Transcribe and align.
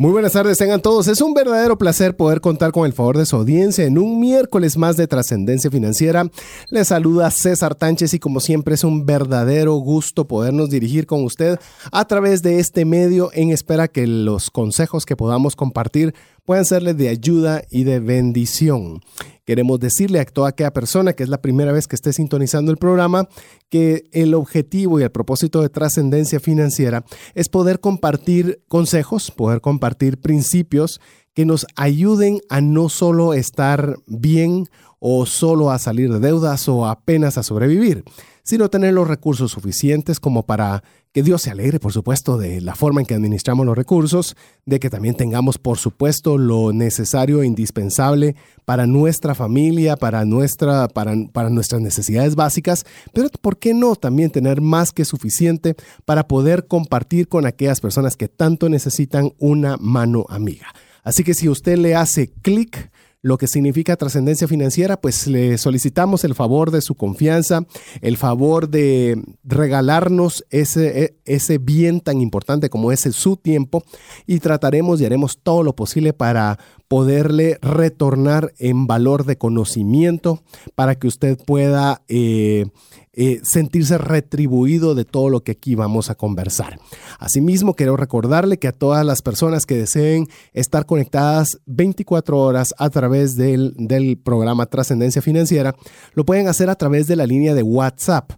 Muy 0.00 0.12
buenas 0.12 0.32
tardes, 0.32 0.56
tengan 0.56 0.80
todos. 0.80 1.08
Es 1.08 1.20
un 1.20 1.34
verdadero 1.34 1.76
placer 1.76 2.16
poder 2.16 2.40
contar 2.40 2.72
con 2.72 2.86
el 2.86 2.94
favor 2.94 3.18
de 3.18 3.26
su 3.26 3.36
audiencia 3.36 3.84
en 3.84 3.98
un 3.98 4.18
miércoles 4.18 4.78
más 4.78 4.96
de 4.96 5.06
trascendencia 5.06 5.70
financiera. 5.70 6.24
Les 6.70 6.88
saluda 6.88 7.30
César 7.30 7.74
Tánchez 7.74 8.14
y 8.14 8.18
como 8.18 8.40
siempre 8.40 8.76
es 8.76 8.82
un 8.82 9.04
verdadero 9.04 9.74
gusto 9.74 10.26
podernos 10.26 10.70
dirigir 10.70 11.04
con 11.04 11.22
usted 11.22 11.58
a 11.92 12.06
través 12.06 12.40
de 12.40 12.60
este 12.60 12.86
medio 12.86 13.28
en 13.34 13.50
espera 13.50 13.88
que 13.88 14.06
los 14.06 14.50
consejos 14.50 15.04
que 15.04 15.16
podamos 15.16 15.54
compartir 15.54 16.14
puedan 16.44 16.64
serles 16.64 16.96
de 16.96 17.08
ayuda 17.08 17.62
y 17.70 17.84
de 17.84 18.00
bendición. 18.00 19.00
Queremos 19.44 19.80
decirle 19.80 20.20
a 20.20 20.24
toda 20.24 20.50
aquella 20.50 20.72
persona 20.72 21.12
que 21.12 21.22
es 21.22 21.28
la 21.28 21.42
primera 21.42 21.72
vez 21.72 21.86
que 21.88 21.96
esté 21.96 22.12
sintonizando 22.12 22.70
el 22.70 22.78
programa 22.78 23.28
que 23.68 24.04
el 24.12 24.34
objetivo 24.34 25.00
y 25.00 25.02
el 25.02 25.10
propósito 25.10 25.60
de 25.62 25.68
trascendencia 25.68 26.40
financiera 26.40 27.04
es 27.34 27.48
poder 27.48 27.80
compartir 27.80 28.62
consejos, 28.68 29.30
poder 29.30 29.60
compartir 29.60 30.20
principios 30.20 31.00
que 31.34 31.44
nos 31.44 31.66
ayuden 31.76 32.40
a 32.48 32.60
no 32.60 32.88
solo 32.88 33.34
estar 33.34 33.96
bien 34.06 34.68
o 34.98 35.26
solo 35.26 35.70
a 35.70 35.78
salir 35.78 36.12
de 36.12 36.20
deudas 36.20 36.68
o 36.68 36.86
apenas 36.86 37.38
a 37.38 37.42
sobrevivir, 37.42 38.04
sino 38.42 38.68
tener 38.68 38.94
los 38.94 39.08
recursos 39.08 39.52
suficientes 39.52 40.20
como 40.20 40.44
para 40.44 40.84
que 41.12 41.24
Dios 41.24 41.42
se 41.42 41.50
alegre, 41.50 41.80
por 41.80 41.92
supuesto, 41.92 42.38
de 42.38 42.60
la 42.60 42.76
forma 42.76 43.00
en 43.00 43.06
que 43.06 43.14
administramos 43.14 43.66
los 43.66 43.76
recursos, 43.76 44.36
de 44.64 44.78
que 44.78 44.90
también 44.90 45.16
tengamos, 45.16 45.58
por 45.58 45.76
supuesto, 45.76 46.38
lo 46.38 46.72
necesario 46.72 47.42
e 47.42 47.46
indispensable 47.46 48.36
para 48.64 48.86
nuestra 48.86 49.34
familia, 49.34 49.96
para, 49.96 50.24
nuestra, 50.24 50.86
para, 50.86 51.14
para 51.32 51.50
nuestras 51.50 51.80
necesidades 51.80 52.36
básicas, 52.36 52.84
pero 53.12 53.28
¿por 53.40 53.58
qué 53.58 53.74
no 53.74 53.96
también 53.96 54.30
tener 54.30 54.60
más 54.60 54.92
que 54.92 55.04
suficiente 55.04 55.74
para 56.04 56.28
poder 56.28 56.68
compartir 56.68 57.26
con 57.26 57.44
aquellas 57.44 57.80
personas 57.80 58.16
que 58.16 58.28
tanto 58.28 58.68
necesitan 58.68 59.32
una 59.38 59.76
mano 59.78 60.26
amiga? 60.28 60.68
Así 61.02 61.24
que 61.24 61.34
si 61.34 61.48
usted 61.48 61.76
le 61.78 61.96
hace 61.96 62.30
clic, 62.42 62.90
lo 63.22 63.36
que 63.38 63.46
significa 63.46 63.96
trascendencia 63.96 64.48
financiera, 64.48 65.00
pues 65.00 65.26
le 65.26 65.58
solicitamos 65.58 66.24
el 66.24 66.34
favor 66.34 66.70
de 66.70 66.80
su 66.80 66.94
confianza, 66.94 67.66
el 68.00 68.16
favor 68.16 68.68
de 68.68 69.22
regalarnos 69.44 70.44
ese, 70.50 71.04
e, 71.04 71.16
ese 71.24 71.58
bien 71.58 72.00
tan 72.00 72.20
importante 72.20 72.70
como 72.70 72.92
es 72.92 73.00
su 73.00 73.36
tiempo 73.36 73.82
y 74.26 74.38
trataremos 74.40 75.00
y 75.00 75.04
haremos 75.04 75.38
todo 75.42 75.62
lo 75.62 75.74
posible 75.74 76.12
para 76.12 76.58
poderle 76.88 77.58
retornar 77.62 78.52
en 78.58 78.86
valor 78.86 79.24
de 79.24 79.38
conocimiento 79.38 80.42
para 80.74 80.96
que 80.96 81.06
usted 81.06 81.38
pueda 81.38 82.02
eh, 82.08 82.66
eh, 83.12 83.40
sentirse 83.42 83.98
retribuido 83.98 84.94
de 84.94 85.04
todo 85.04 85.30
lo 85.30 85.42
que 85.42 85.52
aquí 85.52 85.74
vamos 85.74 86.10
a 86.10 86.14
conversar. 86.14 86.78
Asimismo, 87.18 87.74
quiero 87.74 87.96
recordarle 87.96 88.58
que 88.58 88.68
a 88.68 88.72
todas 88.72 89.04
las 89.04 89.20
personas 89.20 89.66
que 89.66 89.76
deseen 89.76 90.28
estar 90.52 90.86
conectadas 90.86 91.60
24 91.66 92.38
horas 92.38 92.74
a 92.78 92.88
través 92.90 93.36
del, 93.36 93.74
del 93.76 94.16
programa 94.16 94.66
Trascendencia 94.66 95.22
Financiera, 95.22 95.74
lo 96.14 96.24
pueden 96.24 96.46
hacer 96.46 96.70
a 96.70 96.76
través 96.76 97.06
de 97.08 97.16
la 97.16 97.26
línea 97.26 97.54
de 97.54 97.62
WhatsApp. 97.62 98.30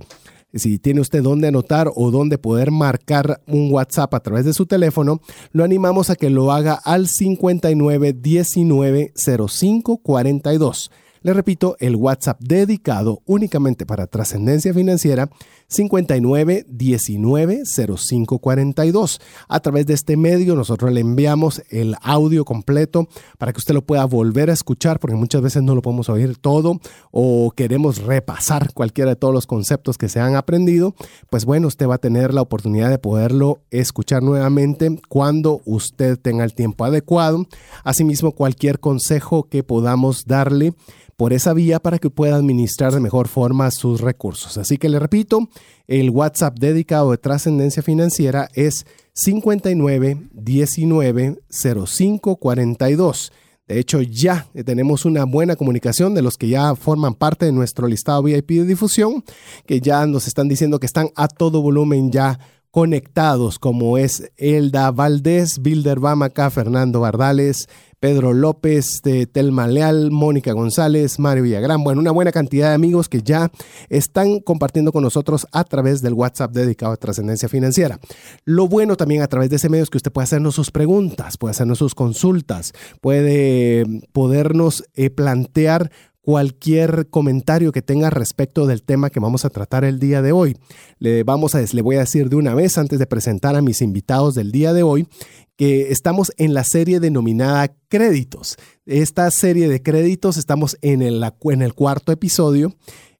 Si 0.54 0.78
tiene 0.78 1.00
usted 1.00 1.22
dónde 1.22 1.48
anotar 1.48 1.90
o 1.94 2.10
dónde 2.10 2.36
poder 2.36 2.70
marcar 2.70 3.40
un 3.46 3.72
WhatsApp 3.72 4.14
a 4.14 4.20
través 4.20 4.44
de 4.44 4.52
su 4.52 4.66
teléfono, 4.66 5.20
lo 5.52 5.64
animamos 5.64 6.10
a 6.10 6.16
que 6.16 6.28
lo 6.28 6.52
haga 6.52 6.74
al 6.74 7.08
59 7.08 8.12
19 8.12 9.12
05 9.16 9.98
42. 9.98 10.90
Le 11.22 11.32
repito, 11.32 11.76
el 11.78 11.94
WhatsApp 11.94 12.40
dedicado 12.40 13.22
únicamente 13.26 13.86
para 13.86 14.06
trascendencia 14.06 14.74
financiera 14.74 15.30
59 15.72 16.66
19 16.68 17.62
05 17.64 18.38
42. 18.38 19.20
A 19.48 19.60
través 19.60 19.86
de 19.86 19.94
este 19.94 20.16
medio 20.16 20.54
nosotros 20.54 20.92
le 20.92 21.00
enviamos 21.00 21.62
el 21.70 21.96
audio 22.02 22.44
completo 22.44 23.08
para 23.38 23.52
que 23.52 23.58
usted 23.58 23.74
lo 23.74 23.82
pueda 23.82 24.04
volver 24.04 24.50
a 24.50 24.52
escuchar 24.52 25.00
porque 25.00 25.16
muchas 25.16 25.40
veces 25.40 25.62
no 25.62 25.74
lo 25.74 25.82
podemos 25.82 26.08
oír 26.08 26.36
todo 26.36 26.80
o 27.10 27.52
queremos 27.56 27.98
repasar 27.98 28.72
cualquiera 28.74 29.10
de 29.10 29.16
todos 29.16 29.32
los 29.32 29.46
conceptos 29.46 29.96
que 29.96 30.08
se 30.08 30.20
han 30.20 30.36
aprendido. 30.36 30.94
Pues 31.30 31.44
bueno, 31.44 31.68
usted 31.68 31.88
va 31.88 31.94
a 31.94 31.98
tener 31.98 32.34
la 32.34 32.42
oportunidad 32.42 32.90
de 32.90 32.98
poderlo 32.98 33.60
escuchar 33.70 34.22
nuevamente 34.22 35.00
cuando 35.08 35.62
usted 35.64 36.18
tenga 36.18 36.44
el 36.44 36.54
tiempo 36.54 36.84
adecuado. 36.84 37.46
Asimismo, 37.84 38.32
cualquier 38.32 38.78
consejo 38.78 39.44
que 39.44 39.62
podamos 39.62 40.26
darle 40.26 40.74
por 41.16 41.32
esa 41.32 41.52
vía 41.52 41.78
para 41.78 41.98
que 41.98 42.10
pueda 42.10 42.36
administrar 42.36 42.92
de 42.92 43.00
mejor 43.00 43.28
forma 43.28 43.70
sus 43.70 44.00
recursos. 44.00 44.58
Así 44.58 44.76
que 44.76 44.88
le 44.88 44.98
repito, 44.98 45.48
el 45.86 46.10
WhatsApp 46.10 46.58
dedicado 46.58 47.10
de 47.10 47.18
trascendencia 47.18 47.82
financiera 47.82 48.48
es 48.54 48.86
59 49.14 50.28
19 50.32 51.42
05 51.50 52.36
42. 52.36 53.32
De 53.68 53.78
hecho, 53.78 54.02
ya 54.02 54.48
tenemos 54.64 55.04
una 55.04 55.24
buena 55.24 55.56
comunicación 55.56 56.14
de 56.14 56.22
los 56.22 56.36
que 56.36 56.48
ya 56.48 56.74
forman 56.74 57.14
parte 57.14 57.46
de 57.46 57.52
nuestro 57.52 57.86
listado 57.86 58.22
VIP 58.22 58.50
de 58.50 58.64
difusión, 58.66 59.24
que 59.66 59.80
ya 59.80 60.04
nos 60.06 60.26
están 60.26 60.48
diciendo 60.48 60.80
que 60.80 60.86
están 60.86 61.10
a 61.14 61.28
todo 61.28 61.62
volumen 61.62 62.10
ya 62.10 62.38
conectados, 62.72 63.58
como 63.58 63.98
es 63.98 64.32
Elda 64.38 64.90
Valdés, 64.90 65.60
Bilder 65.60 66.00
Bamaca, 66.00 66.50
Fernando 66.50 67.00
Bardales, 67.00 67.68
Pedro 68.00 68.32
López, 68.32 69.02
de 69.04 69.26
Telma 69.26 69.68
Leal, 69.68 70.10
Mónica 70.10 70.52
González, 70.54 71.20
Mario 71.20 71.44
Villagrán. 71.44 71.84
Bueno, 71.84 72.00
una 72.00 72.10
buena 72.10 72.32
cantidad 72.32 72.70
de 72.70 72.74
amigos 72.74 73.10
que 73.10 73.22
ya 73.22 73.52
están 73.90 74.40
compartiendo 74.40 74.90
con 74.90 75.04
nosotros 75.04 75.46
a 75.52 75.62
través 75.64 76.00
del 76.00 76.14
WhatsApp 76.14 76.50
dedicado 76.50 76.92
a 76.92 76.96
trascendencia 76.96 77.48
financiera. 77.48 78.00
Lo 78.44 78.66
bueno 78.66 78.96
también 78.96 79.20
a 79.22 79.28
través 79.28 79.50
de 79.50 79.56
ese 79.56 79.68
medio 79.68 79.84
es 79.84 79.90
que 79.90 79.98
usted 79.98 80.10
puede 80.10 80.24
hacernos 80.24 80.54
sus 80.54 80.70
preguntas, 80.70 81.36
puede 81.36 81.52
hacernos 81.52 81.78
sus 81.78 81.94
consultas, 81.94 82.72
puede 83.02 83.84
podernos 84.12 84.82
eh, 84.94 85.10
plantear 85.10 85.92
cualquier 86.22 87.08
comentario 87.10 87.72
que 87.72 87.82
tenga 87.82 88.08
respecto 88.08 88.66
del 88.66 88.84
tema 88.84 89.10
que 89.10 89.20
vamos 89.20 89.44
a 89.44 89.50
tratar 89.50 89.84
el 89.84 89.98
día 89.98 90.22
de 90.22 90.32
hoy. 90.32 90.56
Le, 90.98 91.24
vamos 91.24 91.54
a, 91.54 91.60
le 91.60 91.82
voy 91.82 91.96
a 91.96 92.00
decir 92.00 92.28
de 92.30 92.36
una 92.36 92.54
vez 92.54 92.78
antes 92.78 92.98
de 92.98 93.06
presentar 93.06 93.56
a 93.56 93.62
mis 93.62 93.82
invitados 93.82 94.34
del 94.34 94.52
día 94.52 94.72
de 94.72 94.84
hoy 94.84 95.08
que 95.56 95.90
estamos 95.90 96.32
en 96.38 96.54
la 96.54 96.64
serie 96.64 97.00
denominada 97.00 97.74
créditos. 97.88 98.56
Esta 98.86 99.30
serie 99.30 99.68
de 99.68 99.82
créditos 99.82 100.36
estamos 100.36 100.78
en 100.80 101.02
el, 101.02 101.22
en 101.44 101.62
el 101.62 101.74
cuarto 101.74 102.12
episodio. 102.12 102.74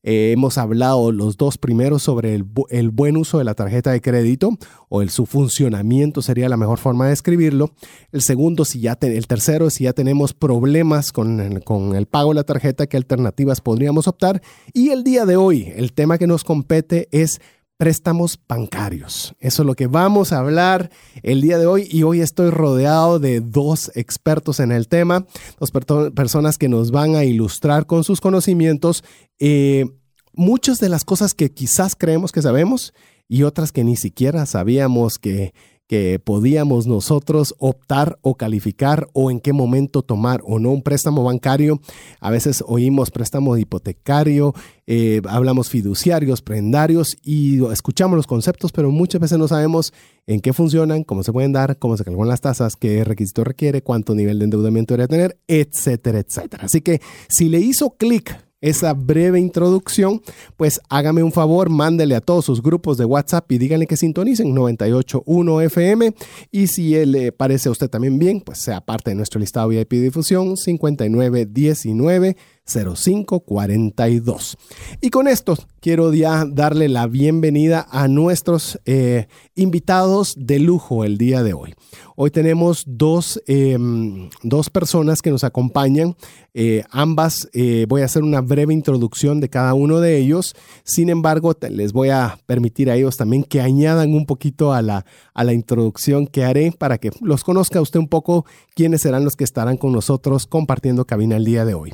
Eh, 0.04 0.32
hemos 0.32 0.58
hablado 0.58 1.12
los 1.12 1.36
dos 1.36 1.58
primeros 1.58 2.02
sobre 2.02 2.34
el, 2.34 2.90
buen 2.90 3.16
uso 3.16 3.38
de 3.38 3.44
la 3.44 3.54
tarjeta 3.54 3.92
de 3.92 4.00
crédito 4.00 4.50
o 4.88 5.00
el, 5.00 5.10
su 5.10 5.26
funcionamiento 5.26 6.22
sería 6.22 6.48
la 6.48 6.56
mejor 6.56 6.78
forma 6.78 7.04
de 7.04 7.10
describirlo. 7.10 7.72
El 8.10 8.22
segundo, 8.22 8.64
si 8.64 8.80
ya 8.80 8.98
el 9.00 9.26
tercero, 9.26 9.70
si 9.70 9.84
ya 9.84 9.92
tenemos 9.92 10.34
problemas 10.34 11.12
con 11.12 11.40
el, 11.40 11.62
con 11.62 11.94
el 11.94 12.06
pago 12.06 12.30
de 12.30 12.36
la 12.36 12.44
tarjeta, 12.44 12.86
qué 12.86 12.96
alternativas 12.96 13.60
podríamos 13.60 14.08
optar. 14.08 14.42
Y 14.72 14.90
el 14.90 15.04
día 15.04 15.24
de 15.24 15.36
hoy, 15.36 15.72
el 15.76 15.92
tema 15.92 16.18
que 16.18 16.26
nos 16.26 16.42
compete 16.42 17.08
es 17.12 17.40
préstamos 17.82 18.38
bancarios. 18.46 19.34
Eso 19.40 19.62
es 19.62 19.66
lo 19.66 19.74
que 19.74 19.88
vamos 19.88 20.32
a 20.32 20.38
hablar 20.38 20.88
el 21.24 21.40
día 21.40 21.58
de 21.58 21.66
hoy 21.66 21.88
y 21.90 22.04
hoy 22.04 22.20
estoy 22.20 22.50
rodeado 22.50 23.18
de 23.18 23.40
dos 23.40 23.90
expertos 23.96 24.60
en 24.60 24.70
el 24.70 24.86
tema, 24.86 25.26
dos 25.58 25.72
personas 26.14 26.58
que 26.58 26.68
nos 26.68 26.92
van 26.92 27.16
a 27.16 27.24
ilustrar 27.24 27.86
con 27.86 28.04
sus 28.04 28.20
conocimientos 28.20 29.02
eh, 29.40 29.86
muchas 30.34 30.80
de 30.80 30.88
las 30.88 31.04
cosas 31.04 31.34
que 31.34 31.52
quizás 31.52 31.94
creemos 31.96 32.32
que 32.32 32.42
sabemos 32.42 32.94
y 33.28 33.44
otras 33.44 33.72
que 33.72 33.84
ni 33.84 33.96
siquiera 33.96 34.46
sabíamos 34.46 35.18
que, 35.18 35.52
que 35.92 36.18
podíamos 36.18 36.86
nosotros 36.86 37.54
optar 37.58 38.18
o 38.22 38.36
calificar 38.36 39.08
o 39.12 39.30
en 39.30 39.40
qué 39.40 39.52
momento 39.52 40.02
tomar 40.02 40.40
o 40.44 40.58
no 40.58 40.70
un 40.70 40.82
préstamo 40.82 41.22
bancario. 41.22 41.82
A 42.20 42.30
veces 42.30 42.64
oímos 42.66 43.10
préstamo 43.10 43.58
hipotecario, 43.58 44.54
eh, 44.86 45.20
hablamos 45.28 45.68
fiduciarios, 45.68 46.40
prendarios 46.40 47.18
y 47.22 47.62
escuchamos 47.66 48.16
los 48.16 48.26
conceptos, 48.26 48.72
pero 48.72 48.90
muchas 48.90 49.20
veces 49.20 49.36
no 49.38 49.48
sabemos 49.48 49.92
en 50.26 50.40
qué 50.40 50.54
funcionan, 50.54 51.04
cómo 51.04 51.22
se 51.24 51.32
pueden 51.32 51.52
dar, 51.52 51.78
cómo 51.78 51.98
se 51.98 52.04
calculan 52.04 52.30
las 52.30 52.40
tasas, 52.40 52.76
qué 52.76 53.04
requisito 53.04 53.44
requiere, 53.44 53.82
cuánto 53.82 54.14
nivel 54.14 54.38
de 54.38 54.44
endeudamiento 54.46 54.94
debería 54.94 55.08
tener, 55.08 55.40
etcétera, 55.46 56.20
etcétera. 56.20 56.64
Así 56.64 56.80
que 56.80 57.02
si 57.28 57.50
le 57.50 57.60
hizo 57.60 57.90
clic 57.98 58.34
esa 58.62 58.94
breve 58.94 59.38
introducción, 59.38 60.22
pues 60.56 60.80
hágame 60.88 61.22
un 61.22 61.32
favor, 61.32 61.68
mándele 61.68 62.14
a 62.14 62.22
todos 62.22 62.46
sus 62.46 62.62
grupos 62.62 62.96
de 62.96 63.04
WhatsApp 63.04 63.52
y 63.52 63.58
díganle 63.58 63.86
que 63.86 63.98
sintonicen 63.98 64.54
98.1 64.56 65.64
FM. 65.64 66.14
Y 66.50 66.68
si 66.68 67.04
le 67.04 67.32
parece 67.32 67.68
a 67.68 67.72
usted 67.72 67.90
también 67.90 68.18
bien, 68.18 68.40
pues 68.40 68.58
sea 68.58 68.80
parte 68.80 69.10
de 69.10 69.16
nuestro 69.16 69.40
listado 69.40 69.68
VIP 69.68 69.92
difusión 69.92 70.56
5919 70.56 72.36
0542. 72.64 74.56
Y 75.00 75.10
con 75.10 75.26
esto 75.26 75.56
quiero 75.80 76.12
ya 76.14 76.44
darle 76.46 76.88
la 76.88 77.06
bienvenida 77.06 77.86
a 77.90 78.06
nuestros 78.06 78.78
eh, 78.84 79.26
invitados 79.56 80.34
de 80.38 80.60
lujo 80.60 81.04
el 81.04 81.18
día 81.18 81.42
de 81.42 81.54
hoy. 81.54 81.74
Hoy 82.14 82.30
tenemos 82.30 82.84
dos, 82.86 83.42
em, 83.46 84.30
dos 84.42 84.70
personas 84.70 85.22
que 85.22 85.30
nos 85.30 85.42
acompañan. 85.42 86.14
Eh, 86.54 86.84
ambas 86.90 87.48
eh, 87.52 87.86
voy 87.88 88.02
a 88.02 88.04
hacer 88.04 88.22
una 88.22 88.40
breve 88.40 88.72
introducción 88.72 89.40
de 89.40 89.48
cada 89.48 89.74
uno 89.74 89.98
de 90.00 90.18
ellos. 90.18 90.54
Sin 90.84 91.08
embargo, 91.08 91.56
les 91.68 91.92
voy 91.92 92.10
a 92.10 92.38
permitir 92.46 92.90
a 92.90 92.96
ellos 92.96 93.16
también 93.16 93.42
que 93.42 93.60
añadan 93.60 94.14
un 94.14 94.24
poquito 94.24 94.72
a 94.72 94.82
la, 94.82 95.04
a 95.34 95.44
la 95.44 95.52
introducción 95.52 96.26
que 96.28 96.44
haré 96.44 96.70
para 96.70 96.98
que 96.98 97.10
los 97.20 97.42
conozca 97.42 97.80
usted 97.80 97.98
un 97.98 98.08
poco 98.08 98.46
quiénes 98.76 99.00
serán 99.00 99.24
los 99.24 99.34
que 99.34 99.44
estarán 99.44 99.76
con 99.76 99.92
nosotros 99.92 100.46
compartiendo 100.46 101.06
cabina 101.06 101.36
el 101.36 101.44
día 101.44 101.64
de 101.64 101.74
hoy. 101.74 101.92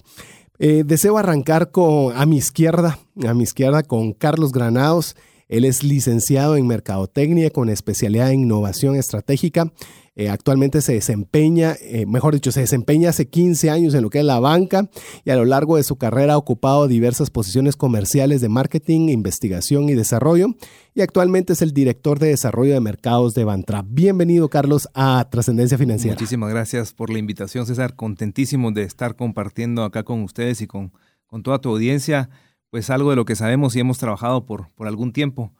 Eh, 0.58 0.82
deseo 0.84 1.18
arrancar 1.18 1.70
con, 1.70 2.16
a 2.16 2.26
mi 2.26 2.36
izquierda, 2.36 2.98
a 3.26 3.34
mi 3.34 3.44
izquierda 3.44 3.82
con 3.82 4.12
Carlos 4.12 4.52
Granados. 4.52 5.16
Él 5.48 5.64
es 5.64 5.82
licenciado 5.82 6.56
en 6.56 6.66
Mercadotecnia 6.66 7.50
con 7.50 7.68
especialidad 7.70 8.30
en 8.30 8.40
innovación 8.40 8.96
estratégica. 8.96 9.72
Eh, 10.14 10.28
actualmente 10.28 10.82
se 10.82 10.94
desempeña, 10.94 11.76
eh, 11.80 12.04
mejor 12.04 12.34
dicho, 12.34 12.50
se 12.50 12.60
desempeña 12.60 13.10
hace 13.10 13.28
15 13.28 13.70
años 13.70 13.94
en 13.94 14.02
lo 14.02 14.10
que 14.10 14.18
es 14.18 14.24
la 14.24 14.40
banca 14.40 14.90
y 15.24 15.30
a 15.30 15.36
lo 15.36 15.44
largo 15.44 15.76
de 15.76 15.84
su 15.84 15.96
carrera 15.96 16.34
ha 16.34 16.36
ocupado 16.36 16.88
diversas 16.88 17.30
posiciones 17.30 17.76
comerciales 17.76 18.40
de 18.40 18.48
marketing, 18.48 19.10
investigación 19.10 19.88
y 19.88 19.94
desarrollo 19.94 20.56
y 20.92 21.02
actualmente 21.02 21.52
es 21.52 21.62
el 21.62 21.72
director 21.72 22.18
de 22.18 22.30
desarrollo 22.30 22.74
de 22.74 22.80
mercados 22.80 23.34
de 23.34 23.44
Bantra. 23.44 23.84
Bienvenido, 23.86 24.50
Carlos, 24.50 24.88
a 24.92 25.28
Trascendencia 25.30 25.78
Financiera. 25.78 26.16
Muchísimas 26.16 26.50
gracias 26.50 26.92
por 26.92 27.10
la 27.10 27.20
invitación, 27.20 27.64
César. 27.64 27.94
Contentísimo 27.94 28.72
de 28.72 28.82
estar 28.82 29.14
compartiendo 29.14 29.84
acá 29.84 30.02
con 30.02 30.24
ustedes 30.24 30.60
y 30.62 30.66
con, 30.66 30.92
con 31.28 31.44
toda 31.44 31.60
tu 31.60 31.68
audiencia, 31.68 32.28
pues 32.70 32.90
algo 32.90 33.10
de 33.10 33.16
lo 33.16 33.24
que 33.24 33.36
sabemos 33.36 33.76
y 33.76 33.80
hemos 33.80 33.98
trabajado 33.98 34.44
por, 34.44 34.70
por 34.70 34.86
algún 34.86 35.12
tiempo 35.12 35.52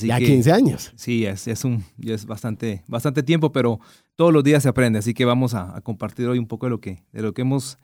ya 0.00 0.18
15 0.18 0.52
años. 0.52 0.92
Sí, 0.96 1.26
es, 1.26 1.46
es, 1.46 1.64
un, 1.64 1.84
es 2.02 2.24
bastante, 2.24 2.82
bastante 2.86 3.22
tiempo, 3.22 3.52
pero 3.52 3.80
todos 4.16 4.32
los 4.32 4.42
días 4.42 4.62
se 4.62 4.68
aprende, 4.68 4.98
así 4.98 5.14
que 5.14 5.24
vamos 5.24 5.54
a, 5.54 5.80
compartir 5.82 6.26
hoy 6.28 6.38
un 6.38 6.46
poco 6.46 6.66
de 6.66 6.70
lo 6.70 6.80
que, 6.80 7.02
de 7.12 7.22
lo 7.22 7.34
que 7.34 7.42
hemos 7.42 7.78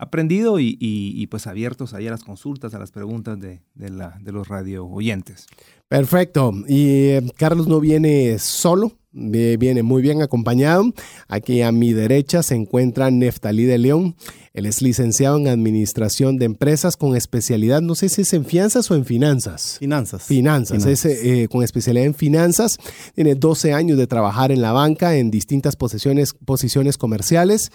aprendido 0.00 0.58
y, 0.58 1.26
pues 1.30 1.46
abiertos 1.46 1.92
ahí 1.92 2.08
a 2.08 2.10
las 2.10 2.24
consultas, 2.24 2.72
a 2.72 2.78
las 2.78 2.90
preguntas 2.90 3.38
de, 3.38 3.60
la, 3.76 4.18
de 4.20 4.32
los 4.32 4.48
radio 4.48 4.86
oyentes. 4.86 5.46
Perfecto. 5.88 6.52
Y 6.66 7.08
eh, 7.08 7.32
Carlos 7.36 7.68
no 7.68 7.80
viene 7.80 8.38
solo, 8.38 8.92
viene 9.12 9.82
muy 9.82 10.00
bien 10.00 10.22
acompañado. 10.22 10.84
Aquí 11.28 11.60
a 11.60 11.70
mi 11.70 11.92
derecha 11.92 12.42
se 12.42 12.54
encuentra 12.54 13.10
Neftalí 13.10 13.64
de 13.64 13.76
León. 13.76 14.16
Él 14.54 14.64
es 14.64 14.80
licenciado 14.80 15.36
en 15.36 15.48
Administración 15.48 16.38
de 16.38 16.46
Empresas 16.46 16.96
con 16.96 17.14
especialidad, 17.14 17.82
no 17.82 17.94
sé 17.94 18.08
si 18.08 18.22
es 18.22 18.32
en 18.32 18.46
finanzas 18.46 18.90
o 18.90 18.94
en 18.94 19.04
finanzas. 19.04 19.76
Finanzas. 19.78 20.22
Finanzas, 20.22 20.86
Es, 20.86 21.04
eh, 21.04 21.46
con 21.50 21.62
especialidad 21.62 22.06
en 22.06 22.14
finanzas. 22.14 22.78
Tiene 23.14 23.34
12 23.34 23.74
años 23.74 23.98
de 23.98 24.06
trabajar 24.06 24.50
en 24.50 24.62
la 24.62 24.72
banca 24.72 25.16
en 25.16 25.30
distintas 25.30 25.76
posiciones, 25.76 26.32
posiciones 26.32 26.96
comerciales. 26.96 27.70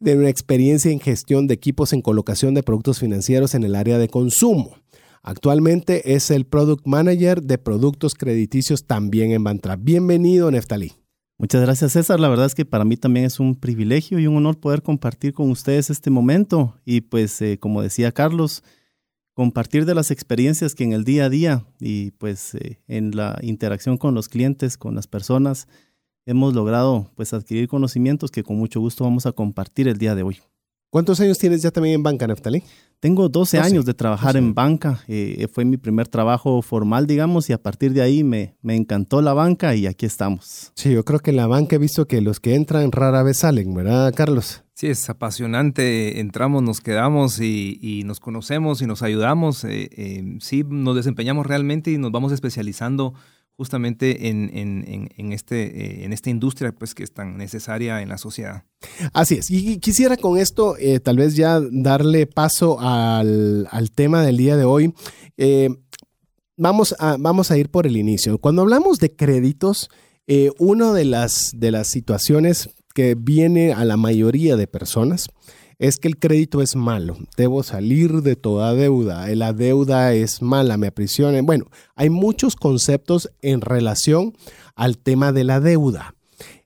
De 0.00 0.16
una 0.16 0.30
experiencia 0.30 0.90
en 0.90 0.98
gestión 0.98 1.46
de 1.46 1.52
equipos 1.52 1.92
en 1.92 2.00
colocación 2.00 2.54
de 2.54 2.62
productos 2.62 2.98
financieros 2.98 3.54
en 3.54 3.64
el 3.64 3.74
área 3.74 3.98
de 3.98 4.08
consumo. 4.08 4.74
Actualmente 5.22 6.14
es 6.14 6.30
el 6.30 6.46
Product 6.46 6.86
Manager 6.86 7.42
de 7.42 7.58
productos 7.58 8.14
crediticios 8.14 8.86
también 8.86 9.32
en 9.32 9.44
Bantra. 9.44 9.76
Bienvenido, 9.76 10.50
Neftalí. 10.50 10.94
Muchas 11.36 11.60
gracias, 11.60 11.92
César. 11.92 12.18
La 12.18 12.30
verdad 12.30 12.46
es 12.46 12.54
que 12.54 12.64
para 12.64 12.86
mí 12.86 12.96
también 12.96 13.26
es 13.26 13.40
un 13.40 13.54
privilegio 13.54 14.18
y 14.18 14.26
un 14.26 14.38
honor 14.38 14.58
poder 14.58 14.82
compartir 14.82 15.34
con 15.34 15.50
ustedes 15.50 15.90
este 15.90 16.08
momento. 16.08 16.80
Y 16.86 17.02
pues, 17.02 17.42
eh, 17.42 17.58
como 17.58 17.82
decía 17.82 18.10
Carlos, 18.10 18.62
compartir 19.34 19.84
de 19.84 19.94
las 19.94 20.10
experiencias 20.10 20.74
que 20.74 20.84
en 20.84 20.94
el 20.94 21.04
día 21.04 21.26
a 21.26 21.28
día 21.28 21.66
y 21.78 22.12
pues 22.12 22.54
eh, 22.54 22.80
en 22.88 23.14
la 23.14 23.38
interacción 23.42 23.98
con 23.98 24.14
los 24.14 24.30
clientes, 24.30 24.78
con 24.78 24.94
las 24.94 25.06
personas, 25.06 25.68
hemos 26.30 26.54
logrado 26.54 27.10
pues 27.16 27.34
adquirir 27.34 27.68
conocimientos 27.68 28.30
que 28.30 28.44
con 28.44 28.56
mucho 28.56 28.80
gusto 28.80 29.04
vamos 29.04 29.26
a 29.26 29.32
compartir 29.32 29.88
el 29.88 29.98
día 29.98 30.14
de 30.14 30.22
hoy. 30.22 30.38
¿Cuántos 30.88 31.20
años 31.20 31.38
tienes 31.38 31.62
ya 31.62 31.70
también 31.70 31.96
en 31.96 32.02
banca, 32.02 32.26
Neftalí? 32.26 32.62
Tengo 32.98 33.28
12, 33.28 33.58
años 33.58 33.86
de 33.86 33.94
trabajar 33.94 34.36
en 34.36 34.54
banca. 34.54 35.00
Eh, 35.06 35.46
fue 35.52 35.64
mi 35.64 35.76
primer 35.76 36.08
trabajo 36.08 36.60
formal, 36.62 37.06
digamos, 37.06 37.48
y 37.48 37.52
a 37.52 37.62
partir 37.62 37.92
de 37.92 38.02
ahí 38.02 38.24
me, 38.24 38.56
me 38.60 38.74
encantó 38.74 39.22
la 39.22 39.32
banca 39.32 39.74
y 39.74 39.86
aquí 39.86 40.04
estamos. 40.04 40.72
Sí, 40.74 40.92
yo 40.92 41.04
creo 41.04 41.20
que 41.20 41.30
en 41.30 41.36
la 41.36 41.46
banca 41.46 41.76
he 41.76 41.78
visto 41.78 42.06
que 42.06 42.20
los 42.20 42.40
que 42.40 42.56
entran 42.56 42.92
rara 42.92 43.22
vez 43.22 43.38
salen, 43.38 43.72
¿verdad, 43.72 44.12
Carlos? 44.14 44.64
Sí, 44.74 44.88
es 44.88 45.08
apasionante. 45.08 46.20
Entramos, 46.20 46.62
nos 46.62 46.80
quedamos 46.80 47.40
y, 47.40 48.02
nos 48.04 48.18
conocemos 48.18 48.82
y 48.82 48.86
nos 48.86 49.02
ayudamos. 49.02 49.64
Eh, 49.64 49.90
eh, 49.92 50.38
sí, 50.40 50.64
nos 50.66 50.96
desempeñamos 50.96 51.46
realmente 51.46 51.90
y 51.90 51.98
nos 51.98 52.12
vamos 52.12 52.32
especializando 52.32 53.14
justamente 53.60 54.30
en, 54.30 55.32
este, 55.32 55.64
eh, 55.64 56.04
en 56.06 56.14
esta 56.14 56.30
industria 56.30 56.72
pues, 56.72 56.94
que 56.94 57.02
es 57.02 57.12
tan 57.12 57.36
necesaria 57.36 58.00
en 58.00 58.08
la 58.08 58.16
sociedad. 58.16 58.64
Así 59.12 59.34
es. 59.34 59.50
Y 59.50 59.76
quisiera 59.80 60.16
con 60.16 60.38
esto 60.38 60.78
eh, 60.78 60.98
tal 60.98 61.18
vez 61.18 61.36
ya 61.36 61.60
darle 61.70 62.26
paso 62.26 62.78
al, 62.80 63.68
tema 63.94 64.22
del 64.22 64.38
día 64.38 64.56
de 64.56 64.64
hoy. 64.64 64.94
Eh, 65.36 65.68
vamos, 66.56 66.96
a, 66.98 67.18
vamos 67.18 67.50
a 67.50 67.58
ir 67.58 67.68
por 67.68 67.86
el 67.86 67.98
inicio. 67.98 68.38
Cuando 68.38 68.62
hablamos 68.62 68.98
de 68.98 69.14
créditos, 69.14 69.90
una 70.58 70.94
de 70.94 71.04
las, 71.04 71.50
de 71.54 71.70
las 71.70 71.88
situaciones 71.88 72.70
que 72.94 73.14
viene 73.14 73.74
a 73.74 73.84
la 73.84 73.98
mayoría 73.98 74.56
de 74.56 74.68
personas 74.68 75.26
es 75.80 75.96
que 75.96 76.08
el 76.08 76.18
crédito 76.18 76.60
es 76.60 76.76
malo, 76.76 77.16
debo 77.38 77.62
salir 77.62 78.20
de 78.20 78.36
toda 78.36 78.74
deuda, 78.74 79.26
la 79.34 79.54
deuda 79.54 80.12
es 80.12 80.42
mala, 80.42 80.76
me 80.76 80.86
aprisionen. 80.86 81.46
Bueno, 81.46 81.64
hay 81.96 82.10
muchos 82.10 82.54
conceptos 82.54 83.30
en 83.40 83.62
relación 83.62 84.34
al 84.76 84.98
tema 84.98 85.32
de 85.32 85.44
la 85.44 85.58
deuda. 85.58 86.14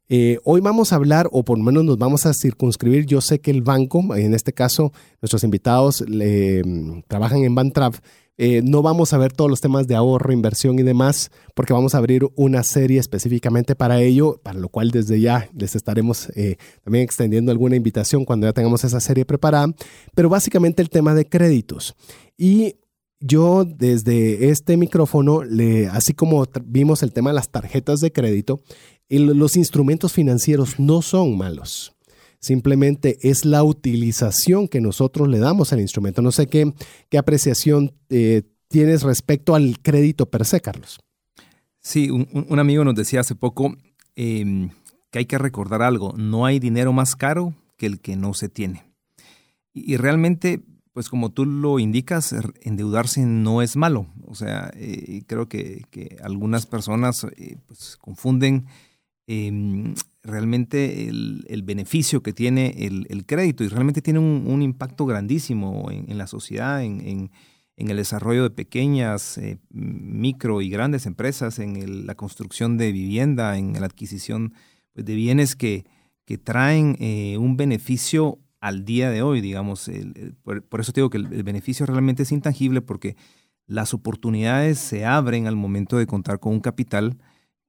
Eh, 0.08 0.38
hoy 0.43 0.61
vamos 0.61 0.93
a 0.93 0.96
hablar, 0.96 1.28
o 1.31 1.44
por 1.44 1.58
lo 1.58 1.64
menos 1.64 1.84
nos 1.84 1.96
vamos 1.96 2.26
a 2.26 2.34
circunscribir. 2.34 3.06
Yo 3.06 3.20
sé 3.20 3.38
que 3.38 3.52
el 3.52 3.62
banco, 3.62 4.16
en 4.16 4.34
este 4.34 4.52
caso, 4.52 4.93
nuestros 5.22 5.44
invitados 5.44 6.05
mm, 6.06 7.02
trabajan 7.06 7.44
en 7.44 7.55
Bantrap, 7.55 7.94
eh, 8.36 8.62
no 8.64 8.82
vamos 8.82 9.12
a 9.12 9.19
ver 9.19 9.32
todos 9.32 9.48
los 9.48 9.60
temas 9.60 9.86
de 9.86 9.94
ahorro, 9.94 10.32
inversión 10.32 10.78
y 10.78 10.82
demás, 10.82 11.31
porque 11.54 11.72
vamos 11.72 11.94
a 11.94 11.98
abrir 11.98 12.26
una 12.34 12.64
serie 12.64 12.98
específicamente 12.98 13.76
para 13.76 14.00
ello, 14.00 14.40
para 14.42 14.58
lo 14.58 14.69
cual 14.69 14.90
desde 14.90 15.20
ya 15.20 15.48
les 15.54 15.76
estaremos 15.76 16.31
eh, 16.31 16.56
también 16.82 17.04
extendiendo 17.04 17.52
alguna 17.52 17.76
invitación 17.76 18.25
cuando 18.25 18.46
ya 18.46 18.52
tengamos 18.52 18.82
esa 18.82 19.00
serie 19.00 19.25
preparada. 19.25 19.72
Pero 20.14 20.28
básicamente 20.28 20.82
el 20.82 20.90
tema 20.90 21.14
de 21.14 21.28
créditos. 21.28 21.94
Y 22.36 22.76
yo 23.20 23.64
desde 23.64 24.50
este 24.50 24.76
micrófono, 24.76 25.44
le, 25.44 25.86
así 25.86 26.12
como 26.12 26.44
vimos 26.64 27.03
el 27.03 27.12
tema 27.12 27.31
de 27.31 27.34
las 27.34 27.50
tarjetas 27.50 28.00
de 28.00 28.12
crédito, 28.12 28.60
los 29.08 29.56
instrumentos 29.56 30.12
financieros 30.12 30.81
no 30.81 31.03
son 31.03 31.36
malos 31.36 31.94
simplemente 32.44 33.17
es 33.22 33.46
la 33.46 33.63
utilización 33.63 34.69
que 34.69 34.82
nosotros 34.82 35.29
le 35.29 35.39
damos 35.39 35.72
al 35.72 35.81
instrumento. 35.81 36.20
No 36.20 36.31
sé 36.31 36.46
qué, 36.46 36.74
qué 37.08 37.17
apreciación 37.17 37.94
eh, 38.10 38.43
tienes 38.69 39.03
respecto 39.03 39.55
al 39.55 39.81
crédito 39.81 40.27
per 40.27 40.44
se, 40.44 40.60
Carlos. 40.60 41.01
Sí, 41.81 42.10
un, 42.10 42.58
amigo 42.58 42.84
nos 42.84 42.94
decía 42.94 43.20
hace 43.20 43.34
poco 43.34 43.74
em, 44.15 44.70
que 45.10 45.20
hay 45.20 45.24
que 45.27 45.39
recordar 45.39 45.82
algo, 45.82 46.15
no 46.17 46.44
hay 46.44 46.58
dinero 46.58 46.93
más 46.93 47.17
caro 47.17 47.55
que 47.79 47.86
el 47.86 48.01
que 48.01 48.17
no 48.17 48.34
se 48.34 48.48
tiene. 48.48 48.84
Y, 49.72 49.96
realmente, 49.96 50.63
pues 50.93 51.08
como 51.08 51.32
tú 51.32 51.46
lo 51.46 51.79
indicas, 51.79 52.34
endeudarse 52.63 53.24
no 53.24 53.63
es 53.63 53.74
malo. 53.77 54.06
O 54.27 54.34
sea, 54.34 54.70
eh, 54.77 55.22
creo 55.27 55.48
que, 55.48 55.84
algunas 56.22 56.67
personas 56.67 57.27
eh, 57.36 57.56
pues, 57.67 57.96
confunden 57.96 58.67
em, 59.27 59.94
realmente 60.24 61.08
el, 61.08 61.62
beneficio 61.64 62.22
que 62.22 62.32
tiene 62.32 62.74
el, 62.78 63.26
crédito 63.26 63.62
y 63.62 63.69
realmente 63.69 64.02
tiene 64.02 64.19
un, 64.19 64.62
impacto 64.62 65.04
grandísimo 65.06 65.90
en, 65.90 66.19
la 66.19 66.26
sociedad, 66.26 66.82
en, 66.82 67.31
el 67.76 67.96
desarrollo 67.96 68.43
de 68.43 68.50
pequeñas, 68.50 69.36
eh, 69.38 69.58
micro 69.70 70.62
y 70.62 70.70
grandes 70.70 71.06
empresas, 71.06 71.58
en 71.58 72.06
la 72.06 72.14
construcción 72.14 72.78
de 72.78 72.90
vivienda, 72.90 73.58
en 73.58 73.74
la 73.74 73.86
adquisición 73.86 74.54
pues, 74.94 75.04
de 75.04 75.14
bienes 75.14 75.56
que, 75.56 75.84
que 76.24 76.38
traen 76.38 76.96
eh, 77.00 77.36
un 77.38 77.56
beneficio 77.56 78.38
al 78.60 78.86
día 78.86 79.10
de 79.10 79.20
hoy, 79.20 79.43
digamos. 79.43 79.90
por, 80.43 80.62
por, 80.62 80.81
eso 80.81 80.93
digo 80.93 81.10
que 81.10 81.19
el 81.19 81.44
beneficio 81.44 81.84
realmente 81.84 82.22
es 82.22 82.32
intangible 82.32 82.81
porque 82.81 83.14
las 83.66 83.93
oportunidades 83.93 84.78
se 84.78 85.04
abren 85.04 85.46
al 85.46 85.56
momento 85.56 85.98
de 85.98 86.06
contar 86.06 86.40
con 86.40 86.54
un 86.54 86.60
capital 86.60 87.19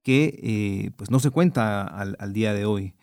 que 0.06 0.38
eh, 0.40 0.90
pues 0.94 1.10
no 1.10 1.18
se 1.18 1.30
cuenta 1.30 1.82
al, 1.82 2.32
día 2.32 2.54
de 2.54 2.64
hoy. 2.64 2.94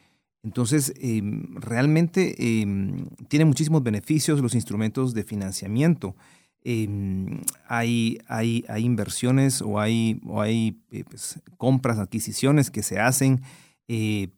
Entonces, 0.41 0.93
em, 1.01 1.53
realmente 1.55 2.61
em, 2.61 3.07
tiene 3.27 3.43
muchísimos 3.43 3.83
beneficios 3.83 4.39
los 4.39 4.55
instrumentos 4.55 5.13
de 5.13 5.25
financiamiento. 5.25 6.15
em, 6.63 7.41
hay, 7.67 8.19
hay, 8.27 8.63
hay, 8.69 8.85
inversiones 8.85 9.61
o 9.61 9.81
hay, 9.81 10.21
o 10.25 10.39
hay 10.41 10.81
eh, 10.91 11.03
pues, 11.03 11.41
compras, 11.57 11.99
adquisiciones 11.99 12.71
que 12.71 12.83
se 12.83 13.01
hacen 13.01 13.41
eh, 13.89 14.29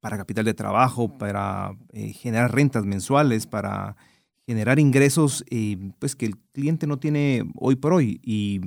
para 0.00 0.16
capital 0.16 0.46
de 0.46 0.54
trabajo, 0.54 1.18
para 1.18 1.76
generar 2.14 2.52
rentas 2.52 2.84
mensuales, 2.84 3.46
para 3.46 3.94
generar 4.44 4.80
ingresos 4.80 5.44
pues 6.00 6.16
que 6.16 6.26
el 6.26 6.36
cliente 6.52 6.88
no 6.88 6.98
tiene 6.98 7.44
hoy 7.54 7.76
por 7.76 7.92
hoy. 7.92 8.20
Y, 8.24 8.60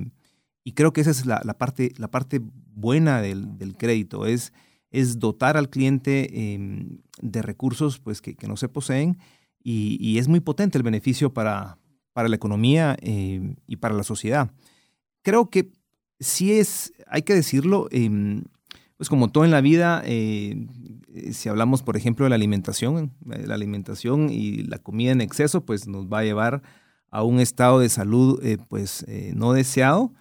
creo 0.74 0.94
que 0.94 1.02
esa 1.02 1.10
es 1.10 1.26
la, 1.26 1.40
parte, 1.58 1.92
la 1.98 2.08
parte 2.08 2.40
buena 2.74 3.20
del, 3.20 3.56
del 3.58 3.76
crédito, 3.76 4.26
es 4.26 4.52
es 4.94 5.18
dotar 5.18 5.56
al 5.56 5.70
cliente 5.70 6.54
em, 6.54 6.98
de 7.20 7.42
recursos 7.42 7.98
pues, 7.98 8.22
que, 8.22 8.36
no 8.46 8.56
se 8.56 8.68
poseen 8.68 9.18
y, 9.60 10.18
es 10.18 10.28
muy 10.28 10.38
potente 10.38 10.78
el 10.78 10.84
beneficio 10.84 11.34
para, 11.34 11.78
para 12.12 12.28
la 12.28 12.36
economía 12.36 12.96
em, 13.00 13.56
y 13.66 13.76
para 13.76 13.94
la 13.94 14.04
sociedad. 14.04 14.52
Creo 15.22 15.50
que 15.50 15.72
sí 16.20 16.52
es, 16.52 16.92
hay 17.08 17.22
que 17.22 17.34
decirlo, 17.34 17.88
em, 17.90 18.44
pues 18.96 19.08
como 19.08 19.32
todo 19.32 19.44
en 19.44 19.50
la 19.50 19.60
vida, 19.60 20.00
eh, 20.04 20.64
si 21.32 21.48
hablamos 21.48 21.82
por 21.82 21.96
ejemplo 21.96 22.24
de 22.24 22.30
la 22.30 22.36
alimentación, 22.36 23.12
eh, 23.32 23.48
la 23.48 23.56
alimentación 23.56 24.30
y 24.30 24.62
la 24.62 24.78
comida 24.78 25.10
en 25.10 25.22
exceso 25.22 25.64
pues 25.64 25.88
nos 25.88 26.06
va 26.06 26.20
a 26.20 26.24
llevar 26.24 26.62
a 27.10 27.24
un 27.24 27.40
estado 27.40 27.80
de 27.80 27.88
salud 27.88 28.38
eh, 28.44 28.58
pues 28.68 29.04
no 29.34 29.54
deseado 29.54 30.12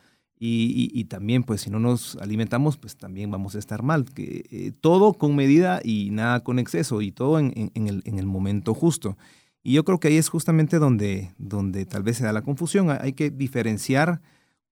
y, 0.45 1.05
también, 1.05 1.43
pues, 1.43 1.61
si 1.61 1.69
no 1.69 1.79
nos 1.79 2.17
alimentamos, 2.17 2.75
pues 2.75 2.97
también 2.97 3.31
vamos 3.31 3.55
a 3.55 3.59
estar 3.59 3.81
mal. 3.81 4.05
Eh, 4.17 4.73
todo 4.81 5.13
con 5.13 5.37
medida 5.37 5.79
y 5.81 6.09
nada 6.11 6.43
con 6.43 6.59
exceso, 6.59 7.01
y 7.01 7.13
todo 7.13 7.39
en, 7.39 7.71
el, 7.73 8.25
momento 8.25 8.73
justo. 8.73 9.17
Y 9.63 9.71
yo 9.71 9.85
creo 9.85 10.01
que 10.01 10.09
ahí 10.09 10.17
es 10.17 10.27
justamente 10.27 10.79
donde, 10.79 11.33
donde 11.37 11.85
tal 11.85 12.03
vez 12.03 12.17
se 12.17 12.25
da 12.25 12.33
la 12.33 12.41
confusión. 12.41 12.89
Hay 12.89 13.13
que 13.13 13.29
diferenciar 13.29 14.21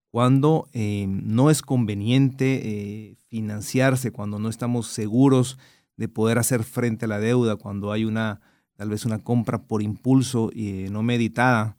cuando 0.10 0.68
eh, 0.74 1.06
no 1.08 1.50
es 1.50 1.62
conveniente 1.62 2.62
eh, 2.64 3.16
financiarse, 3.30 4.12
cuando 4.12 4.40
no 4.40 4.50
estamos 4.50 4.88
seguros 4.88 5.58
de 5.96 6.10
poder 6.10 6.38
hacer 6.38 6.66
frente 6.66 7.06
a 7.06 7.08
la 7.08 7.20
deuda, 7.20 7.56
cuando 7.56 7.94
hay 7.94 8.04
una 8.04 8.42
tal 8.76 8.90
vez 8.90 9.06
una 9.06 9.20
compra 9.20 9.62
por 9.62 9.82
impulso 9.82 10.50
y 10.54 10.88
no 10.90 11.02
meditada 11.02 11.78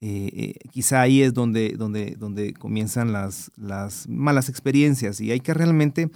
eh, 0.00 0.30
eh, 0.32 0.54
quizá 0.70 1.00
ahí 1.00 1.22
es 1.22 1.32
donde, 1.32 1.74
donde, 1.78 2.16
donde 2.18 2.52
comienzan 2.52 3.12
las, 3.12 3.50
las 3.56 4.08
malas 4.08 4.48
experiencias 4.48 5.20
y 5.20 5.30
hay 5.30 5.40
que 5.40 5.54
realmente 5.54 6.10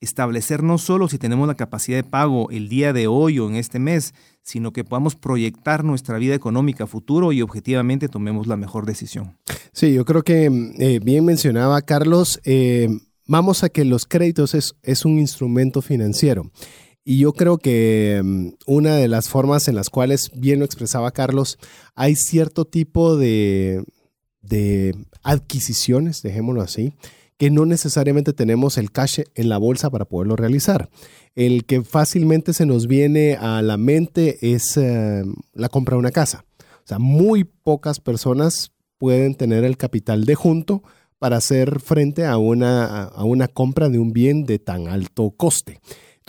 establecer 0.00 0.62
no 0.62 0.78
solo 0.78 1.08
si 1.08 1.18
tenemos 1.18 1.46
la 1.46 1.54
capacidad 1.54 1.98
de 1.98 2.04
pago 2.04 2.50
el 2.50 2.70
día 2.70 2.94
de 2.94 3.06
hoy 3.06 3.38
o 3.38 3.48
en 3.50 3.56
este 3.56 3.78
mes, 3.78 4.14
sino 4.42 4.72
que 4.72 4.84
podamos 4.84 5.16
proyectar 5.16 5.84
nuestra 5.84 6.16
vida 6.16 6.34
económica 6.34 6.84
a 6.84 6.86
futuro 6.86 7.32
y 7.32 7.42
objetivamente 7.42 8.08
tomemos 8.08 8.46
la 8.46 8.56
mejor 8.56 8.86
decisión. 8.86 9.36
Sí, 9.72 9.92
yo 9.92 10.06
creo 10.06 10.22
que 10.22 10.46
eh, 10.78 11.00
bien 11.02 11.26
mencionaba 11.26 11.82
Carlos, 11.82 12.40
vamos 13.26 13.62
a 13.62 13.68
que 13.68 13.84
los 13.84 14.06
créditos 14.06 14.54
es, 14.54 14.74
es 14.82 15.04
un 15.04 15.18
instrumento 15.18 15.82
financiero. 15.82 16.50
Y 17.10 17.18
yo 17.18 17.32
creo 17.32 17.58
que 17.58 18.20
mm, 18.22 18.50
una 18.66 18.94
de 18.94 19.08
las 19.08 19.28
formas 19.28 19.66
en 19.66 19.74
las 19.74 19.90
cuales, 19.90 20.30
bien 20.32 20.60
lo 20.60 20.64
expresaba 20.64 21.10
Carlos, 21.10 21.58
hay 21.96 22.14
cierto 22.14 22.66
tipo 22.66 23.16
de, 23.16 23.84
adquisiciones, 25.24 26.22
dejémoslo 26.22 26.62
así, 26.62 26.94
que 27.36 27.50
no 27.50 27.66
necesariamente 27.66 28.32
tenemos 28.32 28.78
el 28.78 28.92
cash 28.92 29.22
en 29.34 29.48
la 29.48 29.58
bolsa 29.58 29.90
para 29.90 30.04
poderlo 30.04 30.36
realizar. 30.36 30.88
El 31.34 31.64
que 31.64 31.82
fácilmente 31.82 32.52
se 32.52 32.64
nos 32.64 32.86
viene 32.86 33.34
a 33.34 33.60
la 33.60 33.76
mente 33.76 34.54
es 34.54 34.76
eh, 34.76 35.24
la 35.52 35.68
compra 35.68 35.96
de 35.96 35.98
una 35.98 36.12
casa. 36.12 36.44
O 36.60 36.86
sea, 36.86 37.00
muy 37.00 37.42
pocas 37.42 37.98
personas 37.98 38.70
pueden 38.98 39.34
tener 39.34 39.64
el 39.64 39.76
capital 39.76 40.26
de 40.26 40.36
junto 40.36 40.84
para 41.18 41.38
hacer 41.38 41.80
frente 41.80 42.24
a 42.24 42.36
una, 42.36 43.02
a 43.02 43.24
una 43.24 43.48
compra 43.48 43.88
de 43.88 43.98
un 43.98 44.12
bien 44.12 44.46
de 44.46 44.60
tan 44.60 44.86
alto 44.86 45.32
coste. 45.32 45.80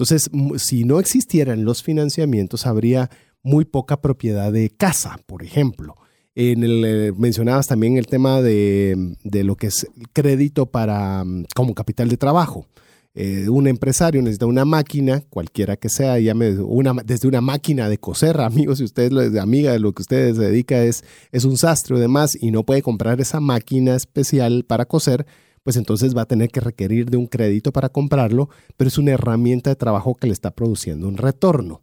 Entonces, 0.02 0.32
si 0.58 0.84
no 0.84 1.00
existieran 1.00 1.64
los 1.64 1.84
financiamientos, 1.84 2.66
habría 2.66 3.12
muy 3.44 3.66
poca 3.66 4.02
propiedad 4.02 4.52
de 4.52 4.72
casa, 4.72 5.20
por 5.28 5.44
ejemplo. 5.44 5.94
En 6.34 6.64
el, 6.64 6.84
eh, 6.84 7.14
mencionabas 7.16 7.68
también 7.68 7.98
el 7.98 8.08
tema 8.08 8.42
de, 8.42 9.16
lo 9.24 9.56
que 9.58 9.68
es 9.68 9.86
crédito 10.12 10.66
para 10.66 11.24
mm, 11.24 11.46
como 11.54 11.76
capital 11.76 12.10
de 12.10 12.18
trabajo. 12.18 12.66
Eh, 13.14 13.48
un 13.48 13.68
empresario 13.68 14.24
necesita 14.24 14.48
una 14.48 14.66
máquina, 14.66 15.22
cualquiera 15.30 15.76
que 15.76 15.90
sea, 15.90 16.18
llame 16.18 16.54
una, 16.62 16.94
desde 17.06 17.28
una 17.28 17.42
máquina 17.42 17.88
de 17.88 18.00
coser, 18.00 18.42
amigos, 18.42 18.80
si 18.80 18.86
usted 18.86 19.16
es 19.16 19.38
amiga 19.38 19.72
de 19.72 19.80
lo 19.80 19.94
que 19.94 20.02
usted 20.02 20.34
se 20.34 20.42
dedica 20.42 20.84
es, 20.84 21.04
es 21.32 21.46
un 21.46 21.58
sastre 21.58 21.96
o 21.96 22.00
demás 22.00 22.36
y 22.42 22.50
no 22.50 22.64
puede 22.64 22.82
comprar 22.82 23.22
esa 23.22 23.40
máquina 23.40 23.96
especial 23.96 24.66
para 24.66 24.86
coser, 24.86 25.28
pues 25.64 25.76
entonces 25.76 26.16
va 26.16 26.24
a 26.24 26.28
tener 26.28 26.50
que 26.50 26.60
requerir 26.60 27.10
de 27.10 27.18
un 27.18 27.28
crédito 27.28 27.72
para 27.72 27.90
comprarlo, 27.90 28.50
pero 28.78 28.88
es 28.88 28.98
una 28.98 29.12
herramienta 29.12 29.70
de 29.70 29.76
trabajo 29.76 30.16
que 30.16 30.28
le 30.28 30.34
está 30.34 30.52
produciendo 30.52 31.08
un 31.08 31.18
retorno. 31.18 31.82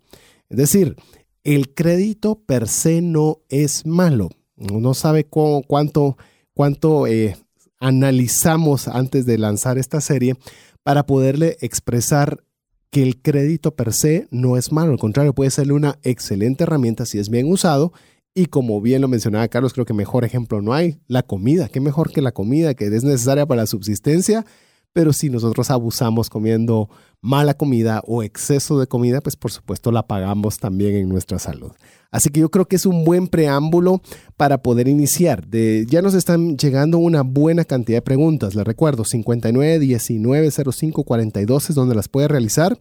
Es 0.49 0.57
decir, 0.57 0.97
el 1.45 1.75
crédito 1.75 2.41
per 2.41 2.69
se 2.69 3.01
no 3.01 3.39
es 3.49 3.87
malo. 3.87 4.31
Uno 4.57 4.95
sabe 4.95 5.25
cuánto, 5.25 6.17
cuánto 6.55 7.07
eh, 7.07 7.37
analizamos 7.79 8.89
antes 8.89 9.25
de 9.27 9.39
lanzar 9.39 9.79
esta 9.79 10.01
serie 10.01 10.37
para 10.83 11.07
poderle 11.07 11.57
expresar 11.61 12.43
que 12.91 13.03
el 13.03 13.21
crédito 13.21 13.77
per 13.77 13.93
se 13.93 14.27
no 14.31 14.57
es 14.57 14.73
malo, 14.73 14.93
al 14.93 14.99
contrario, 14.99 15.35
puede 15.35 15.51
ser 15.51 15.73
una 15.73 15.99
excelente 16.03 16.65
herramienta 16.65 17.05
si 17.05 17.19
es 17.19 17.29
bien 17.29 17.51
usado 17.51 17.93
y 18.35 18.47
como 18.47 18.81
bien 18.81 19.03
lo 19.03 19.09
mencionaba 19.09 19.49
Carlos, 19.49 19.73
creo 19.73 19.85
que 19.85 19.95
mejor 19.95 20.25
ejemplo 20.25 20.63
no 20.63 20.73
hay. 20.73 20.99
La 21.07 21.23
comida, 21.23 21.69
qué 21.69 21.81
mejor 21.81 22.13
que 22.13 22.23
la 22.23 22.33
comida 22.33 22.75
que 22.75 22.87
es 22.87 23.05
necesaria 23.05 23.47
para 23.47 23.63
la 23.63 23.67
subsistencia. 23.67 24.45
Pero 24.93 25.13
si 25.13 25.29
nosotros 25.29 25.71
abusamos 25.71 26.31
comiendo 26.31 26.89
mala 27.21 27.55
comida 27.55 28.03
o 28.07 28.23
exceso 28.23 28.79
de 28.81 28.87
comida, 28.87 29.21
pues 29.21 29.37
por 29.37 29.51
supuesto 29.51 29.93
la 29.93 30.07
pagamos 30.07 30.59
también 30.59 30.95
en 30.95 31.09
nuestra 31.09 31.39
salud. 31.39 31.73
Así 32.11 32.31
que 32.31 32.41
yo 32.41 32.51
creo 32.51 32.67
que 32.67 32.77
es 32.77 32.87
un 32.87 33.05
buen 33.05 33.29
preámbulo 33.29 34.01
para 34.37 34.63
poder 34.63 34.89
iniciar. 34.89 35.47
De, 35.47 35.85
ya 35.89 36.01
nos 36.01 36.15
están 36.15 36.57
llegando 36.57 36.99
una 36.99 37.23
buena 37.23 37.65
cantidad 37.65 37.99
de 37.99 38.03
preguntas. 38.03 38.55
Les 38.55 38.65
recuerdo, 38.65 39.05
59 39.05 39.79
19 39.79 40.51
05 40.51 41.05
42 41.05 41.71
es 41.71 41.77
donde 41.77 41.95
las 41.95 42.09
puede 42.09 42.29
realizar. 42.29 42.79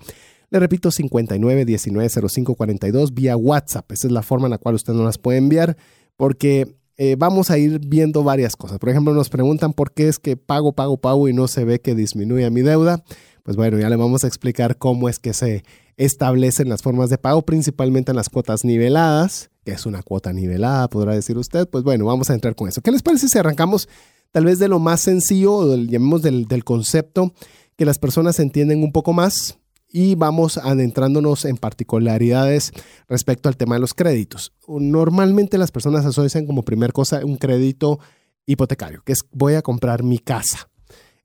Le 0.49 0.59
repito, 0.59 0.91
59 0.91 1.65
19 1.65 2.09
05 2.29 2.55
42 2.55 3.13
vía 3.13 3.35
WhatsApp. 3.35 3.91
Esa 3.91 4.07
es 4.07 4.13
la 4.13 4.23
forma 4.23 4.47
en 4.47 4.51
la 4.51 4.57
cual 4.57 4.75
usted 4.75 4.93
nos 4.93 5.05
las 5.05 5.17
puede 5.17 5.39
enviar 5.39 5.75
porque 6.15 6.77
eh, 6.95 7.15
vamos 7.17 7.51
a 7.51 7.57
ir 7.57 7.79
viendo 7.85 8.23
varias 8.23 8.55
cosas. 8.55 8.79
Por 8.79 8.89
ejemplo, 8.89 9.13
nos 9.13 9.29
preguntan 9.29 9.73
por 9.73 9.91
qué 9.91 10.07
es 10.07 10.19
que 10.19 10.37
pago, 10.37 10.73
pago, 10.73 10.97
pago 10.97 11.27
y 11.27 11.33
no 11.33 11.47
se 11.47 11.65
ve 11.65 11.79
que 11.79 11.95
disminuye 11.95 12.49
mi 12.49 12.61
deuda. 12.61 13.03
Pues 13.43 13.55
bueno, 13.55 13.77
ya 13.77 13.89
le 13.89 13.95
vamos 13.95 14.23
a 14.23 14.27
explicar 14.27 14.77
cómo 14.77 15.07
es 15.07 15.19
que 15.19 15.33
se 15.33 15.63
establecen 15.95 16.69
las 16.69 16.81
formas 16.81 17.09
de 17.09 17.17
pago, 17.17 17.43
principalmente 17.43 18.11
en 18.11 18.15
las 18.15 18.29
cuotas 18.29 18.65
niveladas, 18.65 19.51
que 19.63 19.71
es 19.71 19.85
una 19.85 20.01
cuota 20.01 20.33
nivelada, 20.33 20.87
podrá 20.89 21.13
decir 21.13 21.37
usted. 21.37 21.67
Pues 21.67 21.83
bueno, 21.83 22.05
vamos 22.05 22.29
a 22.29 22.33
entrar 22.33 22.55
con 22.55 22.67
eso. 22.67 22.81
¿Qué 22.81 22.91
les 22.91 23.03
parece 23.03 23.27
si 23.27 23.37
arrancamos 23.37 23.87
tal 24.31 24.45
vez 24.45 24.59
de 24.59 24.67
lo 24.67 24.79
más 24.79 25.01
sencillo, 25.01 25.75
llamemos 25.75 26.21
del, 26.21 26.45
del 26.45 26.63
concepto 26.63 27.33
que 27.75 27.85
las 27.85 27.99
personas 27.99 28.39
entienden 28.39 28.81
un 28.81 28.91
poco 28.91 29.13
más? 29.13 29.59
Y 29.89 30.15
vamos 30.15 30.57
adentrándonos 30.57 31.45
en 31.45 31.57
particularidades 31.57 32.71
respecto 33.07 33.49
al 33.49 33.57
tema 33.57 33.75
de 33.75 33.81
los 33.81 33.93
créditos. 33.93 34.53
Normalmente 34.67 35.57
las 35.57 35.71
personas 35.71 36.05
asocian 36.05 36.45
como 36.45 36.63
primer 36.63 36.93
cosa 36.93 37.25
un 37.25 37.37
crédito 37.37 37.99
hipotecario, 38.45 39.01
que 39.03 39.13
es 39.13 39.23
voy 39.31 39.53
a 39.53 39.61
comprar 39.61 40.03
mi 40.03 40.19
casa. 40.19 40.69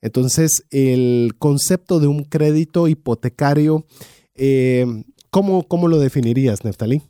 Entonces, 0.01 0.65
el 0.71 1.35
concepto 1.39 2.01
de 2.01 2.09
un 2.09 2.25
crédito 2.25 2.89
hipotecario, 2.89 3.87
eh, 4.35 5.05
¿cómo, 5.31 5.89
lo 5.89 5.99
definirías, 5.99 6.65
Neftalí? 6.65 7.03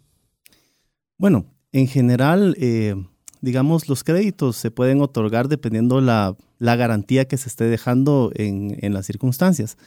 Bueno, 1.16 1.46
en 1.72 1.88
general, 1.88 2.54
eh, 2.58 2.94
digamos, 3.40 3.88
los 3.88 4.04
créditos 4.04 4.56
se 4.56 4.70
pueden 4.70 5.00
otorgar 5.00 5.48
dependiendo 5.48 6.02
la, 6.02 6.36
la 6.58 6.76
garantía 6.76 7.26
que 7.26 7.38
se 7.38 7.48
esté 7.48 7.64
dejando 7.64 8.30
en, 8.34 8.76
en 8.82 8.92
las 8.92 9.06
circunstancias. 9.06 9.78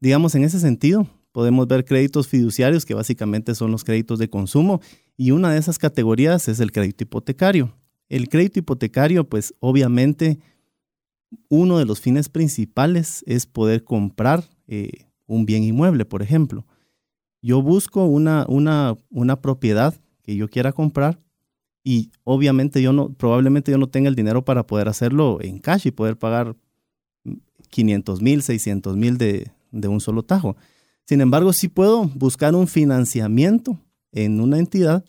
Digamos, 0.00 0.34
en 0.34 0.44
ese 0.44 0.58
sentido, 0.58 1.06
podemos 1.32 1.68
ver 1.68 1.84
créditos 1.84 2.26
fiduciarios, 2.26 2.86
que 2.86 2.94
básicamente 2.94 3.54
son 3.54 3.70
los 3.70 3.84
créditos 3.84 4.18
de 4.18 4.30
consumo, 4.30 4.80
y 5.16 5.30
una 5.32 5.52
de 5.52 5.58
esas 5.58 5.78
categorías 5.78 6.48
es 6.48 6.60
el 6.60 6.72
crédito 6.72 7.04
hipotecario. 7.04 7.74
El 8.08 8.28
crédito 8.28 8.58
hipotecario, 8.58 9.28
pues 9.28 9.54
obviamente, 9.60 10.38
uno 11.48 11.78
de 11.78 11.84
los 11.84 12.00
fines 12.00 12.28
principales 12.28 13.22
es 13.26 13.46
poder 13.46 13.84
comprar 13.84 14.44
eh, 14.66 15.06
un 15.26 15.46
bien 15.46 15.62
inmueble, 15.62 16.04
por 16.04 16.22
ejemplo. 16.22 16.66
Yo 17.42 17.62
busco 17.62 18.06
una, 18.06 18.46
una, 18.48 18.96
una 19.10 19.40
propiedad 19.40 19.94
que 20.22 20.34
yo 20.34 20.48
quiera 20.48 20.72
comprar 20.72 21.20
y 21.84 22.10
obviamente 22.24 22.82
yo 22.82 22.92
no, 22.92 23.12
probablemente 23.12 23.70
yo 23.70 23.78
no 23.78 23.88
tenga 23.88 24.08
el 24.08 24.14
dinero 24.14 24.44
para 24.44 24.66
poder 24.66 24.88
hacerlo 24.88 25.38
en 25.40 25.58
cash 25.58 25.86
y 25.86 25.90
poder 25.90 26.18
pagar 26.18 26.56
500 27.70 28.20
mil, 28.20 28.42
600 28.42 28.96
mil 28.96 29.16
de, 29.16 29.50
de 29.70 29.88
un 29.88 30.00
solo 30.00 30.22
tajo. 30.22 30.56
Sin 31.06 31.20
embargo, 31.20 31.52
sí 31.52 31.68
puedo 31.68 32.04
buscar 32.14 32.54
un 32.54 32.68
financiamiento 32.68 33.78
en 34.12 34.40
una 34.40 34.58
entidad 34.58 35.04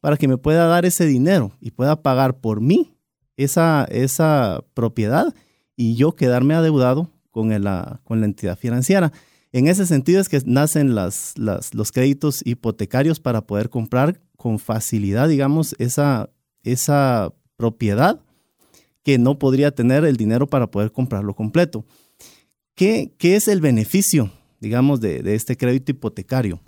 para 0.00 0.16
que 0.16 0.28
me 0.28 0.38
pueda 0.38 0.66
dar 0.66 0.84
ese 0.84 1.06
dinero 1.06 1.52
y 1.60 1.70
pueda 1.70 2.02
pagar 2.02 2.38
por 2.38 2.60
mí 2.60 2.94
esa, 3.36 3.86
esa 3.90 4.62
propiedad 4.74 5.34
y 5.76 5.96
yo 5.96 6.12
quedarme 6.12 6.54
adeudado 6.54 7.10
con, 7.30 7.50
la, 7.62 8.00
con 8.04 8.20
la 8.20 8.26
entidad 8.26 8.58
financiera. 8.58 9.12
En 9.52 9.68
ese 9.68 9.86
sentido 9.86 10.20
es 10.20 10.28
que 10.28 10.40
nacen 10.44 10.94
las, 10.94 11.34
los 11.36 11.92
créditos 11.92 12.42
hipotecarios 12.44 13.20
para 13.20 13.46
poder 13.46 13.70
comprar 13.70 14.20
con 14.36 14.58
facilidad, 14.58 15.28
digamos, 15.28 15.74
esa, 15.78 16.30
esa 16.64 17.32
propiedad 17.56 18.20
que 19.02 19.18
no 19.18 19.38
podría 19.38 19.70
tener 19.70 20.04
el 20.04 20.16
dinero 20.16 20.48
para 20.48 20.70
poder 20.70 20.90
comprarlo 20.90 21.34
completo. 21.34 21.84
¿Qué, 22.74 23.14
qué 23.18 23.36
es 23.36 23.48
el 23.48 23.60
beneficio, 23.60 24.32
digamos, 24.60 25.00
de, 25.00 25.22
de 25.22 25.34
este 25.34 25.56
crédito 25.56 25.92
hipotecario? 25.92 26.60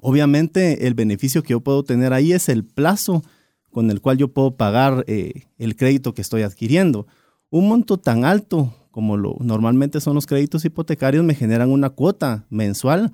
Obviamente 0.00 0.86
el 0.86 0.94
beneficio 0.94 1.42
que 1.42 1.50
yo 1.50 1.60
puedo 1.60 1.82
tener 1.82 2.12
ahí 2.12 2.32
es 2.32 2.48
el 2.48 2.64
plazo 2.64 3.22
con 3.70 3.90
el 3.90 4.00
cual 4.00 4.18
yo 4.18 4.28
puedo 4.28 4.56
pagar 4.56 5.04
eh, 5.08 5.44
el 5.58 5.76
crédito 5.76 6.14
que 6.14 6.22
estoy 6.22 6.42
adquiriendo. 6.42 7.06
Un 7.50 7.68
monto 7.68 7.98
tan 7.98 8.24
alto 8.24 8.72
como 8.90 9.16
lo 9.16 9.36
normalmente 9.40 10.00
son 10.00 10.14
los 10.14 10.26
créditos 10.26 10.64
hipotecarios 10.64 11.24
me 11.24 11.34
generan 11.34 11.70
una 11.70 11.90
cuota 11.90 12.46
mensual 12.48 13.12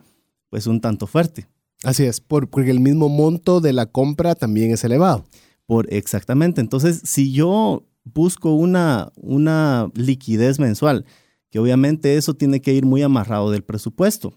pues 0.51 0.67
un 0.67 0.81
tanto 0.81 1.07
fuerte. 1.07 1.47
Así 1.83 2.05
es, 2.05 2.21
porque 2.21 2.71
el 2.71 2.81
mismo 2.81 3.09
monto 3.09 3.61
de 3.61 3.73
la 3.73 3.87
compra 3.87 4.35
también 4.35 4.71
es 4.73 4.85
elevado. 4.85 5.25
Por, 5.65 5.87
exactamente. 5.95 6.61
Entonces, 6.61 7.01
si 7.05 7.33
yo 7.33 7.87
busco 8.05 8.53
una, 8.53 9.13
una 9.17 9.91
liquidez 9.95 10.59
mensual, 10.59 11.07
que 11.51 11.59
obviamente 11.59 12.17
eso 12.17 12.35
tiene 12.35 12.61
que 12.61 12.73
ir 12.73 12.85
muy 12.85 13.03
amarrado 13.03 13.51
del 13.51 13.63
presupuesto. 13.63 14.33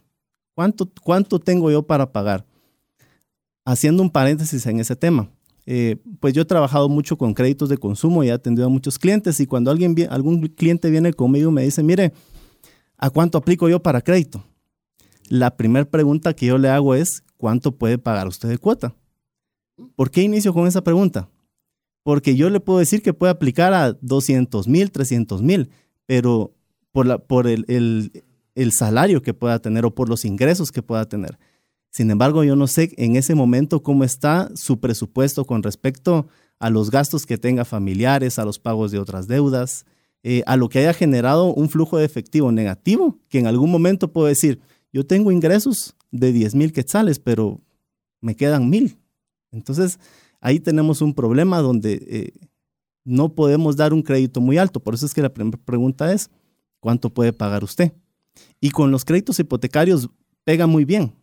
¿Cuánto, 0.56 0.92
¿Cuánto 1.02 1.40
tengo 1.40 1.72
yo 1.72 1.84
para 1.84 2.12
pagar? 2.12 2.46
Haciendo 3.66 4.04
un 4.04 4.10
paréntesis 4.10 4.66
en 4.66 4.80
ese 4.80 4.96
tema. 4.96 5.30
Eh, 5.66 5.98
pues 6.20 6.34
yo 6.34 6.42
he 6.42 6.46
trabajado 6.46 6.90
mucho 6.90 7.18
con 7.18 7.34
créditos 7.34 7.70
de 7.70 7.78
consumo 7.78 8.24
y 8.24 8.28
he 8.28 8.32
atendido 8.32 8.68
a 8.68 8.70
muchos 8.70 9.00
clientes 9.00 9.40
y 9.40 9.46
cuando 9.46 9.72
alguien, 9.72 9.96
algún 10.10 10.42
cliente 10.48 10.90
viene 10.90 11.14
conmigo 11.14 11.50
y 11.52 11.54
me 11.54 11.64
dice, 11.64 11.84
mire, 11.84 12.12
¿a 12.98 13.10
cuánto 13.10 13.38
aplico 13.38 13.70
yo 13.70 13.82
para 13.82 14.02
crédito? 14.02 14.44
La 15.30 15.56
primera 15.56 15.86
pregunta 15.86 16.34
que 16.34 16.48
yo 16.48 16.58
le 16.58 16.70
hago 16.70 16.96
es, 16.96 17.24
¿cuánto 17.38 17.78
puede 17.78 17.98
pagar 17.98 18.28
usted 18.28 18.50
de 18.50 18.58
cuota? 18.58 18.94
¿Por 19.96 20.12
qué 20.12 20.22
inicio 20.22 20.54
con 20.54 20.68
esa 20.68 20.84
pregunta? 20.84 21.30
Porque 22.04 22.36
yo 22.36 22.50
le 22.50 22.60
puedo 22.60 22.80
decir 22.80 23.02
que 23.02 23.14
puede 23.14 23.32
aplicar 23.32 23.74
a 23.74 23.94
200 23.94 24.68
mil, 24.68 24.92
300 24.92 25.42
mil, 25.42 25.70
pero 26.06 26.54
por, 26.94 27.06
la, 27.06 27.18
por 27.18 27.48
el, 27.48 27.66
el 28.56 28.72
salario 28.72 29.22
que 29.22 29.34
pueda 29.34 29.60
tener 29.60 29.84
o 29.86 29.94
por 29.94 30.08
los 30.08 30.24
ingresos 30.24 30.72
que 30.72 30.82
pueda 30.82 31.10
tener. 31.10 31.38
Sin 31.90 32.10
embargo, 32.10 32.44
yo 32.44 32.56
no 32.56 32.68
sé 32.68 32.92
en 32.98 33.16
ese 33.16 33.36
momento 33.36 33.84
cómo 33.84 34.04
está 34.04 34.50
su 34.56 34.80
presupuesto 34.80 35.46
con 35.46 35.62
respecto 35.62 36.28
a 36.60 36.70
los 36.70 36.90
gastos 36.90 37.26
que 37.26 37.38
tenga 37.38 37.66
familiares, 37.66 38.40
a 38.40 38.46
los 38.46 38.58
pagos 38.58 38.92
de 38.92 39.00
otras 39.00 39.28
deudas, 39.28 39.86
eh, 40.24 40.42
a 40.46 40.56
lo 40.56 40.70
que 40.70 40.80
haya 40.80 40.94
generado 40.94 41.54
un 41.54 41.70
flujo 41.70 41.98
de 41.98 42.06
efectivo 42.06 42.52
negativo, 42.52 43.20
que 43.30 43.40
en 43.40 43.48
algún 43.48 43.70
momento 43.70 44.12
puedo 44.12 44.28
decir, 44.28 44.62
yo 44.92 45.06
tengo 45.06 45.32
ingresos 45.32 45.96
de 46.12 46.32
10 46.32 46.56
mil 46.56 46.72
quetzales, 46.72 47.20
pero 47.20 47.60
me 48.22 48.36
quedan 48.36 48.70
mil. 48.70 48.98
Entonces, 49.52 50.00
ahí 50.40 50.60
tenemos 50.60 51.02
un 51.02 51.14
problema 51.14 51.60
donde 51.60 51.94
eh, 52.08 52.32
no 53.04 53.36
podemos 53.36 53.76
dar 53.76 53.94
un 53.94 54.02
crédito 54.02 54.40
muy 54.40 54.58
alto. 54.58 54.80
Por 54.80 54.94
eso 54.94 55.06
es 55.06 55.14
que 55.14 55.22
la 55.22 55.34
primera 55.34 55.60
pregunta 55.64 56.14
es, 56.14 56.32
¿cuánto 56.84 57.10
puede 57.10 57.32
pagar 57.32 57.64
usted? 57.64 57.94
Y 58.60 58.72
con 58.72 58.92
los 58.92 59.06
créditos 59.06 59.40
hipotecarios 59.40 60.10
pega 60.44 60.68
muy 60.68 60.84
bien, 60.84 61.14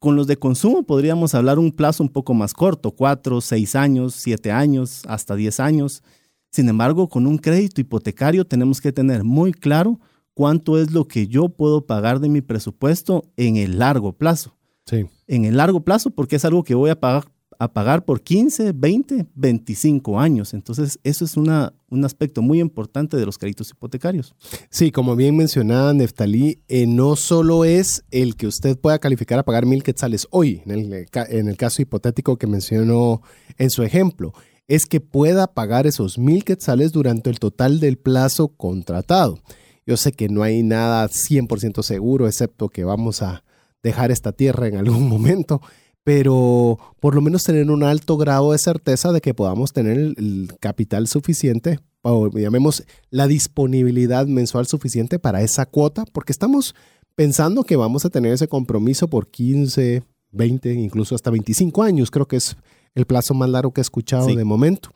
con 0.00 0.16
los 0.16 0.26
de 0.26 0.36
consumo 0.36 0.82
podríamos 0.82 1.36
hablar 1.36 1.60
un 1.60 1.70
plazo 1.70 2.02
un 2.02 2.08
poco 2.08 2.34
más 2.34 2.52
corto, 2.52 2.90
cuatro, 2.90 3.40
seis 3.40 3.76
años, 3.76 4.14
siete 4.14 4.50
años, 4.50 5.04
hasta 5.06 5.36
diez 5.36 5.60
años. 5.60 6.02
Sin 6.50 6.68
embargo, 6.68 7.08
con 7.08 7.28
un 7.28 7.38
crédito 7.38 7.80
hipotecario 7.80 8.44
tenemos 8.44 8.80
que 8.80 8.90
tener 8.90 9.22
muy 9.22 9.52
claro 9.52 10.00
cuánto 10.34 10.80
es 10.80 10.90
lo 10.90 11.06
que 11.06 11.28
yo 11.28 11.48
puedo 11.48 11.86
pagar 11.86 12.18
de 12.18 12.28
mi 12.28 12.40
presupuesto 12.40 13.22
en 13.36 13.56
el 13.56 13.78
largo 13.78 14.14
plazo. 14.14 14.56
Sí. 14.84 15.06
En 15.28 15.44
el 15.44 15.58
largo 15.58 15.84
plazo, 15.84 16.10
porque 16.10 16.36
es 16.36 16.44
algo 16.44 16.64
que 16.64 16.74
voy 16.74 16.90
a 16.90 16.98
pagar 16.98 17.26
a 17.58 17.72
pagar 17.72 18.04
por 18.04 18.22
15, 18.22 18.72
20, 18.72 19.26
25 19.34 20.20
años. 20.20 20.54
Entonces, 20.54 20.98
eso 21.04 21.24
es 21.24 21.36
una, 21.36 21.72
un 21.88 22.04
aspecto 22.04 22.42
muy 22.42 22.60
importante 22.60 23.16
de 23.16 23.26
los 23.26 23.38
créditos 23.38 23.70
hipotecarios. 23.70 24.34
Sí, 24.70 24.90
como 24.90 25.16
bien 25.16 25.36
mencionaba 25.36 25.92
Neftalí, 25.92 26.60
eh, 26.68 26.86
no 26.86 27.16
solo 27.16 27.64
es 27.64 28.04
el 28.10 28.36
que 28.36 28.46
usted 28.46 28.78
pueda 28.78 28.98
calificar 28.98 29.38
a 29.38 29.44
pagar 29.44 29.66
mil 29.66 29.82
quetzales 29.82 30.26
hoy, 30.30 30.62
en 30.66 30.70
el, 30.70 31.06
en 31.12 31.48
el 31.48 31.56
caso 31.56 31.82
hipotético 31.82 32.36
que 32.36 32.46
mencionó 32.46 33.22
en 33.58 33.70
su 33.70 33.82
ejemplo, 33.82 34.32
es 34.68 34.86
que 34.86 35.00
pueda 35.00 35.46
pagar 35.46 35.86
esos 35.86 36.18
mil 36.18 36.44
quetzales 36.44 36.92
durante 36.92 37.30
el 37.30 37.38
total 37.38 37.80
del 37.80 37.98
plazo 37.98 38.48
contratado. 38.48 39.38
Yo 39.86 39.96
sé 39.96 40.12
que 40.12 40.28
no 40.28 40.42
hay 40.42 40.62
nada 40.62 41.06
100% 41.08 41.82
seguro, 41.82 42.26
excepto 42.26 42.68
que 42.68 42.84
vamos 42.84 43.22
a 43.22 43.44
dejar 43.82 44.10
esta 44.10 44.32
tierra 44.32 44.66
en 44.66 44.76
algún 44.76 45.08
momento, 45.08 45.62
pero 46.06 46.78
por 47.00 47.16
lo 47.16 47.20
menos 47.20 47.42
tener 47.42 47.68
un 47.68 47.82
alto 47.82 48.16
grado 48.16 48.52
de 48.52 48.58
certeza 48.58 49.10
de 49.10 49.20
que 49.20 49.34
podamos 49.34 49.72
tener 49.72 49.98
el, 49.98 50.52
capital 50.60 51.08
suficiente, 51.08 51.80
o 52.02 52.28
llamemos 52.28 52.84
la 53.10 53.26
disponibilidad 53.26 54.24
mensual 54.28 54.68
suficiente 54.68 55.18
para 55.18 55.42
esa 55.42 55.66
cuota, 55.66 56.04
porque 56.12 56.30
estamos 56.30 56.76
pensando 57.16 57.64
que 57.64 57.74
vamos 57.74 58.04
a 58.04 58.10
tener 58.10 58.32
ese 58.32 58.46
compromiso 58.46 59.08
por 59.08 59.32
15, 59.32 60.04
20, 60.30 60.74
incluso 60.74 61.16
hasta 61.16 61.32
25 61.32 61.82
años, 61.82 62.12
creo 62.12 62.28
que 62.28 62.36
es 62.36 62.56
el 62.94 63.04
plazo 63.04 63.34
más 63.34 63.50
largo 63.50 63.72
que 63.72 63.80
he 63.80 63.82
escuchado 63.82 64.28
de 64.28 64.44
momento. 64.44 64.90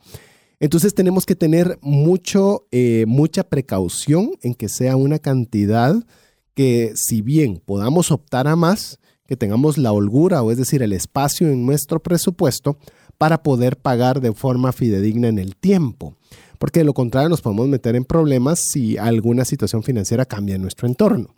Entonces 0.61 0.95
tenemos 0.95 1.25
que 1.25 1.35
tener 1.35 1.77
mucho, 1.81 2.69
eh, 2.71 3.03
mucha 3.05 3.43
precaución 3.43 4.31
en 4.43 4.53
que 4.53 4.69
sea 4.69 4.95
una 4.95 5.19
cantidad 5.19 5.93
que 6.53 6.93
si 6.95 7.21
bien 7.21 7.61
podamos 7.65 8.11
optar 8.11 8.47
a 8.47 8.55
más, 8.55 9.00
que 9.31 9.37
tengamos 9.37 9.77
la 9.77 9.93
holgura, 9.93 10.43
o 10.43 10.51
es 10.51 10.57
decir, 10.57 10.83
el 10.83 10.91
espacio 10.91 11.47
en 11.47 11.65
nuestro 11.65 12.03
presupuesto 12.03 12.77
para 13.17 13.43
poder 13.43 13.77
pagar 13.77 14.19
de 14.19 14.33
forma 14.33 14.73
fidedigna 14.73 15.29
en 15.29 15.39
el 15.39 15.55
tiempo. 15.55 16.17
Porque 16.59 16.81
de 16.81 16.83
lo 16.83 16.93
contrario 16.93 17.29
nos 17.29 17.41
podemos 17.41 17.69
meter 17.69 17.95
en 17.95 18.03
problemas 18.03 18.59
si 18.59 18.97
alguna 18.97 19.45
situación 19.45 19.83
financiera 19.83 20.25
cambia 20.25 20.55
en 20.55 20.61
nuestro 20.61 20.85
entorno. 20.85 21.33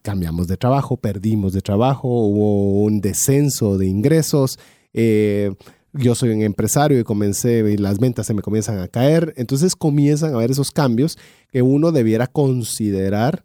cambiamos 0.00 0.48
de 0.48 0.56
trabajo, 0.56 0.96
perdimos 0.96 1.52
de 1.52 1.60
trabajo, 1.60 2.08
hubo 2.08 2.82
un 2.82 3.02
descenso 3.02 3.76
de 3.76 3.88
ingresos. 3.88 4.58
Eh, 4.94 5.54
yo 5.92 6.14
soy 6.14 6.30
un 6.30 6.40
empresario 6.40 6.98
y 6.98 7.04
comencé 7.04 7.58
y 7.70 7.76
las 7.76 7.98
ventas 7.98 8.26
se 8.26 8.32
me 8.32 8.40
comienzan 8.40 8.78
a 8.78 8.88
caer. 8.88 9.34
Entonces 9.36 9.76
comienzan 9.76 10.32
a 10.32 10.36
haber 10.36 10.50
esos 10.50 10.70
cambios 10.70 11.18
que 11.52 11.60
uno 11.60 11.92
debiera 11.92 12.26
considerar 12.26 13.44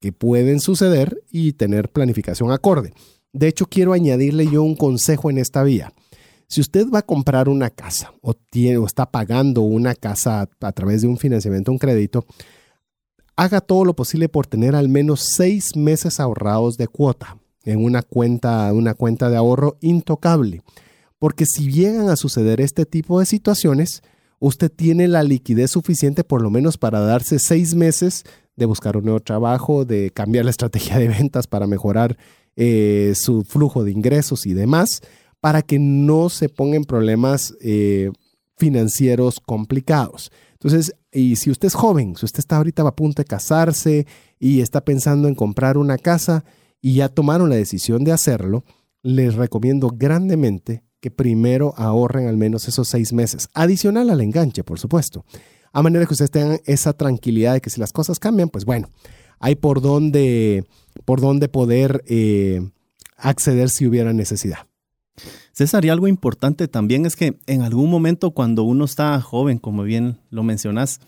que 0.00 0.12
pueden 0.12 0.58
suceder 0.58 1.22
y 1.30 1.52
tener 1.52 1.90
planificación 1.90 2.50
acorde. 2.50 2.92
De 3.32 3.48
hecho, 3.48 3.66
quiero 3.66 3.92
añadirle 3.92 4.46
yo 4.48 4.62
un 4.62 4.74
consejo 4.74 5.30
en 5.30 5.38
esta 5.38 5.62
vía. 5.62 5.92
Si 6.48 6.60
usted 6.60 6.88
va 6.90 6.98
a 7.00 7.06
comprar 7.06 7.48
una 7.48 7.70
casa 7.70 8.12
o, 8.22 8.34
tiene, 8.34 8.78
o 8.78 8.86
está 8.86 9.06
pagando 9.06 9.60
una 9.60 9.94
casa 9.94 10.48
a, 10.60 10.72
través 10.72 11.02
de 11.02 11.06
un 11.06 11.16
financiamiento, 11.16 11.70
un 11.70 11.78
crédito, 11.78 12.26
haga 13.36 13.60
todo 13.60 13.84
lo 13.84 13.94
posible 13.94 14.28
por 14.28 14.48
tener 14.48 14.74
al 14.74 14.88
menos 14.88 15.20
seis 15.20 15.76
meses 15.76 16.18
ahorrados 16.18 16.76
de 16.76 16.88
cuota 16.88 17.38
en 17.64 17.84
una 17.84 18.02
cuenta, 18.02 18.72
una 18.72 18.94
cuenta 18.94 19.30
de 19.30 19.36
ahorro 19.36 19.76
intocable. 19.80 20.62
Porque 21.20 21.46
si 21.46 21.70
llegan 21.70 22.08
a 22.08 22.16
suceder 22.16 22.60
este 22.60 22.84
tipo 22.84 23.20
de 23.20 23.26
situaciones, 23.26 24.02
usted 24.40 24.72
tiene 24.72 25.06
la 25.06 25.22
liquidez 25.22 25.70
suficiente 25.70 26.24
por 26.24 26.42
lo 26.42 26.50
menos 26.50 26.78
para 26.78 26.98
darse 26.98 27.38
seis 27.38 27.76
meses 27.76 28.24
de 28.56 28.66
buscar 28.66 28.96
un 28.96 29.04
nuevo 29.04 29.20
trabajo, 29.20 29.84
de 29.84 30.10
cambiar 30.10 30.46
la 30.46 30.50
estrategia 30.50 30.98
de 30.98 31.08
ventas 31.08 31.46
para 31.46 31.68
mejorar 31.68 32.16
eh, 32.56 33.12
su 33.14 33.42
flujo 33.42 33.84
de 33.84 33.92
ingresos 33.92 34.46
y 34.46 34.54
demás, 34.54 35.02
para 35.40 35.62
que 35.62 35.78
no 35.78 36.28
se 36.28 36.48
pongan 36.48 36.84
problemas 36.84 37.54
eh, 37.60 38.10
financieros 38.56 39.40
complicados. 39.40 40.30
Entonces, 40.52 40.94
y 41.12 41.36
si 41.36 41.50
usted 41.50 41.68
es 41.68 41.74
joven, 41.74 42.16
si 42.16 42.26
usted 42.26 42.40
está 42.40 42.56
ahorita 42.56 42.82
a 42.82 42.94
punto 42.94 43.22
de 43.22 43.26
casarse 43.26 44.06
y 44.38 44.60
está 44.60 44.84
pensando 44.84 45.26
en 45.28 45.34
comprar 45.34 45.78
una 45.78 45.96
casa 45.96 46.44
y 46.82 46.94
ya 46.94 47.08
tomaron 47.08 47.48
la 47.48 47.56
decisión 47.56 48.04
de 48.04 48.12
hacerlo, 48.12 48.64
les 49.02 49.34
recomiendo 49.34 49.88
grandemente 49.88 50.84
que 51.00 51.10
primero 51.10 51.72
ahorren 51.76 52.28
al 52.28 52.36
menos 52.36 52.68
esos 52.68 52.88
seis 52.88 53.12
meses, 53.12 53.48
adicional 53.54 54.10
al 54.10 54.20
enganche, 54.20 54.62
por 54.62 54.78
supuesto, 54.78 55.24
a 55.72 55.82
manera 55.82 56.04
que 56.04 56.12
ustedes 56.12 56.30
tengan 56.30 56.60
esa 56.66 56.92
tranquilidad 56.92 57.54
de 57.54 57.60
que 57.60 57.70
si 57.70 57.80
las 57.80 57.92
cosas 57.92 58.18
cambian, 58.18 58.50
pues 58.50 58.64
bueno, 58.64 58.90
hay 59.38 59.54
por 59.54 59.80
dónde, 59.80 60.66
por 61.10 61.20
dónde 61.20 61.48
poder 61.48 62.04
eh, 62.06 62.70
acceder 63.16 63.68
si 63.68 63.84
hubiera 63.84 64.12
necesidad. 64.12 64.68
César, 65.50 65.84
y 65.84 65.88
algo 65.88 66.06
importante 66.06 66.68
también 66.68 67.04
es 67.04 67.16
que 67.16 67.36
en 67.48 67.62
algún 67.62 67.90
momento 67.90 68.30
cuando 68.30 68.62
uno 68.62 68.84
está 68.84 69.20
joven, 69.20 69.58
como 69.58 69.82
bien 69.82 70.20
lo 70.30 70.44
mencionas, 70.44 71.00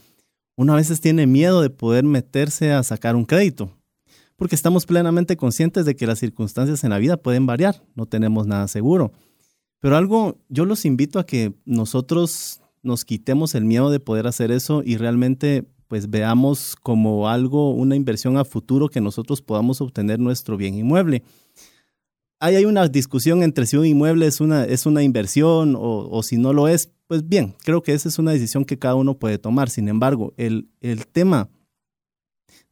uno 0.57 0.73
a 0.73 0.77
veces 0.77 1.01
tiene 1.01 1.29
miedo 1.29 1.63
de 1.63 1.71
poder 1.71 2.03
meterse 2.03 2.73
a 2.73 2.83
sacar 2.83 3.15
un 3.15 3.27
crédito, 3.27 3.79
porque 4.35 4.57
estamos 4.57 4.87
plenamente 4.87 5.37
conscientes 5.37 5.85
de 5.85 5.95
que 5.95 6.09
las 6.09 6.19
circunstancias 6.19 6.83
en 6.83 6.91
la 6.91 6.99
vida 6.99 7.17
pueden 7.17 7.47
variar, 7.47 7.85
no 7.95 8.07
tenemos 8.07 8.49
nada 8.49 8.67
seguro. 8.67 9.13
Pero 9.79 9.97
algo, 9.97 10.37
yo 10.49 10.65
los 10.65 10.85
invito 10.85 11.21
a 11.21 11.27
que 11.27 11.55
nosotros 11.65 12.61
nos 12.83 13.05
quitemos 13.05 13.55
el 13.55 13.67
miedo 13.67 13.89
de 13.89 14.01
poder 14.01 14.27
hacer 14.27 14.51
eso 14.51 14.83
y 14.85 14.97
realmente 14.97 15.65
pues 15.93 16.09
veamos 16.09 16.75
como 16.75 17.29
algo, 17.29 17.75
una 17.75 17.95
inversión 17.97 18.39
a 18.39 18.47
futuro 18.47 18.89
que 18.89 19.03
nosotros 19.03 19.43
podamos 19.43 19.83
obtener 19.83 20.19
nuestro 20.19 20.57
bien 20.57 20.75
inmueble. 20.75 21.23
Ahí 22.41 22.57
hay 22.57 22.65
una 22.65 22.89
discusión 22.89 23.43
entre 23.43 23.67
si 23.67 23.77
un 23.77 23.85
inmueble 23.85 24.27
es 24.27 24.41
una, 24.41 24.65
es 24.65 24.87
una 24.87 25.03
inversión 25.03 25.75
o, 25.79 26.23
si 26.23 26.39
no 26.39 26.55
lo 26.55 26.67
es. 26.67 26.91
Pues 27.09 27.29
bien, 27.29 27.55
creo 27.63 27.83
que 27.83 27.93
esa 27.93 28.09
es 28.09 28.19
una 28.19 28.31
decisión 28.33 28.65
que 28.65 28.79
cada 28.79 28.95
uno 28.95 29.19
puede 29.19 29.37
tomar. 29.37 29.69
Sin 29.69 29.87
embargo, 29.87 30.33
el, 30.39 30.71
el 30.81 31.07
tema 31.07 31.51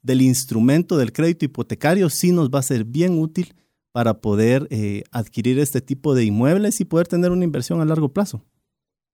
del 0.01 0.23
instrumento 0.23 0.97
del 0.97 1.13
crédito 1.13 1.45
hipotecario 1.45 2.09
sí 2.09 2.33
nos 2.33 2.49
va 2.49 2.61
a 2.61 2.63
ser 2.63 2.87
bien 2.87 3.19
útil 3.19 3.55
para 3.93 4.23
poder 4.23 4.67
eh, 4.71 5.03
adquirir 5.11 5.59
este 5.59 5.83
tipo 5.83 6.15
de 6.15 6.25
inmuebles 6.25 6.81
y 6.81 6.87
poder 6.87 7.07
tener 7.07 7.33
una 7.33 7.45
inversión 7.45 7.83
a 7.83 7.85
largo 7.85 8.15
plazo. 8.15 8.43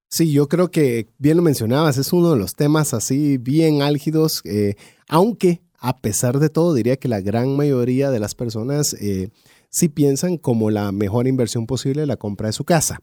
Sí, 0.09 0.33
yo 0.33 0.49
creo 0.49 0.71
que 0.71 1.09
bien 1.19 1.37
lo 1.37 1.43
mencionabas, 1.43 1.99
es 1.99 2.13
uno 2.13 2.31
de 2.31 2.39
los 2.39 2.55
temas 2.55 2.95
así 2.95 3.39
bien 3.39 3.83
álgidos, 3.83 4.41
eh, 4.45 4.77
aunque 5.09 5.63
a 5.79 5.97
pesar 5.99 6.39
de 6.39 6.49
todo 6.49 6.75
diría 6.75 6.97
que 6.97 7.09
la 7.09 7.21
gran 7.21 7.57
mayoría 7.57 8.11
de 8.11 8.21
las 8.21 8.35
personas 8.35 8.95
eh, 8.95 9.31
sí 9.69 9.89
piensan 9.89 10.37
como 10.39 10.71
la 10.71 10.93
mejor 10.93 11.27
inversión 11.27 11.67
posible 11.67 12.07
la 12.07 12.17
compra 12.17 12.47
de 12.47 12.53
su 12.53 12.65
casa. 12.65 13.01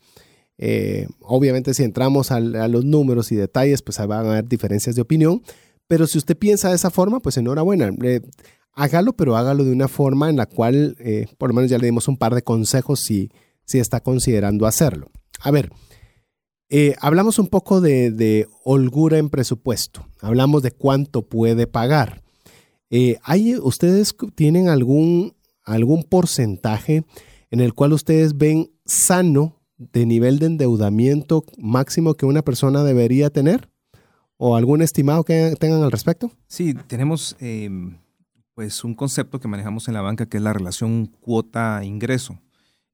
Eh, 0.58 1.08
obviamente 1.20 1.74
si 1.74 1.84
entramos 1.84 2.32
a, 2.32 2.38
a, 2.38 2.68
los 2.68 2.86
números 2.86 3.32
y 3.32 3.36
detalles, 3.36 3.82
pues 3.82 3.98
van 3.98 4.26
a 4.26 4.32
haber 4.32 4.48
diferencias 4.48 4.96
de 4.96 5.02
opinión, 5.02 5.42
pero 5.88 6.08
si 6.08 6.18
usted 6.18 6.38
piensa 6.38 6.70
de 6.70 6.76
esa 6.76 6.90
forma, 6.90 7.20
pues 7.20 7.36
enhorabuena. 7.36 7.92
hágalo, 8.74 9.14
pero 9.14 9.36
hágalo 9.36 9.66
de 9.66 9.74
una 9.74 9.90
forma 9.90 10.30
en 10.30 10.38
la 10.38 10.46
cual, 10.46 10.96
por 11.38 11.50
lo 11.50 11.56
menos 11.56 11.70
ya 11.70 11.78
le 11.78 11.86
dimos 11.86 12.08
un 12.08 12.18
par 12.18 12.34
de 12.34 12.44
consejos 12.44 13.02
si, 13.02 13.30
si 13.66 13.80
está 13.80 14.00
considerando 14.00 14.66
hacerlo. 14.66 15.12
A 15.42 15.52
ver, 15.52 15.70
eh, 16.76 16.96
hablamos 17.02 17.38
un 17.38 17.50
poco 17.50 17.82
de, 17.82 18.48
holgura 18.64 19.20
en 19.20 19.30
presupuesto, 19.30 20.08
hablamos 20.22 20.64
de 20.64 20.72
cuánto 20.72 21.22
puede 21.22 21.68
pagar. 21.68 22.24
Eh, 22.90 23.20
¿hay, 23.22 23.56
¿Ustedes 23.58 24.16
tienen 24.34 24.70
algún, 24.70 25.36
algún 25.64 26.02
porcentaje 26.02 27.04
en 27.52 27.60
el 27.60 27.76
cual 27.76 27.94
ustedes 27.94 28.40
ven 28.40 28.72
sano 28.86 29.62
de 29.78 30.08
nivel 30.08 30.40
de 30.40 30.48
endeudamiento 30.48 31.44
máximo 31.60 32.16
que 32.16 32.26
una 32.26 32.42
persona 32.42 32.84
debería 32.84 33.30
tener? 33.30 33.70
¿O 34.38 34.56
algún 34.56 34.82
estimado 34.82 35.24
que 35.24 35.56
tengan 35.60 35.84
al 35.84 35.92
respecto? 35.92 36.32
Sí, 36.48 36.74
tenemos 36.88 37.36
em, 37.40 38.00
pues 38.56 38.84
un 38.84 38.96
concepto 38.96 39.40
que 39.40 39.48
manejamos 39.48 39.88
en 39.90 39.94
la 39.94 40.02
banca 40.02 40.26
que 40.26 40.38
es 40.38 40.44
la 40.44 40.54
relación 40.54 41.06
cuota-ingreso. 41.22 42.40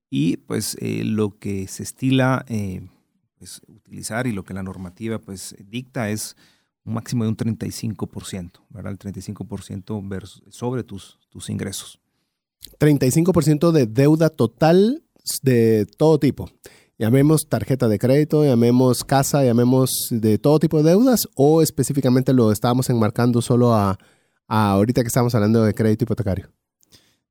Y 0.09 0.35
pues 0.35 0.75
eh, 0.81 1.05
lo 1.05 1.39
que 1.39 1.65
se 1.69 1.83
estila 1.83 2.43
pues, 3.39 3.61
utilizar 3.89 4.27
y 4.27 4.31
lo 4.31 4.43
que 4.43 4.53
la 4.53 4.63
normativa 4.63 5.19
pues, 5.19 5.55
dicta 5.67 6.09
es 6.09 6.35
un 6.85 6.93
máximo 6.93 7.23
de 7.23 7.29
un 7.29 7.37
35%, 7.37 8.51
¿verdad? 8.69 8.93
El 8.93 8.99
35% 8.99 10.51
sobre 10.51 10.83
tus, 10.83 11.19
tus 11.29 11.49
ingresos. 11.49 11.99
35% 12.79 13.71
de 13.71 13.87
deuda 13.87 14.29
total 14.29 15.03
de 15.41 15.85
todo 15.97 16.19
tipo. 16.19 16.49
Llamemos 16.97 17.47
tarjeta 17.47 17.87
de 17.87 17.97
crédito, 17.97 18.43
llamemos 18.43 19.03
casa, 19.03 19.43
llamemos 19.43 20.07
de 20.11 20.37
todo 20.37 20.59
tipo 20.59 20.83
de 20.83 20.89
deudas 20.89 21.27
o 21.35 21.61
específicamente 21.61 22.33
lo 22.33 22.51
estábamos 22.51 22.89
enmarcando 22.89 23.41
solo 23.41 23.73
a, 23.73 23.97
a 24.47 24.71
ahorita 24.71 25.01
que 25.01 25.07
estamos 25.07 25.33
hablando 25.33 25.63
de 25.63 25.73
crédito 25.73 26.03
hipotecario. 26.03 26.51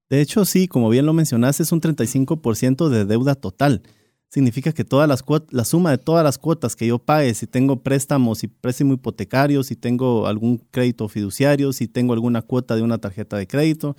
De 0.08 0.22
hecho, 0.22 0.46
sí, 0.46 0.68
como 0.68 0.88
bien 0.88 1.04
lo 1.04 1.12
mencionaste, 1.12 1.62
es 1.62 1.72
un 1.72 1.82
35% 1.82 2.88
de 2.88 3.04
deuda 3.04 3.34
total 3.34 3.82
significa 4.28 4.72
que 4.72 4.84
todas 4.84 5.08
las 5.08 5.24
la 5.50 5.64
suma 5.64 5.90
de 5.90 5.98
todas 5.98 6.24
las 6.24 6.38
cuotas 6.38 6.76
que 6.76 6.86
yo 6.86 6.98
pague, 6.98 7.34
si 7.34 7.46
tengo 7.46 7.82
préstamos 7.82 8.44
y 8.44 8.48
préstamo 8.48 8.94
hipotecario, 8.94 9.62
si 9.62 9.76
tengo 9.76 10.26
algún 10.26 10.58
crédito 10.70 11.08
fiduciario, 11.08 11.72
si 11.72 11.88
tengo 11.88 12.12
alguna 12.12 12.42
cuota 12.42 12.76
de 12.76 12.82
una 12.82 12.98
tarjeta 12.98 13.36
de 13.36 13.46
crédito, 13.46 13.96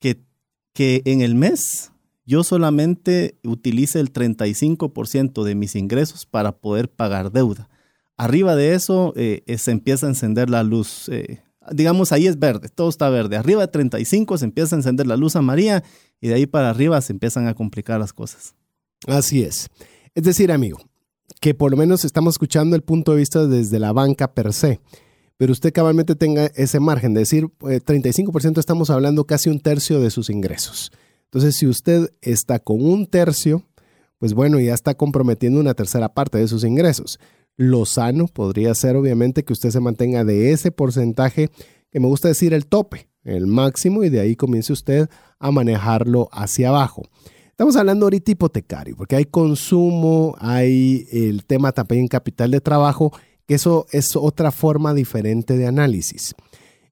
que, 0.00 0.22
que 0.72 1.02
en 1.04 1.20
el 1.20 1.34
mes 1.34 1.90
yo 2.28 2.44
solamente 2.44 3.38
utilice 3.42 4.00
el 4.00 4.12
35% 4.12 5.42
de 5.44 5.54
mis 5.54 5.74
ingresos 5.74 6.26
para 6.26 6.52
poder 6.52 6.90
pagar 6.90 7.32
deuda. 7.32 7.70
Arriba 8.18 8.54
de 8.54 8.74
eso 8.74 9.14
eh, 9.16 9.42
eh, 9.46 9.56
se 9.56 9.70
empieza 9.70 10.06
a 10.06 10.10
encender 10.10 10.50
la 10.50 10.62
luz. 10.62 11.08
Eh, 11.08 11.40
digamos, 11.72 12.12
ahí 12.12 12.26
es 12.26 12.38
verde, 12.38 12.68
todo 12.68 12.90
está 12.90 13.08
verde. 13.08 13.36
Arriba 13.36 13.62
de 13.62 13.68
35 13.68 14.36
se 14.36 14.44
empieza 14.44 14.76
a 14.76 14.78
encender 14.78 15.06
la 15.06 15.16
luz 15.16 15.36
amarilla 15.36 15.82
y 16.20 16.28
de 16.28 16.34
ahí 16.34 16.46
para 16.46 16.68
arriba 16.68 17.00
se 17.00 17.14
empiezan 17.14 17.46
a 17.46 17.54
complicar 17.54 17.98
las 17.98 18.12
cosas. 18.12 18.54
Así 19.06 19.42
es. 19.42 19.68
Es 20.14 20.24
decir, 20.24 20.50
amigo, 20.50 20.78
que 21.40 21.54
por 21.54 21.70
lo 21.70 21.76
menos 21.76 22.04
estamos 22.04 22.34
escuchando 22.34 22.76
el 22.76 22.82
punto 22.82 23.12
de 23.12 23.18
vista 23.18 23.46
desde 23.46 23.78
la 23.78 23.92
banca 23.92 24.34
per 24.34 24.52
se, 24.52 24.80
pero 25.36 25.52
usted 25.52 25.72
cabalmente 25.72 26.16
tenga 26.16 26.46
ese 26.56 26.80
margen 26.80 27.14
de 27.14 27.20
decir, 27.20 27.46
35% 27.60 28.56
eh, 28.56 28.60
estamos 28.60 28.90
hablando 28.90 29.24
casi 29.24 29.48
un 29.48 29.60
tercio 29.60 30.00
de 30.00 30.10
sus 30.10 30.30
ingresos. 30.30 30.90
Entonces, 31.26 31.56
si 31.56 31.66
usted 31.66 32.12
está 32.22 32.58
con 32.58 32.84
un 32.84 33.06
tercio, 33.06 33.62
pues 34.18 34.34
bueno, 34.34 34.58
ya 34.58 34.74
está 34.74 34.94
comprometiendo 34.94 35.60
una 35.60 35.74
tercera 35.74 36.12
parte 36.12 36.38
de 36.38 36.48
sus 36.48 36.64
ingresos. 36.64 37.20
Lo 37.56 37.86
sano 37.86 38.26
podría 38.26 38.74
ser, 38.74 38.96
obviamente, 38.96 39.44
que 39.44 39.52
usted 39.52 39.70
se 39.70 39.80
mantenga 39.80 40.24
de 40.24 40.52
ese 40.52 40.72
porcentaje, 40.72 41.50
que 41.90 42.00
me 42.00 42.08
gusta 42.08 42.28
decir 42.28 42.52
el 42.52 42.66
tope, 42.66 43.08
el 43.22 43.46
máximo, 43.46 44.02
y 44.02 44.08
de 44.08 44.20
ahí 44.20 44.36
comience 44.36 44.72
usted 44.72 45.08
a 45.38 45.50
manejarlo 45.50 46.28
hacia 46.32 46.70
abajo. 46.70 47.02
Estamos 47.58 47.74
hablando 47.74 48.06
ahorita 48.06 48.30
hipotecario, 48.30 48.94
porque 48.96 49.16
hay 49.16 49.24
consumo, 49.24 50.36
hay 50.38 51.08
el 51.10 51.44
tema 51.44 51.72
también 51.72 52.06
capital 52.06 52.52
de 52.52 52.60
trabajo, 52.60 53.12
que 53.48 53.56
eso 53.56 53.84
es 53.90 54.14
otra 54.14 54.52
forma 54.52 54.94
diferente 54.94 55.56
de 55.56 55.66
análisis. 55.66 56.36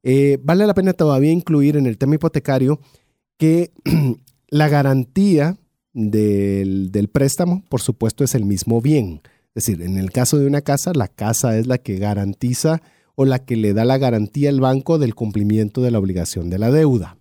Eh, 0.02 0.38
vale 0.42 0.66
la 0.66 0.74
pena 0.74 0.92
todavía 0.92 1.30
incluir 1.30 1.76
en 1.76 1.86
el 1.86 1.98
tema 1.98 2.16
hipotecario 2.16 2.80
que 3.36 3.70
la 4.48 4.68
garantía 4.68 5.56
del, 5.92 6.90
del, 6.90 7.10
préstamo, 7.10 7.62
por 7.68 7.80
supuesto, 7.80 8.24
es 8.24 8.34
el 8.34 8.44
mismo 8.44 8.80
bien. 8.80 9.20
Es 9.54 9.66
decir, 9.66 9.82
en 9.82 9.96
el 9.96 10.10
caso 10.10 10.36
de 10.36 10.48
una 10.48 10.62
casa, 10.62 10.90
la 10.96 11.06
casa 11.06 11.56
es 11.56 11.68
la 11.68 11.78
que 11.78 12.00
garantiza 12.00 12.82
o 13.14 13.24
la 13.24 13.38
que 13.38 13.54
le 13.54 13.72
da 13.72 13.84
la 13.84 13.98
garantía 13.98 14.48
al 14.48 14.60
banco 14.60 14.98
del 14.98 15.14
cumplimiento 15.14 15.80
de 15.80 15.92
la 15.92 16.00
obligación 16.00 16.50
de 16.50 16.58
la 16.58 16.72
deuda. 16.72 17.18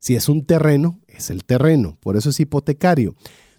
Si 0.00 0.16
es 0.16 0.28
un 0.28 0.46
terreno, 0.46 0.98
es 1.18 1.30
el 1.30 1.44
terreno, 1.44 1.96
por 2.00 2.16
eso 2.16 2.30
es 2.30 2.40
hipotecario. 2.40 3.14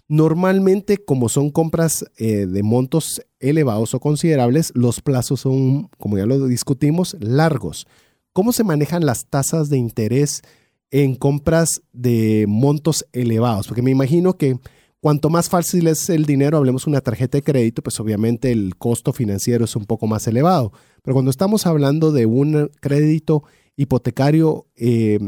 Normalmente, 0.08 0.98
como 0.98 1.28
son 1.28 1.50
compras 1.50 2.04
eh, 2.18 2.46
de 2.46 2.62
montos 2.64 3.22
elevados 3.38 3.94
o 3.94 4.00
considerables, 4.00 4.72
los 4.74 5.00
plazos 5.00 5.40
son, 5.42 5.88
como 5.98 6.18
ya 6.18 6.26
lo 6.26 6.46
discutimos, 6.48 7.16
largos. 7.20 7.86
¿Cómo 8.32 8.52
se 8.52 8.64
manejan 8.64 9.06
las 9.06 9.26
tasas 9.26 9.68
de 9.68 9.78
interés 9.78 10.42
en 10.90 11.14
compras 11.14 11.82
de 11.92 12.46
montos 12.48 13.06
elevados? 13.12 13.68
Porque 13.68 13.82
me 13.82 13.92
imagino 13.92 14.36
que 14.36 14.58
cuanto 15.00 15.30
más 15.30 15.48
fácil 15.48 15.86
es 15.86 16.10
el 16.10 16.26
dinero, 16.26 16.56
hablemos 16.56 16.86
de 16.86 16.90
una 16.90 17.00
tarjeta 17.00 17.38
de 17.38 17.42
crédito, 17.42 17.80
pues 17.82 18.00
obviamente 18.00 18.50
el 18.50 18.76
costo 18.76 19.12
financiero 19.12 19.64
es 19.64 19.76
un 19.76 19.84
poco 19.84 20.08
más 20.08 20.26
elevado. 20.26 20.72
Pero 21.02 21.14
cuando 21.14 21.30
estamos 21.30 21.66
hablando 21.66 22.10
de 22.10 22.26
un 22.26 22.70
crédito 22.80 23.44
hipotecario 23.76 24.66
eh, 24.76 25.20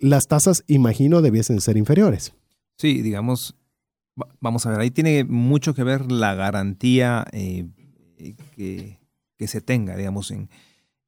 las 0.00 0.28
tasas, 0.28 0.64
imagino, 0.66 1.22
debiesen 1.22 1.60
ser 1.60 1.76
inferiores. 1.76 2.32
Sí, 2.76 3.02
digamos, 3.02 3.54
vamos 4.40 4.66
a 4.66 4.70
ver, 4.70 4.80
ahí 4.80 4.90
tiene 4.90 5.24
mucho 5.24 5.74
que 5.74 5.84
ver 5.84 6.10
la 6.10 6.34
garantía 6.34 7.26
eh, 7.32 7.66
que, 8.56 8.98
se 9.46 9.60
tenga, 9.60 9.96
digamos, 9.96 10.30
en, 10.30 10.48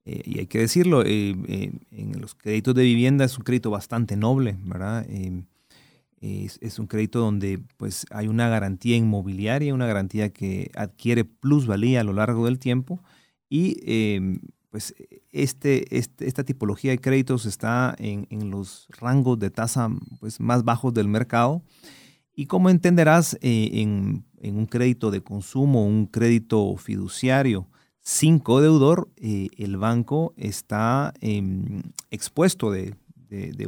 eh, 0.04 0.22
y 0.24 0.38
hay 0.38 0.46
que 0.46 0.58
decirlo, 0.58 1.02
eh, 1.04 1.34
en 1.90 2.20
los 2.20 2.34
créditos 2.34 2.74
de 2.74 2.82
vivienda 2.82 3.24
es 3.24 3.36
un 3.36 3.44
crédito 3.44 3.70
bastante 3.70 4.16
noble, 4.16 4.56
¿verdad? 4.64 5.06
Es, 6.20 6.58
es, 6.60 6.78
un 6.78 6.86
crédito 6.86 7.18
donde 7.18 7.60
pues 7.76 8.06
hay 8.10 8.28
una 8.28 8.48
garantía 8.48 8.96
inmobiliaria, 8.96 9.74
una 9.74 9.86
garantía 9.86 10.30
que 10.32 10.70
adquiere 10.76 11.24
plusvalía 11.24 12.00
a 12.00 12.04
lo 12.04 12.12
largo 12.12 12.44
del 12.44 12.58
tiempo 12.58 13.02
y 13.50 13.76
pues 14.72 14.94
este, 15.32 15.98
este, 15.98 16.26
esta 16.26 16.44
tipología 16.44 16.92
de 16.92 16.98
créditos 16.98 17.44
está 17.44 17.94
en, 17.98 18.26
los 18.50 18.88
rangos 18.98 19.38
de 19.38 19.50
tasa 19.50 19.90
pues, 20.18 20.40
más 20.40 20.64
bajos 20.64 20.94
del 20.94 21.08
mercado. 21.08 21.62
Y 22.34 22.46
como 22.46 22.70
entenderás, 22.70 23.38
eh, 23.42 23.68
en, 23.74 24.24
un 24.42 24.66
crédito 24.66 25.10
de 25.10 25.20
consumo, 25.20 25.86
un 25.86 26.06
crédito 26.06 26.74
fiduciario 26.78 27.68
sin 28.00 28.38
codeudor, 28.38 29.10
eh, 29.16 29.50
el 29.58 29.76
banco 29.76 30.32
está 30.38 31.12
em, 31.20 31.82
expuesto 32.10 32.70
de, 32.72 32.96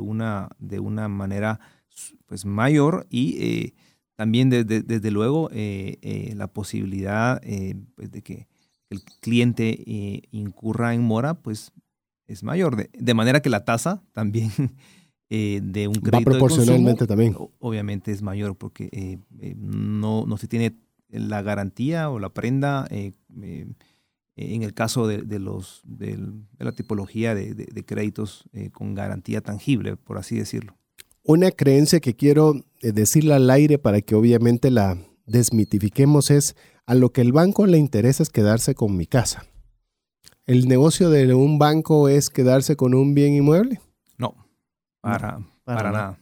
una, 0.00 0.48
de 0.58 0.80
una 0.80 1.08
manera 1.08 1.60
pues, 2.24 2.46
mayor 2.46 3.06
y 3.10 3.36
eh, 3.40 3.74
también 4.16 4.48
desde 4.48 5.10
luego 5.10 5.50
la 5.52 6.46
posibilidad 6.46 7.42
pues, 7.94 8.10
de 8.10 8.22
que 8.22 8.48
el 8.94 9.02
cliente 9.20 9.82
eh, 9.86 10.22
incurra 10.30 10.94
en 10.94 11.02
mora, 11.02 11.34
pues 11.34 11.72
es 12.26 12.42
mayor. 12.42 12.88
De, 12.90 13.14
manera 13.14 13.40
que 13.40 13.50
la 13.50 13.64
tasa 13.64 14.02
también 14.12 14.50
eh, 15.30 15.60
de 15.62 15.88
un 15.88 15.94
crédito. 15.94 16.30
Va 16.30 16.38
proporcionalmente 16.38 17.06
también. 17.06 17.36
Obviamente 17.58 18.12
es 18.12 18.22
mayor 18.22 18.56
porque 18.56 18.88
eh, 18.92 19.54
no, 19.58 20.24
no 20.26 20.36
se 20.36 20.48
tiene 20.48 20.76
la 21.08 21.42
garantía 21.42 22.10
o 22.10 22.18
la 22.18 22.30
prenda 22.30 22.88
en 22.90 23.76
el 24.36 24.74
caso 24.74 25.06
de, 25.06 25.38
los, 25.38 25.82
de, 25.84 26.18
la 26.58 26.72
tipología 26.72 27.36
de, 27.36 27.84
créditos 27.86 28.48
con 28.72 28.94
garantía 28.94 29.40
tangible, 29.40 29.96
por 29.96 30.18
así 30.18 30.36
decirlo. 30.36 30.76
Una 31.22 31.52
creencia 31.52 32.00
que 32.00 32.16
quiero 32.16 32.64
decirle 32.82 33.34
al 33.34 33.48
aire 33.48 33.78
para 33.78 34.00
que 34.00 34.16
obviamente 34.16 34.72
la 34.72 34.98
desmitifiquemos 35.26 36.30
es 36.30 36.56
a 36.86 36.94
lo 36.94 37.12
que 37.12 37.20
el 37.20 37.32
banco 37.32 37.66
le 37.66 37.78
interesa 37.78 38.22
es 38.22 38.30
quedarse 38.30 38.74
con 38.74 38.96
mi 38.96 39.06
casa. 39.06 39.46
¿El 40.46 40.68
negocio 40.68 41.08
de 41.10 41.32
un 41.34 41.58
banco 41.58 42.08
es 42.08 42.28
quedarse 42.28 42.76
con 42.76 42.94
un 42.94 43.14
bien 43.14 43.34
inmueble? 43.34 43.80
No, 44.18 44.34
para, 45.00 45.40
para, 45.64 45.90
nada. 45.90 46.18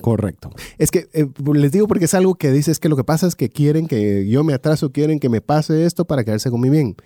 Correcto. 0.00 0.50
Es 0.78 0.90
que 0.90 1.08
eh, 1.12 1.26
les 1.54 1.72
digo 1.72 1.88
porque 1.88 2.04
es 2.04 2.14
algo 2.14 2.36
que 2.36 2.52
dices 2.52 2.78
que 2.78 2.88
lo 2.88 2.96
que 2.96 3.04
pasa 3.04 3.26
es 3.26 3.34
que 3.34 3.48
quieren 3.48 3.86
que 3.88 4.28
yo 4.28 4.44
me 4.44 4.54
atraso, 4.54 4.92
quieren 4.92 5.18
que 5.18 5.28
me 5.28 5.40
pase 5.40 5.84
esto 5.84 6.04
para 6.04 6.24
quedarse 6.24 6.50
con 6.50 6.60
mi 6.60 6.70
bien. 6.70 6.96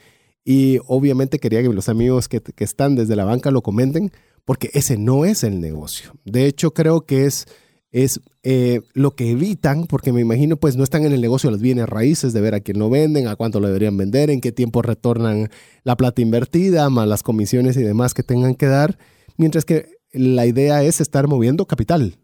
Y 0.44 0.79
obviamente 0.87 1.38
quería 1.38 1.62
que 1.62 1.68
los 1.68 1.88
amigos 1.88 2.29
que, 2.29 2.40
que 2.40 2.64
están 2.64 2.97
desde 2.97 3.16
la 3.16 3.25
banca 3.25 3.51
lo 3.51 3.62
comenten 3.62 4.12
porque 4.44 4.71
ese 4.73 4.97
no 4.97 5.27
es 5.27 5.44
el 5.44 5.61
negocio. 5.61 6.14
De 6.25 6.47
hecho, 6.47 6.73
creo 6.73 7.03
que 7.03 7.27
es 7.27 7.47
es 7.90 8.20
eh, 8.42 8.83
lo 8.92 9.12
que 9.14 9.31
evitan, 9.31 9.87
porque 9.87 10.12
me 10.12 10.20
imagino 10.20 10.57
pues 10.57 10.77
no 10.77 10.85
están 10.85 11.05
en 11.05 11.12
el 11.12 11.20
negocio 11.20 11.48
de 11.48 11.53
los 11.53 11.62
bienes 11.62 11.88
raíces, 11.88 12.33
de 12.33 12.40
ver 12.40 12.55
a 12.55 12.61
quién 12.61 12.79
lo 12.79 12.90
venden, 12.90 13.29
a 13.29 13.37
cuánto 13.37 13.61
lo 13.61 13.66
deberían 13.66 13.96
vender, 13.96 14.31
en 14.31 14.40
qué 14.40 14.53
tiempo 14.53 14.83
retornan 14.83 15.48
la 15.85 15.96
plata 15.96 16.20
invertida, 16.20 16.90
más 16.90 17.09
las 17.09 17.22
comisiones 17.22 17.77
y 17.77 17.83
demás 17.83 18.14
que 18.14 18.22
tengan 18.22 18.55
que 18.55 18.66
dar, 18.66 18.98
mientras 19.37 19.64
que 19.64 19.96
la 20.12 20.46
idea 20.46 20.83
es 20.83 21.01
estar 21.01 21.29
moviendo 21.29 21.66
capital. 21.66 22.18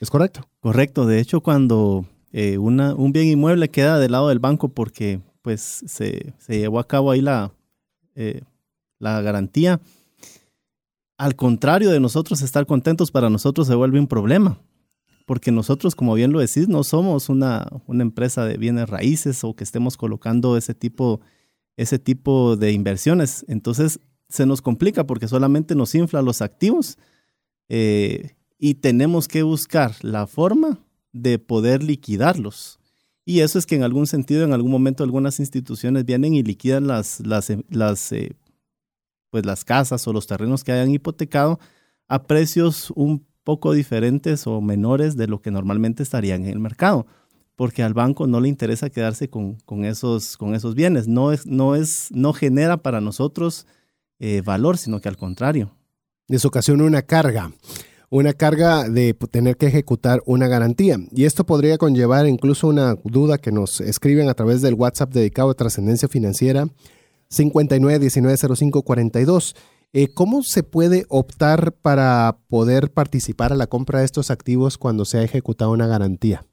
¿Es 0.00 0.10
correcto? 0.10 0.48
Correcto. 0.60 1.06
De 1.06 1.20
hecho, 1.20 1.40
cuando 1.40 2.06
eh, 2.32 2.58
un 2.58 3.12
bien 3.12 3.28
inmueble 3.28 3.68
queda 3.68 3.98
del 3.98 4.12
lado 4.12 4.28
del 4.28 4.38
banco 4.38 4.68
porque 4.68 5.20
pues 5.42 5.84
se, 5.86 6.32
llevó 6.48 6.78
a 6.78 6.86
cabo 6.86 7.10
ahí 7.10 7.20
la, 7.20 7.52
eh, 8.14 8.42
la 8.98 9.20
garantía, 9.20 9.80
al 11.18 11.36
contrario 11.36 11.90
de 11.90 12.00
nosotros 12.00 12.40
estar 12.42 12.64
contentos, 12.66 13.10
para 13.10 13.28
nosotros 13.28 13.66
se 13.66 13.74
vuelve 13.74 13.98
un 13.98 14.06
problema 14.06 14.58
porque 15.30 15.52
nosotros, 15.52 15.94
como 15.94 16.14
bien 16.14 16.32
lo 16.32 16.40
decís, 16.40 16.66
no 16.66 16.82
somos 16.82 17.28
una, 17.28 17.68
una 17.86 18.02
empresa 18.02 18.44
de 18.46 18.56
bienes 18.56 18.88
raíces 18.88 19.44
o 19.44 19.54
que 19.54 19.62
estemos 19.62 19.96
colocando 19.96 20.56
ese 20.56 20.74
tipo, 20.74 21.20
ese 21.76 22.00
tipo 22.00 22.56
de 22.56 22.72
inversiones. 22.72 23.44
Entonces 23.46 24.00
se 24.28 24.44
nos 24.44 24.60
complica 24.60 25.06
porque 25.06 25.28
solamente 25.28 25.76
nos 25.76 25.94
infla 25.94 26.20
los 26.20 26.42
activos 26.42 26.98
eh, 27.68 28.34
y 28.58 28.74
tenemos 28.74 29.28
que 29.28 29.44
buscar 29.44 29.94
la 30.02 30.26
forma 30.26 30.80
de 31.12 31.38
poder 31.38 31.84
liquidarlos. 31.84 32.80
Y 33.24 33.38
eso 33.38 33.56
es 33.60 33.66
que 33.66 33.76
en 33.76 33.84
algún 33.84 34.08
sentido, 34.08 34.42
en 34.42 34.52
algún 34.52 34.72
momento, 34.72 35.04
algunas 35.04 35.38
instituciones 35.38 36.04
vienen 36.04 36.34
y 36.34 36.42
liquidan 36.42 36.88
las, 36.88 37.20
las, 37.24 37.52
las, 37.68 38.10
eh, 38.10 38.32
pues 39.30 39.46
las 39.46 39.64
casas 39.64 40.08
o 40.08 40.12
los 40.12 40.26
terrenos 40.26 40.64
que 40.64 40.72
hayan 40.72 40.90
hipotecado 40.90 41.60
a 42.08 42.24
precios 42.24 42.92
un 42.96 43.29
poco 43.44 43.72
diferentes 43.72 44.46
o 44.46 44.60
menores 44.60 45.16
de 45.16 45.26
lo 45.26 45.40
que 45.40 45.50
normalmente 45.50 46.02
estarían 46.02 46.44
en 46.44 46.50
el 46.50 46.58
mercado, 46.58 47.06
porque 47.56 47.82
al 47.82 47.94
banco 47.94 48.26
no 48.26 48.40
le 48.40 48.48
interesa 48.48 48.90
quedarse 48.90 49.28
con, 49.28 49.56
esos, 49.84 50.36
con 50.36 50.54
esos 50.54 50.74
bienes, 50.74 51.08
no, 51.08 51.32
es, 51.32 51.46
no, 51.46 51.74
es, 51.74 52.08
no 52.10 52.32
genera 52.32 52.78
para 52.78 53.00
nosotros 53.00 53.66
eh, 54.18 54.42
valor, 54.44 54.78
sino 54.78 55.00
que 55.00 55.08
al 55.08 55.16
contrario. 55.16 55.74
Les 56.26 56.44
ocasiona 56.44 56.84
una 56.84 57.02
carga, 57.02 57.52
una 58.08 58.32
carga 58.32 58.88
de 58.88 59.14
tener 59.14 59.56
que 59.56 59.66
ejecutar 59.66 60.22
una 60.26 60.48
garantía. 60.48 60.98
Y 61.10 61.24
esto 61.24 61.44
podría 61.44 61.78
conllevar 61.78 62.26
incluso 62.26 62.68
una 62.68 62.96
duda 63.04 63.38
que 63.38 63.52
nos 63.52 63.80
escriben 63.80 64.28
a 64.28 64.34
través 64.34 64.62
del 64.62 64.74
WhatsApp 64.74 65.12
dedicado 65.12 65.50
a 65.50 65.54
trascendencia 65.54 66.08
financiera 66.08 66.68
59190542. 67.30 69.54
Eh, 69.92 70.08
¿Cómo 70.14 70.42
se 70.44 70.62
puede 70.62 71.04
optar 71.08 71.72
para 71.72 72.38
poder 72.48 72.92
participar 72.92 73.52
a 73.52 73.56
la 73.56 73.66
compra 73.66 73.98
de 73.98 74.04
estos 74.04 74.30
activos 74.30 74.78
cuando 74.78 75.04
se 75.04 75.18
ha 75.18 75.22
ejecutado 75.24 75.72
una 75.72 75.88
garantía? 75.88 76.46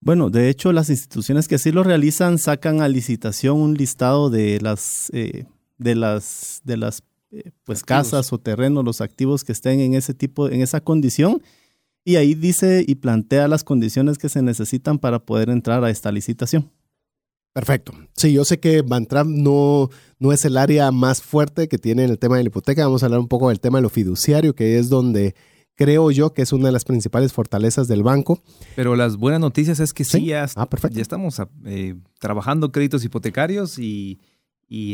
Bueno, 0.00 0.28
de 0.28 0.50
hecho, 0.50 0.72
las 0.72 0.90
instituciones 0.90 1.48
que 1.48 1.54
así 1.54 1.72
lo 1.72 1.84
realizan 1.84 2.38
sacan 2.38 2.82
a 2.82 2.88
licitación 2.88 3.58
un 3.58 3.74
listado 3.74 4.28
de 4.28 4.60
las, 4.60 5.10
eh, 5.14 5.46
de 5.78 5.94
las, 5.94 6.60
de 6.64 6.76
las 6.76 7.02
eh, 7.30 7.52
pues, 7.64 7.82
casas 7.82 8.32
o 8.32 8.38
terrenos, 8.38 8.84
los 8.84 9.00
activos 9.00 9.42
que 9.42 9.52
estén 9.52 9.80
en 9.80 9.94
ese 9.94 10.12
tipo, 10.12 10.50
en 10.50 10.60
esa 10.60 10.82
condición, 10.82 11.40
y 12.04 12.16
ahí 12.16 12.34
dice 12.34 12.84
y 12.86 12.96
plantea 12.96 13.48
las 13.48 13.64
condiciones 13.64 14.18
que 14.18 14.28
se 14.28 14.42
necesitan 14.42 14.98
para 14.98 15.20
poder 15.20 15.48
entrar 15.48 15.82
a 15.84 15.90
esta 15.90 16.12
licitación. 16.12 16.70
Perfecto. 17.52 17.92
Sí, 18.14 18.32
yo 18.32 18.44
sé 18.44 18.60
que 18.60 18.82
Bantram 18.82 19.42
no, 19.42 19.90
no 20.18 20.32
es 20.32 20.44
el 20.44 20.56
área 20.56 20.90
más 20.90 21.20
fuerte 21.20 21.68
que 21.68 21.78
tiene 21.78 22.04
en 22.04 22.10
el 22.10 22.18
tema 22.18 22.36
de 22.36 22.44
la 22.44 22.48
hipoteca. 22.48 22.84
Vamos 22.84 23.02
a 23.02 23.06
hablar 23.06 23.20
un 23.20 23.28
poco 23.28 23.50
del 23.50 23.60
tema 23.60 23.78
de 23.78 23.82
lo 23.82 23.90
fiduciario, 23.90 24.54
que 24.54 24.78
es 24.78 24.88
donde 24.88 25.34
creo 25.74 26.10
yo 26.10 26.32
que 26.32 26.42
es 26.42 26.52
una 26.52 26.66
de 26.66 26.72
las 26.72 26.84
principales 26.84 27.32
fortalezas 27.32 27.88
del 27.88 28.02
banco. 28.02 28.42
Pero 28.74 28.96
las 28.96 29.16
buenas 29.16 29.40
noticias 29.40 29.80
es 29.80 29.92
que 29.92 30.04
sí, 30.04 30.26
ya, 30.26 30.46
ah, 30.56 30.68
ya, 30.90 31.02
estamos 31.02 31.42
eh, 31.66 31.94
trabajando 32.18 32.72
créditos 32.72 33.04
hipotecarios 33.04 33.78
y, 33.78 34.18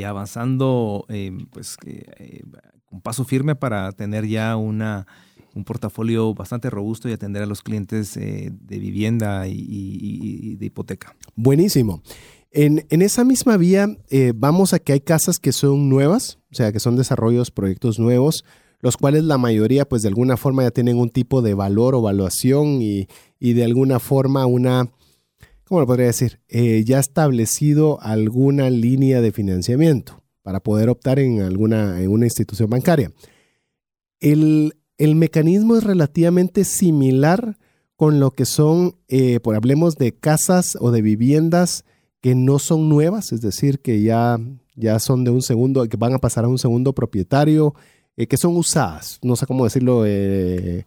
avanzando 0.05 1.05
eh, 1.09 1.31
pues, 1.53 1.77
eh, 1.87 2.43
con 2.87 3.01
paso 3.01 3.25
firme 3.25 3.55
para 3.55 3.93
tener 3.93 4.27
ya 4.27 4.57
una, 4.57 5.07
un 5.55 5.63
portafolio 5.63 6.35
bastante 6.35 6.71
robusto 6.71 7.09
y 7.09 7.13
atender 7.13 7.43
a 7.45 7.47
los 7.47 7.63
clientes 7.63 8.15
de 8.15 8.79
vivienda 8.79 9.47
y 9.47 10.57
de 10.57 10.67
hipoteca. 10.67 11.15
Buenísimo. 11.37 12.03
En, 12.51 13.03
esa 13.03 13.25
misma 13.25 13.57
vía, 13.57 13.89
eh, 14.09 14.33
vamos 14.35 14.73
a 14.73 14.79
que 14.79 14.93
hay 14.93 15.01
casas 15.01 15.39
que 15.39 15.53
son 15.53 15.89
nuevas, 15.89 16.39
o 16.51 16.55
sea, 16.55 16.73
que 16.73 16.81
son 16.81 16.97
desarrollos, 16.97 17.51
proyectos 17.51 17.99
nuevos, 17.99 18.45
los 18.81 18.97
cuales 18.97 19.25
la 19.25 19.39
mayoría, 19.39 19.87
pues 19.87 20.03
de 20.03 20.09
alguna 20.09 20.37
forma 20.37 20.63
ya 20.63 20.71
tienen 20.71 20.99
un 20.99 21.11
tipo 21.11 21.43
de 21.43 21.55
valor 21.55 21.95
o 21.95 21.99
evaluación 21.99 22.81
y, 22.81 23.07
de 23.41 23.65
alguna 23.65 23.99
forma 23.99 24.47
una, 24.47 24.91
¿cómo 25.65 25.81
lo 25.81 25.87
podría 25.87 26.07
decir? 26.07 26.41
Eh, 26.49 26.85
ya 26.87 26.99
establecido 26.99 28.01
alguna 28.01 28.71
línea 28.71 29.21
de 29.21 29.33
financiamiento 29.33 30.23
para 30.43 30.61
poder 30.61 30.89
optar 30.89 31.19
en 31.19 31.43
alguna 31.43 32.01
en 32.01 32.11
una 32.11 32.27
institución 32.27 32.71
bancaria. 32.71 33.13
El, 34.21 34.73
mecanismo 34.99 35.77
es 35.77 35.85
relativamente 35.85 36.65
similar 36.65 37.59
con 37.97 38.21
lo 38.21 38.31
que 38.31 38.47
son, 38.47 38.97
eh, 39.09 39.41
por 39.41 39.55
hablemos 39.55 39.97
de 39.97 40.13
casas 40.13 40.79
o 40.81 40.91
de 40.91 41.03
viviendas 41.03 41.85
que 42.21 42.35
no 42.35 42.59
son 42.59 42.89
nuevas, 42.89 43.33
es 43.33 43.41
decir, 43.41 43.81
que 43.81 44.03
ya, 44.03 44.39
ya 44.75 44.99
son 44.99 45.25
de 45.25 45.31
un 45.31 45.43
segundo, 45.43 45.89
que 45.89 45.97
van 45.97 46.15
a 46.15 46.19
pasar 46.19 46.45
a 46.45 46.49
un 46.49 46.59
segundo 46.59 46.93
propietario, 46.93 47.75
eh, 48.17 48.27
que 48.27 48.37
son 48.37 48.57
usadas, 48.57 49.19
no 49.23 49.37
sé 49.37 49.47
cómo 49.47 49.65
decirlo. 49.65 50.05
Eh, 50.07 50.85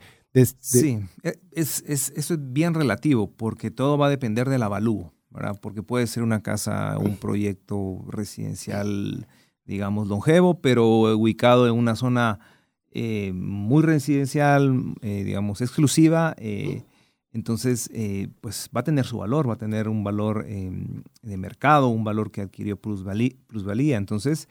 sí, 0.59 0.99
e, 1.23 1.39
es, 1.51 1.83
es, 1.87 2.11
eso 2.15 2.33
es 2.33 2.39
bien 2.51 2.73
relativo, 2.73 3.31
porque 3.31 3.71
todo 3.71 3.97
va 3.97 4.07
a 4.07 4.09
depender 4.09 4.49
del 4.49 4.63
avalúo, 4.63 5.13
¿verdad? 5.29 5.57
Porque 5.61 5.83
puede 5.83 6.07
ser 6.07 6.23
una 6.23 6.43
casa, 6.43 6.97
un 6.97 7.15
proyecto 7.15 8.03
residencial, 8.09 9.27
digamos, 9.65 10.09
longevo, 10.09 10.59
pero 10.59 10.85
ubicado 11.15 11.67
en 11.67 11.73
una 11.73 11.95
zona 11.95 12.39
eh, 12.91 13.31
muy 13.33 13.83
residencial, 13.83 14.95
digamos, 15.01 15.61
exclusiva. 15.61 16.35
Entonces, 17.33 17.89
eh, 17.93 18.27
pues 18.41 18.69
va 18.75 18.81
a 18.81 18.83
tener 18.83 19.05
su 19.05 19.17
valor, 19.17 19.49
va 19.49 19.53
a 19.53 19.57
tener 19.57 19.87
un 19.87 20.03
valor 20.03 20.45
em, 20.47 21.03
de 21.21 21.37
mercado, 21.37 21.87
un 21.87 22.03
valor 22.03 22.31
que 22.31 22.41
adquirió 22.41 22.77
plusvalía. 22.77 23.97
Entonces, 23.97 24.49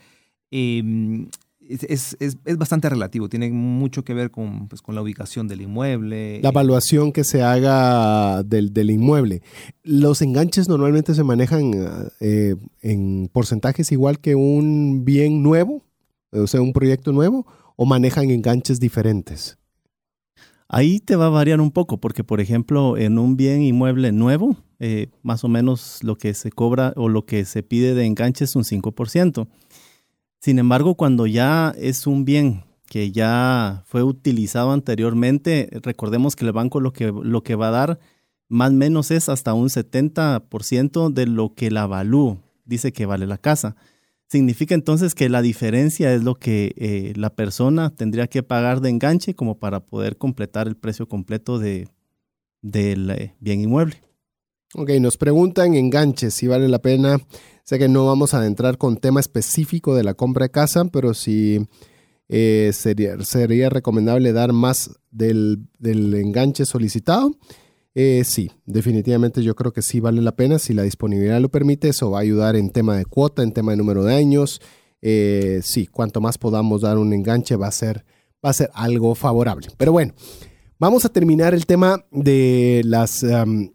em, 0.51 1.29
es, 1.61 2.17
bastante 2.57 2.89
relativo, 2.89 3.29
tiene 3.29 3.51
mucho 3.51 4.03
que 4.03 4.15
ver 4.15 4.31
con, 4.31 4.69
pues, 4.69 4.83
con 4.83 4.95
la 4.95 5.03
ubicación 5.03 5.47
del 5.47 5.61
inmueble. 5.61 6.41
La 6.43 6.49
evaluación 6.49 7.13
que 7.13 7.23
se 7.23 7.43
haga 7.43 8.43
del, 8.43 8.91
inmueble. 8.91 9.43
Los 9.83 10.23
enganches 10.23 10.69
normalmente 10.69 11.15
se 11.15 11.23
manejan 11.23 11.73
eh, 12.21 12.57
en 12.81 13.29
porcentajes 13.33 13.93
igual 13.93 14.19
que 14.19 14.35
un 14.35 15.05
bien 15.05 15.43
nuevo, 15.43 15.85
o 16.33 16.47
sea, 16.47 16.61
un 16.61 16.73
proyecto 16.73 17.13
nuevo, 17.13 17.47
o 17.77 17.87
manejan 17.87 18.31
enganches 18.31 18.81
diferentes. 18.81 19.60
Ahí 20.73 21.01
te 21.01 21.17
va 21.17 21.27
a 21.27 21.31
variar 21.31 21.61
un 21.61 21.73
poco, 21.73 21.99
porque 21.99 22.23
por 22.23 22.41
ejemplo, 22.41 22.97
en 22.97 23.19
un 23.19 23.37
bien 23.37 23.61
inmueble 23.61 24.13
nuevo, 24.13 24.57
eh, 24.79 25.09
más 25.25 25.43
o 25.43 25.49
menos 25.49 25.99
lo 26.05 26.17
que 26.17 26.33
se 26.33 26.53
cobra 26.53 26.93
o 26.95 27.09
lo 27.09 27.27
que 27.27 27.45
se 27.45 27.65
pide 27.65 27.93
de 27.93 28.07
enganche 28.07 28.45
es 28.45 28.55
un 28.55 28.63
5%. 28.63 29.49
Sin 30.39 30.61
embargo, 30.61 30.95
cuando 30.95 31.27
ya 31.27 31.75
es 31.77 32.07
un 32.07 32.25
bien 32.25 32.63
que 32.87 33.11
ya 33.11 33.83
fue 33.85 34.05
utilizado 34.05 34.71
anteriormente, 34.71 35.69
recordemos 35.83 36.37
que 36.37 36.45
el 36.45 36.53
banco 36.53 36.79
lo 36.79 36.93
que, 36.93 37.13
lo 37.13 37.43
que 37.43 37.57
va 37.57 37.69
a 37.69 37.73
dar 37.73 37.99
más 38.49 38.71
o 38.71 38.75
menos 38.75 39.11
es 39.11 39.29
hasta 39.29 39.55
un 39.55 39.71
70% 39.71 41.13
de 41.13 41.27
lo 41.27 41.53
que 41.57 41.73
la 41.73 41.83
avalúo 41.83 42.39
dice 42.65 42.93
que 42.93 43.07
vale 43.07 43.27
la 43.27 43.39
casa. 43.39 43.75
Significa 44.31 44.77
entonces 44.77 45.17
que 45.17 45.29
la 45.29 45.43
diferencia 45.43 46.15
es 46.15 46.23
lo 46.23 46.37
que 46.37 46.73
eh, 46.77 47.13
la 47.17 47.35
persona 47.35 47.91
tendría 47.91 48.29
que 48.29 48.45
pagar 48.45 48.81
de 48.81 48.89
enganche 48.89 49.35
como 49.35 49.59
para 49.59 49.81
poder 49.81 50.19
completar 50.19 50.69
el 50.69 50.77
precio 50.77 51.09
completo 51.09 51.59
de, 51.59 51.89
del 52.63 53.11
eh, 53.11 53.35
bien 53.41 53.61
inmueble. 53.61 53.97
Ok, 54.75 54.91
nos 55.01 55.17
preguntan 55.17 55.75
enganches 55.75 56.33
si 56.33 56.47
vale 56.47 56.69
la 56.69 56.81
pena. 56.81 57.19
Sé 57.65 57.81
que 57.81 57.89
no 57.89 58.07
vamos 58.07 58.33
a 58.33 58.39
adentrar 58.39 58.79
con 58.79 58.99
tema 58.99 59.19
específico 59.19 59.97
de 59.97 60.05
la 60.05 60.15
compra 60.15 60.45
de 60.45 60.53
casa, 60.53 60.85
pero 60.85 61.13
si 61.13 61.67
eh, 62.29 62.71
sería, 62.73 63.21
sería 63.25 63.69
recomendable 63.69 64.33
dar 64.33 64.53
más 64.53 64.93
del, 65.11 65.67
enganche 65.81 66.67
solicitado. 66.67 67.33
Eh, 67.95 68.23
sí, 68.25 68.51
definitivamente 68.67 69.43
yo 69.43 69.55
creo 69.55 69.73
que 69.73 69.83
sí 69.83 70.01
vale 70.01 70.23
la 70.23 70.37
pena. 70.37 70.59
Si 70.59 70.75
la 70.75 70.83
disponibilidad 70.83 71.41
lo 71.41 71.49
permite, 71.49 71.89
eso 71.89 72.11
va 72.11 72.19
a 72.19 72.23
ayudar 72.23 72.57
en 72.57 72.71
tema 72.71 72.97
de 72.97 73.05
cuota, 73.05 73.43
en 73.43 73.53
tema 73.53 73.73
de 73.73 73.79
número 73.79 74.05
de 74.05 74.15
años. 74.15 74.61
Eh, 75.03 75.61
sí, 75.63 75.87
cuanto 75.87 76.21
más 76.21 76.39
podamos 76.39 76.83
dar 76.83 76.99
un 76.99 77.13
enganche 77.13 77.57
va 77.57 77.69
a 77.69 77.73
ser, 77.73 78.05
va 78.45 78.51
a 78.51 78.55
ser 78.55 78.71
algo 78.75 79.15
favorable. 79.15 79.69
Pero 79.77 79.93
bueno, 79.93 80.15
Vamos 80.81 81.05
a 81.05 81.11
terminar 81.11 81.53
el 81.53 81.67
tema 81.67 82.07
de 82.11 82.81
las 82.87 83.23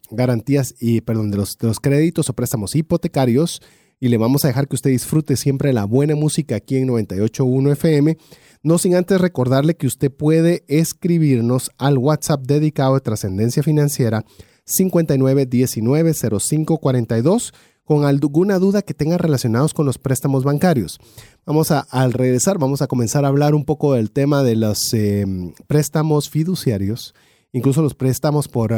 garantías 0.09 0.73
y, 0.79 1.01
perdón, 1.01 1.29
de 1.29 1.37
los, 1.37 1.55
créditos 1.79 2.31
o 2.31 2.33
préstamos 2.33 2.75
hipotecarios 2.75 3.61
y 3.99 4.09
le 4.09 4.17
vamos 4.17 4.43
a 4.43 4.49
dejar 4.49 4.67
que 4.67 4.75
usted 4.75 4.89
disfrute 4.91 5.37
siempre 5.37 5.73
la 5.73 5.85
buena 5.85 6.15
música 6.15 6.55
aquí 6.55 6.77
en 6.77 6.89
98.1 6.89 7.71
FM. 7.71 8.17
No 8.63 8.77
sin 8.77 8.95
antes 8.95 9.21
recordarle 9.21 9.75
que 9.75 9.87
usted 9.87 10.11
puede 10.11 10.65
escribirnos 10.67 11.71
al 11.77 11.97
WhatsApp 11.97 12.41
dedicado 12.41 12.95
de 12.95 13.01
trascendencia 13.01 13.63
financiera 13.63 14.25
59190542 14.65 17.53
con 17.85 18.03
alguna 18.03 18.57
duda 18.57 18.81
que 18.81 18.95
tenga 18.95 19.17
relacionados 19.17 19.73
con 19.73 19.85
los 19.85 19.99
préstamos 19.99 20.43
bancarios. 20.43 20.99
Vamos 21.45 21.71
a, 21.71 21.81
al 21.81 22.13
regresar, 22.13 22.57
vamos 22.57 22.81
a 22.81 22.87
comenzar 22.87 23.23
a 23.23 23.27
hablar 23.27 23.53
un 23.53 23.63
poco 23.63 23.93
del 23.93 24.11
tema 24.11 24.43
de 24.43 24.55
los 24.55 24.91
em, 24.93 25.53
préstamos 25.67 26.29
fiduciarios, 26.29 27.13
incluso 27.53 27.83
los 27.83 27.93
préstamos 27.93 28.47
por 28.47 28.75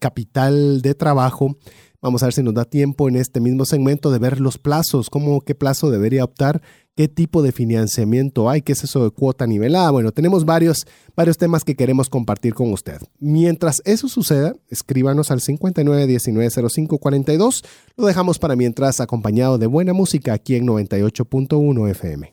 capital 0.00 0.80
de 0.80 0.94
trabajo. 0.94 1.56
Vamos 2.00 2.22
a 2.22 2.26
ver 2.26 2.32
si 2.32 2.42
nos 2.42 2.54
da 2.54 2.64
tiempo 2.64 3.08
en 3.08 3.16
este 3.16 3.40
mismo 3.40 3.64
segmento 3.64 4.10
de 4.10 4.18
ver 4.18 4.40
los 4.40 4.58
plazos, 4.58 5.10
cómo, 5.10 5.40
qué 5.40 5.54
plazo 5.54 5.90
debería 5.90 6.24
optar 6.24 6.62
qué 6.96 7.08
tipo 7.08 7.42
de 7.42 7.52
financiamiento 7.52 8.48
hay, 8.48 8.62
qué 8.62 8.72
es 8.72 8.82
eso 8.82 9.04
de 9.04 9.10
cuota 9.10 9.46
nivelada. 9.46 9.90
Bueno, 9.90 10.12
tenemos 10.12 10.46
varios, 10.46 10.86
varios 11.14 11.36
temas 11.36 11.62
que 11.62 11.76
queremos 11.76 12.08
compartir 12.08 12.54
con 12.54 12.72
usted. 12.72 13.02
Mientras 13.20 13.82
eso 13.84 14.08
suceda, 14.08 14.54
escríbanos 14.68 15.30
al 15.30 15.40
59190542. 15.40 17.62
Lo 17.96 18.06
dejamos 18.06 18.38
para 18.38 18.56
mientras 18.56 19.00
acompañado 19.00 19.58
de 19.58 19.66
buena 19.66 19.92
música 19.92 20.32
aquí 20.32 20.54
en 20.56 20.66
98.1 20.66 21.90
FM. 21.90 22.32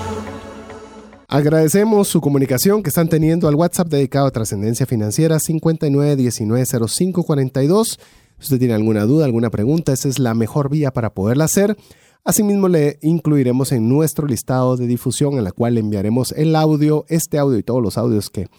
Agradecemos 1.33 2.09
su 2.09 2.19
comunicación 2.19 2.83
que 2.83 2.89
están 2.89 3.07
teniendo 3.07 3.47
al 3.47 3.55
WhatsApp 3.55 3.87
dedicado 3.87 4.27
a 4.27 4.31
trascendencia 4.31 4.85
financiera 4.85 5.37
59190542. 5.37 7.85
Si 7.85 7.97
usted 8.37 8.59
tiene 8.59 8.73
alguna 8.73 9.05
duda, 9.05 9.23
alguna 9.23 9.49
pregunta, 9.49 9.93
esa 9.93 10.09
es 10.09 10.19
la 10.19 10.33
mejor 10.33 10.69
vía 10.69 10.91
para 10.91 11.13
poderla 11.13 11.45
hacer. 11.45 11.77
Asimismo, 12.25 12.67
le 12.67 12.99
incluiremos 13.01 13.71
en 13.71 13.87
nuestro 13.87 14.27
listado 14.27 14.75
de 14.75 14.87
difusión 14.87 15.35
en 15.35 15.45
la 15.45 15.53
cual 15.53 15.75
le 15.75 15.79
enviaremos 15.79 16.33
el 16.33 16.53
audio, 16.53 17.05
este 17.07 17.37
audio 17.37 17.57
y 17.57 17.63
todos 17.63 17.81
los 17.81 17.97
audios 17.97 18.29
que, 18.29 18.49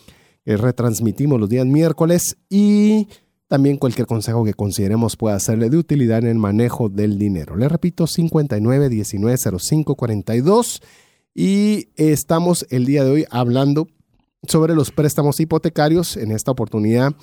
retransmitimos 0.47 1.39
los 1.39 1.51
días 1.51 1.67
miércoles 1.67 2.39
y 2.49 3.07
también 3.49 3.77
cualquier 3.77 4.07
consejo 4.07 4.45
que 4.45 4.55
consideremos 4.55 5.19
pueda 5.19 5.39
serle 5.41 5.69
de 5.69 5.77
utilidad 5.77 6.21
en 6.21 6.29
el 6.29 6.39
manejo 6.39 6.89
del 6.89 7.19
dinero. 7.19 7.55
Le 7.55 7.69
repito, 7.69 8.07
59190542 8.07 10.81
y 11.35 11.89
estamos 11.97 12.67
el 12.71 12.85
día 12.85 13.05
de 13.05 13.11
hoy 13.11 13.27
hablando 13.31 13.89
sobre 14.47 14.75
los 14.75 14.91
préstamos 14.91 15.41
hipotecarios. 15.41 16.17
En 16.17 16.31
esta 16.31 16.51
oportunidad 16.51 17.15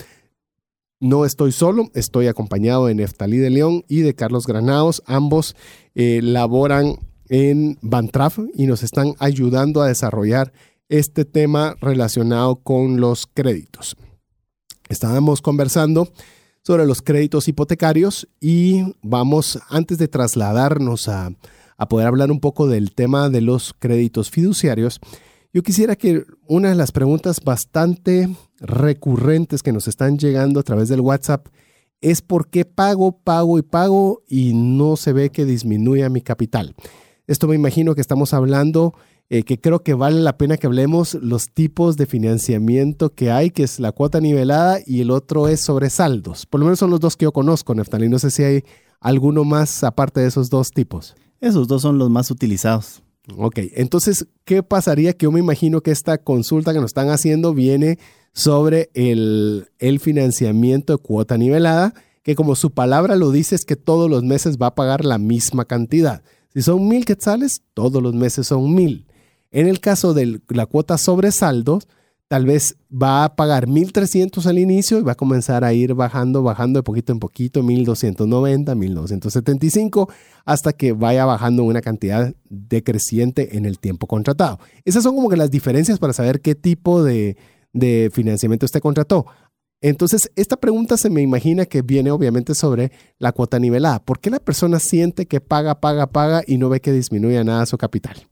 no 1.00 1.26
estoy 1.26 1.52
solo, 1.52 1.90
estoy 1.94 2.28
acompañado 2.28 2.88
de 2.88 2.96
Neftalí 2.96 3.38
de 3.38 3.50
León 3.50 3.86
y 3.88 4.02
de 4.02 4.16
Carlos 4.16 4.48
Granados. 4.48 5.04
Ambos 5.06 5.56
eh, 5.96 6.22
laboran 6.24 6.96
en 7.30 7.78
Bantraf 7.82 8.40
y 8.54 8.66
nos 8.66 8.84
están 8.84 9.16
ayudando 9.20 9.82
a 9.82 9.88
desarrollar 9.88 10.52
este 10.90 11.24
tema 11.24 11.76
relacionado 11.80 12.56
con 12.58 13.00
los 13.00 13.28
créditos. 13.28 13.96
Estábamos 14.90 15.42
conversando 15.42 16.12
sobre 16.64 16.88
los 16.88 17.04
créditos 17.04 17.48
hipotecarios 17.48 18.28
y 18.40 18.96
vamos, 19.04 19.60
antes 19.70 20.00
de 20.00 20.08
trasladarnos 20.08 21.08
a, 21.08 21.32
a 21.80 21.88
poder 21.88 22.08
hablar 22.08 22.30
un 22.30 22.42
poco 22.42 22.68
del 22.68 22.94
tema 22.94 23.30
de 23.30 23.42
los 23.42 23.74
créditos 23.74 24.30
fiduciarios, 24.30 25.00
yo 25.54 25.64
quisiera 25.64 25.96
que 25.96 26.26
una 26.46 26.70
de 26.70 26.76
las 26.76 26.92
preguntas 26.92 27.42
bastante 27.44 28.30
recurrentes 28.60 29.64
que 29.64 29.72
nos 29.72 29.88
están 29.88 30.20
llegando 30.20 30.60
a 30.60 30.64
través 30.64 30.90
del 30.90 31.02
WhatsApp 31.02 31.48
es 32.02 32.22
por 32.22 32.50
qué 32.50 32.66
pago, 32.66 33.14
pago 33.24 33.58
y 33.58 33.62
pago 33.62 34.22
y 34.28 34.54
no 34.54 34.98
se 34.98 35.14
ve 35.14 35.32
que 35.32 35.46
disminuya 35.46 36.10
mi 36.10 36.22
capital. 36.22 36.76
Esto 37.28 37.48
me 37.48 37.56
imagino 37.56 37.96
que 37.96 38.02
estamos 38.02 38.34
hablando, 38.34 38.94
eh, 39.30 39.44
que 39.44 39.60
creo 39.60 39.82
que 39.82 39.94
vale 39.94 40.20
la 40.20 40.38
pena 40.38 40.58
que 40.58 40.68
hablemos 40.68 41.14
los 41.16 41.50
tipos 41.50 41.96
de 41.96 42.06
financiamiento 42.06 43.14
que 43.14 43.32
hay, 43.32 43.52
que 43.52 43.64
es 43.64 43.80
la 43.80 43.94
cuota 43.94 44.20
nivelada 44.20 44.80
y 44.86 45.00
el 45.02 45.12
otro 45.12 45.48
es 45.48 45.62
sobre 45.62 45.90
saldos. 45.90 46.46
Por 46.46 46.60
lo 46.60 46.66
menos 46.66 46.80
son 46.80 46.90
los 46.90 47.00
dos 47.00 47.16
que 47.16 47.24
yo 47.24 47.32
conozco, 47.32 47.74
Neftalí. 47.74 48.10
No 48.10 48.20
sé 48.20 48.32
si 48.32 48.44
hay 48.44 48.64
alguno 49.00 49.46
más 49.46 49.84
aparte 49.84 50.20
de 50.20 50.28
esos 50.28 50.50
dos 50.50 50.72
tipos. 50.72 51.16
Esos 51.42 51.68
dos 51.68 51.82
son 51.82 51.98
los 51.98 52.10
más 52.10 52.32
utilizados. 52.32 53.02
Ok, 53.38 53.60
entonces, 53.76 54.28
¿qué 54.44 54.64
pasaría? 54.64 55.14
Que 55.14 55.26
yo 55.26 55.32
me 55.32 55.40
imagino 55.40 55.82
que 55.82 55.92
esta 55.92 56.18
consulta 56.18 56.74
que 56.74 56.80
nos 56.80 56.90
están 56.90 57.10
haciendo 57.10 57.54
viene 57.54 58.00
sobre 58.34 58.90
el, 58.94 59.68
el 59.78 60.00
financiamiento 60.00 60.94
de 60.94 61.04
cuota 61.04 61.38
nivelada, 61.38 61.94
que 62.24 62.36
como 62.36 62.56
su 62.56 62.72
palabra 62.72 63.16
lo 63.16 63.32
dice 63.32 63.56
es 63.56 63.66
que 63.66 63.76
todos 63.76 64.10
los 64.10 64.24
meses 64.24 64.58
va 64.58 64.68
a 64.68 64.76
pagar 64.76 65.06
la 65.06 65.18
misma 65.18 65.66
cantidad. 65.66 66.24
Si 66.54 66.62
son 66.62 66.88
mil 66.88 67.06
quetzales, 67.06 67.62
todos 67.74 68.02
los 68.02 68.14
meses 68.14 68.48
son 68.48 68.74
mil. 68.74 69.06
En 69.52 69.68
el 69.68 69.80
caso 69.80 70.14
de 70.14 70.42
la 70.50 70.66
cuota 70.66 70.98
sobre 70.98 71.32
saldos, 71.32 71.88
tal 72.30 72.46
vez 72.46 72.78
va 72.90 73.24
a 73.24 73.36
pagar 73.36 73.68
1.300 73.68 74.46
al 74.46 74.60
inicio 74.60 75.00
y 75.00 75.02
va 75.02 75.14
a 75.14 75.16
comenzar 75.16 75.64
a 75.64 75.74
ir 75.74 75.96
bajando, 75.96 76.44
bajando 76.44 76.80
de 76.80 76.84
poquito 76.84 77.12
en 77.12 77.20
poquito, 77.20 77.64
1.290, 77.64 78.76
1.275, 78.76 80.10
hasta 80.46 80.72
que 80.72 80.94
vaya 80.94 81.26
bajando 81.26 81.64
una 81.64 81.82
cantidad 81.82 82.34
decreciente 82.48 83.58
en 83.58 83.66
el 83.66 83.80
tiempo 83.80 84.06
contratado. 84.06 84.60
Esas 84.86 85.04
son 85.04 85.16
como 85.16 85.28
que 85.28 85.38
las 85.38 85.50
diferencias 85.50 85.98
para 85.98 86.14
saber 86.14 86.40
qué 86.40 86.54
tipo 86.54 87.04
de, 87.04 87.36
de 87.74 88.12
financiamiento 88.14 88.68
usted 88.68 88.80
contrató. 88.80 89.26
Entonces, 89.82 90.32
esta 90.36 90.58
pregunta 90.58 90.98
se 90.98 91.10
me 91.10 91.22
imagina 91.22 91.66
que 91.66 91.82
viene 91.82 92.12
obviamente 92.12 92.54
sobre 92.54 92.92
la 93.18 93.32
cuota 93.32 93.58
nivelada. 93.58 94.06
¿Por 94.06 94.20
qué 94.20 94.30
la 94.30 94.40
persona 94.40 94.78
siente 94.78 95.26
que 95.26 95.42
paga, 95.42 95.80
paga, 95.80 96.06
paga 96.06 96.44
y 96.46 96.60
no 96.60 96.70
ve 96.70 96.80
que 96.80 96.92
disminuya 96.92 97.44
nada 97.44 97.66
su 97.66 97.78
capital? 97.80 98.28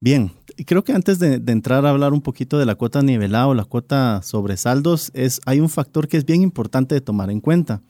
Bien, 0.00 0.32
creo 0.66 0.84
que 0.84 0.92
antes 0.92 1.18
de, 1.18 1.40
entrar 1.46 1.86
a 1.86 1.90
hablar 1.90 2.12
un 2.12 2.22
poquito 2.22 2.58
de 2.58 2.66
la 2.66 2.74
cuota 2.74 3.02
nivelada 3.02 3.48
o 3.48 3.54
la 3.54 3.64
cuota 3.64 4.22
sobre 4.22 4.56
saldos, 4.56 5.10
es, 5.14 5.40
hay 5.46 5.60
un 5.60 5.68
factor 5.68 6.08
que 6.08 6.16
es 6.16 6.24
bien 6.24 6.42
importante 6.42 6.94
de 6.94 7.00
tomar 7.00 7.30
en 7.30 7.40
cuenta 7.40 7.82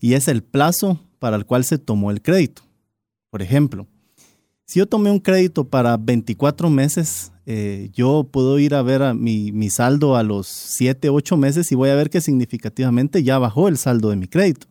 y 0.00 0.14
es 0.14 0.28
el 0.28 0.42
plazo 0.42 1.00
para 1.18 1.36
el 1.36 1.46
cual 1.46 1.64
se 1.64 1.78
tomó 1.78 2.10
el 2.10 2.22
crédito. 2.22 2.62
Por 3.30 3.42
ejemplo, 3.42 3.86
Si 4.64 4.78
yo 4.78 4.86
tomé 4.86 5.10
un 5.10 5.18
crédito 5.18 5.64
para 5.64 5.96
24 5.96 6.70
meses, 6.70 7.32
eh, 7.44 7.90
yo 7.92 8.28
puedo 8.30 8.56
ir 8.60 8.76
a 8.76 8.82
ver 8.82 9.02
a 9.02 9.14
mi, 9.14 9.50
mi, 9.50 9.68
saldo 9.68 10.14
a 10.14 10.22
los 10.22 10.46
7, 10.46 11.10
8 11.10 11.36
meses 11.36 11.72
y 11.72 11.74
voy 11.74 11.90
a 11.90 11.96
ver 11.96 12.08
que 12.08 12.20
significativamente 12.20 13.24
ya 13.24 13.38
bajó 13.38 13.66
el 13.66 13.78
saldo 13.78 14.10
de 14.10 14.16
mi 14.16 14.28
crédito. 14.28 14.68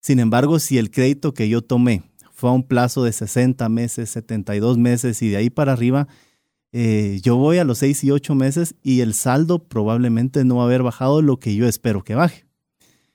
Sin 0.00 0.18
embargo, 0.18 0.58
si 0.58 0.78
el 0.78 0.90
crédito 0.90 1.34
que 1.34 1.48
yo 1.48 1.62
tomé 1.62 2.02
fue 2.36 2.50
a 2.50 2.52
un 2.52 2.62
plazo 2.62 3.02
de 3.02 3.12
60 3.12 3.66
meses, 3.70 4.10
72 4.10 4.76
meses 4.76 5.22
y 5.22 5.30
de 5.30 5.38
ahí 5.38 5.48
para 5.48 5.72
arriba, 5.72 6.06
eh, 6.72 7.18
yo 7.22 7.36
voy 7.36 7.56
a 7.56 7.64
los 7.64 7.78
6 7.78 8.04
y 8.04 8.10
8 8.10 8.34
meses 8.34 8.74
y 8.82 9.00
el 9.00 9.14
saldo 9.14 9.58
probablemente 9.66 10.44
no 10.44 10.56
va 10.56 10.64
a 10.64 10.66
haber 10.66 10.82
bajado 10.82 11.22
lo 11.22 11.38
que 11.38 11.54
yo 11.54 11.66
espero 11.66 12.04
que 12.04 12.14
baje. 12.14 12.44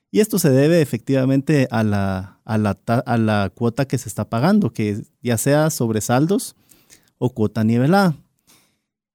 Y 0.10 0.22
esto 0.22 0.40
se 0.40 0.50
debe 0.50 0.82
efectivamente 0.82 1.68
a 1.70 1.84
la, 1.84 2.40
a 2.46 2.58
la, 2.58 2.80
a 2.88 3.18
la 3.18 3.52
cuota 3.54 3.88
que 3.88 4.00
se 4.00 4.10
está 4.10 4.28
pagando, 4.28 4.74
que 4.74 5.04
ya 5.22 5.38
sea 5.38 5.70
sobre 5.70 6.02
saldos 6.02 6.56
o 7.20 7.30
cuota 7.30 7.64
nivelada. 7.64 8.18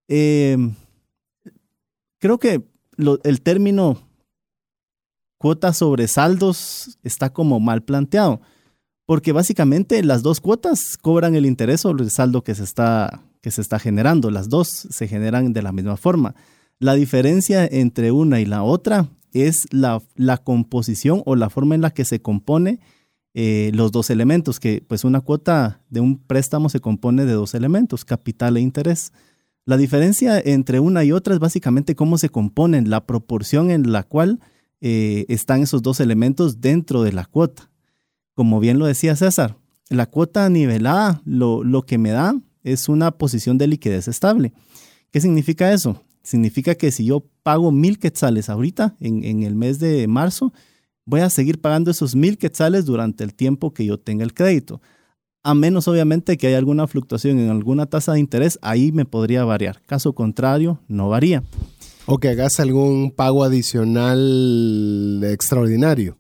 Em, 0.07 0.76
creo 2.20 2.38
que 2.38 2.62
el 3.24 3.42
término 3.42 3.98
cuota 5.36 5.72
sobre 5.72 6.07
saldos 6.07 6.96
está 7.02 7.32
como 7.32 7.59
mal 7.59 7.82
planteado, 7.82 8.40
porque 9.07 9.32
básicamente 9.32 10.02
las 10.02 10.22
dos 10.22 10.40
cuotas 10.40 10.96
cobran 11.00 11.36
el 11.36 11.46
interés 11.46 11.80
sobre 11.80 12.04
el 12.04 12.11
saldo 12.11 12.42
que 12.42 12.54
se 12.54 12.64
está, 12.64 13.22
que 13.40 13.52
se 13.52 13.61
está 13.61 13.78
generando. 13.78 14.30
Las 14.30 14.48
dos 14.48 14.68
se 14.68 15.09
generan 15.09 15.52
de 15.52 15.62
la 15.62 15.72
misma 15.72 15.96
forma. 15.96 16.34
La 16.78 16.94
diferencia 16.94 17.64
entre 17.64 18.11
una 18.11 18.40
y 18.40 18.44
la 18.44 18.64
otra 18.64 19.09
es 19.32 19.66
la, 19.70 20.02
la 20.16 20.38
composición 20.38 21.22
o 21.24 21.36
la 21.36 21.50
forma 21.50 21.74
en 21.76 21.80
la 21.80 21.92
que 21.92 22.04
se 22.04 22.20
compone 22.20 22.80
eh, 23.38 23.70
los 23.74 23.92
dos 23.92 24.11
elementos, 24.11 24.59
que 24.59 24.82
pues 24.86 25.04
una 25.04 25.20
cuota 25.20 25.82
de 25.90 26.00
un 26.00 26.18
préstamo 26.18 26.68
se 26.68 26.80
compone 26.80 27.26
de 27.26 27.32
dos 27.32 27.54
elementos, 27.54 28.04
capital 28.04 28.57
e 28.57 28.61
interés. 28.61 29.12
La 29.66 29.76
diferencia 29.76 30.40
entre 30.42 30.80
una 30.80 31.04
y 31.04 31.12
otra 31.12 31.34
es 31.34 31.40
básicamente 31.40 31.94
cómo 31.94 32.18
se 32.18 32.30
componen, 32.30 32.88
la 32.88 33.04
proporción 33.04 33.70
en 33.70 33.92
la 33.92 34.04
cual 34.04 34.40
eh, 34.80 35.26
están 35.28 35.62
esos 35.62 35.82
dos 35.82 36.00
elementos 36.00 36.61
dentro 36.61 37.02
de 37.02 37.12
la 37.12 37.26
cuota. 37.26 37.70
Como 38.37 38.61
bien 38.61 38.78
lo 38.78 38.84
decía 38.84 39.16
César, 39.16 39.57
la 39.89 40.05
cuota 40.05 40.49
nivelada 40.51 41.22
lo, 41.24 41.64
lo 41.64 41.87
que 41.87 41.97
me 41.97 42.11
da 42.11 42.39
es 42.64 42.91
una 42.91 43.12
posición 43.12 43.57
de 43.57 43.66
liquidez 43.66 44.09
estable. 44.09 44.53
¿Qué 45.11 45.22
significa 45.22 45.72
eso? 45.72 46.03
Significa 46.22 46.74
que 46.74 46.93
si 46.93 47.07
yo 47.07 47.24
pago 47.43 47.72
mil 47.72 47.99
quetzales 47.99 48.51
ahorita, 48.51 48.95
en, 49.01 49.24
en 49.24 49.43
el 49.43 49.55
mes 49.55 49.78
de 49.78 50.07
marzo, 50.07 50.53
voy 51.07 51.20
a 51.20 51.30
seguir 51.30 51.62
pagando 51.62 51.91
esos 51.91 52.14
mil 52.14 52.37
quetzales 52.37 52.84
durante 52.84 53.24
el 53.24 53.32
tiempo 53.32 53.72
que 53.72 53.87
yo 53.87 53.99
tenga 53.99 54.22
el 54.22 54.34
crédito. 54.34 54.82
A 55.43 55.55
menos, 55.55 55.89
obviamente, 55.89 56.37
que 56.37 56.49
haya 56.49 56.59
alguna 56.59 56.87
fluctuación 56.87 57.39
en 57.39 57.49
alguna 57.49 57.87
tasa 57.87 58.12
de 58.12 58.20
interés, 58.20 58.59
ahí 58.61 58.93
me 58.93 59.07
podría 59.07 59.47
variar. 59.47 59.80
Caso 59.87 60.12
contrario, 60.12 60.78
no 60.89 61.09
varía. 61.09 61.43
O 62.05 62.18
que 62.18 62.28
hagas 62.28 62.61
algún 62.61 63.12
pago 63.12 63.45
adicional 63.45 65.22
extraordinario. 65.24 66.18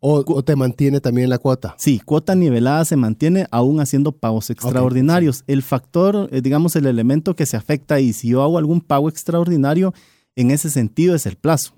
O, 0.00 0.42
te 0.44 0.54
mantiene 0.54 1.00
también 1.00 1.28
la 1.28 1.38
cuota? 1.38 1.74
Sí, 1.76 1.98
cuota 1.98 2.36
nivelada 2.36 2.84
se 2.84 2.94
mantiene 2.94 3.46
aún 3.50 3.80
haciendo 3.80 4.12
pagos 4.12 4.48
extraordinarios. 4.50 5.42
El 5.48 5.62
factor, 5.62 6.28
eh, 6.30 6.40
digamos, 6.40 6.76
el 6.76 6.86
elemento 6.86 7.34
que 7.34 7.46
se 7.46 7.56
afecta 7.56 7.98
y 7.98 8.12
si 8.12 8.28
yo 8.28 8.42
hago 8.42 8.58
algún 8.58 8.80
pago 8.80 9.08
extraordinario, 9.08 9.92
en 10.36 10.52
ese 10.52 10.70
sentido 10.70 11.16
es 11.16 11.26
el 11.26 11.36
plazo. 11.36 11.74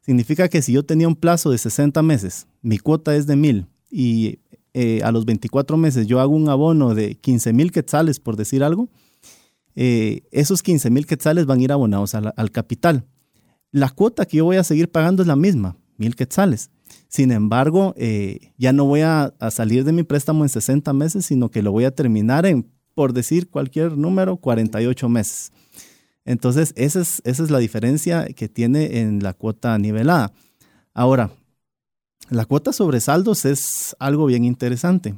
Significa 0.00 0.48
que 0.48 0.62
si 0.62 0.72
yo 0.72 0.84
tenía 0.84 1.06
un 1.06 1.16
plazo 1.16 1.50
de 1.50 1.58
60 1.58 2.02
meses, 2.02 2.46
mi 2.62 2.78
cuota 2.78 3.14
es 3.14 3.26
de 3.26 3.36
1000 3.36 3.66
y 3.90 4.38
eh, 4.72 5.02
a 5.02 5.12
los 5.12 5.26
24 5.26 5.76
meses 5.76 6.06
yo 6.06 6.20
hago 6.20 6.34
un 6.34 6.48
abono 6.48 6.94
de 6.94 7.16
15 7.16 7.52
mil 7.52 7.72
quetzales, 7.72 8.20
por 8.20 8.36
decir 8.36 8.64
algo, 8.64 8.88
eh, 9.74 10.22
esos 10.30 10.62
15 10.62 10.88
mil 10.88 11.06
quetzales 11.06 11.44
van 11.44 11.60
a 11.60 11.62
ir 11.62 11.72
abonados 11.72 12.14
al 12.14 12.50
capital. 12.52 13.04
La 13.70 13.90
cuota 13.90 14.24
que 14.24 14.38
yo 14.38 14.46
voy 14.46 14.56
a 14.56 14.64
seguir 14.64 14.90
pagando 14.90 15.22
es 15.22 15.28
la 15.28 15.36
misma, 15.36 15.76
mil 15.98 16.16
quetzales. 16.16 16.70
Sin 17.08 17.32
embargo, 17.32 17.94
eh, 17.96 18.52
ya 18.58 18.72
no 18.72 18.84
voy 18.84 19.00
a, 19.00 19.32
salir 19.50 19.84
de 19.84 19.92
mi 19.92 20.02
préstamo 20.02 20.44
en 20.44 20.50
60 20.50 20.92
meses, 20.92 21.24
sino 21.24 21.50
que 21.50 21.62
lo 21.62 21.72
voy 21.72 21.84
a 21.84 21.90
terminar 21.90 22.44
en, 22.44 22.70
por 22.94 23.14
decir 23.14 23.48
cualquier 23.48 23.96
número, 23.96 24.36
48 24.36 25.08
meses. 25.08 25.50
Entonces, 26.26 26.74
esa 26.76 27.00
es, 27.00 27.22
esa 27.24 27.42
es 27.42 27.50
la 27.50 27.58
diferencia 27.58 28.26
que 28.26 28.48
tiene 28.50 29.00
en 29.00 29.22
la 29.22 29.32
cuota 29.32 29.78
nivelada. 29.78 30.32
Ahora, 30.92 31.30
la 32.28 32.44
cuota 32.44 32.74
sobre 32.74 33.00
saldos 33.00 33.46
es 33.46 33.96
algo 33.98 34.26
bien 34.26 34.44
interesante, 34.44 35.14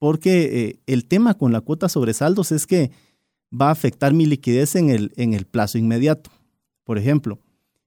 porque 0.00 0.42
eh, 0.68 0.80
el 0.86 1.06
tema 1.06 1.34
con 1.34 1.52
la 1.52 1.60
cuota 1.60 1.88
sobre 1.88 2.12
saldos 2.12 2.50
es 2.50 2.66
que 2.66 2.90
va 3.52 3.68
a 3.68 3.72
afectar 3.72 4.12
mi 4.12 4.26
liquidez 4.26 4.74
en 4.74 4.90
el, 4.90 5.12
en 5.14 5.34
el 5.34 5.46
plazo 5.46 5.78
inmediato. 5.78 6.30
Por 6.82 6.98
ejemplo, 6.98 7.38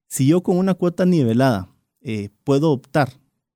si 0.08 0.28
yo 0.28 0.42
con 0.44 0.58
una 0.58 0.76
cuota 0.76 1.06
nivelada 1.06 1.68
eh, 2.02 2.30
puedo 2.46 2.72
optar 2.72 3.10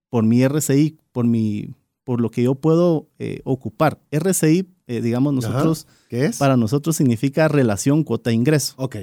por 0.09 0.23
mi 0.23 0.41
RCI, 0.41 0.97
por, 1.11 1.25
mi, 1.25 1.75
por 2.03 2.21
lo 2.21 2.31
que 2.31 2.43
yo 2.43 2.55
puedo 2.55 3.09
eh, 3.19 3.41
ocupar. 3.43 3.99
RCI, 4.11 4.67
eh, 4.87 5.01
digamos 5.01 5.33
nosotros, 5.33 5.87
¿Qué 6.09 6.25
es? 6.25 6.37
para 6.37 6.57
nosotros 6.57 6.95
significa 6.95 7.47
relación 7.47 8.03
cuota-ingreso. 8.03 8.75
Ok. 8.77 8.97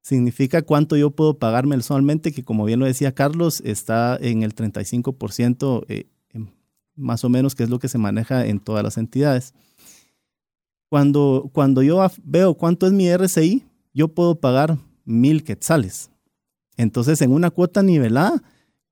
Significa 0.00 0.62
cuánto 0.62 0.96
yo 0.96 1.10
puedo 1.10 1.38
pagar 1.38 1.66
mensualmente, 1.66 2.32
que 2.32 2.44
como 2.44 2.64
bien 2.64 2.78
lo 2.78 2.86
decía 2.86 3.14
Carlos, 3.14 3.60
está 3.64 4.16
en 4.20 4.44
el 4.44 4.54
35%, 4.54 5.84
eh, 5.88 6.06
más 6.94 7.24
o 7.24 7.28
menos, 7.28 7.54
que 7.54 7.64
es 7.64 7.70
lo 7.70 7.78
que 7.78 7.88
se 7.88 7.98
maneja 7.98 8.46
en 8.46 8.60
todas 8.60 8.84
las 8.84 8.96
entidades. 8.96 9.52
Cuando, 10.88 11.50
cuando 11.52 11.82
yo 11.82 12.06
veo 12.22 12.54
cuánto 12.54 12.86
es 12.86 12.92
mi 12.92 13.08
RCI, 13.08 13.64
yo 13.92 14.08
puedo 14.08 14.40
pagar 14.40 14.78
mil 15.04 15.42
quetzales. 15.42 16.10
Entonces, 16.76 17.20
en 17.22 17.32
una 17.32 17.50
cuota 17.50 17.82
nivelada, 17.82 18.42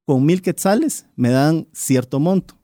con 0.04 0.24
mil 0.26 0.42
quetzales 0.42 1.06
me 1.16 1.30
dan 1.30 1.68
cierto 1.72 2.20
monto, 2.20 2.54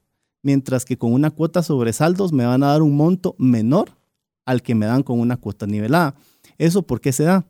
mientras 0.43 0.84
que 0.84 0.99
con 0.99 1.12
una 1.12 1.30
cuota 1.30 1.62
sobre 1.62 1.93
saldos 1.93 2.32
me 2.32 2.45
van 2.45 2.62
a 2.62 2.68
dar 2.68 2.82
un 2.82 2.97
monto 2.97 3.34
menor 3.38 3.97
al 4.45 4.62
que 4.62 4.74
me 4.74 4.86
dan 4.86 5.03
con 5.03 5.20
una 5.20 5.36
cuota 5.36 5.66
nivelada. 5.66 6.14
¿Eso 6.59 6.82
por 6.82 7.01
qué 7.01 7.12
se 7.12 7.24
da? 7.24 7.47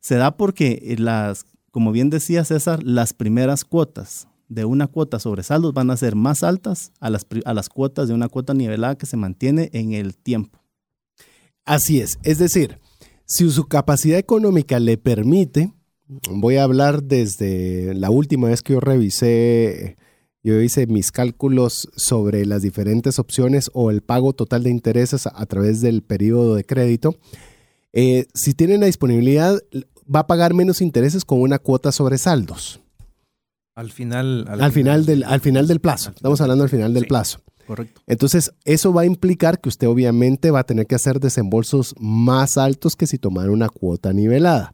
Se 0.00 0.16
da 0.16 0.36
porque 0.36 0.80
eh, 0.82 0.96
las, 0.98 1.46
como 1.70 1.92
bien 1.92 2.10
decía 2.10 2.44
César, 2.44 2.82
las 2.82 3.12
primeras 3.14 3.64
cuotas 3.64 4.28
de 4.48 4.64
una 4.64 4.86
cuota 4.86 5.18
sobre 5.18 5.42
saldos 5.42 5.72
van 5.72 5.90
a 5.90 5.96
ser 5.96 6.16
más 6.16 6.42
altas 6.42 6.92
a 7.00 7.08
las, 7.08 7.26
a 7.44 7.54
las 7.54 7.68
cuotas 7.68 8.08
de 8.08 8.14
una 8.14 8.28
cuota 8.28 8.52
nivelada 8.52 8.96
que 8.96 9.06
se 9.06 9.16
mantiene 9.16 9.70
en 9.72 9.92
el 9.92 10.16
tiempo. 10.16 10.60
Así 11.64 12.00
es, 12.00 12.18
es 12.22 12.38
decir, 12.38 12.78
si 13.24 13.48
su 13.50 13.64
capacidad 13.68 14.18
económica 14.18 14.78
le 14.78 14.98
permite, 14.98 15.72
voy 16.08 16.56
a 16.56 16.64
hablar 16.64 17.02
desde 17.02 17.94
la 17.94 18.10
última 18.10 18.48
vez 18.48 18.62
que 18.62 18.74
yo 18.74 18.80
revisé, 18.80 19.96
yo 20.42 20.60
hice 20.60 20.86
mis 20.86 21.10
cálculos 21.10 21.88
sobre 21.96 22.44
las 22.46 22.62
diferentes 22.62 23.18
opciones 23.18 23.70
o 23.72 23.90
el 23.90 24.02
pago 24.02 24.32
total 24.32 24.62
de 24.62 24.70
intereses 24.70 25.26
a, 25.26 25.46
través 25.46 25.80
del 25.80 26.02
periodo 26.02 26.54
de 26.54 26.64
crédito. 26.64 27.16
Eh, 27.92 28.26
si 28.34 28.54
tienen 28.54 28.80
la 28.80 28.86
disponibilidad, 28.86 29.60
va 30.14 30.20
a 30.20 30.26
pagar 30.26 30.52
menos 30.52 30.82
intereses 30.82 31.24
con 31.24 31.40
una 31.40 31.58
cuota 31.58 31.92
sobre 31.92 32.18
saldos. 32.18 32.80
Al 33.74 33.90
final, 33.90 34.46
al, 34.48 34.70
final, 34.70 35.04
del, 35.04 35.24
al 35.24 35.40
final 35.40 35.66
del 35.66 35.80
plazo. 35.80 36.10
Estamos 36.10 36.40
hablando 36.40 36.62
al 36.64 36.70
final 36.70 36.94
del 36.94 37.06
plazo. 37.06 37.40
Correcto. 37.66 38.02
Entonces, 38.06 38.52
eso 38.64 38.92
va 38.92 39.02
a 39.02 39.06
implicar 39.06 39.60
que 39.60 39.68
usted 39.68 39.88
obviamente 39.88 40.50
va 40.50 40.60
a 40.60 40.64
tener 40.64 40.86
que 40.86 40.94
hacer 40.94 41.18
desembolsos 41.18 41.94
más 41.98 42.58
altos 42.58 42.94
que 42.94 43.06
si 43.06 43.18
tomara 43.18 43.50
una 43.50 43.68
cuota 43.68 44.12
nivelada. 44.12 44.70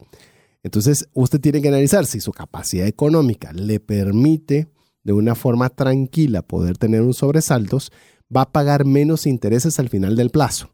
Entonces, 0.62 1.08
usted 1.14 1.40
tiene 1.40 1.62
que 1.62 1.68
analizar 1.68 2.06
si 2.06 2.20
su 2.20 2.32
capacidad 2.32 2.86
económica 2.86 3.52
le 3.52 3.80
permite 3.80 4.68
de 5.02 5.12
una 5.12 5.34
forma 5.34 5.70
tranquila 5.70 6.42
poder 6.42 6.76
tener 6.76 7.02
un 7.02 7.14
sobresaltos, 7.14 7.90
va 8.34 8.42
a 8.42 8.52
pagar 8.52 8.84
menos 8.84 9.26
intereses 9.26 9.78
al 9.78 9.88
final 9.88 10.16
del 10.16 10.30
plazo. 10.30 10.70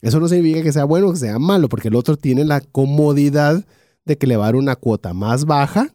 Eso 0.00 0.20
no 0.20 0.28
significa 0.28 0.62
que 0.62 0.72
sea 0.72 0.84
bueno 0.84 1.08
o 1.08 1.12
que 1.12 1.18
sea 1.18 1.38
malo, 1.38 1.68
porque 1.68 1.88
el 1.88 1.94
otro 1.94 2.16
tiene 2.16 2.44
la 2.44 2.60
comodidad 2.60 3.64
de 4.04 4.18
que 4.18 4.26
le 4.26 4.36
va 4.36 4.44
a 4.44 4.48
dar 4.48 4.56
una 4.56 4.76
cuota 4.76 5.12
más 5.12 5.44
baja 5.44 5.94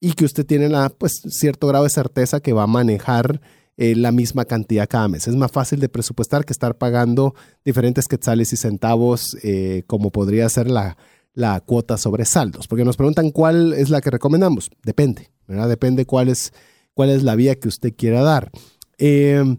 y 0.00 0.14
que 0.14 0.24
usted 0.24 0.46
tiene 0.46 0.68
la, 0.68 0.88
pues, 0.88 1.22
cierto 1.28 1.66
grado 1.66 1.84
de 1.84 1.90
certeza 1.90 2.40
que 2.40 2.52
va 2.52 2.64
a 2.64 2.66
manejar 2.66 3.40
eh, 3.76 3.94
la 3.94 4.12
misma 4.12 4.44
cantidad 4.44 4.88
cada 4.88 5.08
mes. 5.08 5.28
Es 5.28 5.36
más 5.36 5.52
fácil 5.52 5.78
de 5.78 5.88
presupuestar 5.88 6.44
que 6.44 6.52
estar 6.52 6.76
pagando 6.76 7.34
diferentes 7.64 8.08
quetzales 8.08 8.52
y 8.52 8.56
centavos, 8.56 9.36
eh, 9.42 9.84
como 9.86 10.10
podría 10.10 10.48
ser 10.48 10.70
la, 10.70 10.96
la 11.34 11.60
cuota 11.60 11.96
sobre 11.96 12.24
saldos, 12.24 12.66
porque 12.66 12.84
nos 12.84 12.96
preguntan 12.96 13.30
cuál 13.30 13.72
es 13.72 13.90
la 13.90 14.00
que 14.00 14.10
recomendamos. 14.10 14.70
Depende. 14.82 15.30
Depende 15.46 16.06
cuál 16.06 16.28
es, 16.28 16.52
cuál 16.94 17.10
es 17.10 17.22
la 17.22 17.34
vía 17.34 17.58
que 17.58 17.68
usted 17.68 17.94
quiera 17.96 18.22
dar. 18.22 18.50
Em, 18.98 19.58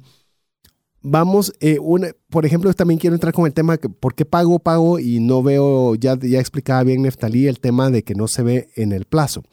vamos, 1.02 1.54
eh, 1.60 1.80
por 2.30 2.46
ejemplo, 2.46 2.74
también 2.74 3.00
quiero 3.00 3.16
entrar 3.16 3.34
con 3.34 3.46
el 3.46 3.54
tema 3.54 3.76
de 3.76 3.90
por 3.90 4.16
qué 4.16 4.24
pago, 4.24 4.60
pago 4.60 5.00
y 5.00 5.20
no 5.20 5.44
veo, 5.44 5.96
ya, 5.96 6.18
ya 6.22 6.40
explicaba 6.40 6.84
bien 6.84 7.02
Neftalí 7.02 7.48
el 7.48 7.60
tema 7.60 7.90
de 7.90 8.04
que 8.04 8.16
no 8.16 8.28
se 8.28 8.44
ve 8.44 8.70
en 8.76 8.94
el 8.94 9.06
plazo. 9.06 9.44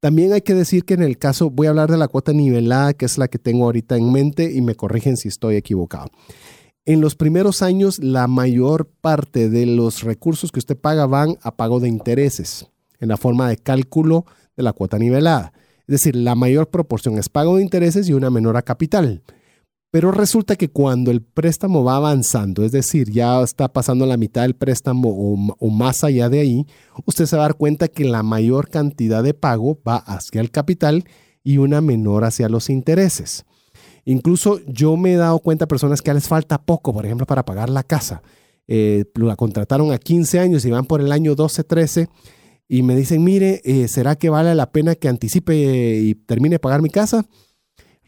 También 0.00 0.32
hay 0.32 0.42
que 0.42 0.54
decir 0.54 0.84
que 0.84 0.94
en 0.94 1.02
el 1.02 1.18
caso, 1.18 1.50
voy 1.50 1.66
a 1.66 1.70
hablar 1.70 1.90
de 1.90 1.96
la 1.96 2.06
cuota 2.06 2.32
nivelada, 2.32 2.94
que 2.94 3.04
es 3.06 3.18
la 3.18 3.28
que 3.28 3.38
tengo 3.38 3.64
ahorita 3.64 3.96
en 3.96 4.12
mente 4.12 4.52
y 4.52 4.60
me 4.60 4.76
corrigen 4.76 5.16
si 5.16 5.28
estoy 5.28 5.56
equivocado. 5.56 6.08
En 6.88 7.02
los 7.02 7.16
primeros 7.16 7.60
años, 7.60 7.98
la 7.98 8.26
mayor 8.28 8.88
parte 9.02 9.50
de 9.50 9.66
los 9.66 10.04
recursos 10.04 10.50
que 10.50 10.58
usted 10.58 10.74
paga 10.74 11.04
van 11.04 11.36
a 11.42 11.54
pago 11.54 11.80
de 11.80 11.88
intereses 11.88 12.66
en 12.98 13.10
la 13.10 13.18
forma 13.18 13.46
de 13.50 13.58
cálculo 13.58 14.24
de 14.56 14.62
la 14.62 14.72
cuota 14.72 14.98
nivelada. 14.98 15.52
Es 15.80 15.86
decir, 15.92 16.16
la 16.16 16.34
mayor 16.34 16.70
proporción 16.70 17.18
es 17.18 17.28
pago 17.28 17.56
de 17.56 17.62
intereses 17.62 18.08
y 18.08 18.14
una 18.14 18.30
menor 18.30 18.56
a 18.56 18.62
capital. 18.62 19.22
Pero 19.90 20.12
resulta 20.12 20.56
que 20.56 20.70
cuando 20.70 21.10
el 21.10 21.20
préstamo 21.20 21.84
va 21.84 21.96
avanzando, 21.96 22.64
es 22.64 22.72
decir, 22.72 23.10
ya 23.10 23.42
está 23.42 23.70
pasando 23.70 24.06
la 24.06 24.16
mitad 24.16 24.40
del 24.40 24.56
préstamo 24.56 25.10
o, 25.58 25.68
más 25.68 26.04
allá 26.04 26.30
de 26.30 26.40
ahí, 26.40 26.66
usted 27.04 27.26
se 27.26 27.36
va 27.36 27.42
a 27.42 27.48
dar 27.48 27.56
cuenta 27.58 27.88
que 27.88 28.06
la 28.06 28.22
mayor 28.22 28.70
cantidad 28.70 29.22
de 29.22 29.34
pago 29.34 29.78
va 29.86 29.96
hacia 29.96 30.40
el 30.40 30.50
capital 30.50 31.04
y 31.44 31.58
una 31.58 31.82
menor 31.82 32.24
hacia 32.24 32.48
los 32.48 32.70
intereses. 32.70 33.44
Incluso 34.08 34.58
yo 34.66 34.96
me 34.96 35.12
he 35.12 35.16
dado 35.16 35.38
cuenta 35.40 35.64
de 35.64 35.68
personas 35.68 36.00
que 36.00 36.14
les 36.14 36.26
falta 36.26 36.56
poco, 36.56 36.94
por 36.94 37.04
ejemplo, 37.04 37.26
para 37.26 37.44
pagar 37.44 37.68
la 37.68 37.82
casa. 37.82 38.22
Eh, 38.66 39.04
la 39.16 39.36
contrataron 39.36 39.92
a 39.92 39.98
15 39.98 40.38
años 40.38 40.64
y 40.64 40.70
van 40.70 40.86
por 40.86 41.02
el 41.02 41.12
año 41.12 41.34
12, 41.34 41.62
13 41.62 42.08
y 42.68 42.82
me 42.82 42.96
dicen, 42.96 43.22
mire, 43.22 43.60
eh, 43.64 43.86
¿será 43.86 44.16
que 44.16 44.30
vale 44.30 44.54
la 44.54 44.72
pena 44.72 44.94
que 44.94 45.08
anticipe 45.08 45.98
y 46.00 46.14
termine 46.14 46.54
de 46.54 46.58
pagar 46.58 46.80
mi 46.80 46.88
casa? 46.88 47.26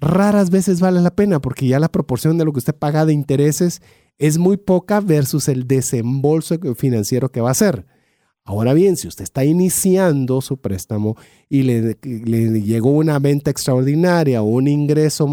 Raras 0.01 0.49
veces 0.49 0.81
vale 0.81 1.03
la 1.03 1.15
pena 1.15 1.39
porque 1.39 1.67
ya 1.67 1.79
la 1.79 1.93
proporción 1.93 2.39
de 2.39 2.47
lo 2.47 2.55
que 2.55 2.61
usted 2.61 2.75
paga 2.75 3.05
de 3.05 3.13
intereses 3.13 3.83
es 4.17 4.39
muy 4.39 4.57
poca 4.57 5.01
versus 5.01 5.49
el 5.49 5.69
desembolso 5.69 6.57
financiero 6.77 7.31
que 7.31 7.43
va 7.43 7.49
a 7.49 7.53
hacer. 7.53 7.85
Ahora 8.45 8.75
bien, 8.75 8.97
si 8.97 9.07
usted 9.07 9.25
está 9.25 9.45
iniciando 9.45 10.41
su 10.41 10.57
préstamo 10.57 11.17
y 11.49 11.63
le, 11.63 11.95
llegó 12.63 12.91
una 12.91 13.19
venta 13.19 13.51
extraordinaria 13.51 14.43
o 14.43 14.47
un 14.47 14.67
ingreso 14.67 15.29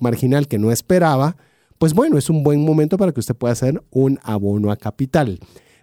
marginal 0.00 0.48
que 0.48 0.58
no 0.58 0.72
esperaba, 0.72 1.36
pues 1.78 1.94
bueno, 1.94 2.18
es 2.18 2.28
un 2.28 2.42
buen 2.42 2.64
momento 2.64 2.96
para 2.96 3.12
que 3.12 3.20
usted 3.20 3.36
pueda 3.36 3.52
hacer 3.52 3.82
un 3.90 4.18
abono 4.22 4.72
a 4.72 4.76
capital. 4.76 5.38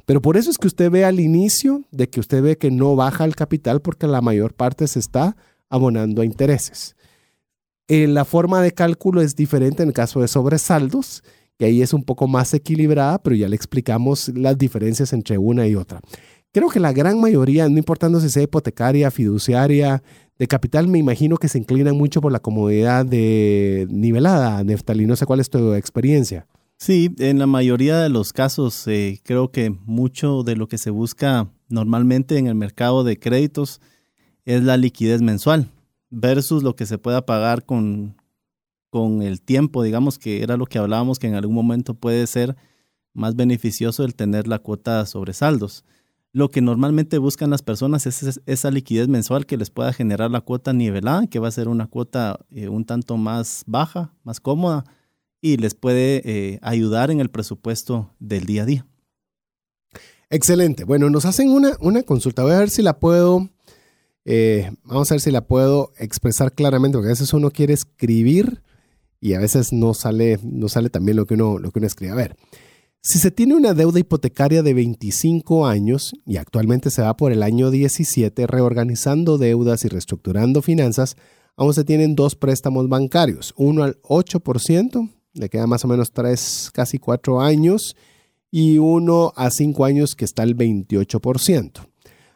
Pero 0.06 0.22
por 0.22 0.38
eso 0.38 0.52
es 0.52 0.58
que 0.58 0.68
usted 0.68 0.92
ve 0.92 1.06
al 1.06 1.20
inicio 1.20 1.84
de 1.92 2.10
que 2.10 2.20
usted 2.20 2.44
ve 2.44 2.58
que 2.58 2.72
no 2.72 2.96
baja 2.96 3.26
el 3.26 3.36
capital 3.36 3.82
porque 3.82 4.08
la 4.08 4.22
mayor 4.22 4.54
parte 4.54 4.88
se 4.88 5.00
está 5.00 5.36
abonando 5.70 6.22
a 6.22 6.26
intereses. 6.26 6.96
Eh, 7.88 8.08
la 8.08 8.26
forma 8.26 8.62
de 8.62 8.72
cálculo 8.72 9.22
es 9.22 9.36
diferente 9.36 9.84
en 9.84 9.90
el 9.90 9.94
caso 9.94 10.22
de 10.22 10.28
sobresaldos, 10.28 11.24
que 11.58 11.66
ahí 11.66 11.82
es 11.82 11.94
un 11.94 12.04
poco 12.04 12.28
más 12.28 12.54
equilibrada, 12.54 13.20
pero 13.20 13.36
ya 13.36 13.48
le 13.48 13.56
explicamos 13.56 14.30
las 14.30 14.58
diferencias 14.58 15.14
entre 15.14 15.38
una 15.38 15.68
y 15.68 15.76
otra. 15.76 16.02
Creo 16.56 16.70
que 16.70 16.80
la 16.80 16.94
gran 16.94 17.20
mayoría, 17.20 17.68
no 17.68 17.78
importando 17.78 18.22
si 18.22 18.30
sea 18.30 18.44
hipotecaria, 18.44 19.12
fiduciaria, 19.12 20.02
de 20.40 20.48
capital, 20.48 20.88
me 20.88 20.98
imagino 20.98 21.36
que 21.36 21.50
se 21.50 21.58
inclinan 21.58 21.98
mucho 21.98 22.22
por 22.22 22.32
la 22.32 22.40
comodidad 22.40 23.06
de 23.06 23.86
nivelada. 23.90 24.64
Neftali, 24.64 25.06
no 25.06 25.18
sé 25.18 25.26
cuál 25.26 25.42
es 25.42 25.50
tu 25.50 25.74
experiencia. 25.74 26.48
Sí, 26.78 27.14
en 27.20 27.40
la 27.40 27.46
mayoría 27.46 28.00
de 28.00 28.08
los 28.08 28.32
casos 28.32 28.88
eh, 28.88 29.20
creo 29.26 29.52
que 29.52 29.70
mucho 29.70 30.44
de 30.44 30.56
lo 30.56 30.70
que 30.70 30.78
se 30.78 30.92
busca 30.92 31.50
normalmente 31.68 32.38
en 32.38 32.48
el 32.48 32.56
mercado 32.56 33.04
de 33.04 33.20
créditos 33.20 33.82
es 34.46 34.64
la 34.64 34.78
liquidez 34.78 35.22
mensual 35.22 35.68
versus 36.10 36.64
lo 36.64 36.78
que 36.78 36.86
se 36.86 36.98
pueda 36.98 37.26
pagar 37.26 37.66
con, 37.66 38.16
con 38.90 39.24
el 39.24 39.42
tiempo, 39.42 39.84
digamos 39.84 40.18
que 40.18 40.42
era 40.42 40.56
lo 40.56 40.68
que 40.68 40.78
hablábamos 40.78 41.20
que 41.20 41.28
en 41.28 41.36
algún 41.36 41.56
momento 41.56 41.96
puede 41.96 42.26
ser 42.28 42.56
más 43.14 43.36
beneficioso 43.36 44.06
el 44.06 44.16
tener 44.16 44.48
la 44.48 44.60
cuota 44.60 45.06
sobre 45.06 45.34
saldos 45.34 45.84
lo 46.36 46.52
que 46.52 46.60
normalmente 46.60 47.18
buscan 47.18 47.50
las 47.50 47.62
personas 47.62 48.06
es 48.06 48.42
esa 48.46 48.70
liquidez 48.70 49.08
mensual 49.08 49.46
que 49.46 49.56
les 49.56 49.70
pueda 49.70 49.94
generar 49.94 50.32
la 50.32 50.42
cuota 50.42 50.74
nivelada, 50.74 51.28
que 51.28 51.40
va 51.40 51.48
a 51.48 51.52
ser 51.52 51.70
una 51.70 51.88
cuota 51.88 52.42
eh, 52.52 52.68
un 52.68 52.84
tanto 52.84 53.16
más 53.16 53.64
baja, 53.68 54.14
más 54.26 54.42
cómoda 54.42 54.84
y 55.40 55.56
les 55.56 55.76
puede 55.76 56.22
eh, 56.26 56.60
ayudar 56.62 57.10
en 57.10 57.22
el 57.22 57.30
presupuesto 57.30 58.14
del 58.20 58.46
día 58.46 58.64
a 58.64 58.66
día. 58.66 58.86
Excelente. 60.30 60.84
Bueno, 60.84 61.10
nos 61.10 61.24
hacen 61.24 61.52
una, 61.52 61.78
una 61.80 62.04
consulta. 62.04 62.44
Voy 62.44 62.52
a 62.52 62.60
ver 62.60 62.70
si 62.70 62.82
la 62.82 63.00
puedo, 63.00 63.50
eh, 64.26 64.72
vamos 64.84 65.10
a 65.10 65.14
ver 65.14 65.22
si 65.22 65.32
la 65.32 65.48
puedo 65.48 65.94
expresar 65.98 66.52
claramente, 66.52 66.98
porque 66.98 67.08
a 67.08 67.16
veces 67.16 67.32
uno 67.32 67.50
quiere 67.50 67.74
escribir 67.74 68.62
y 69.22 69.36
a 69.36 69.40
veces 69.40 69.72
no 69.72 69.94
sale, 69.94 70.38
no 70.44 70.68
sale 70.68 70.90
también 70.90 71.16
lo 71.16 71.28
que 71.28 71.36
uno, 71.36 71.60
lo 71.60 71.72
que 71.72 71.80
uno 71.80 71.88
escribe. 71.88 72.12
A 72.12 72.16
ver. 72.16 72.36
Si 73.08 73.20
se 73.20 73.30
tiene 73.30 73.54
una 73.54 73.76
deuda 73.76 74.00
hipotecaria 74.00 74.64
de 74.64 74.74
25 74.74 75.68
años 75.68 76.14
y 76.26 76.38
actualmente 76.38 76.90
se 76.90 77.04
va 77.04 77.16
por 77.16 77.32
el 77.32 77.44
año 77.44 77.70
17 77.70 78.48
reorganizando 78.48 79.38
deudas 79.38 79.86
y 79.86 79.90
reestructurando 79.90 80.64
finanzas, 80.64 81.16
aún 81.56 81.76
se 81.76 81.84
tienen 81.84 82.16
dos 82.16 82.36
préstamos 82.36 82.90
bancarios, 82.90 83.54
uno 83.58 83.84
al 83.84 84.02
8%, 84.02 85.08
le 85.34 85.50
queda 85.50 85.68
más 85.68 85.86
o 85.86 85.88
menos 85.88 86.14
3, 86.14 86.72
casi 86.74 86.98
4 86.98 87.42
años, 87.42 87.96
y 88.50 88.80
uno 88.80 89.34
a 89.36 89.52
5 89.52 89.86
años 89.86 90.16
que 90.16 90.26
está 90.26 90.42
al 90.42 90.58
28%. 90.58 91.88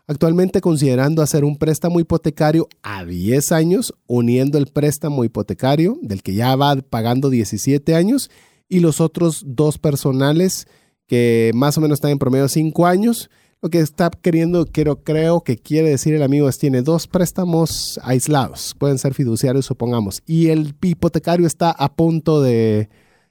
Actualmente 0.06 0.62
considerando 0.62 1.24
hacer 1.24 1.46
un 1.46 1.58
préstamo 1.58 2.00
hipotecario 2.00 2.70
a 2.84 3.06
10 3.06 3.52
años, 3.54 3.96
uniendo 4.06 4.60
el 4.60 4.68
préstamo 4.68 5.24
hipotecario 5.24 5.98
del 6.04 6.22
que 6.22 6.36
ya 6.36 6.56
va 6.56 6.76
pagando 6.76 7.32
17 7.32 7.96
años 7.96 8.30
y 8.70 8.80
los 8.80 9.02
otros 9.02 9.44
dos 9.46 9.78
personales 9.78 10.68
que 11.08 11.52
más 11.56 11.78
o 11.78 11.82
menos 11.82 11.98
están 11.98 12.12
en 12.12 12.20
promedio 12.20 12.48
cinco 12.48 12.86
años. 12.86 13.30
Lo 13.62 13.70
que 13.70 13.80
está 13.80 14.10
queriendo, 14.10 14.66
quiero, 14.68 15.04
creo 15.04 15.42
que 15.42 15.58
quiere 15.58 15.90
decir 15.90 16.14
el 16.14 16.24
amigo 16.24 16.48
es 16.48 16.60
tiene 16.60 16.82
dos 16.82 17.08
préstamos 17.08 18.00
aislados, 18.04 18.74
pueden 18.80 18.98
ser 18.98 19.14
fiduciarios, 19.14 19.66
supongamos, 19.66 20.22
y 20.26 20.48
el 20.48 20.76
hipotecario 20.82 21.46
está 21.46 21.72
a 21.72 21.94
punto 21.94 22.42
de, 22.42 22.88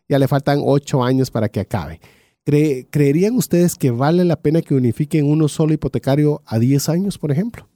ya 0.06 0.18
le 0.18 0.28
faltan 0.28 0.60
ocho 0.62 1.02
años 1.02 1.30
para 1.30 1.48
que 1.48 1.60
acabe. 1.60 2.00
¿Creerían 2.44 3.36
ustedes 3.36 3.76
que 3.76 3.90
vale 3.90 4.24
la 4.24 4.36
pena 4.36 4.60
que 4.60 4.74
unifiquen 4.74 5.26
uno 5.26 5.48
solo 5.48 5.72
hipotecario 5.72 6.42
a 6.46 6.58
10 6.58 6.88
años, 6.88 7.18
por 7.18 7.30
ejemplo? 7.30 7.67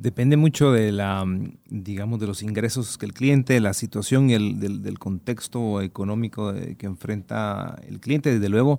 Depende 0.00 0.36
mucho 0.36 0.70
de 0.70 0.92
la, 0.92 1.24
mm, 1.24 1.58
digamos, 1.66 2.20
de 2.20 2.28
los 2.28 2.44
ingresos 2.44 2.98
que 2.98 3.06
el 3.06 3.12
cliente, 3.12 3.58
la 3.60 3.74
situación 3.74 4.30
y 4.30 4.34
el, 4.34 4.60
del, 4.60 4.98
contexto 5.00 5.82
económico 5.82 6.54
que 6.78 6.86
enfrenta 6.86 7.76
el 7.88 7.98
cliente. 7.98 8.32
Desde 8.32 8.48
luego, 8.48 8.78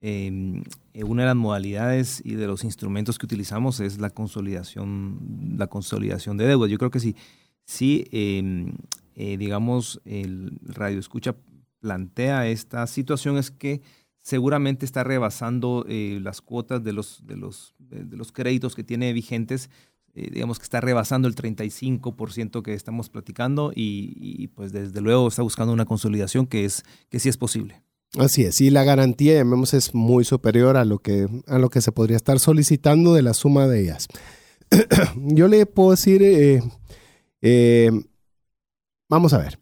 em, 0.00 0.62
eh, 0.94 1.02
una 1.02 1.22
de 1.22 1.26
las 1.26 1.36
modalidades 1.36 2.22
y 2.24 2.36
de 2.36 2.46
los 2.46 2.62
instrumentos 2.62 3.18
que 3.18 3.26
utilizamos 3.26 3.80
es 3.80 3.98
la 3.98 4.10
consolidación, 4.10 5.56
la 5.58 5.66
consolidación 5.66 6.36
de 6.36 6.46
deudas. 6.46 6.70
Yo 6.70 6.78
creo 6.78 6.92
que 6.92 7.00
si, 7.00 7.16
si 7.64 8.06
em, 8.12 8.74
eh, 9.16 9.36
digamos, 9.36 10.00
el 10.04 10.58
radio 10.62 11.00
escucha 11.00 11.34
plantea 11.80 12.46
esta 12.46 12.86
situación 12.86 13.36
es 13.36 13.50
que 13.50 13.82
seguramente 14.20 14.86
está 14.86 15.02
rebasando 15.02 15.84
eh, 15.88 16.20
las 16.22 16.40
cuotas 16.40 16.84
de 16.84 16.92
los, 16.92 17.26
de, 17.26 17.36
los, 17.36 17.74
de 17.78 18.16
los 18.16 18.30
créditos 18.30 18.76
que 18.76 18.84
tiene 18.84 19.12
vigentes 19.12 19.68
eh, 20.14 20.30
digamos 20.30 20.58
que 20.58 20.64
está 20.64 20.80
rebasando 20.80 21.26
el 21.26 21.34
35% 21.34 22.62
que 22.62 22.74
estamos 22.74 23.08
platicando 23.08 23.72
y, 23.74 24.48
pues 24.48 24.72
desde 24.72 25.00
luego 25.00 25.28
está 25.28 25.42
buscando 25.42 25.72
una 25.72 25.86
consolidación 25.86 26.46
que, 26.46 26.64
es, 26.64 26.84
que 27.08 27.18
sí 27.18 27.28
es 27.28 27.36
posible. 27.36 27.82
Así 28.18 28.42
es, 28.42 28.60
y 28.60 28.68
la 28.68 28.84
garantía, 28.84 29.34
llamemos, 29.34 29.72
es 29.72 29.94
muy 29.94 30.24
superior 30.24 30.76
a 30.76 30.84
lo 30.84 30.98
que, 30.98 31.26
a 31.46 31.58
lo 31.58 31.70
que 31.70 31.80
se 31.80 31.92
podría 31.92 32.16
estar 32.16 32.38
solicitando 32.38 33.14
de 33.14 33.22
la 33.22 33.32
suma 33.32 33.66
de 33.66 33.80
ellas. 33.80 34.08
Yo 35.16 35.48
le 35.48 35.64
puedo 35.64 35.92
decir, 35.92 36.22
eh, 36.22 36.62
eh, 37.40 37.90
vamos 39.08 39.32
a 39.32 39.38
ver, 39.38 39.58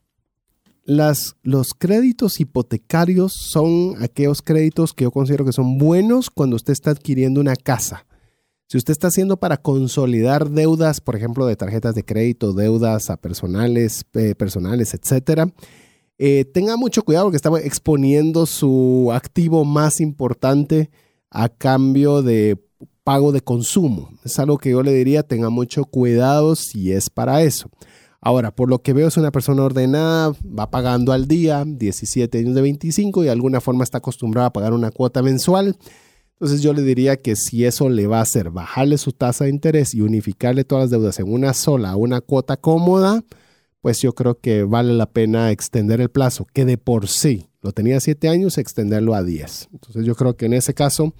las, 0.85 1.37
los 1.43 1.75
créditos 1.75 2.41
hipotecarios 2.41 3.33
son 3.33 4.03
aquellos 4.03 4.43
créditos 4.43 4.95
que 4.95 5.05
yo 5.05 5.13
considero 5.13 5.45
que 5.45 5.53
son 5.53 5.79
buenos 5.79 6.31
cuando 6.31 6.57
usted 6.57 6.73
está 6.73 6.91
adquiriendo 6.91 7.41
una 7.41 7.55
casa. 7.55 8.07
Si 8.71 8.79
usted 8.79 8.93
está 8.93 9.09
haciendo 9.09 9.37
para 9.37 9.57
consolidar 9.57 10.49
deudas, 10.49 11.01
por 11.01 11.17
ejemplo, 11.17 11.45
de 11.45 11.57
tarjetas 11.57 11.97
de 11.97 12.05
crédito, 12.05 12.53
deudas 12.53 13.11
a 13.11 13.17
personales, 13.17 14.05
eh, 14.15 14.37
personales, 14.37 14.95
etcétera, 14.95 15.53
eh, 16.19 16.45
tenga 16.45 16.77
mucho 16.77 17.03
cuidado 17.03 17.25
porque 17.25 17.37
está 17.37 17.51
exponiendo 17.65 18.47
su 18.47 19.11
activo 19.13 19.65
más 19.65 20.01
importante 20.01 20.89
a 21.31 21.49
cambio 21.49 22.23
de 22.23 22.63
pago 23.03 23.33
de 23.33 23.41
consumo. 23.41 24.13
Es 24.25 24.39
algo 24.39 24.57
que 24.57 24.71
yo 24.71 24.85
le 24.85 24.95
diría, 24.95 25.25
tenga 25.25 25.51
mucho 25.51 25.85
cuidado 25.85 26.55
si 26.55 26.93
es 26.93 27.11
para 27.11 27.43
eso. 27.43 27.71
Ahora, 28.21 28.55
por 28.55 28.69
lo 28.69 28.83
que 28.83 28.93
veo 28.93 29.09
es 29.09 29.17
una 29.17 29.33
persona 29.33 29.65
ordenada, 29.65 30.33
va 30.47 30.71
pagando 30.71 31.13
al 31.13 31.27
día, 31.27 31.65
17 31.67 32.39
años 32.39 32.55
de 32.55 32.63
25 32.63 33.23
y 33.23 33.25
de 33.25 33.33
alguna 33.33 33.61
forma 33.61 33.83
está 33.83 33.99
acostumbrada 33.99 34.47
a 34.47 34.53
pagar 34.53 34.75
una 34.75 34.93
cuota 34.93 35.25
mensual. 35.25 35.77
Entonces 36.41 36.63
yo 36.63 36.73
le 36.73 36.81
diría 36.81 37.21
que 37.21 37.37
si 37.37 37.67
eso 37.67 37.91
le 37.91 38.07
va 38.07 38.19
a 38.19 38.23
hacer 38.23 38.49
bajarle 38.51 38.97
su 38.97 39.13
tasa 39.13 39.45
de 39.45 39.51
interés 39.51 39.95
y 39.95 40.01
unificarle 40.01 40.65
todas 40.65 40.85
las 40.85 40.91
deudas 40.91 41.19
en 41.19 41.31
una 41.31 41.53
sola, 41.53 41.97
una 41.97 42.23
cuota 42.23 42.57
cómoda, 42.57 43.23
pues 43.83 44.01
yo 44.01 44.15
creo 44.15 44.41
que 44.41 44.63
vale 44.63 44.95
la 44.95 45.05
pena 45.05 45.51
extender 45.51 46.01
el 46.01 46.09
plazo, 46.09 46.47
que 46.47 46.65
de 46.65 46.79
por 46.79 47.09
sí 47.09 47.51
lo 47.61 47.73
tenía 47.73 48.01
siete 48.01 48.31
años, 48.31 48.57
extenderlo 48.57 49.15
a 49.15 49.23
diez. 49.23 49.69
Entonces 49.71 50.07
yo 50.07 50.15
creo 50.15 50.35
que 50.35 50.47
en 50.47 50.55
ese 50.55 50.73
caso 50.73 51.13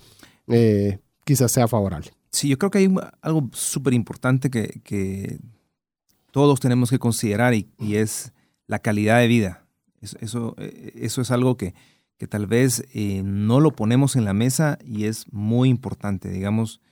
eh, 0.49 1.01
quizás 1.25 1.53
sea 1.53 1.69
favorable. 1.69 2.13
Sí, 2.33 2.49
yo 2.49 2.57
creo 2.57 2.71
que 2.71 2.79
hay 2.79 2.95
algo 3.21 3.51
súper 3.53 3.93
importante 3.93 4.49
que, 4.49 5.39
todos 6.33 6.61
tenemos 6.61 6.89
que 6.89 6.99
considerar 6.99 7.53
y, 7.53 7.69
es 7.79 8.33
la 8.67 8.79
calidad 8.79 9.19
de 9.19 9.27
vida. 9.27 9.67
Eso, 10.01 10.55
eh, 10.57 10.93
eso 10.95 11.21
es 11.21 11.31
algo 11.31 11.59
que, 11.59 11.75
que 12.21 12.29
tal 12.29 12.47
vez 12.47 12.85
eh, 12.93 13.23
no 13.25 13.61
lo 13.61 13.71
ponemos 13.71 14.15
en 14.15 14.27
la 14.27 14.35
mesa 14.35 14.79
y 14.85 15.07
es 15.07 15.25
muy 15.33 15.71
importante. 15.71 16.29
Digamos, 16.29 16.83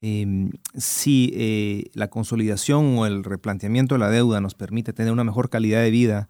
em, 0.00 0.50
si 0.76 1.32
eh, 1.36 1.84
la 1.94 2.10
consolidación 2.10 2.98
o 2.98 3.06
el 3.06 3.22
replanteamiento 3.22 3.94
de 3.94 4.00
la 4.00 4.10
deuda 4.10 4.40
nos 4.40 4.56
permite 4.56 4.92
tener 4.92 5.12
una 5.12 5.22
mejor 5.22 5.50
calidad 5.50 5.82
de 5.82 5.92
vida, 5.92 6.28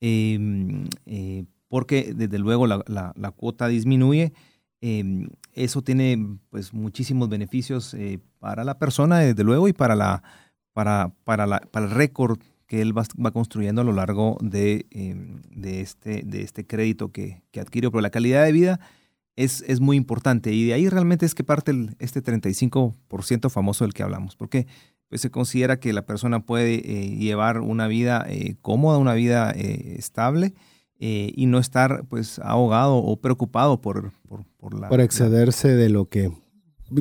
em, 0.00 0.88
eh, 1.06 1.44
porque 1.68 2.12
desde 2.12 2.40
luego 2.40 2.66
la, 2.66 3.34
cuota 3.36 3.68
disminuye, 3.68 4.32
em, 4.80 5.28
eso 5.52 5.82
tiene 5.82 6.38
pues 6.50 6.74
muchísimos 6.74 7.28
beneficios 7.28 7.96
para 8.40 8.64
la 8.64 8.80
persona, 8.80 9.20
desde 9.20 9.44
luego, 9.44 9.68
y 9.68 9.72
para, 9.72 9.94
la, 9.94 10.24
para, 10.72 11.14
para, 11.22 11.46
la, 11.46 11.60
para 11.60 11.86
el 11.86 11.92
récord 11.92 12.40
que 12.72 12.80
él 12.80 12.96
va, 12.96 13.30
construyendo 13.32 13.82
a 13.82 13.84
lo 13.84 13.92
largo 13.92 14.38
de, 14.40 14.86
em, 14.92 15.42
este, 15.62 16.24
este 16.42 16.66
crédito 16.66 17.12
que, 17.12 17.42
adquirió. 17.60 17.90
Pero 17.90 18.00
la 18.00 18.08
calidad 18.08 18.46
de 18.46 18.52
vida 18.52 18.80
es, 19.36 19.78
muy 19.82 19.98
importante 19.98 20.54
y 20.54 20.64
de 20.64 20.72
ahí 20.72 20.88
realmente 20.88 21.26
es 21.26 21.34
que 21.34 21.44
parte 21.44 21.74
este 21.98 22.22
35% 22.22 23.50
famoso 23.50 23.84
del 23.84 23.92
que 23.92 24.02
hablamos, 24.02 24.36
porque 24.36 24.66
pues, 25.10 25.20
se 25.20 25.30
considera 25.30 25.80
que 25.80 25.92
la 25.92 26.06
persona 26.06 26.46
puede 26.46 26.76
eh, 26.76 27.14
llevar 27.18 27.60
una 27.60 27.88
vida 27.88 28.24
eh, 28.26 28.56
cómoda, 28.62 28.96
una 28.96 29.12
vida 29.12 29.52
eh, 29.54 29.96
estable. 29.98 30.54
y 30.98 31.44
no 31.46 31.58
estar 31.58 32.06
pues 32.08 32.38
ahogado 32.38 32.96
o 32.96 33.20
preocupado 33.20 33.82
por 33.82 34.12
la... 34.72 34.88
Por 34.88 35.00
excederse 35.02 35.68
de 35.68 35.90
lo 35.90 36.08
que 36.08 36.32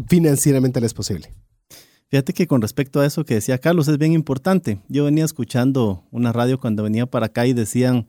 financieramente 0.09 0.81
le 0.81 0.87
es 0.87 0.93
posible. 0.93 1.33
Fíjate 2.11 2.33
que 2.33 2.45
con 2.45 2.61
respecto 2.61 2.99
a 2.99 3.05
eso 3.05 3.23
que 3.23 3.35
decía 3.35 3.57
Carlos, 3.57 3.87
es 3.87 3.97
bien 3.97 4.11
importante. 4.11 4.79
Yo 4.89 5.05
venía 5.05 5.23
escuchando 5.23 6.03
una 6.11 6.33
radio 6.33 6.59
cuando 6.59 6.83
venía 6.83 7.05
para 7.05 7.27
acá 7.27 7.47
y 7.47 7.53
decían 7.53 8.05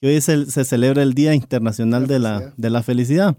que 0.00 0.06
hoy 0.06 0.22
se, 0.22 0.46
celebra 0.64 1.02
el 1.02 1.12
Día 1.12 1.34
Internacional 1.34 2.06
de 2.06 2.18
la, 2.18 2.54
de 2.56 2.70
la 2.70 2.82
Felicidad. 2.82 3.36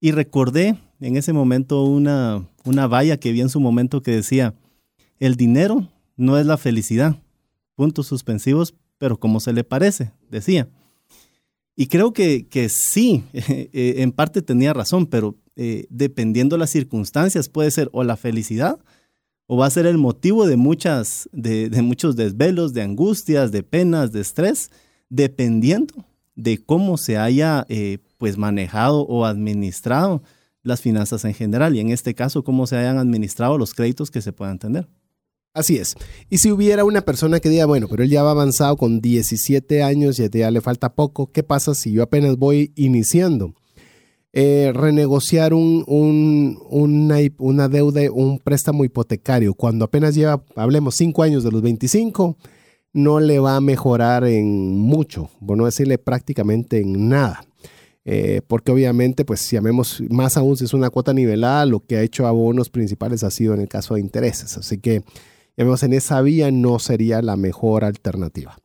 Y 0.00 0.12
recordé 0.12 0.78
en 1.00 1.18
ese 1.18 1.34
momento 1.34 1.84
una, 1.84 2.48
una 2.64 2.86
valla 2.86 3.18
que 3.18 3.30
vi 3.30 3.42
en 3.42 3.50
su 3.50 3.60
momento 3.60 4.00
que 4.00 4.12
decía, 4.12 4.54
el 5.18 5.36
dinero 5.36 5.86
no 6.16 6.38
es 6.38 6.46
la 6.46 6.56
felicidad, 6.56 7.16
puntos 7.74 8.06
suspensivos, 8.06 8.74
pero 8.96 9.20
como 9.20 9.40
se 9.40 9.52
le 9.52 9.64
parece, 9.64 10.12
decía. 10.30 10.66
Y 11.76 11.88
creo 11.88 12.14
que, 12.14 12.46
que 12.48 12.70
sí, 12.70 13.22
eh, 13.34 13.96
en 13.98 14.12
parte 14.12 14.40
tenía 14.40 14.72
razón, 14.72 15.04
pero 15.04 15.36
eh, 15.56 15.86
dependiendo 15.90 16.56
las 16.56 16.70
circunstancias 16.70 17.50
puede 17.50 17.70
ser 17.70 17.90
o 17.92 18.02
la 18.02 18.16
felicidad 18.16 18.78
o 19.46 19.56
va 19.56 19.66
a 19.66 19.70
ser 19.70 19.86
el 19.86 19.98
motivo 19.98 20.46
de, 20.46 20.56
muchas, 20.56 21.28
de, 21.32 21.70
muchos 21.82 22.16
desvelos, 22.16 22.72
de 22.72 22.82
angustias, 22.82 23.52
de 23.52 23.62
penas, 23.62 24.12
de 24.12 24.20
estrés, 24.20 24.70
dependiendo 25.08 26.04
de 26.34 26.58
cómo 26.58 26.98
se 26.98 27.16
haya 27.16 27.64
eh, 27.68 27.98
pues 28.18 28.36
manejado 28.36 29.02
o 29.02 29.24
administrado 29.24 30.22
las 30.62 30.80
finanzas 30.80 31.24
en 31.24 31.32
general 31.32 31.76
y 31.76 31.80
en 31.80 31.90
este 31.90 32.14
caso 32.14 32.42
cómo 32.42 32.66
se 32.66 32.76
hayan 32.76 32.98
administrado 32.98 33.56
los 33.56 33.72
créditos 33.72 34.10
que 34.10 34.20
se 34.20 34.32
puedan 34.32 34.58
tener. 34.58 34.88
Así 35.54 35.78
es. 35.78 35.94
Y 36.28 36.38
si 36.38 36.50
hubiera 36.50 36.84
una 36.84 37.00
persona 37.00 37.40
que 37.40 37.48
diga, 37.48 37.64
bueno, 37.64 37.88
pero 37.88 38.02
él 38.02 38.10
ya 38.10 38.22
va 38.22 38.32
avanzado 38.32 38.76
con 38.76 39.00
17 39.00 39.82
años 39.82 40.18
y 40.18 40.28
ya 40.28 40.50
le 40.50 40.60
falta 40.60 40.94
poco, 40.94 41.32
¿qué 41.32 41.42
pasa 41.42 41.74
si 41.74 41.92
yo 41.92 42.02
apenas 42.02 42.36
voy 42.36 42.72
iniciando? 42.74 43.54
Eh, 44.38 44.70
renegociar 44.74 45.54
un, 45.54 45.86
una, 46.68 47.68
deuda, 47.70 48.02
un 48.12 48.38
préstamo 48.38 48.84
hipotecario, 48.84 49.54
cuando 49.54 49.86
apenas 49.86 50.14
lleva, 50.14 50.44
hablemos, 50.56 50.94
cinco 50.94 51.22
años 51.22 51.42
de 51.42 51.50
los 51.50 51.62
25, 51.62 52.36
no 52.92 53.18
le 53.18 53.38
va 53.38 53.56
a 53.56 53.62
mejorar 53.62 54.24
en 54.26 54.76
mucho, 54.76 55.30
por 55.46 55.56
no 55.56 55.64
decirle 55.64 55.96
prácticamente 55.96 56.82
en 56.82 57.08
nada. 57.08 57.46
Eh, 58.04 58.42
porque 58.46 58.72
obviamente, 58.72 59.24
pues 59.24 59.40
si 59.40 59.56
llamemos 59.56 60.02
más 60.10 60.36
aún 60.36 60.58
si 60.58 60.66
es 60.66 60.74
una 60.74 60.90
cuota 60.90 61.14
nivelada, 61.14 61.64
lo 61.64 61.80
que 61.80 61.96
ha 61.96 62.02
hecho 62.02 62.26
abonos 62.26 62.68
principales 62.68 63.24
ha 63.24 63.30
sido 63.30 63.54
en 63.54 63.62
el 63.62 63.68
caso 63.68 63.94
de 63.94 64.00
intereses. 64.00 64.58
Así 64.58 64.76
que, 64.76 65.02
llamemos 65.56 65.82
en 65.82 65.94
esa 65.94 66.20
vía 66.20 66.50
no 66.50 66.78
sería 66.78 67.22
la 67.22 67.36
mejor 67.36 67.84
alternativa. 67.84 68.58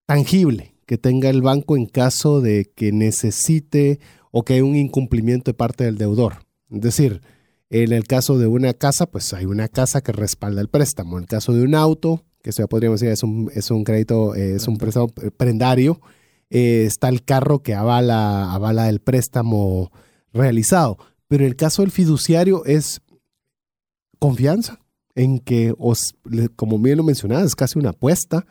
tangible 0.07 0.75
que 0.87 0.99
tenga 0.99 1.31
el 1.31 1.43
banco 1.43 1.77
en 1.77 1.87
caso 1.87 2.41
de 2.41 2.71
que 2.75 2.93
necesite 2.93 4.01
o 4.31 4.45
que 4.45 4.55
haya 4.55 4.65
un 4.65 4.77
incumplimiento 4.77 5.51
de 5.51 5.55
parte 5.55 5.85
del 5.85 5.99
deudor. 5.99 6.45
Es 6.71 6.81
decir, 6.81 7.23
en 7.71 7.93
el 7.93 8.05
caso 8.07 8.39
de 8.39 8.47
una 8.47 8.73
casa, 8.73 9.07
pues 9.07 9.33
hay 9.35 9.45
una 9.45 9.69
casa 9.69 10.01
que 10.01 10.13
respalda 10.13 10.61
el 10.61 10.69
préstamo. 10.69 11.17
En 11.17 11.25
el 11.25 11.29
caso 11.29 11.53
de 11.53 11.63
un 11.63 11.75
auto, 11.75 12.25
que 12.43 12.51
eso 12.51 12.63
ya 12.63 12.67
podríamos 12.67 13.01
decir 13.01 13.13
es 13.13 13.23
un, 13.23 13.51
es 13.55 13.71
un 13.71 13.85
crédito, 13.85 14.35
eh, 14.35 14.57
es 14.57 14.67
un 14.69 14.79
préstamo 14.79 15.09
prendario, 15.09 16.01
eh, 16.51 16.85
está 16.87 17.09
el 17.09 17.25
carro 17.25 17.63
que 17.63 17.75
avala, 17.75 18.53
avala 18.53 18.89
el 18.89 19.01
préstamo 19.01 19.93
realizado. 20.33 20.99
Pero 21.29 21.45
en 21.45 21.51
el 21.51 21.57
caso 21.57 21.83
del 21.83 21.91
fiduciario 21.91 22.65
es 22.65 23.03
confianza 24.19 24.81
en 25.15 25.39
que, 25.39 25.75
os, 25.79 26.15
como 26.57 26.79
bien 26.79 26.97
lo 26.97 27.03
mencionaba, 27.03 27.43
es 27.43 27.55
casi 27.55 27.79
una 27.79 27.91
apuesta 27.91 28.47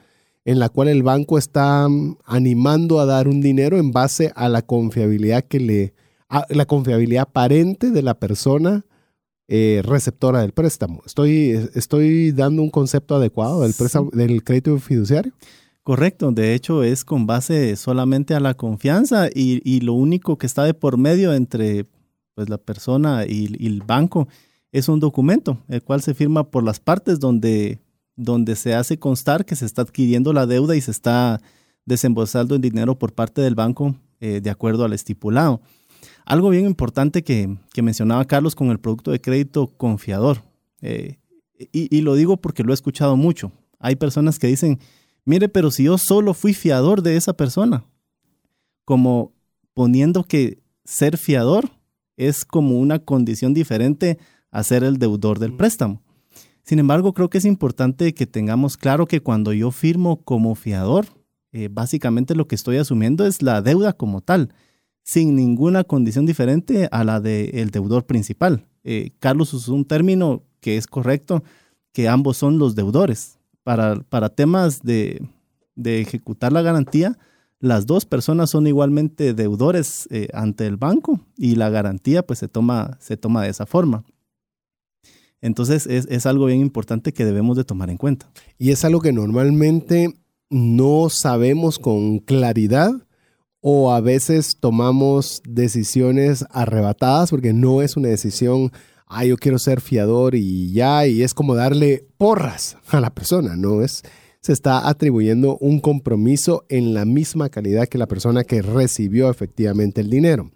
en 0.45 0.59
la 0.59 0.69
cual 0.69 0.87
el 0.89 1.03
banco 1.03 1.37
está 1.37 1.87
mm, 1.89 2.19
animando 2.25 2.99
a 2.99 3.05
dar 3.05 3.27
un 3.27 3.41
dinero 3.41 3.77
en 3.77 3.91
base 3.91 4.31
a 4.35 4.47
la 4.47 4.61
confiabilidad 4.61 5.43
que 5.43 5.59
le, 5.59 5.93
a 6.29 6.45
la 6.49 6.65
confiabilidad 6.65 7.23
aparente 7.23 7.91
de 7.91 8.01
la 8.01 8.19
persona 8.19 8.85
eh, 9.47 9.81
receptora 9.83 10.41
del 10.41 10.51
préstamo. 10.51 11.01
¿Estoy, 11.05 11.69
¿Estoy 11.73 12.31
dando 12.31 12.61
un 12.61 12.69
concepto 12.69 13.15
adecuado 13.15 13.61
del, 13.61 13.73
préstamo, 13.73 14.09
del 14.11 14.43
crédito 14.43 14.77
fiduciario? 14.77 15.33
Correcto, 15.83 16.33
de 16.33 16.53
hecho 16.53 16.83
es 16.83 17.05
con 17.05 17.27
base 17.27 17.77
solamente 17.77 18.35
a 18.35 18.41
la 18.41 18.55
confianza 18.55 19.29
y, 19.33 19.79
lo 19.79 19.93
único 19.93 20.37
que 20.37 20.45
está 20.45 20.65
de 20.65 20.73
por 20.73 20.97
medio 20.97 21.33
entre 21.33 21.85
pues, 22.35 22.49
la 22.49 22.57
persona 22.57 23.25
y, 23.25 23.65
el 23.65 23.83
banco 23.83 24.27
es 24.73 24.89
un 24.89 24.99
documento, 24.99 25.59
el 25.69 25.81
cual 25.81 26.01
se 26.01 26.13
firma 26.13 26.51
por 26.51 26.65
las 26.65 26.81
partes 26.81 27.21
donde, 27.21 27.79
donde 28.17 28.57
se 28.57 28.75
hace 28.75 28.99
constar 28.99 29.45
que 29.45 29.55
se 29.55 29.65
está 29.65 29.83
adquiriendo 29.83 30.33
la 30.33 30.45
deuda 30.45 30.75
y 30.75 30.81
se 30.81 30.91
está 30.91 31.39
desembolsando 31.85 32.55
el 32.55 32.61
dinero 32.61 32.99
por 32.99 33.13
parte 33.13 33.39
del 33.39 33.55
banco 33.55 33.95
eh, 34.19 34.41
de 34.43 34.49
acuerdo 34.49 34.83
al 34.83 34.91
estipulado. 34.91 35.61
Algo 36.27 36.49
bien 36.49 36.65
importante 36.65 37.23
que, 37.23 37.57
mencionaba 37.81 38.25
Carlos 38.25 38.53
con 38.53 38.69
el 38.69 38.81
producto 38.81 39.11
de 39.11 39.21
crédito 39.21 39.67
confiador. 39.67 40.43
Eh, 40.81 41.19
y, 41.71 42.01
lo 42.01 42.15
digo 42.15 42.35
porque 42.35 42.63
lo 42.63 42.73
he 42.73 42.73
escuchado 42.73 43.15
mucho. 43.15 43.53
Hay 43.79 43.95
personas 43.95 44.37
que 44.37 44.47
dicen, 44.47 44.77
mire, 45.23 45.47
pero 45.47 45.71
si 45.71 45.85
yo 45.85 45.97
solo 45.97 46.33
fui 46.33 46.53
fiador 46.53 47.01
de 47.01 47.15
esa 47.15 47.31
persona, 47.31 47.85
como 48.83 49.31
poniendo 49.73 50.25
que 50.25 50.61
ser 50.83 51.17
fiador 51.17 51.71
es 52.17 52.43
como 52.43 52.77
una 52.77 52.99
condición 52.99 53.53
diferente 53.53 54.19
a 54.51 54.63
ser 54.63 54.83
el 54.83 54.97
deudor 54.97 55.39
del 55.39 55.55
préstamo. 55.55 56.01
Sin 56.61 56.79
embargo, 56.79 57.13
creo 57.13 57.29
que 57.29 57.37
es 57.37 57.45
importante 57.45 58.13
que 58.13 58.27
tengamos 58.27 58.75
claro 58.75 59.07
que 59.07 59.21
cuando 59.21 59.53
yo 59.53 59.71
firmo 59.71 60.21
como 60.25 60.55
fiador, 60.55 61.05
eh, 61.53 61.69
básicamente 61.71 62.35
lo 62.35 62.49
que 62.49 62.55
estoy 62.55 62.75
asumiendo 62.75 63.25
es 63.25 63.41
la 63.41 63.61
deuda 63.61 63.93
como 63.93 64.19
tal, 64.19 64.53
sin 65.07 65.37
ninguna 65.37 65.85
condición 65.85 66.25
diferente 66.25 66.89
a 66.91 67.05
la 67.05 67.21
del 67.21 67.71
deudor 67.71 68.05
principal. 68.05 68.65
Eh, 68.83 69.11
Carlos 69.19 69.53
usó 69.53 69.73
un 69.73 69.85
término 69.85 70.43
que 70.59 70.75
es 70.75 70.85
correcto, 70.85 71.45
que 71.93 72.09
ambos 72.09 72.35
son 72.35 72.59
los 72.59 72.75
deudores. 72.75 73.39
Para, 73.63 74.01
para 74.01 74.27
temas 74.27 74.81
de, 74.83 75.25
ejecutar 75.81 76.51
la 76.51 76.61
garantía, 76.61 77.17
las 77.61 77.85
dos 77.85 78.05
personas 78.05 78.49
son 78.49 78.67
igualmente 78.67 79.33
deudores 79.33 80.09
eh, 80.11 80.27
ante 80.33 80.67
el 80.67 80.75
banco 80.75 81.21
y 81.37 81.55
la 81.55 81.69
garantía 81.69 82.21
pues 82.21 82.39
se 82.39 82.49
toma, 82.49 82.97
se 82.99 83.15
toma 83.15 83.43
de 83.43 83.49
esa 83.49 83.65
forma. 83.65 84.03
Entonces 85.39 85.87
es, 85.87 86.05
es, 86.09 86.25
algo 86.25 86.47
bien 86.47 86.59
importante 86.59 87.13
que 87.13 87.23
debemos 87.23 87.55
de 87.55 87.63
tomar 87.63 87.89
en 87.89 87.97
cuenta. 87.97 88.29
Y 88.57 88.71
es 88.71 88.83
algo 88.83 88.99
que 88.99 89.13
normalmente 89.13 90.13
no 90.49 91.07
sabemos 91.09 91.79
con 91.79 92.19
claridad 92.19 93.06
o 93.69 93.91
a 93.91 93.99
veces 93.99 94.55
tomamos 94.61 95.41
decisiones 95.45 96.45
arrebatadas 96.51 97.31
porque 97.31 97.51
no 97.51 97.81
es 97.81 97.97
una 97.97 98.07
decisión, 98.07 98.71
ah, 99.07 99.25
yo 99.25 99.35
quiero 99.35 99.59
ser 99.59 99.81
fiador 99.81 100.35
y 100.35 100.71
ya, 100.71 101.05
y 101.05 101.21
es 101.21 101.33
como 101.33 101.53
darle 101.53 102.07
porras 102.17 102.77
a 102.87 103.01
la 103.01 103.09
persona, 103.09 103.57
no 103.57 103.81
es, 103.81 104.03
se 104.39 104.53
está 104.53 104.87
atribuyendo 104.87 105.57
un 105.57 105.81
compromiso 105.81 106.63
en 106.69 106.93
la 106.93 107.03
misma 107.03 107.49
calidad 107.49 107.89
que 107.89 107.97
la 107.97 108.07
persona 108.07 108.45
que 108.45 108.61
recibió 108.61 109.29
efectivamente 109.29 109.99
el 109.99 110.09
dinero. 110.09 110.49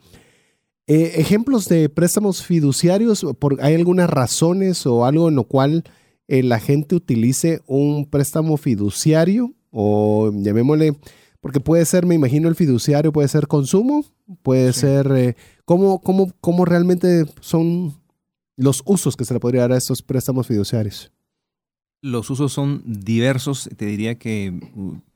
Eh, 0.88 1.16
ejemplos 1.18 1.68
de 1.68 1.90
préstamos 1.90 2.46
fiduciarios, 2.46 3.26
¿hay 3.60 3.76
algunas 3.76 4.10
razones 4.10 4.86
o 4.86 5.04
algo 5.04 5.28
en 5.28 5.36
lo 5.36 5.44
cual 5.44 5.84
eh, 6.30 6.44
la 6.44 6.62
gente 6.62 6.96
utilice 6.96 7.60
un 7.68 8.06
préstamo 8.10 8.56
fiduciario? 8.56 9.54
o 9.72 10.32
llamémosle, 10.34 10.94
porque 11.42 11.60
puede 11.60 11.86
ser, 11.86 12.06
me 12.06 12.16
imagino, 12.16 12.48
el 12.48 12.56
fiduciario, 12.56 13.12
puede 13.12 13.28
ser 13.28 13.48
consumo, 13.48 14.06
puede 14.44 14.72
ser, 14.74 15.12
eh, 15.12 15.36
¿cómo, 15.66 16.00
cómo, 16.00 16.66
realmente 16.66 17.26
son 17.42 17.96
los 18.56 18.84
usos 18.86 19.18
que 19.18 19.26
se 19.26 19.34
le 19.34 19.40
podría 19.40 19.62
dar 19.62 19.74
a 19.74 19.78
estos 19.78 20.04
préstamos 20.04 20.48
fiduciarios? 20.48 21.12
Los 22.04 22.30
usos 22.30 22.54
son 22.54 22.84
diversos, 22.86 23.70
te 23.76 23.86
diría 23.86 24.16
que 24.16 24.54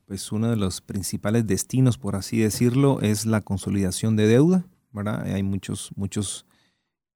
pues 0.06 0.30
uno 0.30 0.50
de 0.50 0.56
los 0.56 0.80
principales 0.80 1.46
destinos, 1.46 1.96
por 1.96 2.16
así 2.16 2.38
decirlo, 2.38 3.00
es 3.00 3.24
la 3.24 3.40
consolidación 3.40 4.16
de 4.16 4.26
deuda, 4.26 4.66
¿verdad? 4.92 5.22
Hay 5.32 5.42
muchos, 5.42 5.90
muchos 5.96 6.46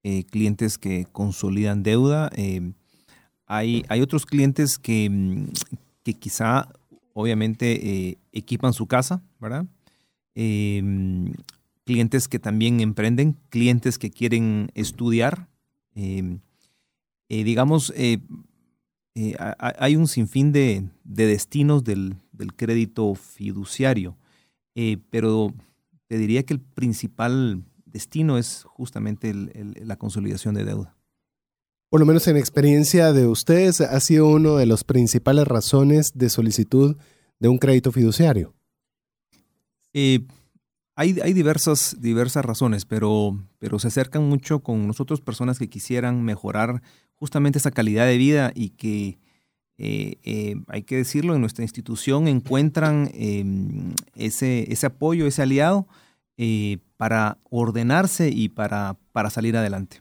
eh, 0.02 0.24
clientes 0.24 0.76
que 0.76 1.06
consolidan 1.12 1.82
deuda. 1.82 2.30
Eh, 2.34 2.72
hay, 3.46 3.84
hay 3.88 4.00
otros 4.00 4.26
clientes 4.26 4.78
que, 4.78 5.46
que 6.02 6.14
quizá 6.14 6.68
obviamente 7.14 8.08
eh, 8.08 8.18
equipan 8.32 8.72
su 8.72 8.86
casa, 8.86 9.22
¿verdad? 9.40 9.66
Em, 10.34 11.32
clientes 11.84 12.28
que 12.28 12.38
también 12.38 12.80
emprenden, 12.80 13.36
clientes 13.48 13.98
que 13.98 14.10
quieren 14.10 14.70
estudiar. 14.74 15.48
Em, 15.94 16.40
eh, 17.28 17.44
digamos, 17.44 17.92
eh, 17.96 18.18
hay 19.58 19.96
un 19.96 20.06
sinfín 20.08 20.52
de, 20.52 20.88
destinos 21.04 21.84
del, 21.84 22.16
crédito 22.56 23.14
fiduciario, 23.14 24.16
pero 25.10 25.52
te 26.06 26.16
diría 26.16 26.44
que 26.44 26.54
el 26.54 26.60
principal 26.60 27.64
destino 27.84 28.38
es 28.38 28.64
justamente 28.64 29.34
la 29.34 29.96
consolidación 29.96 30.54
de 30.54 30.64
deuda 30.64 30.96
por 31.90 31.98
lo 31.98 32.06
menos 32.06 32.26
en 32.28 32.36
experiencia 32.36 33.12
de 33.12 33.26
ustedes, 33.26 33.80
ha 33.80 33.98
sido 33.98 34.28
una 34.28 34.52
de 34.52 34.64
las 34.64 34.84
principales 34.84 35.46
razones 35.46 36.12
de 36.14 36.30
solicitud 36.30 36.96
de 37.40 37.48
un 37.48 37.58
crédito 37.58 37.90
fiduciario? 37.90 38.54
Eh, 39.92 40.20
hay, 40.94 41.18
hay 41.20 41.32
diversas, 41.32 41.96
diversas 41.98 42.44
razones, 42.44 42.84
pero, 42.84 43.36
pero 43.58 43.80
se 43.80 43.88
acercan 43.88 44.28
mucho 44.28 44.60
con 44.60 44.86
nosotros 44.86 45.20
personas 45.20 45.58
que 45.58 45.68
quisieran 45.68 46.22
mejorar 46.22 46.80
justamente 47.16 47.58
esa 47.58 47.72
calidad 47.72 48.06
de 48.06 48.18
vida 48.18 48.52
y 48.54 48.70
que, 48.70 49.18
eh, 49.76 50.14
eh, 50.22 50.62
hay 50.68 50.84
que 50.84 50.96
decirlo, 50.96 51.34
en 51.34 51.40
nuestra 51.40 51.64
institución 51.64 52.28
encuentran 52.28 53.10
em, 53.14 53.94
ese, 54.14 54.72
ese 54.72 54.86
apoyo, 54.86 55.26
ese 55.26 55.42
aliado 55.42 55.88
para 56.96 57.36
ordenarse 57.50 58.30
y 58.30 58.48
para, 58.48 58.96
para 59.12 59.28
salir 59.28 59.56
adelante. 59.56 60.00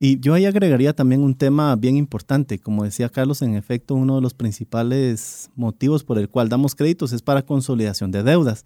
Y 0.00 0.20
yo 0.20 0.34
ahí 0.34 0.46
agregaría 0.46 0.94
también 0.94 1.22
un 1.22 1.34
tema 1.34 1.74
bien 1.74 1.96
importante. 1.96 2.58
Como 2.58 2.84
decía 2.84 3.08
Carlos, 3.08 3.42
en 3.42 3.54
efecto, 3.54 3.94
uno 3.94 4.16
de 4.16 4.22
los 4.22 4.34
principales 4.34 5.50
motivos 5.56 6.04
por 6.04 6.18
el 6.18 6.28
cual 6.28 6.48
damos 6.48 6.74
créditos 6.74 7.12
es 7.12 7.22
para 7.22 7.42
consolidación 7.42 8.12
de 8.12 8.22
deudas. 8.22 8.64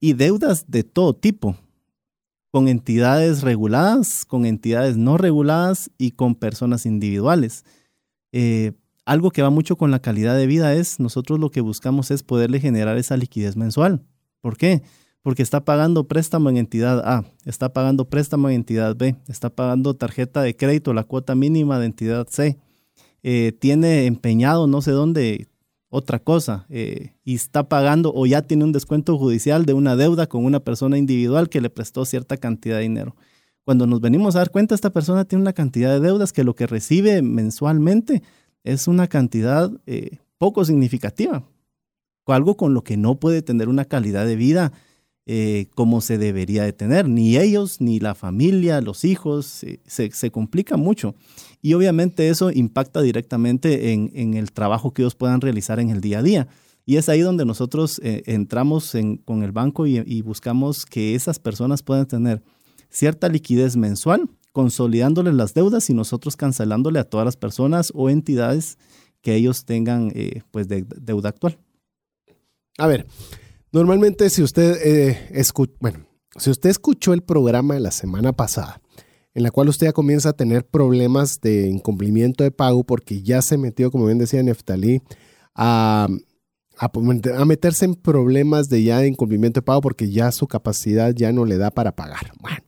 Y 0.00 0.14
deudas 0.14 0.64
de 0.68 0.82
todo 0.82 1.14
tipo, 1.14 1.56
con 2.50 2.66
entidades 2.66 3.42
reguladas, 3.42 4.24
con 4.24 4.44
entidades 4.44 4.96
no 4.96 5.18
reguladas 5.18 5.90
y 5.98 6.12
con 6.12 6.34
personas 6.34 6.84
individuales. 6.84 7.64
Eh, 8.32 8.72
algo 9.04 9.30
que 9.30 9.42
va 9.42 9.50
mucho 9.50 9.76
con 9.76 9.90
la 9.90 10.00
calidad 10.00 10.36
de 10.36 10.46
vida 10.46 10.74
es, 10.74 10.98
nosotros 10.98 11.38
lo 11.38 11.50
que 11.50 11.60
buscamos 11.60 12.10
es 12.10 12.22
poderle 12.22 12.60
generar 12.60 12.96
esa 12.98 13.16
liquidez 13.16 13.56
mensual. 13.56 14.02
¿Por 14.40 14.56
qué? 14.56 14.82
Porque 15.22 15.42
está 15.42 15.64
pagando 15.64 16.08
préstamo 16.08 16.48
en 16.50 16.56
entidad 16.56 17.00
A, 17.04 17.24
está 17.44 17.72
pagando 17.72 18.08
préstamo 18.08 18.48
en 18.48 18.56
entidad 18.56 18.96
B, 18.96 19.16
está 19.28 19.50
pagando 19.50 19.94
tarjeta 19.94 20.42
de 20.42 20.56
crédito, 20.56 20.94
la 20.94 21.04
cuota 21.04 21.34
mínima 21.34 21.78
de 21.78 21.86
entidad 21.86 22.26
C, 22.28 22.58
eh, 23.22 23.52
tiene 23.58 24.06
empeñado 24.06 24.66
no 24.66 24.80
sé 24.80 24.92
dónde 24.92 25.48
otra 25.90 26.20
cosa 26.20 26.66
eh, 26.70 27.14
y 27.24 27.34
está 27.34 27.68
pagando 27.68 28.12
o 28.14 28.24
ya 28.24 28.42
tiene 28.42 28.64
un 28.64 28.72
descuento 28.72 29.18
judicial 29.18 29.66
de 29.66 29.74
una 29.74 29.96
deuda 29.96 30.26
con 30.26 30.44
una 30.44 30.60
persona 30.60 30.96
individual 30.96 31.48
que 31.48 31.60
le 31.60 31.68
prestó 31.68 32.04
cierta 32.04 32.36
cantidad 32.36 32.76
de 32.76 32.82
dinero. 32.82 33.16
Cuando 33.64 33.86
nos 33.86 34.00
venimos 34.00 34.36
a 34.36 34.38
dar 34.38 34.50
cuenta, 34.50 34.74
esta 34.74 34.90
persona 34.90 35.24
tiene 35.24 35.42
una 35.42 35.52
cantidad 35.52 35.92
de 35.92 36.00
deudas 36.00 36.32
que 36.32 36.44
lo 36.44 36.54
que 36.54 36.66
recibe 36.66 37.20
mensualmente 37.22 38.22
es 38.64 38.88
una 38.88 39.06
cantidad 39.08 39.70
eh, 39.86 40.18
poco 40.38 40.64
significativa, 40.64 41.44
algo 42.26 42.56
con 42.56 42.74
lo 42.74 42.84
que 42.84 42.96
no 42.96 43.18
puede 43.18 43.42
tener 43.42 43.68
una 43.68 43.84
calidad 43.84 44.24
de 44.24 44.36
vida 44.36 44.72
eh, 45.26 45.66
como 45.74 46.00
se 46.00 46.18
debería 46.18 46.64
de 46.64 46.72
tener. 46.72 47.08
Ni 47.08 47.36
ellos, 47.36 47.80
ni 47.80 48.00
la 48.00 48.14
familia, 48.14 48.80
los 48.80 49.04
hijos, 49.04 49.64
se, 49.86 50.30
complica 50.30 50.76
mucho. 50.76 51.14
Y 51.62 51.74
obviamente 51.74 52.28
eso 52.28 52.50
impacta 52.50 53.02
directamente 53.02 53.92
en, 53.92 54.34
el 54.34 54.52
trabajo 54.52 54.92
que 54.92 55.02
ellos 55.02 55.14
puedan 55.14 55.40
realizar 55.40 55.78
en 55.78 55.90
el 55.90 56.00
día 56.00 56.20
a 56.20 56.22
día. 56.22 56.48
Y 56.86 56.96
es 56.96 57.08
ahí 57.08 57.20
donde 57.20 57.44
nosotros 57.44 58.00
eh, 58.02 58.22
entramos 58.26 58.96
con 59.24 59.42
el 59.42 59.52
banco 59.52 59.86
y, 59.86 60.22
buscamos 60.22 60.86
que 60.86 61.14
esas 61.14 61.38
personas 61.38 61.82
puedan 61.82 62.06
tener 62.06 62.42
cierta 62.88 63.28
liquidez 63.28 63.76
mensual, 63.76 64.28
consolidándoles 64.52 65.34
las 65.34 65.54
deudas 65.54 65.90
y 65.90 65.94
nosotros 65.94 66.36
cancelándole 66.36 66.98
a 66.98 67.04
todas 67.04 67.24
las 67.24 67.36
personas 67.36 67.92
o 67.94 68.10
entidades 68.10 68.78
que 69.20 69.34
ellos 69.34 69.64
tengan 69.64 70.10
eh, 70.14 70.42
pues 70.50 70.66
de, 70.66 70.84
deuda 70.96 71.28
actual. 71.28 71.58
A 72.78 72.86
ver, 72.86 73.06
Normalmente 73.72 74.30
si 74.30 74.42
usted, 74.42 74.78
eh, 74.84 75.44
bueno, 75.78 76.06
si 76.36 76.50
usted 76.50 76.70
escuchó 76.70 77.12
el 77.12 77.22
programa 77.22 77.74
de 77.74 77.80
la 77.80 77.92
semana 77.92 78.32
pasada, 78.32 78.80
en 79.32 79.44
la 79.44 79.52
cual 79.52 79.68
usted 79.68 79.86
ya 79.86 79.92
comienza 79.92 80.30
a 80.30 80.36
tener 80.36 80.66
problemas 80.66 81.40
de 81.40 81.68
incumplimiento 81.68 82.42
de 82.42 82.50
pago 82.50 82.82
porque 82.84 83.22
ya 83.22 83.42
se 83.42 83.56
metió, 83.58 83.92
como 83.92 84.06
bien 84.06 84.18
decía 84.18 84.42
Neftalí, 84.42 85.02
a, 85.54 86.08
a, 86.78 87.44
meterse 87.44 87.84
en 87.84 87.94
problemas 87.94 88.68
de 88.68 88.82
ya 88.82 89.06
incumplimiento 89.06 89.60
de 89.60 89.64
pago 89.64 89.80
porque 89.82 90.10
ya 90.10 90.32
su 90.32 90.48
capacidad 90.48 91.14
ya 91.14 91.32
no 91.32 91.44
le 91.44 91.56
da 91.56 91.70
para 91.70 91.94
pagar. 91.94 92.32
Bueno, 92.40 92.64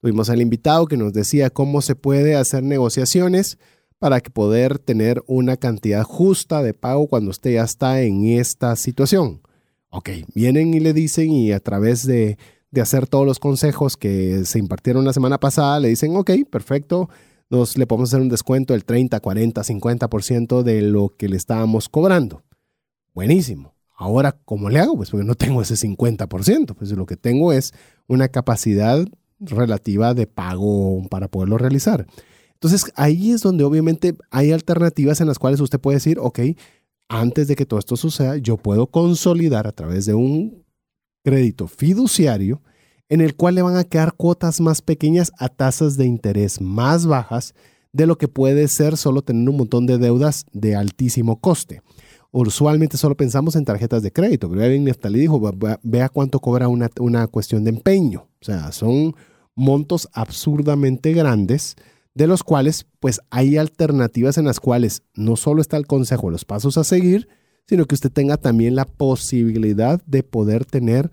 tuvimos 0.00 0.30
al 0.30 0.40
invitado 0.40 0.86
que 0.86 0.96
nos 0.96 1.12
decía 1.12 1.50
cómo 1.50 1.82
se 1.82 1.96
puede 1.96 2.36
hacer 2.36 2.62
negociaciones 2.62 3.58
para 3.98 4.20
que 4.20 4.30
poder 4.30 4.78
tener 4.78 5.22
una 5.26 5.56
cantidad 5.56 6.04
justa 6.04 6.62
de 6.62 6.74
pago 6.74 7.08
cuando 7.08 7.30
usted 7.30 7.54
ya 7.54 7.64
está 7.64 8.02
en 8.02 8.26
esta 8.26 8.76
situación. 8.76 9.40
Ok, 9.96 10.10
vienen 10.34 10.74
y 10.74 10.80
le 10.80 10.92
dicen 10.92 11.30
y 11.30 11.52
a 11.52 11.60
través 11.60 12.04
de, 12.04 12.36
hacer 12.82 13.06
todos 13.06 13.24
los 13.24 13.38
consejos 13.38 13.96
que 13.96 14.44
se 14.44 14.58
impartieron 14.58 15.04
la 15.04 15.12
semana 15.12 15.38
pasada, 15.38 15.78
le 15.78 15.86
dicen, 15.86 16.16
ok, 16.16 16.32
perfecto, 16.50 17.08
nos 17.48 17.78
le 17.78 17.86
podemos 17.86 18.10
hacer 18.10 18.20
un 18.20 18.28
descuento 18.28 18.72
del 18.72 18.84
30, 18.84 19.20
40, 19.20 19.62
50% 19.62 20.62
de 20.64 20.82
lo 20.82 21.10
que 21.16 21.28
le 21.28 21.36
estábamos 21.36 21.88
cobrando. 21.88 22.42
Buenísimo. 23.14 23.76
Ahora, 23.96 24.36
¿cómo 24.44 24.68
le 24.68 24.80
hago? 24.80 24.96
Pues 24.96 25.10
porque 25.10 25.24
no 25.24 25.36
tengo 25.36 25.62
ese 25.62 25.76
50%, 25.76 26.74
pues 26.74 26.90
lo 26.90 27.06
que 27.06 27.16
tengo 27.16 27.52
es 27.52 27.72
una 28.08 28.26
capacidad 28.26 28.98
relativa 29.38 30.12
de 30.12 30.26
pago 30.26 31.06
para 31.08 31.28
poderlo 31.28 31.56
realizar. 31.56 32.08
Entonces, 32.54 32.90
ahí 32.96 33.30
es 33.30 33.42
donde 33.42 33.62
obviamente 33.62 34.16
hay 34.32 34.50
alternativas 34.50 35.20
en 35.20 35.28
las 35.28 35.38
cuales 35.38 35.60
usted 35.60 35.78
puede 35.78 35.98
decir, 35.98 36.18
ok, 36.18 36.40
antes 37.08 37.48
de 37.48 37.56
que 37.56 37.66
todo 37.66 37.78
esto 37.78 37.96
suceda, 37.96 38.36
yo 38.36 38.56
puedo 38.56 38.86
consolidar 38.86 39.66
a 39.66 39.72
través 39.72 40.06
de 40.06 40.14
un 40.14 40.64
crédito 41.24 41.68
fiduciario 41.68 42.62
en 43.08 43.20
el 43.20 43.34
cual 43.34 43.54
le 43.56 43.62
van 43.62 43.76
a 43.76 43.84
quedar 43.84 44.14
cuotas 44.14 44.60
más 44.60 44.82
pequeñas 44.82 45.32
a 45.38 45.48
tasas 45.48 45.96
de 45.96 46.06
interés 46.06 46.60
más 46.60 47.06
bajas 47.06 47.54
de 47.92 48.06
lo 48.06 48.18
que 48.18 48.28
puede 48.28 48.66
ser 48.68 48.96
solo 48.96 49.22
tener 49.22 49.48
un 49.48 49.56
montón 49.56 49.86
de 49.86 49.98
deudas 49.98 50.46
de 50.52 50.74
altísimo 50.74 51.40
coste. 51.40 51.80
Usualmente 52.32 52.96
solo 52.96 53.16
pensamos 53.16 53.54
en 53.54 53.64
tarjetas 53.64 54.02
de 54.02 54.12
crédito, 54.12 54.50
pero 54.50 54.68
bien 54.68 54.82
Neftalí 54.82 55.20
dijo, 55.20 55.40
vea 55.82 56.08
cuánto 56.08 56.40
cobra 56.40 56.66
una, 56.66 56.90
una 56.98 57.28
cuestión 57.28 57.62
de 57.62 57.70
empeño. 57.70 58.26
O 58.40 58.44
sea, 58.44 58.72
son 58.72 59.14
montos 59.54 60.08
absurdamente 60.12 61.12
grandes 61.12 61.76
de 62.14 62.26
los 62.26 62.42
cuales 62.42 62.86
pues 63.00 63.20
hay 63.30 63.56
alternativas 63.56 64.38
en 64.38 64.44
las 64.44 64.60
cuales 64.60 65.02
no 65.14 65.36
solo 65.36 65.60
está 65.60 65.76
el 65.76 65.86
consejo, 65.86 66.30
los 66.30 66.44
pasos 66.44 66.78
a 66.78 66.84
seguir, 66.84 67.28
sino 67.66 67.86
que 67.86 67.94
usted 67.94 68.10
tenga 68.10 68.36
también 68.36 68.74
la 68.74 68.84
posibilidad 68.84 70.00
de 70.06 70.22
poder 70.22 70.64
tener 70.64 71.10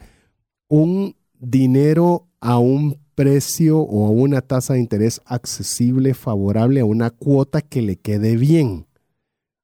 un 0.68 1.16
dinero 1.40 2.28
a 2.40 2.60
un 2.60 3.00
precio 3.16 3.80
o 3.80 4.08
a 4.08 4.10
una 4.10 4.42
tasa 4.42 4.74
de 4.74 4.80
interés 4.80 5.22
accesible, 5.26 6.14
favorable, 6.14 6.80
a 6.82 6.86
una 6.86 7.10
cuota 7.10 7.62
que 7.62 7.82
le 7.82 7.96
quede 7.96 8.38
bien. 8.38 8.88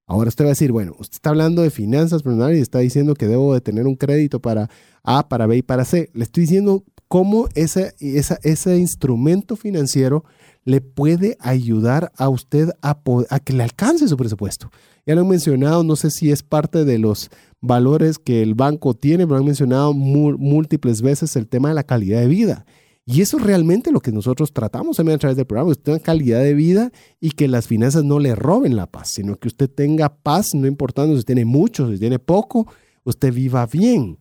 Ahora 0.06 0.30
usted 0.30 0.46
va 0.46 0.50
a 0.50 0.52
decir, 0.52 0.72
bueno, 0.72 0.96
usted 1.00 1.16
está 1.16 1.32
hablando 1.32 1.62
de 1.62 1.70
finanzas 1.70 2.24
personales 2.24 2.58
y 2.58 2.62
está 2.62 2.80
diciendo 2.80 3.14
que 3.14 3.28
debo 3.28 3.54
de 3.54 3.62
tener 3.62 3.88
un 3.88 3.96
crédito 3.96 4.40
para 4.42 4.70
A, 5.04 5.28
para 5.28 5.48
B 5.48 5.58
y 5.58 5.62
para 5.62 5.86
C. 5.86 6.10
Le 6.14 6.24
estoy 6.24 6.44
diciendo 6.44 6.86
cómo 7.08 7.50
ese, 7.56 7.94
ese 8.00 8.78
instrumento 8.78 9.56
financiero 9.56 10.24
le 10.68 10.82
puede 10.82 11.38
ayudar 11.40 12.12
a 12.18 12.28
usted 12.28 12.72
a, 12.82 13.00
que 13.40 13.54
le 13.54 13.64
alcance 13.64 14.06
su 14.06 14.18
presupuesto. 14.18 14.70
Ya 15.06 15.16
lo 15.16 15.22
he 15.22 15.24
mencionado, 15.24 15.82
no 15.82 15.96
sé 15.96 16.12
si 16.12 16.30
es 16.30 16.44
parte 16.44 16.84
de 16.84 16.98
los 16.98 17.30
valores 17.62 18.20
que 18.20 18.42
el 18.42 18.54
banco 18.54 18.94
tiene, 18.94 19.26
pero 19.26 19.38
han 19.38 19.46
mencionado 19.46 19.94
múltiples 19.94 21.02
veces 21.02 21.38
el 21.38 21.48
tema 21.48 21.70
de 21.70 21.76
la 21.76 21.86
calidad 21.86 22.20
de 22.20 22.28
vida. 22.28 22.66
Y 23.06 23.22
eso 23.22 23.38
es 23.38 23.44
realmente 23.44 23.94
lo 23.94 24.02
que 24.02 24.12
nosotros 24.12 24.52
tratamos 24.52 24.98
también 24.98 25.16
a 25.16 25.20
través 25.20 25.38
del 25.38 25.46
programa, 25.46 25.72
usted 25.72 25.84
tenga 25.86 26.00
calidad 26.00 26.42
de 26.42 26.54
vida 26.54 26.92
y 27.22 27.32
que 27.32 27.48
las 27.48 27.66
finanzas 27.66 28.04
no 28.04 28.20
le 28.20 28.36
roben 28.36 28.76
la 28.76 28.88
paz, 28.88 29.12
sino 29.12 29.38
que 29.38 29.48
usted 29.48 29.70
tenga 29.70 30.18
paz, 30.18 30.54
no 30.54 30.68
importando 30.68 31.18
si 31.18 31.24
tiene 31.24 31.46
mucho, 31.46 31.90
si 31.90 31.98
tiene 31.98 32.20
poco, 32.20 32.68
usted 33.06 33.34
viva 33.34 33.66
bien. 33.68 34.18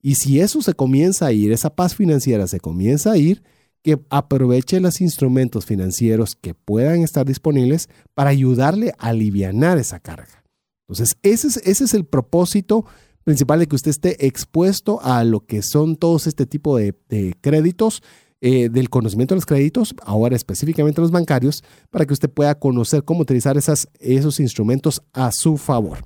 Y 0.00 0.14
si 0.14 0.40
eso 0.40 0.62
se 0.62 0.72
comienza 0.72 1.26
a 1.26 1.32
ir, 1.32 1.52
esa 1.52 1.76
paz 1.76 1.94
financiera 1.94 2.46
se 2.46 2.58
comienza 2.58 3.12
a 3.12 3.18
ir, 3.18 3.42
que 3.82 4.00
aproveche 4.10 4.80
los 4.80 5.00
instrumentos 5.00 5.64
financieros 5.64 6.36
que 6.36 6.54
puedan 6.54 7.02
estar 7.02 7.26
disponibles 7.26 7.88
para 8.14 8.30
ayudarle 8.30 8.92
a 8.98 9.08
aliviar 9.08 9.54
esa 9.78 10.00
carga. 10.00 10.44
Entonces, 10.88 11.16
ese 11.22 11.84
es, 11.84 11.94
el 11.94 12.04
propósito 12.04 12.84
principal 13.24 13.60
de 13.60 13.68
que 13.68 13.76
usted 13.76 13.90
esté 13.90 14.26
expuesto 14.26 15.00
a 15.02 15.22
lo 15.24 15.46
que 15.46 15.62
son 15.62 15.96
todos 15.96 16.26
este 16.26 16.46
tipo 16.46 16.76
de, 16.76 16.94
créditos, 17.40 18.02
eh, 18.40 18.68
del 18.70 18.90
conocimiento 18.90 19.34
de 19.34 19.36
los 19.36 19.46
créditos, 19.46 19.94
ahora 20.02 20.34
específicamente 20.34 21.00
los 21.00 21.12
bancarios, 21.12 21.62
para 21.90 22.06
que 22.06 22.12
usted 22.12 22.28
pueda 22.28 22.58
conocer 22.58 23.04
cómo 23.04 23.20
utilizar 23.20 23.56
esos 23.56 24.40
instrumentos 24.40 25.02
a 25.12 25.30
su 25.30 25.56
favor. 25.56 25.98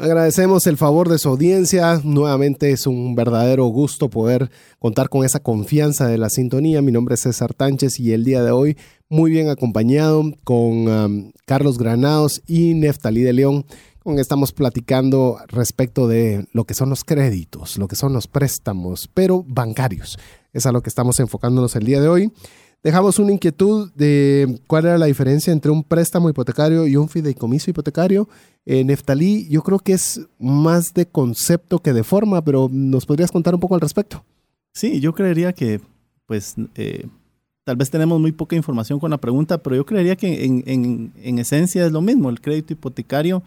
Agradecemos 0.00 0.66
el 0.66 0.78
favor 0.78 1.10
de 1.10 1.18
su 1.18 1.28
audiencia. 1.28 2.00
Nuevamente 2.02 2.70
es 2.70 2.86
un 2.86 3.14
verdadero 3.14 3.66
gusto 3.66 4.08
poder 4.08 4.50
contar 4.78 5.10
con 5.10 5.22
esa 5.22 5.40
confianza 5.40 6.06
de 6.06 6.16
la 6.16 6.30
sintonía. 6.30 6.80
Mi 6.80 6.92
nombre 6.92 7.14
es 7.14 7.20
César 7.20 7.52
Tánchez 7.52 8.00
y 8.00 8.14
el 8.14 8.24
día 8.24 8.42
de 8.42 8.52
hoy 8.52 8.78
muy 9.10 9.30
bien 9.30 9.50
acompañado 9.50 10.24
con 10.44 10.88
um, 10.88 11.32
Carlos 11.44 11.76
Granados 11.76 12.40
y 12.46 12.72
Neftalí 12.72 13.20
de 13.20 13.34
León, 13.34 13.66
con 14.02 14.18
estamos 14.18 14.52
platicando 14.52 15.36
respecto 15.48 16.08
de 16.08 16.46
lo 16.52 16.64
que 16.64 16.72
son 16.72 16.88
los 16.88 17.04
créditos, 17.04 17.76
lo 17.76 17.86
que 17.86 17.96
son 17.96 18.14
los 18.14 18.28
préstamos, 18.28 19.10
pero 19.12 19.44
bancarios. 19.46 20.18
Es 20.54 20.64
a 20.64 20.72
lo 20.72 20.82
que 20.82 20.88
estamos 20.88 21.20
enfocándonos 21.20 21.76
el 21.76 21.84
día 21.84 22.00
de 22.00 22.08
hoy. 22.08 22.32
Dejamos 22.82 23.20
una 23.20 23.32
inquietud 23.32 23.92
de 23.94 24.60
cuál 24.66 24.86
era 24.86 24.98
la 24.98 25.06
diferencia 25.06 25.52
entre 25.52 25.70
un 25.70 25.84
préstamo 25.84 26.28
hipotecario 26.28 26.86
y 26.88 26.96
un 26.96 27.08
fideicomiso 27.08 27.70
hipotecario. 27.70 28.28
Eh, 28.66 28.82
Neftalí, 28.82 29.46
yo 29.48 29.62
creo 29.62 29.78
que 29.78 29.92
es 29.92 30.20
más 30.40 30.92
de 30.92 31.06
concepto 31.06 31.78
que 31.78 31.92
de 31.92 32.02
forma, 32.02 32.42
pero 32.42 32.68
¿nos 32.72 33.06
podrías 33.06 33.30
contar 33.30 33.54
un 33.54 33.60
poco 33.60 33.76
al 33.76 33.80
respecto? 33.80 34.24
Sí, 34.72 34.98
yo 34.98 35.14
creería 35.14 35.52
que, 35.52 35.80
pues, 36.26 36.56
eh, 36.74 37.06
tal 37.62 37.76
vez 37.76 37.88
tenemos 37.88 38.20
muy 38.20 38.32
poca 38.32 38.56
información 38.56 38.98
con 38.98 39.12
la 39.12 39.18
pregunta, 39.18 39.62
pero 39.62 39.76
yo 39.76 39.86
creería 39.86 40.16
que 40.16 40.44
en, 40.44 41.12
en 41.16 41.38
esencia 41.38 41.86
es 41.86 41.92
lo 41.92 42.00
mismo, 42.00 42.30
el 42.30 42.40
crédito 42.40 42.72
hipotecario 42.72 43.44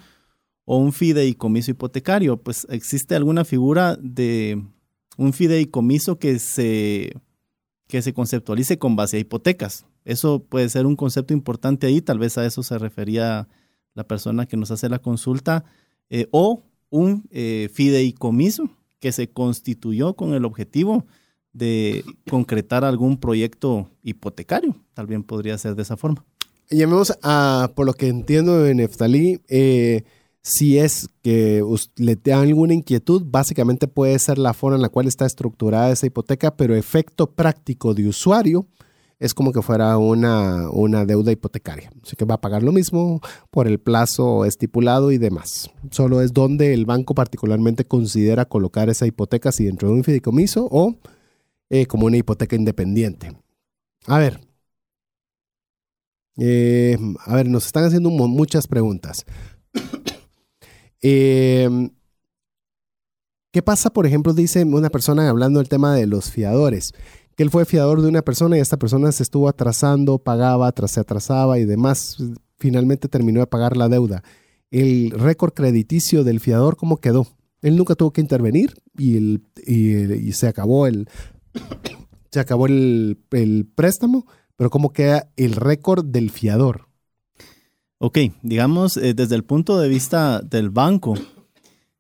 o 0.64 0.78
un 0.78 0.94
fideicomiso 0.94 1.72
hipotecario. 1.72 2.38
Pues 2.38 2.68
existe 2.70 3.16
alguna 3.16 3.44
figura 3.44 3.98
de 4.02 4.64
un 5.18 5.34
fideicomiso 5.34 6.20
que 6.20 6.40
se 6.40 7.14
que 7.88 8.02
se 8.02 8.14
conceptualice 8.14 8.78
con 8.78 8.96
base 8.96 9.18
a 9.18 9.20
hipotecas. 9.20 9.86
Eso 10.04 10.40
puede 10.40 10.70
ser 10.70 10.86
un 10.86 10.96
concepto 10.96 11.34
importante 11.34 11.88
ahí, 11.88 12.02
tal 12.02 12.20
vez 12.20 12.38
a 12.38 12.46
eso 12.46 12.64
se 12.64 12.78
refería 12.78 13.48
la 13.94 14.08
persona 14.08 14.46
que 14.46 14.58
nos 14.58 14.72
hace 14.72 14.90
la 14.90 15.00
consulta, 15.00 15.66
eh, 16.10 16.28
o 16.32 16.64
un 16.90 17.28
eh, 17.32 17.70
fideicomiso 17.74 18.70
que 19.00 19.12
se 19.12 19.30
constituyó 19.30 20.16
con 20.16 20.34
el 20.34 20.46
objetivo 20.46 21.06
de 21.54 22.04
concretar 22.30 22.84
algún 22.84 23.18
proyecto 23.18 23.90
hipotecario. 24.04 24.76
Tal 24.94 25.08
vez 25.08 25.24
podría 25.24 25.58
ser 25.58 25.76
de 25.76 25.84
esa 25.84 25.98
forma. 25.98 26.26
Llamemos 26.70 27.18
a, 27.22 27.72
por 27.76 27.86
lo 27.86 27.94
que 27.94 28.08
entiendo 28.08 28.62
de 28.62 28.76
Neftalí, 28.76 29.42
eh, 29.48 30.04
si 30.46 30.78
es 30.78 31.10
que 31.24 31.64
le 31.96 32.16
da 32.18 32.40
alguna 32.40 32.76
inquietud, 32.76 33.24
básicamente 33.26 33.88
puede 33.88 34.20
ser 34.20 34.38
la 34.38 34.54
forma 34.54 34.76
en 34.76 34.84
la 34.84 34.90
cual 34.90 35.08
está 35.08 35.26
estructurada 35.26 35.90
esa 35.90 36.06
hipoteca, 36.06 36.56
pero 36.56 36.76
efecto 36.76 37.32
práctico 37.32 37.96
de 37.96 38.08
usuario 38.08 38.68
es 39.18 39.34
como 39.34 39.52
que 39.52 39.64
fuera 39.64 39.98
una, 39.98 40.70
una 40.70 41.04
deuda 41.04 41.32
hipotecaria. 41.32 41.92
Así 42.04 42.16
que 42.16 42.26
va 42.26 42.36
a 42.36 42.42
pagar 42.42 42.62
lo 42.62 42.72
mismo 42.72 43.22
por 43.50 43.66
el 43.68 43.80
plazo 43.80 44.46
estipulado 44.46 45.12
y 45.12 45.18
demás. 45.18 45.72
Solo 45.90 46.22
es 46.22 46.32
donde 46.32 46.76
el 46.76 46.86
banco 46.86 47.16
particularmente 47.16 47.86
considera 47.86 48.46
colocar 48.46 48.88
esa 48.88 49.08
hipoteca, 49.08 49.52
si 49.52 49.66
dentro 49.66 49.88
de 49.88 49.96
un 49.96 50.04
fideicomiso 50.04 50.68
o 50.70 50.96
eh, 51.72 51.88
como 51.88 52.06
una 52.06 52.18
hipoteca 52.18 52.56
independiente. 52.56 53.36
A 54.06 54.20
ver. 54.20 54.42
Eh, 56.38 57.00
a 57.26 57.36
ver, 57.36 57.50
nos 57.50 57.66
están 57.66 57.86
haciendo 57.86 58.12
muchas 58.12 58.68
preguntas. 58.68 59.26
Eh, 61.08 61.70
¿Qué 63.52 63.62
pasa, 63.62 63.92
por 63.92 64.08
ejemplo, 64.08 64.34
dice 64.34 64.64
una 64.64 64.90
persona 64.90 65.30
hablando 65.30 65.60
del 65.60 65.70
tema 65.70 65.94
de 65.94 66.08
los 66.08 66.32
fiadores? 66.32 66.94
Que 67.36 67.44
él 67.44 67.52
fue 67.52 67.66
fiador 67.66 68.02
de 68.02 68.08
una 68.08 68.24
persona 68.24 68.58
y 68.58 68.60
esta 68.60 68.78
persona 68.78 69.12
se 69.12 69.22
estuvo 69.22 69.48
atrasando, 69.48 70.18
pagaba, 70.18 70.74
se 70.88 71.00
atrasaba 71.00 71.60
y 71.60 71.66
demás. 71.66 72.18
Finalmente 72.58 73.08
terminó 73.08 73.42
de 73.42 73.46
pagar 73.46 73.78
la 73.78 73.88
deuda. 73.88 74.24
El 74.72 75.12
récord 75.12 75.54
crediticio 75.54 76.24
del 76.24 76.40
fiador, 76.40 76.76
¿cómo 76.76 76.98
quedó? 76.98 77.28
Él 77.62 77.78
nunca 77.78 77.94
tuvo 77.94 78.12
que 78.12 78.22
intervenir 78.22 78.74
y, 78.98 79.42
y 79.68 80.32
se 80.32 80.48
acabó 80.48 80.88
el, 80.88 81.08
se 82.32 82.40
acabó 82.40 82.66
el, 82.66 83.20
préstamo, 83.76 84.26
pero 84.56 84.72
¿cómo 84.72 84.92
queda 84.92 85.30
el 85.36 85.54
récord 85.54 86.04
del 86.04 86.32
fiador? 86.32 86.85
Ok, 87.98 88.20
digamos, 88.42 88.98
eh, 88.98 89.14
desde 89.14 89.36
el 89.36 89.44
punto 89.44 89.80
de 89.80 89.88
vista 89.88 90.42
del 90.42 90.70
banco, 90.70 91.16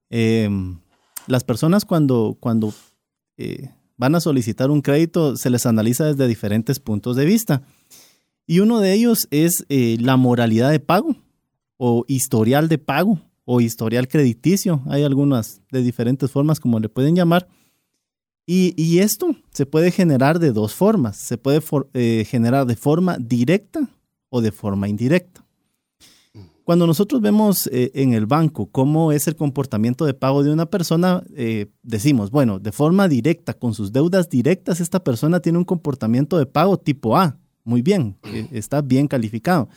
em, 0.09 0.79
las 1.27 1.43
personas 1.43 1.85
cuando, 1.85 2.37
cuando 2.39 2.73
eh, 3.37 3.69
van 3.97 4.15
a 4.15 4.19
solicitar 4.19 4.71
un 4.71 4.81
crédito 4.81 5.37
se 5.37 5.49
les 5.49 5.65
analiza 5.65 6.05
desde 6.05 6.27
diferentes 6.27 6.79
puntos 6.79 7.15
de 7.15 7.25
vista. 7.25 7.63
Y 8.47 8.59
uno 8.59 8.79
de 8.79 8.93
ellos 8.93 9.27
es 9.31 9.65
eh, 9.69 9.97
la 9.99 10.17
moralidad 10.17 10.71
de 10.71 10.79
pago 10.79 11.15
o 11.77 12.05
historial 12.07 12.69
de 12.69 12.77
pago 12.77 13.19
o 13.43 13.61
historial 13.61 14.07
crediticio. 14.07 14.81
Hay 14.87 15.03
algunas 15.03 15.61
de 15.71 15.81
diferentes 15.81 16.29
formas 16.29 16.59
como 16.59 16.79
le 16.79 16.89
pueden 16.89 17.15
llamar. 17.15 17.47
Y, 18.47 18.99
esto 18.99 19.35
se 19.51 19.65
puede 19.65 19.89
generar 19.89 20.37
de 20.37 20.51
dos 20.51 20.75
formas. 20.75 21.17
Se 21.17 21.39
puede 21.39 21.63
eh, 21.93 22.25
generar 22.29 22.67
de 22.67 22.75
forma 22.75 23.17
directa 23.17 23.89
o 24.29 24.39
de 24.39 24.51
forma 24.51 24.87
indirecta. 24.87 25.44
Cuando 26.65 26.87
nosotros 26.87 27.21
vemos 27.21 27.67
eh, 27.67 27.91
en 27.93 28.13
el 28.13 28.25
banco 28.25 28.65
cómo 28.65 29.11
es 29.11 29.27
el 29.27 29.35
comportamiento 29.35 30.03
de 30.03 30.15
pago 30.15 30.43
de 30.43 30.51
una 30.51 30.65
persona, 30.65 31.23
eh, 31.35 31.67
decimos, 31.83 32.31
bueno, 32.31 32.57
de 32.57 32.71
forma 32.71 33.07
directa, 33.07 33.53
con 33.53 33.75
sus 33.75 33.93
deudas 33.93 34.29
directas, 34.31 34.79
esta 34.79 35.03
persona 35.03 35.39
tiene 35.39 35.59
un 35.59 35.63
comportamiento 35.63 36.39
de 36.39 36.47
pago 36.47 36.77
tipo 36.77 37.15
A. 37.15 37.37
Muy 37.63 37.83
bien, 37.83 38.17
está 38.51 38.81
bien 38.81 39.07
calificado. 39.07 39.69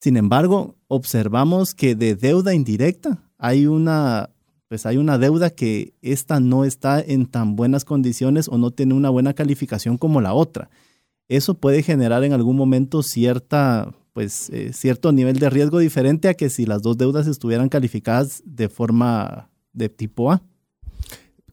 Sin 0.00 0.16
embargo, 0.16 0.76
observamos 0.88 1.74
que 1.74 1.94
de 1.94 2.14
deuda 2.14 2.54
indirecta 2.54 3.22
hay 3.36 3.66
una 3.66 4.30
pues 4.68 4.84
hay 4.84 4.98
una 4.98 5.18
deuda 5.18 5.50
que 5.50 5.94
esta 6.02 6.40
no 6.40 6.64
está 6.64 7.00
en 7.00 7.26
tan 7.26 7.56
buenas 7.56 7.84
condiciones 7.84 8.48
o 8.48 8.58
no 8.58 8.70
tiene 8.70 8.94
una 8.94 9.10
buena 9.10 9.32
calificación 9.32 9.96
como 9.96 10.20
la 10.20 10.34
otra. 10.34 10.68
Eso 11.28 11.54
puede 11.54 11.82
generar 11.82 12.22
en 12.24 12.34
algún 12.34 12.56
momento 12.56 13.02
cierta, 13.02 13.94
pues, 14.12 14.50
eh, 14.50 14.72
cierto 14.72 15.12
nivel 15.12 15.38
de 15.38 15.50
riesgo 15.50 15.78
diferente 15.78 16.28
a 16.28 16.34
que 16.34 16.50
si 16.50 16.66
las 16.66 16.82
dos 16.82 16.98
deudas 16.98 17.26
estuvieran 17.26 17.68
calificadas 17.68 18.42
de 18.44 18.68
forma 18.68 19.50
de 19.72 19.88
tipo 19.88 20.32
A. 20.32 20.42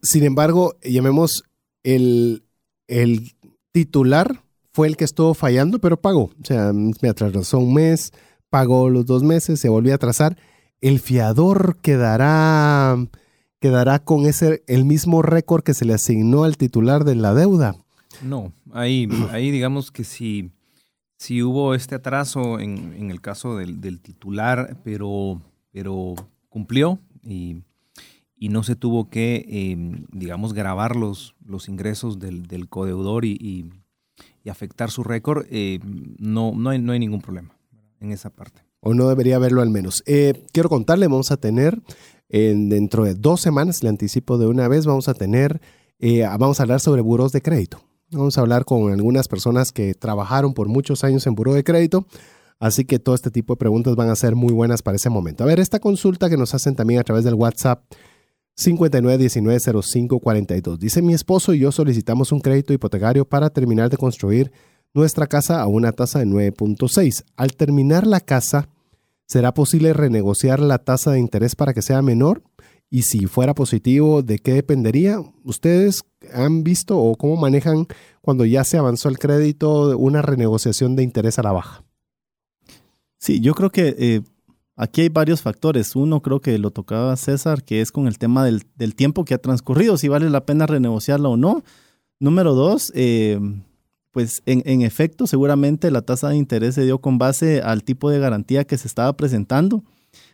Sin 0.01 0.23
embargo, 0.23 0.77
llamemos 0.83 1.43
el, 1.83 2.43
el 2.87 3.33
titular 3.71 4.43
fue 4.73 4.87
el 4.87 4.97
que 4.97 5.05
estuvo 5.05 5.33
fallando, 5.33 5.79
pero 5.79 5.99
pagó. 6.01 6.23
O 6.23 6.45
sea, 6.45 6.73
me 6.73 7.09
atrasó 7.09 7.59
un 7.59 7.73
mes, 7.73 8.11
pagó 8.49 8.89
los 8.89 9.05
dos 9.05 9.23
meses, 9.23 9.59
se 9.59 9.69
volvió 9.69 9.93
a 9.93 9.95
atrasar 9.95 10.37
el 10.81 10.99
fiador 10.99 11.77
quedará, 11.81 12.95
quedará 13.59 13.99
con 13.99 14.27
ese, 14.27 14.63
el 14.67 14.85
mismo 14.85 15.21
récord 15.21 15.63
que 15.63 15.73
se 15.73 15.83
le 15.83 15.93
asignó 15.93 16.43
al 16.43 16.57
titular 16.57 17.05
de 17.05 17.15
la 17.15 17.33
deuda. 17.33 17.75
No, 18.21 18.53
ahí, 18.71 19.09
ahí 19.31 19.49
digamos 19.49 19.91
que 19.91 20.03
si, 20.03 20.51
si 21.17 21.43
hubo 21.43 21.73
este 21.73 21.95
atraso 21.95 22.59
en, 22.59 23.09
el 23.09 23.21
caso 23.21 23.57
del, 23.57 23.99
titular, 23.99 24.77
pero, 24.83 25.41
pero 25.71 26.15
cumplió 26.49 26.99
y, 27.23 27.61
no 28.49 28.61
se 28.61 28.75
tuvo 28.75 29.09
que, 29.09 29.45
em, 29.49 30.05
digamos, 30.11 30.53
grabar 30.53 30.95
los, 30.95 31.33
los 31.43 31.67
ingresos 31.67 32.19
del, 32.19 32.45
del 32.45 32.69
codeudor 32.69 33.25
y, 33.25 33.71
afectar 34.47 34.91
su 34.91 35.03
récord, 35.03 35.47
eh, 35.49 35.79
no, 36.19 36.53
no, 36.55 36.69
hay, 36.69 36.79
no 36.79 36.91
hay 36.91 36.99
ningún 36.99 37.21
problema 37.21 37.57
en 37.99 38.11
esa 38.11 38.29
parte 38.29 38.61
o 38.85 38.93
no 38.93 39.09
debería 39.09 39.37
haberlo 39.37 39.63
al 39.63 39.71
menos. 39.71 40.03
Eh, 40.05 40.45
quiero 40.53 40.69
contarle, 40.69 41.07
vamos 41.07 41.31
a 41.31 41.37
tener 41.37 41.81
en, 42.29 42.69
dentro 42.69 43.03
de 43.03 43.15
dos 43.15 43.41
semanas, 43.41 43.81
le 43.81 43.89
anticipo 43.89 44.37
de 44.37 44.45
una 44.45 44.67
vez, 44.67 44.85
vamos 44.85 45.09
a 45.09 45.15
tener, 45.15 45.59
eh, 45.97 46.21
vamos 46.39 46.59
a 46.59 46.63
hablar 46.63 46.79
sobre 46.79 47.01
buros 47.01 47.31
de 47.31 47.41
crédito. 47.41 47.81
Vamos 48.11 48.37
a 48.37 48.41
hablar 48.41 48.65
con 48.65 48.91
algunas 48.91 49.27
personas 49.27 49.71
que 49.71 49.95
trabajaron 49.95 50.53
por 50.53 50.67
muchos 50.67 51.03
años 51.03 51.25
en 51.27 51.35
buró 51.35 51.53
de 51.53 51.63
crédito. 51.63 52.07
Así 52.59 52.85
que 52.85 52.99
todo 52.99 53.15
este 53.15 53.31
tipo 53.31 53.53
de 53.53 53.57
preguntas 53.57 53.95
van 53.95 54.09
a 54.09 54.15
ser 54.15 54.35
muy 54.35 54.53
buenas 54.53 54.81
para 54.81 54.95
ese 54.95 55.09
momento. 55.09 55.43
A 55.43 55.47
ver, 55.47 55.59
esta 55.59 55.79
consulta 55.79 56.29
que 56.29 56.37
nos 56.37 56.53
hacen 56.53 56.75
también 56.75 56.99
a 56.99 57.03
través 57.03 57.25
del 57.25 57.33
WhatsApp 57.33 57.83
59190542. 58.57 60.77
Dice 60.77 61.01
mi 61.01 61.13
esposo 61.13 61.53
y 61.53 61.59
yo 61.59 61.71
solicitamos 61.71 62.31
un 62.31 62.39
crédito 62.39 62.73
hipotecario 62.73 63.25
para 63.25 63.49
terminar 63.49 63.89
de 63.89 63.97
construir 63.97 64.51
nuestra 64.93 65.27
casa 65.27 65.61
a 65.61 65.67
una 65.67 65.91
tasa 65.91 66.19
de 66.19 66.25
9.6. 66.25 67.25
Al 67.35 67.53
terminar 67.55 68.07
la 68.07 68.21
casa, 68.21 68.69
¿será 69.27 69.53
posible 69.53 69.91
renegociar 69.93 70.61
la 70.61 70.77
tasa 70.77 71.11
de 71.11 71.19
interés 71.19 71.55
para 71.55 71.73
que 71.73 71.81
sea 71.81 72.01
menor? 72.01 72.41
Y 72.89 73.01
si 73.01 73.25
fuera 73.25 73.53
positivo, 73.53 74.21
¿de 74.21 74.39
qué 74.39 74.53
dependería? 74.53 75.19
¿Ustedes 75.43 76.03
han 76.33 76.63
visto 76.63 76.97
o 76.97 77.15
cómo 77.15 77.35
manejan 77.35 77.87
cuando 78.21 78.45
ya 78.45 78.63
se 78.63 78.77
avanzó 78.77 79.09
el 79.09 79.19
crédito 79.19 79.97
una 79.97 80.21
renegociación 80.21 80.95
de 80.95 81.03
interés 81.03 81.39
a 81.39 81.43
la 81.43 81.51
baja? 81.51 81.83
Sí, 83.17 83.39
yo 83.41 83.53
creo 83.55 83.71
que 83.71 83.95
eh, 83.97 84.21
aquí 84.75 85.01
hay 85.01 85.09
varios 85.09 85.41
factores. 85.41 85.95
Uno 85.95 86.21
creo 86.21 86.41
que 86.41 86.57
lo 86.59 86.71
tocaba 86.71 87.15
César, 87.17 87.63
que 87.63 87.81
es 87.81 87.91
con 87.91 88.07
el 88.07 88.17
tema 88.17 88.45
del, 88.45 88.95
tiempo 88.95 89.25
que 89.25 89.33
ha 89.33 89.39
transcurrido, 89.39 89.97
si 89.97 90.07
vale 90.07 90.29
la 90.29 90.45
pena 90.45 90.67
renegociarla 90.67 91.29
o 91.29 91.37
no. 91.37 91.63
Número 92.19 92.53
dos, 92.53 92.91
eh, 92.95 93.39
pues 94.11 94.41
en, 94.45 94.81
efecto, 94.81 95.27
seguramente 95.27 95.91
la 95.91 96.01
tasa 96.01 96.29
de 96.29 96.37
interés 96.37 96.75
se 96.75 96.85
dio 96.85 96.99
con 96.99 97.17
base 97.17 97.61
al 97.61 97.83
tipo 97.83 98.09
de 98.09 98.19
garantía 98.19 98.63
que 98.63 98.77
se 98.77 98.87
estaba 98.87 99.11
presentando. 99.17 99.83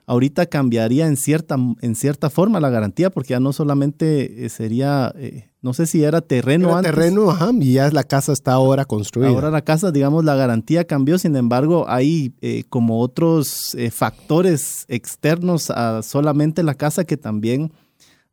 Ahorita 0.05 0.45
cambiaría 0.45 1.07
en 1.07 1.15
cierta, 1.15 1.55
en 1.81 1.95
cierta 1.95 2.29
forma 2.29 2.59
la 2.59 2.69
garantía 2.69 3.09
porque 3.09 3.31
ya 3.31 3.39
no 3.39 3.53
solamente 3.53 4.45
eh, 4.45 4.49
sería, 4.49 5.13
eh, 5.17 5.49
no 5.61 5.73
sé 5.73 5.85
si 5.85 6.03
era 6.03 6.21
terreno 6.21 6.69
era 6.69 6.77
antes. 6.79 6.91
Terreno, 6.91 7.29
ajá, 7.29 7.51
y 7.59 7.73
ya 7.73 7.89
la 7.91 8.03
casa 8.03 8.33
está 8.33 8.53
ahora 8.53 8.85
construida. 8.85 9.29
Ahora 9.29 9.51
la 9.51 9.61
casa, 9.61 9.91
digamos, 9.91 10.25
la 10.25 10.35
garantía 10.35 10.85
cambió, 10.85 11.17
sin 11.17 11.35
embargo, 11.35 11.85
hay 11.87 12.33
eh, 12.41 12.63
como 12.69 12.99
otros 12.99 13.75
factores 13.91 14.85
externos 14.87 15.69
a 15.69 16.01
solamente 16.03 16.63
la 16.63 16.73
casa 16.75 17.05
que 17.05 17.17
también 17.17 17.71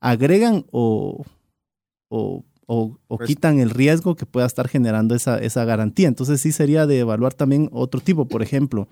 agregan 0.01 0.65
o, 0.71 1.25
o 2.09 2.45
o, 2.71 2.99
pues 3.09 3.27
quitan 3.27 3.61
el 3.61 3.71
riesgo 3.71 4.15
que 4.15 4.27
pueda 4.27 4.47
estar 4.47 4.69
generando 4.69 5.15
esa, 5.15 5.39
esa 5.39 5.65
garantía. 5.65 6.07
Entonces 6.07 6.43
sí 6.43 6.53
sería 6.53 6.87
de 6.87 6.99
evaluar 6.99 7.33
también 7.33 7.71
otro 7.73 7.99
tipo, 8.03 8.27
por 8.27 8.43
ejemplo, 8.43 8.89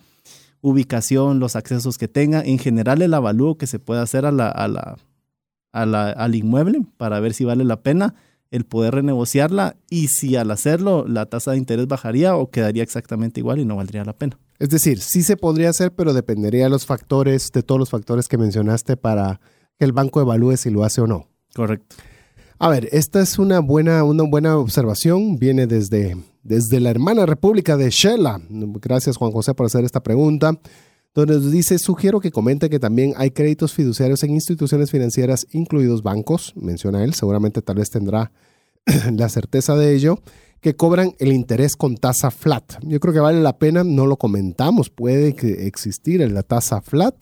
ubicación, 0.61 1.39
los 1.39 1.57
accesos 1.57 1.99
que 1.99 2.09
tenga, 2.09 2.43
en 2.43 2.59
general 2.59 3.03
el 3.03 3.15
avalúo 3.15 3.59
que 3.59 3.67
se 3.67 3.79
puede 3.79 4.01
hacer 4.01 4.27
a 4.27 4.33
la, 4.33 4.49
a 4.49 4.69
la, 5.87 6.11
al 6.11 6.35
inmueble 6.35 6.83
para 6.97 7.21
ver 7.21 7.35
si 7.35 7.45
vale 7.45 7.65
la 7.65 7.83
pena 7.83 8.15
el 8.51 8.65
poder 8.65 8.95
renegociarla 8.95 9.77
y 9.91 10.09
si 10.09 10.37
al 10.37 10.51
hacerlo 10.51 11.05
la 11.07 11.27
tasa 11.27 11.53
de 11.53 11.59
interés 11.59 11.89
bajaría 11.89 12.37
o 12.37 12.51
quedaría 12.51 12.83
exactamente 12.83 13.41
igual 13.41 13.59
y 13.59 13.65
no 13.65 13.77
valdría 13.77 14.05
la 14.05 14.17
pena. 14.17 14.39
Es 14.59 14.71
decir, 14.71 15.01
sí 15.01 15.23
se 15.23 15.37
podría 15.37 15.71
hacer, 15.71 15.93
pero 15.93 16.15
dependería 16.15 16.65
de 16.65 16.71
los 16.71 16.87
factores, 16.87 17.53
de 17.53 17.63
todos 17.63 17.79
los 17.79 17.91
factores 17.91 18.29
que 18.29 18.39
mencionaste 18.39 18.97
para 18.97 19.41
que 19.79 19.85
el 19.85 19.93
banco 19.93 20.21
evalúe 20.21 20.57
si 20.57 20.71
lo 20.71 20.85
hace 20.85 21.01
o 21.01 21.07
no. 21.07 21.29
Correcto. 21.55 21.97
A 22.59 22.71
ver, 22.71 22.89
esta 22.93 23.21
es 23.21 23.39
una 23.39 23.61
buena, 23.61 24.03
una 24.03 24.23
buena 24.23 24.57
observación. 24.57 25.39
Viene 25.39 25.67
desde, 25.67 26.17
desde 26.43 26.81
la 26.81 26.89
hermana 26.89 27.27
República 27.27 27.77
de 27.77 27.91
Shela. 27.91 28.41
Gracias, 28.49 29.19
Juan 29.19 29.31
José, 29.31 29.53
por 29.53 29.67
hacer 29.67 29.85
esta 29.85 30.03
pregunta. 30.03 30.59
donde 31.15 31.39
dice, 31.51 31.79
sugiero 31.79 32.19
que 32.19 32.31
comente 32.31 32.71
que 32.71 32.79
también 32.79 33.13
hay 33.19 33.31
créditos 33.31 33.75
fiduciarios 33.75 34.23
en 34.23 34.31
instituciones 34.31 34.91
financieras, 34.91 35.47
incluidos 35.53 36.03
bancos, 36.03 36.55
menciona 36.57 37.05
él, 37.05 37.13
seguramente 37.13 37.61
tal 37.61 37.77
vez 37.77 37.91
tendrá 37.91 38.33
la 39.13 39.29
certeza 39.29 39.77
de 39.77 39.95
ello, 39.95 40.21
que 40.61 40.77
cobran 40.77 41.15
el 41.19 41.33
interés 41.33 41.77
con 41.77 41.97
tasa 41.99 42.31
flat. 42.31 42.79
Yo 42.83 43.01
creo 43.01 43.13
que 43.13 43.21
vale 43.21 43.41
la 43.43 43.59
pena, 43.59 43.85
no 43.85 44.07
lo 44.07 44.17
comentamos, 44.17 44.89
puede 44.89 45.29
existir 45.67 46.21
la 46.31 46.43
tasa 46.43 46.81
flat. 46.81 47.17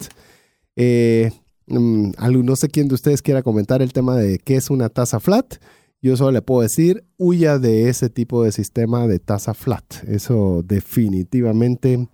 Eh, 0.77 1.31
mm, 1.67 2.11
no 2.43 2.55
sé 2.55 2.69
quién 2.69 2.87
de 2.87 2.95
ustedes 2.95 3.21
quiera 3.21 3.43
comentar 3.43 3.81
el 3.81 3.93
tema 3.93 4.15
de 4.15 4.39
qué 4.39 4.55
es 4.55 4.69
una 4.69 4.89
tasa 4.89 5.19
flat. 5.19 5.55
Yo 6.01 6.15
solo 6.17 6.31
le 6.31 6.41
puedo 6.41 6.61
decir, 6.61 7.03
huya 7.17 7.57
de 7.57 7.89
ese 7.89 8.09
tipo 8.09 8.43
de 8.43 8.51
sistema 8.51 9.07
de 9.07 9.19
tasa 9.19 9.53
flat. 9.53 9.83
Eso 10.07 10.61
definitivamente 10.63 12.07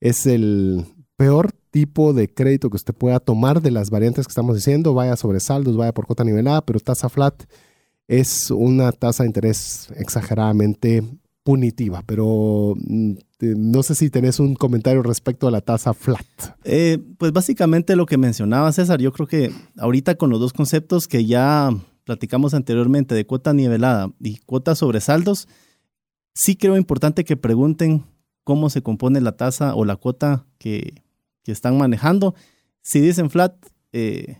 es 0.00 0.26
el 0.26 0.84
peor 1.16 1.52
tipo 1.70 2.12
de 2.12 2.32
crédito 2.32 2.70
que 2.70 2.76
usted 2.76 2.94
pueda 2.94 3.18
tomar 3.18 3.60
de 3.60 3.72
las 3.72 3.90
variantes 3.90 4.26
que 4.26 4.30
estamos 4.30 4.54
diciendo, 4.54 4.94
vaya 4.94 5.16
sobre 5.16 5.40
saldos, 5.40 5.76
vaya 5.76 5.92
por 5.92 6.06
cuota 6.06 6.22
nivelada, 6.22 6.64
pero 6.64 6.78
tasa 6.78 7.08
flat 7.08 7.42
es 8.06 8.50
una 8.50 8.92
tasa 8.92 9.24
de 9.24 9.28
interés 9.28 9.88
exageradamente 9.96 11.02
punitiva, 11.44 12.02
pero 12.06 12.74
mm, 12.76 13.12
no 13.40 13.82
sé 13.82 13.94
si 13.94 14.10
tenés 14.10 14.40
un 14.40 14.54
comentario 14.54 15.02
respecto 15.02 15.46
a 15.46 15.50
la 15.50 15.60
tasa 15.60 15.92
flat. 15.92 16.26
Eh, 16.64 16.98
pues 17.18 17.32
básicamente 17.32 17.94
lo 17.94 18.06
que 18.06 18.16
mencionaba 18.16 18.72
César, 18.72 19.00
yo 19.00 19.12
creo 19.12 19.28
que 19.28 19.52
ahorita 19.76 20.16
con 20.16 20.30
los 20.30 20.40
dos 20.40 20.54
conceptos 20.54 21.06
que 21.06 21.26
ya 21.26 21.70
platicamos 22.04 22.54
anteriormente 22.54 23.14
de 23.14 23.26
cuota 23.26 23.52
nivelada 23.52 24.10
y 24.20 24.38
cuota 24.38 24.74
sobre 24.74 25.00
saldos, 25.00 25.46
sí 26.34 26.56
creo 26.56 26.76
importante 26.78 27.24
que 27.24 27.36
pregunten 27.36 28.04
cómo 28.42 28.70
se 28.70 28.82
compone 28.82 29.20
la 29.20 29.36
tasa 29.36 29.74
o 29.74 29.84
la 29.84 29.96
cuota 29.96 30.46
que, 30.58 31.02
están 31.46 31.76
manejando. 31.76 32.34
Si 32.80 33.00
dicen 33.00 33.28
flat, 33.28 33.54
eh, 33.92 34.38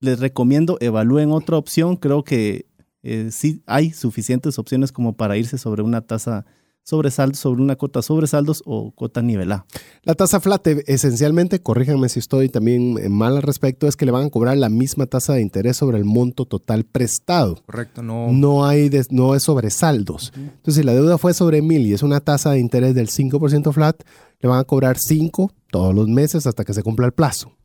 les 0.00 0.18
recomiendo 0.18 0.78
evalúen 0.80 1.30
otra 1.30 1.58
opción. 1.58 1.96
Creo 1.96 2.24
que 2.24 2.64
eh, 3.06 3.30
sí 3.30 3.62
hay 3.66 3.92
suficientes 3.92 4.58
opciones 4.58 4.90
como 4.90 5.12
para 5.12 5.36
irse 5.36 5.58
sobre 5.58 5.82
una 5.82 6.00
tasa 6.00 6.44
sobresaldos, 6.82 7.38
sobre 7.38 7.62
una 7.62 7.76
cuota 7.76 8.02
sobresaldos 8.02 8.62
o 8.64 8.92
cuota 8.92 9.22
nivelada. 9.22 9.66
La 10.02 10.14
tasa 10.14 10.40
flat, 10.40 10.66
eh, 10.66 10.84
esencialmente, 10.86 11.60
corríjanme 11.60 12.08
si 12.08 12.18
estoy 12.18 12.48
también 12.48 12.96
eh, 12.98 13.08
mal 13.08 13.36
al 13.36 13.42
respecto, 13.42 13.86
es 13.86 13.96
que 13.96 14.06
le 14.06 14.12
van 14.12 14.26
a 14.26 14.30
cobrar 14.30 14.56
la 14.56 14.68
misma 14.68 15.06
tasa 15.06 15.34
de 15.34 15.42
interés 15.42 15.76
sobre 15.76 15.98
el 15.98 16.04
monto 16.04 16.46
total 16.46 16.84
prestado. 16.84 17.62
Correcto, 17.66 18.02
no. 18.02 18.32
No, 18.32 18.66
hay 18.66 18.90
no 19.10 19.34
es 19.34 19.44
sobre 19.44 19.70
saldos. 19.70 20.32
Entonces, 20.36 20.76
si 20.76 20.82
la 20.82 20.94
deuda 20.94 21.18
fue 21.18 21.34
sobre 21.34 21.62
mil 21.62 21.86
y 21.86 21.92
es 21.92 22.02
una 22.02 22.20
tasa 22.20 22.52
de 22.52 22.60
interés 22.60 22.94
del 22.94 23.08
5% 23.08 23.72
flat, 23.72 24.02
le 24.40 24.48
van 24.48 24.60
a 24.60 24.64
cobrar 24.64 24.98
5 24.98 25.52
todos 25.70 25.94
los 25.94 26.08
meses 26.08 26.46
hasta 26.46 26.64
que 26.64 26.74
se 26.74 26.82
cumpla 26.82 27.06
el 27.06 27.12
plazo. 27.12 27.55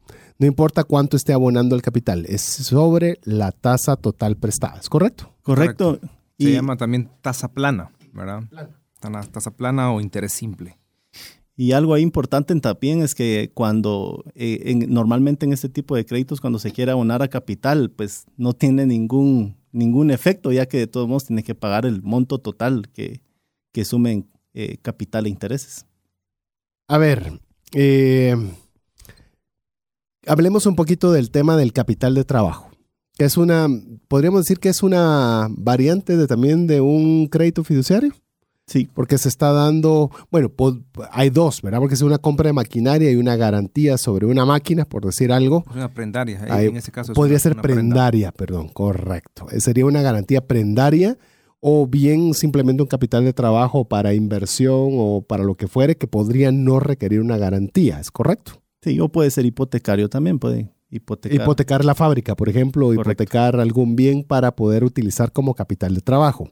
No 0.42 0.48
importa 0.48 0.84
cuánto 0.86 1.18
esté 1.18 1.34
abonando 1.34 1.76
el 1.76 1.84
capital, 1.84 2.26
es 2.28 2.42
sobre 2.42 3.20
la 3.22 3.52
tasa 3.52 3.96
total 3.96 4.38
prestada, 4.38 4.80
¿es 4.80 4.90
correcto? 4.90 5.36
Correcto. 5.44 6.00
Se 6.40 6.52
llama 6.52 6.78
también 6.78 7.12
tasa 7.22 7.54
plana, 7.54 7.92
¿verdad? 8.12 8.42
Plana. 8.50 9.22
Tasa 9.32 9.52
plana 9.52 9.92
o 9.94 10.02
interés 10.02 10.34
simple. 10.34 10.80
Y 11.56 11.74
algo 11.74 11.94
ahí 11.94 12.02
importante 12.02 12.60
también 12.60 13.04
es 13.04 13.14
que 13.14 13.52
cuando 13.54 14.24
eh, 14.34 14.84
normalmente 14.88 15.46
en 15.46 15.54
este 15.54 15.70
tipo 15.70 15.96
de 15.96 16.08
créditos, 16.08 16.42
cuando 16.42 16.58
se 16.58 16.72
quiere 16.72 16.92
abonar 16.92 17.22
a 17.22 17.28
capital, 17.28 17.92
pues 17.92 18.26
no 18.36 18.54
tiene 18.54 18.88
ningún, 18.88 19.58
ningún 19.72 20.10
efecto, 20.10 20.52
ya 20.52 20.66
que 20.66 20.80
de 20.80 20.88
todos 20.88 21.08
modos 21.08 21.28
tiene 21.28 21.44
que 21.44 21.54
pagar 21.54 21.86
el 21.86 22.02
monto 22.02 22.40
total 22.40 22.90
que, 22.90 23.22
que 23.72 23.86
sumen 23.86 24.28
eh, 24.56 24.78
capital 24.82 25.28
e 25.28 25.30
intereses. 25.30 25.86
A 26.88 26.98
ver, 26.98 27.40
eh, 27.74 28.36
hablemos 30.28 30.66
un 30.66 30.76
poquito 30.76 31.12
del 31.12 31.32
tema 31.32 31.58
del 31.58 31.74
capital 31.74 32.16
de 32.16 32.24
trabajo, 32.24 32.70
que 33.18 33.26
es 33.26 33.38
una, 33.38 33.68
podríamos 34.08 34.42
decir 34.42 34.60
que 34.60 34.70
es 34.70 34.84
una 34.84 35.48
variante 35.52 36.18
de, 36.18 36.28
también 36.28 36.68
de 36.68 36.82
un 36.82 37.28
crédito 37.28 37.64
fiduciario. 37.64 38.14
Sí. 38.68 38.90
Porque 38.94 39.18
se 39.18 39.28
está 39.28 39.52
dando, 39.52 40.12
bueno, 40.30 40.50
hay 41.12 41.30
dos, 41.30 41.62
¿verdad? 41.62 41.80
Porque 41.80 41.96
es 41.96 42.02
una 42.02 42.20
compra 42.20 42.48
de 42.48 42.54
maquinaria 42.54 43.12
y 43.12 43.18
una 43.18 43.36
garantía 43.36 43.98
sobre 43.98 44.28
una 44.28 44.46
máquina, 44.46 44.86
por 44.86 45.04
decir 45.04 45.34
algo. 45.34 45.66
Es 45.70 45.76
una 45.76 45.94
prendaria, 45.94 46.40
en 46.46 46.78
ese 46.78 46.90
caso. 46.92 47.12
podría 47.14 47.38
ser 47.38 47.58
prendaria, 47.58 48.32
perdón, 48.32 48.70
correcto. 48.70 49.48
Sería 49.58 49.86
una 49.86 50.02
garantía 50.02 50.48
prendaria 50.48 51.18
o 51.60 51.86
bien 51.86 52.34
simplemente 52.34 52.82
un 52.82 52.88
capital 52.88 53.26
de 53.26 53.34
trabajo 53.34 53.86
para 53.86 54.14
inversión 54.14 54.92
o 54.94 55.22
para 55.28 55.44
lo 55.44 55.56
que 55.56 55.68
fuere 55.68 55.98
que 55.98 56.08
podría 56.08 56.54
no 56.54 56.80
requerir 56.80 57.20
una 57.20 57.38
garantía, 57.38 58.00
¿es 58.00 58.10
correcto? 58.10 58.62
Sí, 58.82 59.00
o 59.00 59.10
puede 59.10 59.32
ser 59.32 59.46
hipotecario 59.46 60.10
también, 60.10 60.40
puede 60.40 60.72
hipotecar. 60.90 61.42
Hipotecar 61.42 61.86
la 61.86 61.96
fábrica, 61.96 62.36
por 62.36 62.50
ejemplo, 62.50 62.88
o 62.88 62.94
hipotecar 62.94 63.60
algún 63.60 63.96
bien 63.96 64.24
para 64.24 64.56
poder 64.56 64.84
utilizar 64.84 65.32
como 65.32 65.54
capital 65.54 65.94
de 65.94 66.02
trabajo. 66.02 66.50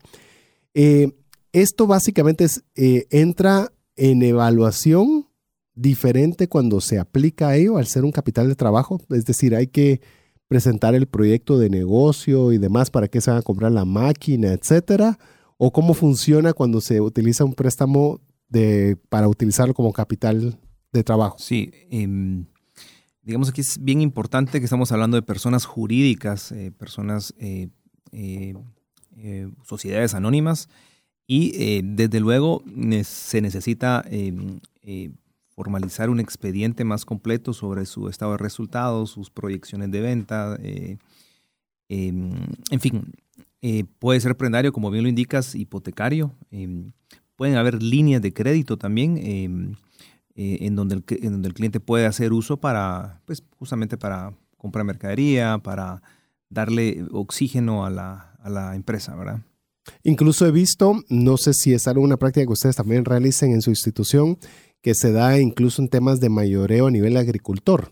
Eh, 0.73 1.11
esto 1.51 1.87
básicamente 1.87 2.43
es, 2.43 2.63
eh, 2.75 3.07
entra 3.09 3.71
en 3.95 4.21
evaluación 4.21 5.27
diferente 5.73 6.47
cuando 6.47 6.81
se 6.81 6.99
aplica 6.99 7.49
a 7.49 7.55
ello 7.55 7.77
al 7.77 7.87
ser 7.87 8.05
un 8.05 8.11
capital 8.11 8.47
de 8.47 8.55
trabajo. 8.55 9.01
Es 9.09 9.25
decir, 9.25 9.55
hay 9.55 9.67
que 9.67 10.01
presentar 10.47 10.95
el 10.95 11.07
proyecto 11.07 11.57
de 11.57 11.69
negocio 11.69 12.51
y 12.51 12.57
demás 12.57 12.91
para 12.91 13.07
que 13.07 13.21
se 13.21 13.31
van 13.31 13.39
a 13.39 13.43
comprar 13.43 13.71
la 13.71 13.85
máquina, 13.85 14.51
etcétera. 14.51 15.17
O 15.57 15.71
cómo 15.71 15.93
funciona 15.93 16.53
cuando 16.53 16.81
se 16.81 17.01
utiliza 17.01 17.43
un 17.43 17.53
préstamo 17.53 18.21
de, 18.47 18.97
para 19.09 19.27
utilizarlo 19.27 19.73
como 19.73 19.93
capital 19.93 20.59
de 20.91 21.03
trabajo. 21.03 21.37
Sí, 21.39 21.71
em, 21.89 22.45
digamos 23.21 23.49
aquí 23.49 23.61
es 23.61 23.77
bien 23.79 24.01
importante 24.01 24.59
que 24.59 24.65
estamos 24.65 24.91
hablando 24.91 25.15
de 25.15 25.21
personas 25.21 25.65
jurídicas, 25.65 26.51
eh, 26.51 26.71
personas, 26.71 27.33
eh, 27.37 27.69
eh, 28.11 28.55
sociedades 29.63 30.13
anónimas, 30.13 30.69
y 31.27 31.83
desde 31.83 32.19
luego 32.19 32.63
se 33.03 33.39
necesita 33.39 34.03
em, 34.09 34.59
formalizar 35.49 36.09
un 36.09 36.19
expediente 36.19 36.83
más 36.83 37.05
completo 37.05 37.53
sobre 37.53 37.85
su 37.85 38.09
estado 38.09 38.31
de 38.31 38.39
resultados, 38.39 39.11
sus 39.11 39.29
proyecciones 39.29 39.91
de 39.91 40.01
venta, 40.01 40.57
em, 41.87 42.33
en 42.71 42.79
fin, 42.79 43.13
puede 43.99 44.19
ser 44.21 44.37
prendario, 44.37 44.73
como 44.73 44.89
bien 44.89 45.03
lo 45.03 45.09
indicas, 45.09 45.53
hipotecario, 45.53 46.33
pueden 47.35 47.57
haber 47.57 47.83
líneas 47.83 48.23
de 48.23 48.33
crédito 48.33 48.77
también 48.77 49.77
eh, 50.41 50.59
en, 50.61 50.77
donde 50.77 50.95
el, 50.95 51.03
en 51.21 51.33
donde 51.33 51.49
el 51.49 51.53
cliente 51.53 51.81
puede 51.81 52.05
hacer 52.05 52.31
uso 52.31 52.55
para, 52.55 53.19
pues 53.25 53.43
justamente 53.57 53.97
para 53.97 54.31
comprar 54.55 54.85
mercadería, 54.85 55.57
para 55.57 56.01
darle 56.49 57.03
oxígeno 57.11 57.85
a 57.85 57.89
la, 57.89 58.37
a 58.41 58.49
la 58.49 58.73
empresa, 58.77 59.13
¿verdad? 59.17 59.41
Incluso 60.01 60.45
he 60.47 60.51
visto, 60.51 61.03
no 61.09 61.35
sé 61.35 61.53
si 61.53 61.73
es 61.73 61.89
alguna 61.89 62.15
práctica 62.15 62.45
que 62.45 62.53
ustedes 62.53 62.77
también 62.77 63.03
realicen 63.03 63.51
en 63.51 63.61
su 63.61 63.69
institución, 63.69 64.37
que 64.81 64.95
se 64.95 65.11
da 65.11 65.37
incluso 65.41 65.81
en 65.81 65.89
temas 65.89 66.21
de 66.21 66.29
mayoreo 66.29 66.87
a 66.87 66.91
nivel 66.91 67.17
agricultor, 67.17 67.91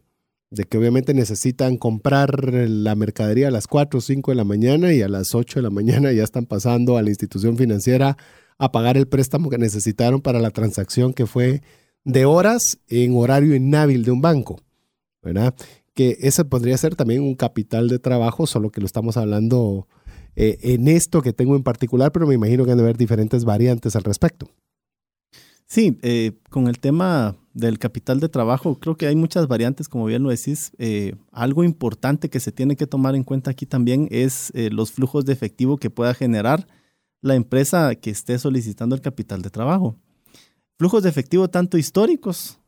de 0.50 0.64
que 0.64 0.78
obviamente 0.78 1.14
necesitan 1.14 1.76
comprar 1.76 2.46
la 2.54 2.96
mercadería 2.96 3.50
a 3.50 3.52
las 3.52 3.68
4 3.68 3.98
o 3.98 4.02
5 4.02 4.32
de 4.32 4.36
la 4.36 4.46
mañana 4.46 4.94
y 4.94 5.02
a 5.02 5.10
las 5.10 5.36
8 5.36 5.60
de 5.60 5.64
la 5.64 5.70
mañana 5.70 6.14
ya 6.14 6.24
están 6.24 6.46
pasando 6.46 6.96
a 6.96 7.02
la 7.02 7.10
institución 7.10 7.58
financiera 7.58 8.16
a 8.58 8.72
pagar 8.72 8.96
el 8.96 9.10
préstamo 9.10 9.50
que 9.50 9.58
necesitaron 9.58 10.22
para 10.22 10.40
la 10.40 10.52
transacción 10.52 11.14
que 11.14 11.26
fue 11.26 11.62
de 12.08 12.24
horas 12.24 12.80
en 12.88 13.18
horario 13.18 13.54
inhábil 13.54 14.06
de 14.06 14.12
un 14.12 14.22
banco, 14.22 14.62
¿verdad? 15.22 15.54
Que 15.94 16.18
ese 16.22 16.46
podría 16.46 16.78
ser 16.78 16.96
también 16.96 17.22
un 17.22 17.36
capital 17.36 17.90
de 17.90 18.00
trabajo, 18.00 18.48
solo 18.48 18.72
que 18.72 18.80
lo 18.80 18.86
estamos 18.86 19.18
hablando 19.18 19.90
eh, 20.38 20.58
en 20.62 20.88
esto 20.88 21.22
que 21.22 21.34
tengo 21.34 21.58
en 21.58 21.64
particular, 21.64 22.14
pero 22.14 22.26
me 22.26 22.36
imagino 22.36 22.64
que 22.64 22.72
han 22.72 22.78
de 22.78 22.84
haber 22.84 22.96
diferentes 22.96 23.44
variantes 23.44 23.98
al 23.98 24.06
respecto. 24.06 24.50
Sí, 25.66 26.00
eh, 26.02 26.32
con 26.50 26.70
el 26.70 26.80
tema 26.80 27.36
del 27.54 27.78
capital 27.78 28.22
de 28.22 28.30
trabajo, 28.30 28.80
creo 28.80 28.96
que 28.96 29.08
hay 29.08 29.18
muchas 29.18 29.50
variantes, 29.50 29.90
como 29.90 30.06
bien 30.06 30.24
lo 30.24 30.30
decís. 30.30 30.72
Eh, 30.78 31.14
algo 31.34 31.66
importante 31.66 32.30
que 32.30 32.40
se 32.40 32.54
tiene 32.54 32.78
que 32.78 32.88
tomar 32.88 33.16
en 33.16 33.26
cuenta 33.26 33.52
aquí 33.52 33.66
también 33.66 34.08
es 34.12 34.54
los 34.54 34.94
flujos 34.94 35.26
de 35.26 35.34
efectivo 35.34 35.76
que 35.76 35.90
pueda 35.90 36.14
generar 36.14 36.68
la 37.20 37.36
empresa 37.36 37.96
que 37.96 38.12
esté 38.12 38.40
solicitando 38.40 38.96
el 38.96 39.02
capital 39.02 39.42
de 39.42 39.50
trabajo 39.50 39.98
flujos 40.78 41.04
de 41.04 41.10
efectivo 41.10 41.50
tanto 41.50 41.78
históricos 41.78 42.60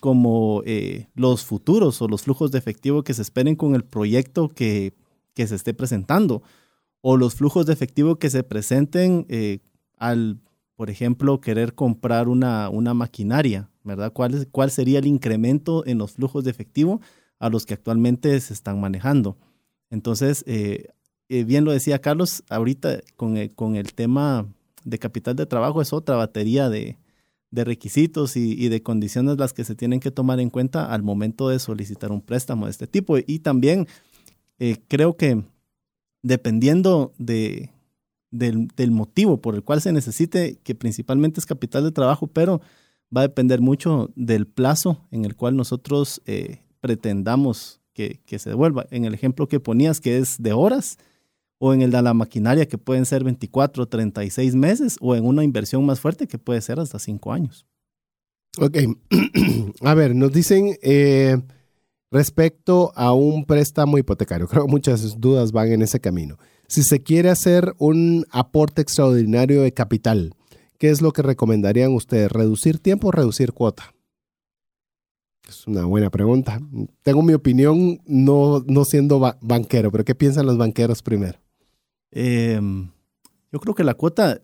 como 0.00 0.62
eh, 0.64 1.08
los 1.14 1.44
futuros 1.44 2.00
o 2.02 2.08
los 2.08 2.22
flujos 2.22 2.50
de 2.50 2.58
efectivo 2.58 3.02
que 3.02 3.14
se 3.14 3.22
esperen 3.22 3.56
con 3.56 3.74
el 3.74 3.84
proyecto 3.84 4.48
que, 4.48 4.94
se 5.34 5.54
esté 5.54 5.72
presentando 5.72 6.42
o 7.00 7.16
los 7.16 7.36
flujos 7.36 7.64
de 7.66 7.72
efectivo 7.72 8.16
que 8.16 8.28
se 8.28 8.42
presenten 8.42 9.24
eh, 9.28 9.60
al, 9.96 10.40
por 10.74 10.90
ejemplo, 10.90 11.40
querer 11.40 11.74
comprar 11.74 12.26
una, 12.26 12.68
una 12.70 12.92
maquinaria, 12.92 13.70
¿verdad? 13.84 14.12
¿Cuál, 14.12 14.48
¿Cuál 14.50 14.72
sería 14.72 14.98
el 14.98 15.06
incremento 15.06 15.86
en 15.86 15.98
los 15.98 16.12
flujos 16.12 16.42
de 16.42 16.50
efectivo 16.50 17.00
a 17.38 17.50
los 17.50 17.66
que 17.66 17.74
actualmente 17.74 18.40
se 18.40 18.52
están 18.52 18.80
manejando? 18.80 19.36
Entonces, 19.90 20.42
eh, 20.48 20.88
bien 21.28 21.64
lo 21.64 21.70
decía 21.70 22.00
Carlos, 22.00 22.42
ahorita 22.48 23.00
con 23.14 23.48
con 23.50 23.76
el 23.76 23.94
tema 23.94 24.48
de 24.84 24.98
capital 24.98 25.36
de 25.36 25.46
trabajo 25.46 25.80
es 25.80 25.92
otra 25.92 26.16
batería 26.16 26.68
de, 26.68 26.98
de 27.50 27.64
requisitos 27.64 28.36
y, 28.36 28.68
de 28.68 28.82
condiciones 28.82 29.38
las 29.38 29.52
que 29.52 29.64
se 29.64 29.74
tienen 29.74 30.00
que 30.00 30.10
tomar 30.10 30.40
en 30.40 30.50
cuenta 30.50 30.92
al 30.92 31.02
momento 31.02 31.48
de 31.48 31.58
solicitar 31.58 32.12
un 32.12 32.20
préstamo 32.20 32.66
de 32.66 32.72
este 32.72 32.86
tipo. 32.86 33.16
Y 33.18 33.38
también 33.38 33.86
eh, 34.58 34.76
creo 34.88 35.16
que 35.16 35.42
dependiendo 36.22 37.12
de, 37.18 37.70
del, 38.30 38.90
motivo 38.90 39.40
por 39.40 39.54
el 39.54 39.62
cual 39.62 39.80
se 39.80 39.92
necesite, 39.92 40.58
que 40.62 40.74
principalmente 40.74 41.40
es 41.40 41.46
capital 41.46 41.84
de 41.84 41.92
trabajo, 41.92 42.26
pero 42.26 42.60
va 43.14 43.22
a 43.22 43.28
depender 43.28 43.60
mucho 43.60 44.10
del 44.14 44.46
plazo 44.46 45.06
en 45.10 45.24
el 45.24 45.34
cual 45.34 45.56
nosotros 45.56 46.20
eh, 46.26 46.62
pretendamos 46.80 47.80
que, 47.94 48.20
que, 48.26 48.38
se 48.38 48.50
devuelva. 48.50 48.86
En 48.90 49.06
el 49.06 49.14
ejemplo 49.14 49.48
que 49.48 49.60
ponías, 49.60 50.00
que 50.00 50.18
es 50.18 50.36
de 50.42 50.52
horas, 50.52 50.98
o 51.58 51.74
en 51.74 51.82
el 51.82 51.90
de 51.90 52.02
la 52.02 52.14
maquinaria, 52.14 52.66
que 52.66 52.78
pueden 52.78 53.04
ser 53.04 53.24
24, 53.24 53.86
36 53.86 54.54
meses, 54.54 54.96
o 55.00 55.14
en 55.16 55.24
una 55.24 55.44
inversión 55.44 55.84
más 55.84 56.00
fuerte, 56.00 56.26
que 56.26 56.38
puede 56.38 56.60
ser 56.60 56.78
hasta 56.78 56.98
5 56.98 57.32
años. 57.32 57.66
Ok, 58.60 58.76
a 59.82 59.94
ver, 59.94 60.14
nos 60.14 60.32
dicen 60.32 60.76
eh, 60.82 61.36
respecto 62.10 62.92
a 62.96 63.12
un 63.12 63.44
préstamo 63.44 63.98
hipotecario, 63.98 64.46
creo 64.48 64.66
que 64.66 64.70
muchas 64.70 65.20
dudas 65.20 65.52
van 65.52 65.72
en 65.72 65.82
ese 65.82 66.00
camino. 66.00 66.38
Si 66.66 66.82
se 66.82 67.02
quiere 67.02 67.30
hacer 67.30 67.74
un 67.78 68.26
aporte 68.30 68.82
extraordinario 68.82 69.62
de 69.62 69.72
capital, 69.72 70.34
¿qué 70.78 70.90
es 70.90 71.02
lo 71.02 71.12
que 71.12 71.22
recomendarían 71.22 71.92
ustedes? 71.92 72.30
¿Reducir 72.30 72.78
tiempo 72.78 73.08
o 73.08 73.12
reducir 73.12 73.52
cuota? 73.52 73.94
Es 75.48 75.66
una 75.66 75.86
buena 75.86 76.10
pregunta. 76.10 76.60
Tengo 77.02 77.22
mi 77.22 77.32
opinión 77.32 78.02
no, 78.04 78.62
no 78.66 78.84
siendo 78.84 79.18
banquero, 79.40 79.90
pero 79.90 80.04
¿qué 80.04 80.14
piensan 80.14 80.44
los 80.44 80.58
banqueros 80.58 81.02
primero? 81.02 81.38
Em, 82.10 82.90
yo 83.52 83.60
creo 83.60 83.74
que 83.74 83.84
la 83.84 83.94
cuota, 83.94 84.40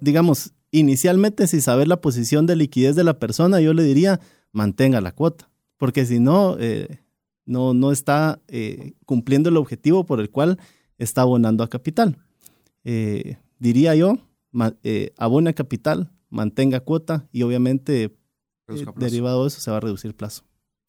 digamos, 0.00 0.52
inicialmente 0.70 1.46
sin 1.46 1.62
saber 1.62 1.88
la 1.88 2.00
posición 2.00 2.46
de 2.46 2.56
liquidez 2.56 2.96
de 2.96 3.04
la 3.04 3.18
persona, 3.18 3.60
yo 3.60 3.74
le 3.74 3.84
diría, 3.84 4.20
mantenga 4.52 5.00
la 5.00 5.12
cuota, 5.12 5.50
porque 5.76 6.04
si 6.04 6.18
no, 6.18 6.56
eh, 6.58 7.00
no, 7.46 7.74
no 7.74 7.92
está 7.92 8.40
eh, 8.48 8.94
cumpliendo 9.06 9.50
el 9.50 9.56
objetivo 9.56 10.04
por 10.04 10.20
el 10.20 10.30
cual 10.30 10.58
está 10.98 11.22
abonando 11.22 11.62
a 11.62 11.68
capital. 11.68 12.18
Eh, 12.84 13.36
diría 13.58 13.94
yo, 13.94 14.18
abona 15.16 15.52
capital, 15.52 16.10
mantenga 16.28 16.80
cuota 16.80 17.28
y 17.32 17.42
obviamente 17.42 18.16
derivado 18.96 19.42
de 19.42 19.48
eso 19.48 19.60
se 19.60 19.70
va 19.70 19.76
a 19.76 19.80
reducir 19.80 20.14
plazo. 20.14 20.42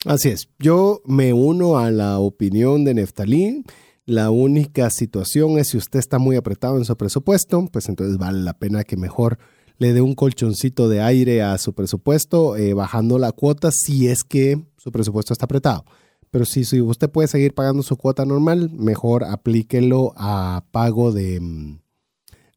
Así 0.05 0.29
es. 0.29 0.49
Yo 0.59 1.01
me 1.05 1.33
uno 1.33 1.77
a 1.77 1.91
la 1.91 2.19
opinión 2.19 2.85
de 2.85 2.93
Neftalí. 2.93 3.63
La 4.05 4.29
única 4.29 4.91
situación 4.91 5.57
es 5.57 5.69
si 5.69 5.77
usted 5.77 5.97
está 5.97 6.19
muy 6.19 6.35
apretado 6.35 6.77
en 6.77 6.85
su 6.85 6.95
presupuesto, 6.95 7.67
pues 7.71 7.89
entonces 7.89 8.17
vale 8.17 8.39
la 8.39 8.53
pena 8.53 8.83
que 8.83 8.97
mejor 8.97 9.39
le 9.77 9.93
dé 9.93 10.01
un 10.01 10.13
colchoncito 10.13 10.87
de 10.87 11.01
aire 11.01 11.41
a 11.41 11.57
su 11.57 11.73
presupuesto, 11.73 12.55
eh, 12.55 12.73
bajando 12.73 13.17
la 13.17 13.31
cuota 13.31 13.71
si 13.71 14.07
es 14.07 14.23
que 14.23 14.63
su 14.77 14.91
presupuesto 14.91 15.33
está 15.33 15.45
apretado. 15.45 15.85
Pero 16.29 16.45
si, 16.45 16.81
usted 16.81 17.09
puede 17.09 17.27
seguir 17.27 17.53
pagando 17.53 17.81
su 17.81 17.97
cuota 17.97 18.25
normal, 18.25 18.69
mejor 18.71 19.23
aplíquelo 19.23 20.13
a 20.17 20.65
pago 20.71 21.11
de... 21.11 21.39
Mm, 21.39 21.79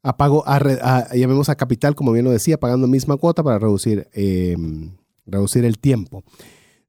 a 0.03 0.17
pago, 0.17 0.45
a, 0.47 1.15
llamemos 1.15 1.49
a 1.49 1.57
capital, 1.57 1.95
como 1.95 2.13
bien 2.13 2.25
lo 2.25 2.31
decía, 2.31 2.59
pagando 2.59 2.87
misma 2.87 3.17
cuota 3.17 3.43
para 3.43 3.59
reducir, 3.59 4.09
em, 4.13 4.97
reducir 5.27 5.65
el 5.65 5.79
tiempo. 5.79 6.25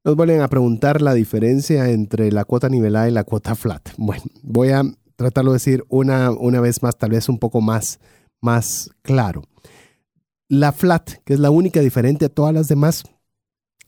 Nos 0.02 0.16
vuelven 0.16 0.40
a 0.40 0.48
preguntar 0.48 1.02
la 1.02 1.12
diferencia 1.12 1.90
entre 1.90 2.32
la 2.32 2.46
cuota 2.46 2.70
nivelada 2.70 3.08
y 3.08 3.12
la 3.12 3.24
cuota 3.24 3.54
flat. 3.54 3.90
Bueno, 3.98 4.22
voy 4.42 4.70
a 4.70 4.82
tratarlo 5.16 5.50
de 5.50 5.56
decir 5.56 5.84
una, 5.90 6.30
una 6.30 6.62
vez 6.62 6.82
más, 6.82 6.96
tal 6.96 7.10
vez 7.10 7.28
un 7.28 7.38
poco 7.38 7.60
más, 7.60 8.00
más 8.40 8.90
claro. 9.02 9.42
La 10.48 10.72
flat, 10.72 11.10
que 11.24 11.34
es 11.34 11.40
la 11.40 11.50
única 11.50 11.80
diferente 11.80 12.24
a 12.24 12.28
todas 12.30 12.54
las 12.54 12.66
demás, 12.66 13.04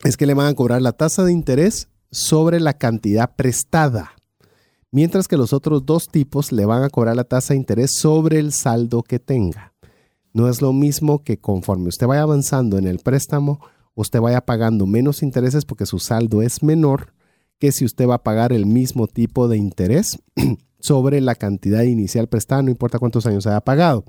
es 0.05 0.19
que 0.19 0.27
le 0.27 0.35
van 0.35 0.49
a 0.49 0.55
cobrar 0.55 0.83
la 0.83 0.93
tasa 0.93 1.25
de 1.25 1.33
interés 1.33 1.89
sobre 2.11 2.61
la 2.61 2.75
cantidad 2.75 3.35
prestada, 3.35 4.13
mientras 4.91 5.29
que 5.29 5.39
los 5.39 5.55
otros 5.55 5.87
dos 5.87 6.09
tipos 6.09 6.53
le 6.53 6.67
van 6.67 6.83
a 6.83 6.91
cobrar 6.91 7.17
la 7.17 7.25
tasa 7.25 7.55
de 7.55 7.61
interés 7.61 7.93
sobre 7.97 8.39
el 8.39 8.53
saldo 8.53 9.03
que 9.03 9.19
tenga. 9.19 9.73
No 10.35 10.51
es 10.51 10.61
lo 10.61 10.75
mismo 10.75 11.25
que 11.25 11.39
conforme 11.39 11.89
usted 11.89 12.07
vaya 12.07 12.23
avanzando 12.23 12.77
en 12.77 12.87
el 12.87 12.99
préstamo, 12.99 13.61
usted 13.95 14.21
vaya 14.21 14.41
pagando 14.41 14.87
menos 14.87 15.23
intereses 15.23 15.65
porque 15.65 15.87
su 15.87 15.99
saldo 15.99 16.43
es 16.43 16.63
menor 16.63 17.13
que 17.59 17.73
si 17.73 17.85
usted 17.85 18.09
va 18.09 18.17
a 18.17 18.23
pagar 18.23 18.53
el 18.53 18.67
mismo 18.67 19.07
tipo 19.07 19.49
de 19.49 19.57
interés 19.57 20.19
sobre 20.81 21.21
la 21.21 21.35
cantidad 21.35 21.83
inicial 21.83 22.29
prestada, 22.29 22.63
no 22.63 22.71
importa 22.71 22.99
cuántos 22.99 23.27
años 23.27 23.47
haya 23.47 23.61
pagado. 23.61 24.05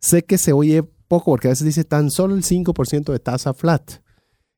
Sé 0.00 0.22
que 0.24 0.38
se 0.38 0.52
oye 0.52 0.82
poco 1.08 1.32
porque 1.32 1.48
a 1.48 1.50
veces 1.50 1.66
dice 1.66 1.84
tan 1.84 2.10
solo 2.10 2.34
el 2.34 2.42
5% 2.42 3.12
de 3.12 3.18
tasa 3.18 3.52
flat. 3.52 4.00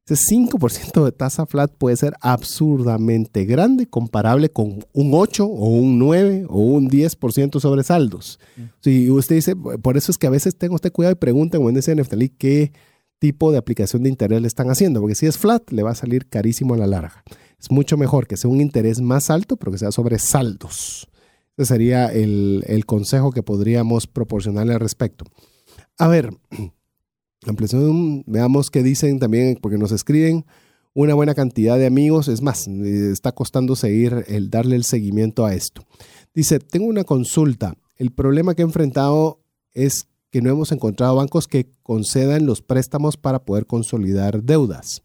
Ese 0.07 0.35
5% 0.37 1.05
de 1.05 1.13
tasa 1.13 1.45
flat 1.45 1.71
puede 1.77 1.97
ser 1.97 2.15
absurdamente 2.21 3.45
grande, 3.45 3.87
comparable 3.87 4.49
con 4.49 4.85
un 4.93 5.11
8 5.13 5.45
o 5.45 5.69
un 5.69 5.99
9 5.99 6.47
o 6.49 6.61
un 6.61 6.89
10% 6.89 7.61
sobre 7.61 7.83
saldos. 7.83 8.41
Si 8.81 9.11
usted 9.11 9.35
dice, 9.37 9.57
por 9.57 9.99
eso 9.99 10.11
es 10.11 10.17
que 10.17 10.27
a 10.27 10.31
veces 10.31 10.57
tengo 10.57 10.77
usted 10.77 10.93
cuidado 10.93 11.13
y 11.13 11.17
pregunten 11.17 11.61
en 11.61 11.77
ese 11.77 11.95
qué 12.39 12.73
tipo 13.19 13.53
de 13.53 13.59
aplicación 13.59 14.03
de 14.03 14.09
interés 14.09 14.41
le 14.41 14.49
están 14.49 14.71
haciendo, 14.71 15.01
porque 15.01 15.15
si 15.15 15.27
es 15.27 15.39
flat 15.39 15.71
le 15.71 15.83
va 15.83 15.91
a 15.91 15.95
salir 15.95 16.29
carísimo 16.29 16.75
a 16.75 16.79
la 16.79 16.87
larga. 16.87 17.25
Es 17.61 17.71
mucho 17.71 17.97
mejor 17.97 18.27
que 18.27 18.37
sea 18.37 18.51
un 18.51 18.61
interés 18.61 19.01
más 19.01 19.31
alto, 19.31 19.57
pero 19.57 19.73
que 19.73 19.79
sea 19.79 19.91
sobre 19.91 20.19
saldos. 20.19 21.09
Ese 21.57 21.67
sería 21.67 22.07
el, 22.07 22.85
consejo 22.87 23.33
que 23.33 23.43
podríamos 23.43 24.07
proporcionarle 24.07 24.75
al 24.75 24.81
respecto. 24.81 25.25
A 25.99 26.07
ver, 26.07 26.31
ampliación, 27.47 28.23
veamos 28.27 28.71
qué 28.71 28.85
dicen 28.85 29.19
también, 29.19 29.59
porque 29.61 29.77
nos 29.77 29.91
escriben 29.91 30.47
una 30.95 31.15
buena 31.15 31.35
cantidad 31.35 31.77
de 31.77 31.87
amigos. 31.87 32.29
Es 32.29 32.43
más, 32.43 32.69
está 32.69 33.33
costando 33.33 33.75
seguir 33.75 34.25
el 34.29 34.51
darle 34.51 34.77
el 34.77 34.85
seguimiento 34.85 35.45
a 35.45 35.55
esto. 35.55 35.85
Dice, 36.33 36.61
tengo 36.61 36.87
una 36.87 37.03
consulta. 37.03 37.75
El 37.97 38.13
problema 38.13 38.55
que 38.55 38.63
he 38.63 38.65
enfrentado 38.65 39.41
es 39.73 40.07
que 40.31 40.43
no 40.43 40.51
hemos 40.51 40.73
encontrado 40.73 41.17
bancos 41.17 41.49
que 41.49 41.71
concedan 41.83 42.47
los 42.47 42.63
préstamos 42.63 43.17
para 43.17 43.45
poder 43.45 43.67
consolidar 43.67 44.43
deudas, 44.43 45.03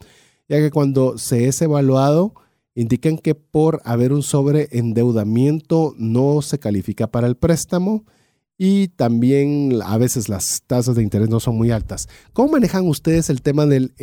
ya 0.48 0.58
que 0.58 0.72
cuando 0.72 1.18
se 1.18 1.48
es 1.48 1.62
evaluado 1.62 2.34
indican 2.76 3.18
que 3.18 3.36
por 3.36 3.82
haber 3.86 4.14
un 4.14 4.24
sobreendeudamiento 4.24 5.94
no 5.98 6.42
se 6.42 6.60
califica 6.60 7.08
para 7.08 7.28
el 7.28 7.36
préstamo 7.36 8.04
y 8.58 8.90
también 8.90 9.80
a 9.84 9.98
veces 9.98 10.30
las 10.30 10.64
tasas 10.68 10.96
de 10.96 11.04
interés 11.04 11.30
no 11.30 11.40
son 11.40 11.58
muy 11.58 11.72
altas. 11.72 12.08
¿Cómo 12.34 12.52
manejan 12.52 12.88
ustedes 12.88 13.30
el 13.30 13.42
tema 13.42 13.66
del, 13.66 13.94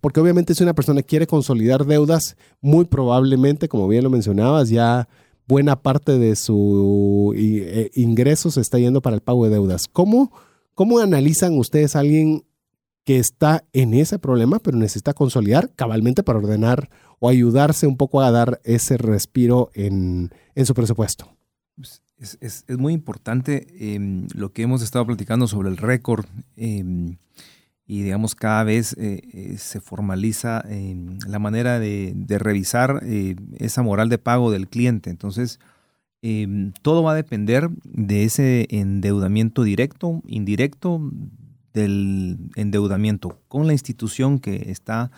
porque 0.00 0.20
obviamente 0.20 0.54
si 0.54 0.62
una 0.62 0.74
persona 0.74 1.02
quiere 1.02 1.26
consolidar 1.26 1.86
deudas, 1.86 2.36
muy 2.60 2.84
probablemente, 2.84 3.68
como 3.68 3.88
bien 3.88 4.04
lo 4.04 4.10
mencionabas, 4.10 4.68
ya 4.68 5.08
buena 5.46 5.82
parte 5.82 6.18
de 6.18 6.36
su 6.36 7.32
eh, 7.36 7.90
ingreso 7.94 8.50
se 8.50 8.60
está 8.60 8.78
yendo 8.78 9.00
para 9.00 9.16
el 9.16 9.22
pago 9.22 9.44
de 9.44 9.50
deudas. 9.50 9.86
¿Cómo? 9.88 10.32
¿Cómo 10.74 10.98
analizan 10.98 11.58
ustedes 11.58 11.96
a 11.96 12.00
alguien 12.00 12.44
que 13.04 13.18
está 13.18 13.64
en 13.72 13.94
ese 13.94 14.18
problema, 14.18 14.58
pero 14.58 14.76
necesita 14.76 15.14
consolidar 15.14 15.72
cabalmente 15.74 16.22
para 16.22 16.38
ordenar 16.38 16.90
o 17.18 17.28
ayudarse 17.28 17.86
un 17.86 17.96
poco 17.96 18.20
a 18.20 18.30
dar 18.30 18.60
ese 18.64 18.96
respiro 18.96 19.70
en, 19.74 20.30
su 20.64 20.74
presupuesto? 20.74 21.28
Pues, 21.76 22.02
es, 22.40 22.64
muy 22.68 22.92
importante 22.92 23.94
em, 23.94 24.26
lo 24.34 24.52
que 24.52 24.62
hemos 24.62 24.82
estado 24.82 25.06
platicando 25.06 25.46
sobre 25.46 25.70
el 25.70 25.78
récord 25.78 26.26
em, 26.56 27.16
y 27.86 28.02
digamos 28.02 28.34
cada 28.34 28.62
vez 28.62 28.92
eh, 28.98 29.22
eh, 29.32 29.56
se 29.58 29.80
formaliza 29.80 30.62
em, 30.68 31.18
la 31.26 31.38
manera 31.38 31.80
de, 31.80 32.12
de 32.14 32.38
revisar 32.38 33.00
eh, 33.02 33.36
esa 33.58 33.82
moral 33.82 34.08
de 34.08 34.18
pago 34.18 34.50
del 34.52 34.68
cliente. 34.68 35.10
Entonces, 35.10 35.58
Em, 36.22 36.72
todo 36.82 37.02
va 37.02 37.12
a 37.12 37.14
depender 37.14 37.70
de 37.84 38.24
ese 38.24 38.66
endeudamiento 38.68 39.62
directo, 39.62 40.22
indirecto, 40.26 41.00
del 41.72 42.38
endeudamiento 42.56 43.40
con 43.48 43.66
la 43.66 43.72
institución 43.72 44.38
que 44.38 44.70
está 44.70 45.10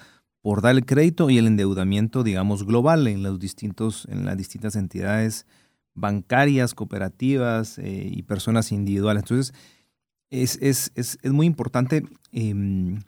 por 0.42 0.60
dar 0.60 0.76
el 0.76 0.84
crédito 0.84 1.30
y 1.30 1.38
el 1.38 1.46
endeudamiento, 1.46 2.22
digamos, 2.22 2.64
global 2.64 3.06
en, 3.06 3.22
los 3.22 3.38
distintos, 3.40 4.06
en 4.10 4.24
las 4.24 4.36
distintas 4.36 4.76
entidades 4.76 5.46
bancarias, 5.94 6.74
cooperativas 6.74 7.78
eh, 7.78 8.08
y 8.10 8.22
personas 8.22 8.72
individuales. 8.72 9.22
Entonces, 9.22 9.54
es, 10.30 10.58
es, 10.62 10.92
es, 10.94 11.18
es 11.22 11.32
muy 11.32 11.46
importante 11.46 12.04
em, 12.32 13.00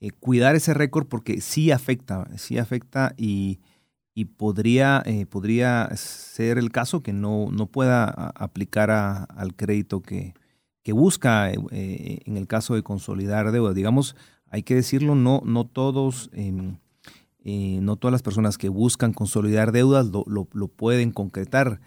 eh, 0.00 0.10
cuidar 0.20 0.56
ese 0.56 0.74
récord 0.74 1.06
porque 1.06 1.40
sí 1.40 1.70
afecta, 1.70 2.28
sí 2.36 2.58
afecta 2.58 3.14
y 3.16 3.60
y 4.14 4.26
podría, 4.26 5.02
eh, 5.04 5.26
podría 5.26 5.90
ser 5.96 6.58
el 6.58 6.70
caso 6.70 7.02
que 7.02 7.12
no, 7.12 7.48
no 7.50 7.66
pueda 7.66 8.04
aplicar 8.36 8.90
al 8.90 9.54
crédito 9.56 10.02
que, 10.02 10.34
que 10.84 10.92
busca 10.92 11.50
eh, 11.50 11.58
eh, 11.72 12.20
en 12.24 12.36
el 12.36 12.46
caso 12.46 12.76
de 12.76 12.84
consolidar 12.84 13.50
deuda. 13.50 13.74
Digamos, 13.74 14.14
hay 14.48 14.62
que 14.62 14.76
decirlo, 14.76 15.16
no, 15.16 15.42
no 15.44 15.66
todos, 15.66 16.30
em, 16.32 16.76
no 17.44 17.96
todas 17.96 18.12
las 18.12 18.22
personas 18.22 18.56
que 18.56 18.68
buscan 18.68 19.12
consolidar 19.12 19.72
deudas 19.72 20.06
lo, 20.06 20.24
lo, 20.26 20.68
pueden 20.68 21.10
concretar, 21.10 21.80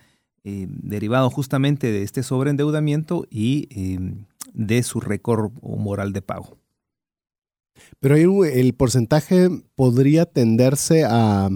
derivado 0.43 1.29
justamente 1.29 1.91
de 1.91 2.03
este 2.03 2.23
sobreendeudamiento 2.23 3.25
y 3.29 3.67
em, 3.71 4.25
de 4.53 4.83
su 4.83 4.99
récord 4.99 5.51
o 5.61 5.77
moral 5.77 6.13
de 6.13 6.21
pago. 6.21 6.57
Pero 7.99 8.15
el 8.45 8.73
porcentaje 8.73 9.49
podría 9.75 10.25
tenderse 10.25 11.05
a 11.05 11.49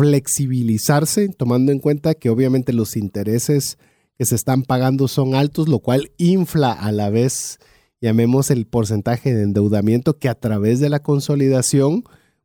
flexibilizarse, 0.00 1.28
tomando 1.28 1.72
en 1.72 1.78
cuenta 1.78 2.14
que 2.14 2.30
obviamente 2.30 2.72
los 2.72 2.96
intereses 2.96 3.76
que 4.16 4.24
se 4.24 4.34
están 4.34 4.62
pagando 4.62 5.08
son 5.08 5.34
altos, 5.34 5.68
lo 5.68 5.80
cual 5.80 6.10
infla 6.16 6.72
a 6.72 6.90
la 6.90 7.10
vez, 7.10 7.58
llamemos 8.00 8.50
el 8.50 8.66
porcentaje 8.66 9.34
de 9.34 9.42
endeudamiento, 9.42 10.18
que 10.18 10.30
a 10.30 10.34
través 10.34 10.80
de 10.80 10.88
la 10.88 11.02
consolidación, 11.02 12.04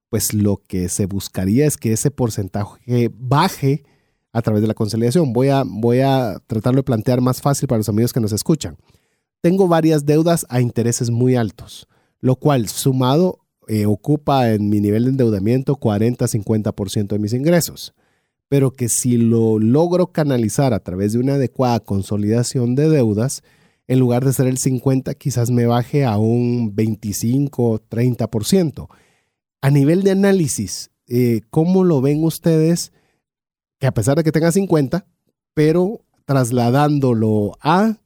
pues 0.09 0.33
lo 0.33 0.57
que 0.67 0.89
se 0.89 1.05
buscaría 1.05 1.65
es 1.65 1.77
que 1.77 1.93
ese 1.93 2.11
porcentaje 2.11 3.09
baje 3.17 3.85
a 4.33 4.41
través 4.41 4.61
de 4.61 4.67
la 4.67 4.73
consolidación. 4.73 5.31
Voy 5.31 5.47
a, 5.47 5.63
voy 5.65 6.01
a 6.01 6.41
tratarlo 6.47 6.79
de 6.79 6.83
plantear 6.83 7.21
más 7.21 7.41
fácil 7.41 7.69
para 7.69 7.77
los 7.77 7.87
amigos 7.87 8.11
que 8.11 8.19
nos 8.19 8.33
escuchan. 8.33 8.75
Tengo 9.39 9.69
varias 9.69 10.05
deudas 10.05 10.45
a 10.49 10.59
intereses 10.59 11.09
muy 11.09 11.37
altos, 11.37 11.87
lo 12.19 12.35
cual 12.35 12.67
sumado 12.67 13.44
eh, 13.67 13.85
ocupa 13.85 14.51
en 14.51 14.69
mi 14.69 14.79
nivel 14.79 15.05
de 15.05 15.11
endeudamiento 15.11 15.75
40-50% 15.75 17.07
de 17.07 17.19
mis 17.19 17.33
ingresos. 17.33 17.93
Pero 18.47 18.71
que 18.71 18.89
si 18.89 19.17
lo 19.17 19.59
logro 19.59 20.07
canalizar 20.07 20.73
a 20.73 20.79
través 20.79 21.13
de 21.13 21.19
una 21.19 21.35
adecuada 21.35 21.79
consolidación 21.79 22.75
de 22.75 22.89
deudas, 22.89 23.43
en 23.87 23.99
lugar 23.99 24.25
de 24.25 24.33
ser 24.33 24.47
el 24.47 24.57
50, 24.57 25.13
quizás 25.15 25.51
me 25.51 25.65
baje 25.65 26.05
a 26.05 26.17
un 26.17 26.75
25-30%. 26.75 28.87
A 29.61 29.69
nivel 29.69 30.03
de 30.03 30.11
análisis, 30.11 30.91
eh, 31.07 31.41
¿cómo 31.49 31.83
lo 31.83 32.01
ven 32.01 32.23
ustedes? 32.23 32.93
Que 33.79 33.87
a 33.87 33.93
pesar 33.93 34.17
de 34.17 34.23
que 34.23 34.31
tenga 34.31 34.51
50, 34.51 35.05
pero 35.53 36.01
trasladándolo 36.25 37.57
a 37.61 37.97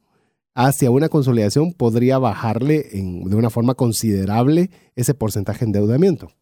hacia 0.59 0.91
una 0.91 1.07
consolidación 1.07 1.71
podría 1.71 2.17
bajarle 2.17 2.89
de 2.91 3.35
una 3.35 3.49
forma 3.49 3.75
considerable 3.75 4.69
ese 4.93 5.13
porcentaje 5.13 5.59
de 5.59 5.67
endeudamiento. 5.67 6.33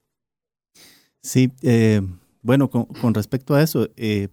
Sí, 1.21 1.51
eh, 1.61 2.01
bueno, 2.41 2.67
con, 2.71 2.85
con 2.85 3.13
respecto 3.13 3.53
a 3.53 3.61
eso, 3.61 3.87
eh, 3.95 4.29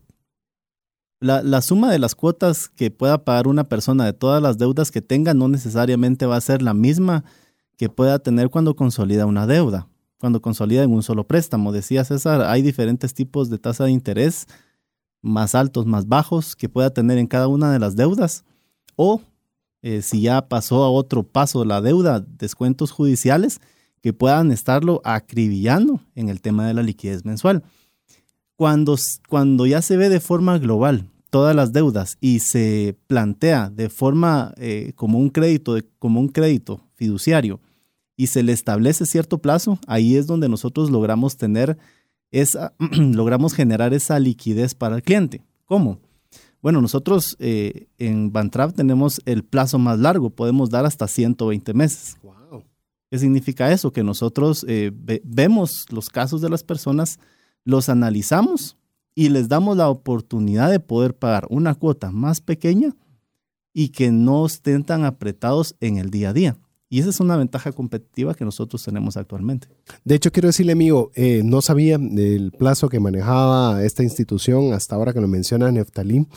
la, 1.21 1.43
la 1.43 1.61
suma 1.61 1.93
de 1.93 1.99
las 1.99 2.15
cuotas 2.15 2.71
que 2.71 2.91
pueda 2.91 3.25
pagar 3.25 3.47
una 3.47 3.65
persona 3.69 4.07
de 4.07 4.15
todas 4.15 4.41
las 4.41 4.57
deudas 4.57 4.91
que 4.91 5.03
tenga 5.03 5.35
no 5.35 5.49
necesariamente 5.49 6.25
va 6.25 6.37
a 6.37 6.41
ser 6.41 6.63
la 6.63 6.73
misma 6.73 7.23
que 7.77 7.91
pueda 7.91 8.19
tener 8.21 8.49
cuando 8.49 8.77
consolida 8.77 9.27
una 9.27 9.47
deuda, 9.47 9.89
cuando 10.19 10.41
consolida 10.41 10.83
en 10.83 10.93
un 10.93 11.03
solo 11.03 11.27
préstamo. 11.27 11.73
Decía 11.73 12.05
César, 12.05 12.41
hay 12.41 12.63
diferentes 12.63 13.13
tipos 13.13 13.51
de 13.51 13.59
tasa 13.59 13.85
de 13.85 13.91
interés, 13.91 14.47
más 15.21 15.55
altos, 15.55 15.85
más 15.85 16.09
bajos, 16.09 16.57
que 16.57 16.71
pueda 16.71 16.89
tener 16.89 17.19
en 17.19 17.27
cada 17.27 17.49
una 17.49 17.71
de 17.71 17.81
las 17.81 17.97
deudas. 17.97 18.47
O 18.97 19.21
eh, 19.87 20.01
si 20.01 20.23
ya 20.23 20.49
pasó 20.49 20.83
a 20.83 20.91
otro 20.91 21.25
paso 21.25 21.63
la 21.67 21.83
deuda, 21.83 22.21
descuentos 22.21 22.91
judiciales, 22.91 23.61
que 24.01 24.15
puedan 24.15 24.51
estarlo 24.51 25.03
acribillando 25.05 26.01
en 26.15 26.31
el 26.31 26.41
tema 26.41 26.67
de 26.67 26.73
la 26.73 26.83
liquidez 26.83 27.27
mensual. 27.27 27.63
Cuando, 28.57 28.97
cuando 29.29 29.67
ya 29.67 29.83
se 29.83 29.99
ve 29.99 30.09
de 30.09 30.21
forma 30.21 30.57
global 30.57 31.11
todas 31.29 31.55
las 31.55 31.75
deudas 31.75 32.17
y 32.23 32.39
se 32.39 32.97
plantea 33.09 33.69
de 33.69 33.91
forma 33.91 34.55
eh, 34.57 34.93
como 34.95 35.19
un 35.19 35.29
crédito, 35.29 35.77
como 35.99 36.19
un 36.19 36.29
crédito 36.29 36.81
fiduciario 36.95 37.61
y 38.17 38.29
se 38.29 38.43
le 38.43 38.53
establece 38.53 39.05
cierto 39.05 39.37
plazo, 39.37 39.79
ahí 39.87 40.17
es 40.17 40.27
donde 40.27 40.49
nosotros 40.49 40.91
logramos 40.91 41.37
tener 41.37 41.77
esa, 42.31 42.73
logramos 42.79 43.53
generar 43.53 43.93
esa 43.93 44.19
liquidez 44.19 44.75
para 44.75 44.97
el 44.97 45.03
cliente. 45.03 45.43
¿Cómo? 45.67 45.99
Bueno, 46.65 46.81
nosotros 46.81 47.37
eh, 47.41 47.89
en 47.99 48.33
Bantrap 48.33 48.73
tenemos 48.75 49.21
el 49.27 49.45
plazo 49.45 49.79
más 49.79 49.99
largo, 49.99 50.31
podemos 50.31 50.71
dar 50.71 50.87
hasta 50.87 51.07
120 51.07 51.75
meses. 51.75 52.17
Wow. 52.23 52.65
¿Qué 53.11 53.19
significa 53.19 53.71
eso? 53.71 53.93
Que 53.93 54.03
nosotros 54.03 54.65
eh, 54.67 54.91
ve- 54.95 55.21
vemos 55.27 55.85
los 55.93 56.09
casos 56.09 56.41
de 56.41 56.49
las 56.49 56.65
personas, 56.65 57.19
los 57.67 57.91
analizamos 57.91 58.79
y 59.15 59.29
les 59.29 59.51
damos 59.51 59.77
la 59.77 59.91
oportunidad 59.91 60.71
de 60.71 60.81
poder 60.81 61.15
pagar 61.15 61.47
una 61.51 61.75
cuota 61.75 62.11
más 62.11 62.41
pequeña 62.41 62.97
y 63.75 63.91
que 63.91 64.11
no 64.11 64.47
estén 64.47 64.85
tan 64.85 65.05
apretados 65.05 65.77
en 65.81 65.99
el 65.99 66.09
día 66.09 66.31
a 66.31 66.33
día. 66.33 66.57
Y 66.95 67.01
esa 67.01 67.11
es 67.11 67.19
una 67.19 67.37
ventaja 67.37 67.73
competitiva 67.73 68.37
que 68.37 68.45
nosotros 68.45 68.85
tenemos 68.85 69.17
actualmente. 69.17 69.67
De 70.05 70.15
hecho, 70.15 70.31
quiero 70.31 70.47
decirle, 70.47 70.71
amigo, 70.71 71.11
eh, 71.17 71.43
no 71.45 71.61
sabía 71.61 71.99
del 71.99 72.53
plazo 72.53 72.89
que 72.89 73.01
manejaba 73.01 73.83
esta 73.83 74.05
institución 74.05 74.73
hasta 74.73 74.95
ahora 74.95 75.13
que 75.13 75.21
lo 75.21 75.27
menciona 75.27 75.73
Neftalí. 75.73 76.29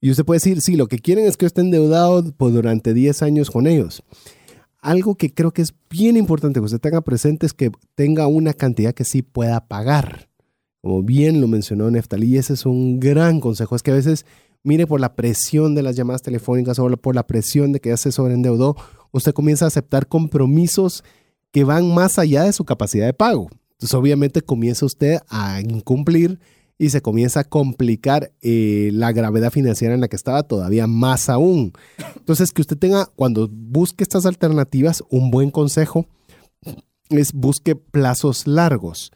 Y 0.00 0.12
usted 0.12 0.24
puede 0.24 0.36
decir, 0.36 0.60
sí, 0.60 0.76
lo 0.76 0.86
que 0.86 1.00
quieren 1.00 1.26
es 1.26 1.36
que 1.36 1.44
esté 1.44 1.62
endeudado 1.62 2.22
por 2.36 2.52
durante 2.52 2.94
10 2.94 3.20
años 3.22 3.50
con 3.50 3.66
ellos. 3.66 4.04
Algo 4.78 5.16
que 5.16 5.34
creo 5.34 5.50
que 5.50 5.62
es 5.62 5.74
bien 5.90 6.16
importante 6.16 6.60
que 6.60 6.66
usted 6.66 6.78
tenga 6.78 7.00
presente 7.00 7.44
es 7.44 7.52
que 7.52 7.72
tenga 7.96 8.28
una 8.28 8.54
cantidad 8.54 8.94
que 8.94 9.02
sí 9.04 9.22
pueda 9.22 9.66
pagar. 9.66 10.28
Como 10.82 11.02
bien 11.02 11.40
lo 11.40 11.48
mencionó 11.48 11.90
Neftalí, 11.90 12.36
ese 12.36 12.52
es 12.52 12.64
un 12.64 13.00
gran 13.00 13.40
consejo. 13.40 13.74
Es 13.74 13.82
que 13.82 13.90
a 13.90 13.94
veces, 13.94 14.24
mire, 14.62 14.86
por 14.86 15.00
la 15.00 15.16
presión 15.16 15.74
de 15.74 15.82
las 15.82 15.96
llamadas 15.96 16.22
telefónicas 16.22 16.78
o 16.78 16.88
por 16.96 17.16
la 17.16 17.26
presión 17.26 17.72
de 17.72 17.80
que 17.80 17.88
ya 17.88 17.96
se 17.96 18.12
sobreendeudó, 18.12 18.76
usted 19.16 19.32
comienza 19.32 19.64
a 19.64 19.68
aceptar 19.68 20.06
compromisos 20.06 21.04
que 21.52 21.64
van 21.64 21.92
más 21.94 22.18
allá 22.18 22.44
de 22.44 22.52
su 22.52 22.64
capacidad 22.64 23.06
de 23.06 23.14
pago. 23.14 23.48
Entonces, 23.72 23.94
obviamente, 23.94 24.42
comienza 24.42 24.86
usted 24.86 25.18
a 25.28 25.60
incumplir 25.60 26.38
y 26.78 26.90
se 26.90 27.00
comienza 27.00 27.40
a 27.40 27.44
complicar 27.44 28.32
eh, 28.42 28.90
la 28.92 29.12
gravedad 29.12 29.50
financiera 29.50 29.94
en 29.94 30.00
la 30.00 30.08
que 30.08 30.16
estaba 30.16 30.42
todavía 30.42 30.86
más 30.86 31.28
aún. 31.28 31.72
Entonces, 32.16 32.52
que 32.52 32.62
usted 32.62 32.76
tenga, 32.76 33.06
cuando 33.16 33.48
busque 33.50 34.04
estas 34.04 34.26
alternativas, 34.26 35.02
un 35.10 35.30
buen 35.30 35.50
consejo 35.50 36.06
es 37.10 37.32
busque 37.32 37.76
plazos 37.76 38.46
largos. 38.46 39.12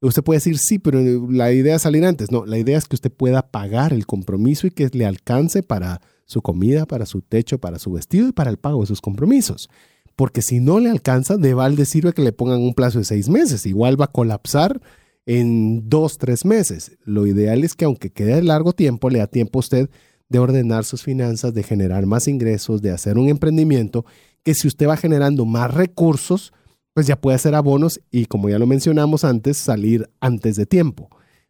Usted 0.00 0.22
puede 0.22 0.38
decir, 0.38 0.58
sí, 0.58 0.78
pero 0.78 1.00
la 1.30 1.52
idea 1.52 1.76
es 1.76 1.82
salir 1.82 2.04
antes. 2.04 2.30
No, 2.30 2.44
la 2.44 2.58
idea 2.58 2.78
es 2.78 2.86
que 2.86 2.96
usted 2.96 3.12
pueda 3.12 3.50
pagar 3.50 3.92
el 3.92 4.06
compromiso 4.06 4.66
y 4.66 4.70
que 4.70 4.88
le 4.92 5.06
alcance 5.06 5.62
para 5.62 6.00
su 6.26 6.42
comida, 6.42 6.86
para 6.86 7.06
su 7.06 7.22
techo, 7.22 7.58
para 7.58 7.78
su 7.78 7.92
vestido 7.92 8.28
y 8.28 8.32
para 8.32 8.50
el 8.50 8.58
pago 8.58 8.80
de 8.80 8.86
sus 8.86 9.00
compromisos. 9.00 9.68
Porque 10.16 10.42
si 10.42 10.60
no 10.60 10.80
le 10.80 10.90
alcanza, 10.90 11.36
de 11.36 11.54
balde 11.54 11.84
sirve 11.84 12.12
que 12.12 12.22
le 12.22 12.32
pongan 12.32 12.60
un 12.60 12.74
plazo 12.74 12.98
de 12.98 13.04
seis 13.04 13.28
meses. 13.28 13.66
Igual 13.66 14.00
va 14.00 14.06
a 14.06 14.12
colapsar 14.12 14.80
en 15.26 15.88
dos, 15.88 16.18
tres 16.18 16.44
meses. 16.44 16.98
Lo 17.04 17.26
ideal 17.26 17.64
es 17.64 17.74
que 17.74 17.84
aunque 17.84 18.10
quede 18.10 18.42
largo 18.42 18.72
tiempo, 18.72 19.10
le 19.10 19.20
da 19.20 19.26
tiempo 19.26 19.58
a 19.58 19.60
usted 19.60 19.90
de 20.28 20.38
ordenar 20.38 20.84
sus 20.84 21.02
finanzas, 21.02 21.54
de 21.54 21.62
generar 21.62 22.06
más 22.06 22.26
ingresos, 22.26 22.82
de 22.82 22.90
hacer 22.90 23.18
un 23.18 23.28
emprendimiento, 23.28 24.04
que 24.42 24.54
si 24.54 24.66
usted 24.66 24.88
va 24.88 24.96
generando 24.96 25.44
más 25.44 25.72
recursos, 25.72 26.52
pues 26.94 27.06
ya 27.06 27.20
puede 27.20 27.36
hacer 27.36 27.54
abonos 27.54 28.00
y 28.10 28.26
como 28.26 28.48
ya 28.48 28.58
lo 28.58 28.66
mencionamos 28.66 29.24
antes, 29.24 29.56
salir 29.56 30.10
antes 30.20 30.56
de 30.56 30.66
tiempo. 30.66 31.08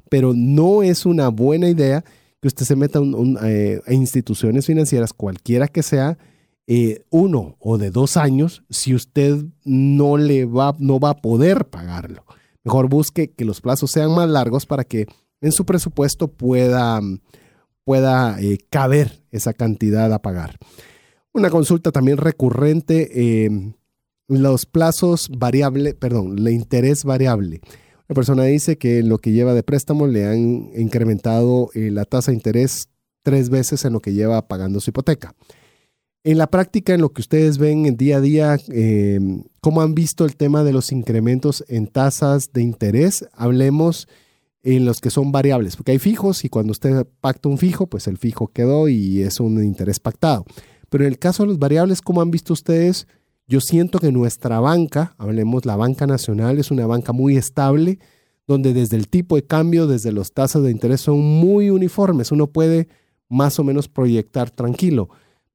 Pero 0.09 0.35
no 0.35 0.83
es 0.83 1.07
una 1.07 1.29
buena 1.29 1.69
idea 1.69 2.05
que 2.43 2.49
usted 2.49 2.67
se 2.67 2.77
meta 2.77 3.01
un, 3.01 3.15
un, 3.15 3.39
eh, 3.43 3.81
a 3.87 3.95
instituciones 3.95 4.67
financieras, 4.67 5.13
cualquiera 5.13 5.69
que 5.69 5.83
sea, 5.83 6.19
eh, 6.67 7.05
uno 7.11 7.57
o 7.61 7.79
de 7.79 7.91
dos 7.91 8.17
años, 8.17 8.65
si 8.69 8.95
usted 8.95 9.45
no 9.65 10.17
le 10.17 10.45
va, 10.45 10.75
no 10.79 10.99
va 10.99 11.11
a 11.11 11.17
poder 11.17 11.67
pagarlo. 11.67 12.25
Mejor 12.65 12.89
busque 12.89 13.31
que 13.31 13.45
los 13.45 13.61
plazos 13.61 13.93
sean 13.93 14.13
más 14.13 14.29
largos 14.29 14.67
para 14.67 14.85
que 14.85 15.07
en 15.41 15.53
su 15.53 15.65
presupuesto 15.65 16.29
pueda, 16.29 17.01
pueda 17.85 18.41
eh, 18.41 18.59
caber 18.71 19.25
esa 19.31 19.53
cantidad 19.55 20.13
a 20.13 20.21
pagar. 20.21 20.59
Una 21.33 21.49
consulta 21.49 21.93
también 21.93 22.19
recurrente, 22.19 23.45
eh, 23.45 23.51
los 24.27 24.67
plazos 24.67 25.31
variable, 25.31 25.95
perdón, 25.95 26.39
el 26.39 26.49
interés 26.49 27.05
variable. 27.05 27.61
Una 28.13 28.17
persona 28.17 28.45
dice 28.45 28.77
que 28.77 28.99
en 28.99 29.09
lo 29.09 29.17
que 29.17 29.33
lleva 29.33 29.55
de 29.55 29.63
préstamo 29.63 30.07
le 30.07 30.27
han 30.27 30.69
incrementado 30.77 31.71
eh, 31.73 31.91
la 31.91 32.05
tasa 32.05 32.31
de 32.31 32.37
interés 32.37 32.91
tres 33.23 33.49
veces 33.49 33.87
en 33.87 33.95
lo 33.95 34.01
que 34.01 34.13
lleva 34.13 34.49
pagando 34.49 34.81
su 34.81 34.91
hipoteca. 34.91 35.35
En 36.23 36.37
la 36.37 36.49
práctica, 36.49 36.93
en 36.93 37.01
lo 37.01 37.15
que 37.15 37.23
ustedes 37.23 37.57
ven 37.57 37.87
en 37.87 37.97
día 37.97 38.19
a 38.19 38.21
día, 38.21 38.59
eh, 38.69 39.19
¿cómo 39.63 39.81
han 39.81 39.95
visto 39.95 40.27
el 40.27 40.37
tema 40.37 40.63
de 40.63 40.75
los 40.75 40.93
incrementos 40.93 41.65
en 41.69 41.87
tasas 41.87 42.53
de 42.53 42.61
interés? 42.61 43.27
Hablemos 43.33 44.09
en 44.63 44.85
los 44.85 45.01
que 45.01 45.09
son 45.09 45.33
variables, 45.33 45.77
porque 45.77 45.93
hay 45.93 45.99
fijos 45.99 46.45
y 46.45 46.51
cuando 46.51 46.73
usted 46.73 47.07
pacta 47.23 47.49
un 47.49 47.57
fijo, 47.57 47.87
pues 47.87 48.09
el 48.09 48.19
fijo 48.19 48.49
quedó 48.49 48.89
y 48.89 49.23
es 49.23 49.41
un 49.41 49.65
interés 49.65 50.01
pactado. 50.01 50.45
Pero 50.91 51.05
en 51.05 51.13
el 51.13 51.19
caso 51.19 51.45
de 51.45 51.47
los 51.47 51.59
variables, 51.59 52.03
¿cómo 52.03 52.21
han 52.21 52.31
visto 52.31 52.53
ustedes? 52.53 53.07
Yo 53.47 53.61
siento 53.61 53.99
que 53.99 54.13
nuestra 54.13 54.61
banca, 54.61 55.15
hablemos 55.19 55.67
la 55.67 55.77
banca 55.77 56.07
nacional, 56.07 56.59
es 56.59 56.71
una 56.71 56.87
banca 56.87 57.13
muy 57.13 57.37
estable, 57.37 57.99
donde 58.47 58.73
desde 58.73 58.97
el 58.97 59.09
tipo 59.09 59.37
de 59.37 59.45
cambio, 59.45 59.87
desde 59.87 60.13
las 60.13 60.33
tasas 60.33 60.63
de 60.63 60.71
interés 60.71 61.01
son 61.01 61.21
muy 61.21 61.71
uniformes. 61.71 62.33
Uno 62.33 62.47
puede 62.47 62.89
más 63.29 63.59
o 63.59 63.65
menos 63.65 63.89
proyectar 63.89 64.51
tranquilo 64.51 65.09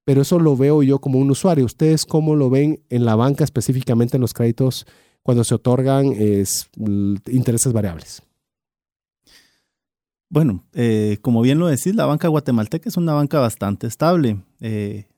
pero 0.08 0.22
eso 0.22 0.40
lo 0.40 0.56
veo 0.56 0.84
yo 0.84 1.00
como 1.00 1.20
un 1.20 1.30
usuario. 1.30 1.66
¿Ustedes 1.66 2.06
cómo 2.06 2.38
lo 2.38 2.50
ven 2.50 2.82
en 2.88 3.04
la 3.04 3.18
banca, 3.18 3.44
específicamente 3.44 4.16
en 4.16 4.22
los 4.22 4.34
créditos 4.34 4.88
cuando 5.22 5.44
se 5.44 5.54
otorgan 5.54 6.14
es, 6.14 6.70
intereses 7.28 7.74
variables? 7.74 8.22
Bueno, 10.30 10.64
eh, 10.72 11.18
como 11.22 11.42
bien 11.42 11.60
lo 11.60 11.68
decís, 11.68 11.94
la 11.94 12.06
banca 12.06 12.30
guatemalteca 12.30 12.88
es 12.88 12.96
una 12.96 13.12
banca 13.12 13.42
bastante 13.42 13.86
estable. 13.86 14.42
Eh, 14.62 15.10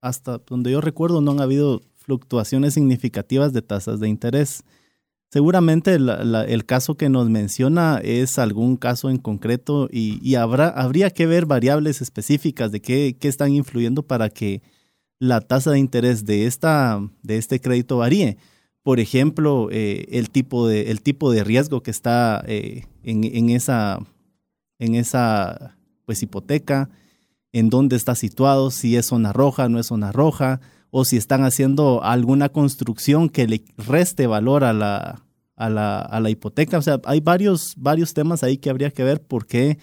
hasta 0.00 0.38
donde 0.46 0.70
yo 0.70 0.80
recuerdo 0.80 1.20
no 1.20 1.32
han 1.32 1.40
habido 1.40 1.82
fluctuaciones 1.96 2.74
significativas 2.74 3.52
de 3.52 3.62
tasas 3.62 4.00
de 4.00 4.08
interés. 4.08 4.64
Seguramente 5.30 5.94
el 5.94 6.64
caso 6.64 6.96
que 6.96 7.10
nos 7.10 7.28
menciona 7.28 8.00
es 8.02 8.38
algún 8.38 8.78
caso 8.78 9.10
en 9.10 9.18
concreto 9.18 9.86
y, 9.92 10.34
habrá, 10.36 10.68
habría 10.68 11.10
que 11.10 11.26
ver 11.26 11.44
variables 11.44 12.00
específicas 12.00 12.72
de 12.72 12.80
qué, 12.80 13.14
qué, 13.20 13.28
están 13.28 13.52
influyendo 13.52 14.02
para 14.02 14.30
que 14.30 14.62
la 15.18 15.42
tasa 15.42 15.72
de 15.72 15.80
interés 15.80 16.24
de, 16.24 16.46
esta, 16.46 17.06
de 17.22 17.36
este 17.36 17.60
crédito 17.60 17.98
varíe. 17.98 18.38
Por 18.82 19.00
ejemplo, 19.00 19.68
eh, 19.70 20.06
el, 20.12 20.30
tipo 20.30 20.66
de, 20.66 20.90
el 20.90 21.02
tipo 21.02 21.30
de 21.30 21.44
riesgo 21.44 21.82
que 21.82 21.90
está 21.90 22.42
eh, 22.46 22.86
en, 23.02 23.24
en, 23.24 23.50
esa, 23.50 23.98
en 24.78 24.94
esa 24.94 25.76
pues, 26.06 26.22
hipoteca, 26.22 26.88
en 27.52 27.70
dónde 27.70 27.96
está 27.96 28.14
situado, 28.14 28.70
si 28.70 28.96
es 28.96 29.06
zona 29.06 29.32
roja, 29.32 29.68
no 29.68 29.78
es 29.78 29.86
zona 29.86 30.12
roja, 30.12 30.60
o 30.90 31.04
si 31.04 31.16
están 31.16 31.44
haciendo 31.44 32.02
alguna 32.02 32.48
construcción 32.48 33.28
que 33.28 33.46
le 33.46 33.64
reste 33.76 34.26
valor 34.26 34.64
a 34.64 34.72
la, 34.72 35.22
a 35.56 35.68
la, 35.68 36.00
a 36.00 36.20
la 36.20 36.30
hipoteca. 36.30 36.78
O 36.78 36.82
sea, 36.82 37.00
hay 37.04 37.20
varios, 37.20 37.74
varios 37.76 38.14
temas 38.14 38.42
ahí 38.42 38.58
que 38.58 38.70
habría 38.70 38.90
que 38.90 39.04
ver 39.04 39.22
por 39.22 39.46
qué 39.46 39.78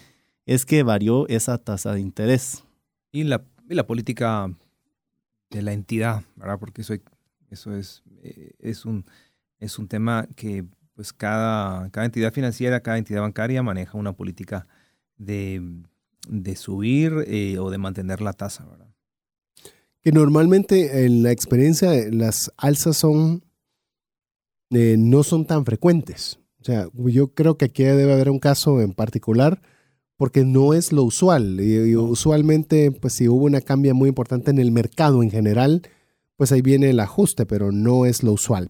es 0.46 0.66
que 0.66 0.84
varió 0.84 1.28
esa 1.28 1.58
tasa 1.58 1.94
de 1.94 2.02
interés. 2.02 2.64
Y 3.12 3.24
la, 3.24 3.44
y 3.70 3.76
la 3.76 3.88
política 3.88 4.50
de 5.50 5.62
la 5.62 5.74
entidad, 5.74 6.24
¿verdad? 6.36 6.60
Porque 6.60 6.82
eso, 6.82 6.96
eso 7.50 7.76
es, 7.76 8.04
eh, 8.24 8.52
es, 8.60 8.86
un, 8.86 9.06
es 9.60 9.80
un 9.80 9.88
tema 9.88 10.28
que 10.36 10.66
pues 10.94 11.14
cada, 11.14 11.90
cada 11.90 12.06
entidad 12.06 12.32
financiera, 12.34 12.80
cada 12.80 12.98
entidad 12.98 13.22
bancaria 13.22 13.62
maneja 13.62 13.98
una 13.98 14.14
política 14.14 14.68
de, 15.18 15.62
de 16.28 16.56
subir 16.56 17.26
eh, 17.28 17.58
o 17.60 17.70
de 17.70 17.78
mantener 17.78 18.22
la 18.22 18.34
tasa, 18.34 18.66
¿verdad? 18.66 18.94
Que 20.02 20.12
normalmente 20.12 21.06
en 21.06 21.24
la 21.24 21.32
experiencia 21.32 21.92
las 22.12 22.52
alzas 22.58 22.98
son 22.98 23.44
eh, 24.72 24.96
no 24.98 25.24
son 25.24 25.46
tan 25.46 25.66
frecuentes. 25.66 26.40
O 26.60 26.64
sea, 26.66 26.90
yo 26.94 27.34
creo 27.34 27.58
que 27.58 27.66
aquí 27.66 27.84
debe 27.84 28.14
haber 28.14 28.30
un 28.30 28.40
caso 28.40 28.82
en 28.82 28.94
particular 28.94 29.62
porque 30.18 30.44
no 30.44 30.74
es 30.74 30.92
lo 30.92 31.04
usual. 31.04 31.60
Y, 31.62 31.96
usualmente, 31.96 32.92
pues 32.92 33.14
si 33.14 33.28
hubo 33.28 33.46
una 33.46 33.62
cambia 33.62 33.94
muy 33.94 34.10
importante 34.10 34.52
en 34.52 34.60
el 34.60 34.72
mercado 34.72 35.22
en 35.22 35.30
general, 35.30 35.84
pues 36.38 36.52
ahí 36.52 36.62
viene 36.62 36.90
el 36.90 37.00
ajuste, 37.00 37.46
pero 37.46 37.72
no 37.72 38.06
es 38.06 38.24
lo 38.24 38.34
usual. 38.34 38.68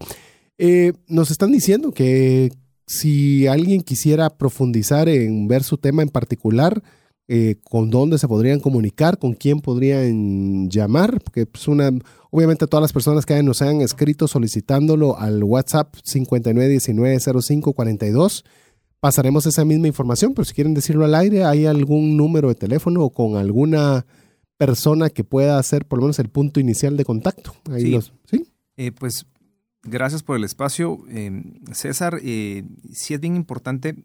Eh, 0.58 0.94
nos 1.08 1.32
están 1.32 1.52
diciendo 1.52 1.92
que 1.92 2.52
si 2.88 3.48
alguien 3.48 3.82
quisiera 3.82 4.30
profundizar 4.30 5.10
en 5.10 5.48
ver 5.48 5.64
su 5.64 5.78
tema 5.78 6.04
en 6.04 6.10
particular, 6.10 6.84
eh, 7.28 7.56
con 7.64 7.90
dónde 7.90 8.20
se 8.20 8.28
podrían 8.28 8.60
comunicar, 8.60 9.18
con 9.18 9.34
quién 9.34 9.60
podrían 9.60 10.70
llamar, 10.70 11.20
porque 11.24 11.48
pues 11.48 11.68
una, 11.68 11.90
obviamente 12.30 12.68
todas 12.68 12.84
las 12.84 12.94
personas 12.94 13.26
que 13.26 13.42
nos 13.42 13.64
hayan 13.64 13.82
escrito 13.82 14.28
solicitándolo 14.28 15.18
al 15.18 15.44
WhatsApp 15.44 15.96
59190542, 16.04 18.44
pasaremos 19.00 19.48
esa 19.48 19.66
misma 19.66 19.88
información, 19.88 20.36
pero 20.36 20.46
si 20.46 20.54
quieren 20.54 20.76
decirlo 20.76 21.04
al 21.04 21.16
aire, 21.16 21.46
¿hay 21.46 21.66
algún 21.66 22.16
número 22.16 22.50
de 22.50 22.56
teléfono 22.56 23.04
o 23.04 23.10
con 23.10 23.38
alguna 23.38 24.06
persona 24.58 25.10
que 25.10 25.24
pueda 25.24 25.58
hacer 25.58 25.88
por 25.88 25.98
lo 25.98 26.04
menos 26.04 26.20
el 26.20 26.30
punto 26.30 26.60
inicial 26.60 26.96
de 26.96 27.06
contacto? 27.06 27.56
Ahí 27.72 28.00
sí. 28.26 28.46
Eh, 28.78 28.92
pues 28.92 29.26
gracias 29.82 30.22
por 30.22 30.38
el 30.38 30.44
espacio. 30.44 31.00
Eh, 31.10 31.42
César, 31.72 32.20
sí 32.22 33.16
es 33.16 33.20
bien 33.20 33.36
importante 33.36 33.96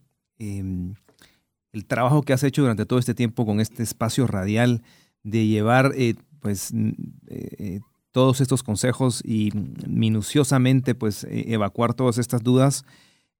el 1.72 1.86
trabajo 1.86 2.22
que 2.22 2.32
has 2.32 2.42
hecho 2.42 2.62
durante 2.62 2.86
todo 2.86 2.98
este 2.98 3.14
tiempo 3.14 3.46
con 3.46 3.60
este 3.60 3.82
espacio 3.82 4.26
radial 4.26 4.82
de 5.22 5.46
llevar 5.46 5.92
eh, 5.96 6.14
pues 6.40 6.72
eh, 6.72 6.94
eh, 7.28 7.80
todos 8.12 8.40
estos 8.40 8.62
consejos 8.62 9.22
y 9.24 9.50
minuciosamente 9.86 10.94
pues 10.94 11.26
evacuar 11.30 11.94
todas 11.94 12.18
estas 12.18 12.42
dudas. 12.42 12.84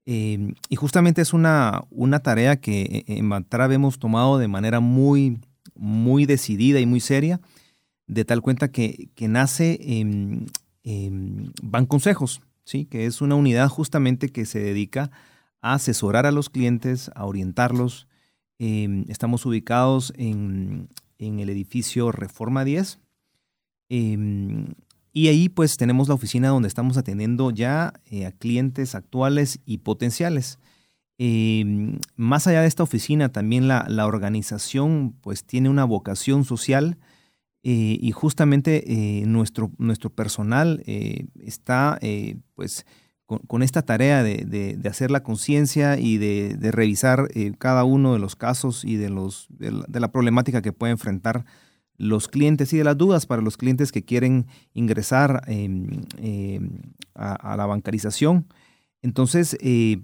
y 0.05 0.75
justamente 0.75 1.21
es 1.21 1.33
una, 1.33 1.83
una 1.89 2.19
tarea 2.19 2.55
que 2.59 3.03
en 3.07 3.25
Mantrab 3.25 3.71
hemos 3.71 3.99
tomado 3.99 4.37
de 4.37 4.47
manera 4.47 4.79
muy, 4.79 5.39
muy 5.75 6.25
decidida 6.25 6.79
y 6.79 6.85
muy 6.85 7.01
seria, 7.01 7.41
de 8.07 8.23
tal 8.23 8.41
cuenta 8.41 8.71
que, 8.71 9.09
que 9.15 9.27
nace 9.27 9.77
en 9.81 10.47
Van 11.61 11.85
Consejos, 11.85 12.41
¿sí? 12.63 12.85
que 12.85 13.05
es 13.05 13.21
una 13.21 13.35
unidad 13.35 13.67
justamente 13.67 14.29
que 14.29 14.45
se 14.45 14.59
dedica 14.59 15.11
a 15.61 15.73
asesorar 15.73 16.25
a 16.25 16.31
los 16.31 16.49
clientes, 16.49 17.11
a 17.13 17.25
orientarlos, 17.25 18.07
Em, 18.63 19.05
estamos 19.09 19.43
ubicados 19.47 20.13
en, 20.17 20.87
el 21.17 21.49
edificio 21.49 22.11
Reforma 22.11 22.63
10. 22.63 22.99
Em, 23.89 24.67
y 25.11 25.29
ahí 25.29 25.49
pues 25.49 25.77
tenemos 25.77 26.09
la 26.09 26.13
oficina 26.13 26.49
donde 26.49 26.67
estamos 26.67 26.95
atendiendo 26.95 27.49
ya 27.49 27.93
eh, 28.05 28.27
a 28.27 28.31
clientes 28.31 28.93
actuales 28.93 29.61
y 29.65 29.79
potenciales. 29.79 30.59
Em, 31.17 31.97
más 32.15 32.45
allá 32.45 32.61
de 32.61 32.67
esta 32.67 32.83
oficina, 32.83 33.29
también 33.29 33.67
la, 33.67 33.87
la 33.89 34.05
organización 34.05 35.15
pues 35.21 35.43
tiene 35.43 35.67
una 35.67 35.85
vocación 35.85 36.45
social 36.45 36.99
eh, 37.63 37.97
y 37.99 38.11
justamente 38.11 38.83
eh, 38.93 39.25
nuestro, 39.25 39.71
nuestro 39.79 40.11
personal 40.11 40.83
está 40.85 41.99
pues 42.53 42.85
con, 43.39 43.63
esta 43.63 43.81
tarea 43.83 44.23
de, 44.23 44.79
hacer 44.89 45.11
la 45.11 45.23
conciencia 45.23 45.97
y 45.97 46.17
de, 46.17 46.71
revisar 46.71 47.29
eh, 47.33 47.53
cada 47.57 47.83
uno 47.83 48.13
de 48.13 48.19
los 48.19 48.35
casos 48.35 48.83
y 48.83 48.95
de, 48.95 49.09
los, 49.09 49.47
de 49.49 49.99
la, 49.99 50.11
problemática 50.11 50.61
que 50.61 50.73
pueden 50.73 50.93
enfrentar 50.93 51.45
los 51.97 52.27
clientes 52.27 52.73
y 52.73 52.77
de 52.77 52.83
las 52.83 52.97
dudas 52.97 53.25
para 53.25 53.41
los 53.41 53.57
clientes 53.57 53.91
que 53.91 54.03
quieren 54.03 54.47
ingresar 54.73 55.43
em, 55.47 56.03
em, 56.17 56.79
a, 57.13 57.55
la 57.55 57.65
bancarización. 57.65 58.47
Entonces, 59.01 59.57
eh, 59.61 59.99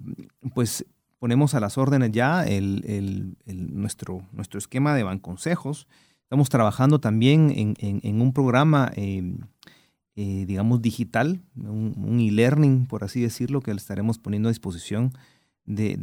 pues 0.54 0.86
ponemos 1.18 1.54
a 1.54 1.60
las 1.60 1.76
órdenes 1.76 2.12
ya 2.12 2.46
el, 2.46 3.36
nuestro, 3.46 4.22
nuestro 4.32 4.58
esquema 4.58 4.94
de 4.94 5.02
banconsejos. 5.02 5.88
Estamos 6.22 6.48
trabajando 6.48 7.00
también 7.00 7.50
en, 7.54 7.74
en 7.78 8.20
un 8.20 8.32
programa 8.32 8.92
em, 8.94 9.38
eh, 10.20 10.46
digamos, 10.46 10.82
digital, 10.82 11.40
un, 11.54 12.18
e-learning, 12.18 12.86
por 12.86 13.04
así 13.04 13.20
decirlo, 13.20 13.60
que 13.60 13.72
le 13.72 13.76
estaremos 13.76 14.18
poniendo 14.18 14.48
a 14.48 14.50
disposición 14.50 15.12
de, 15.64 15.96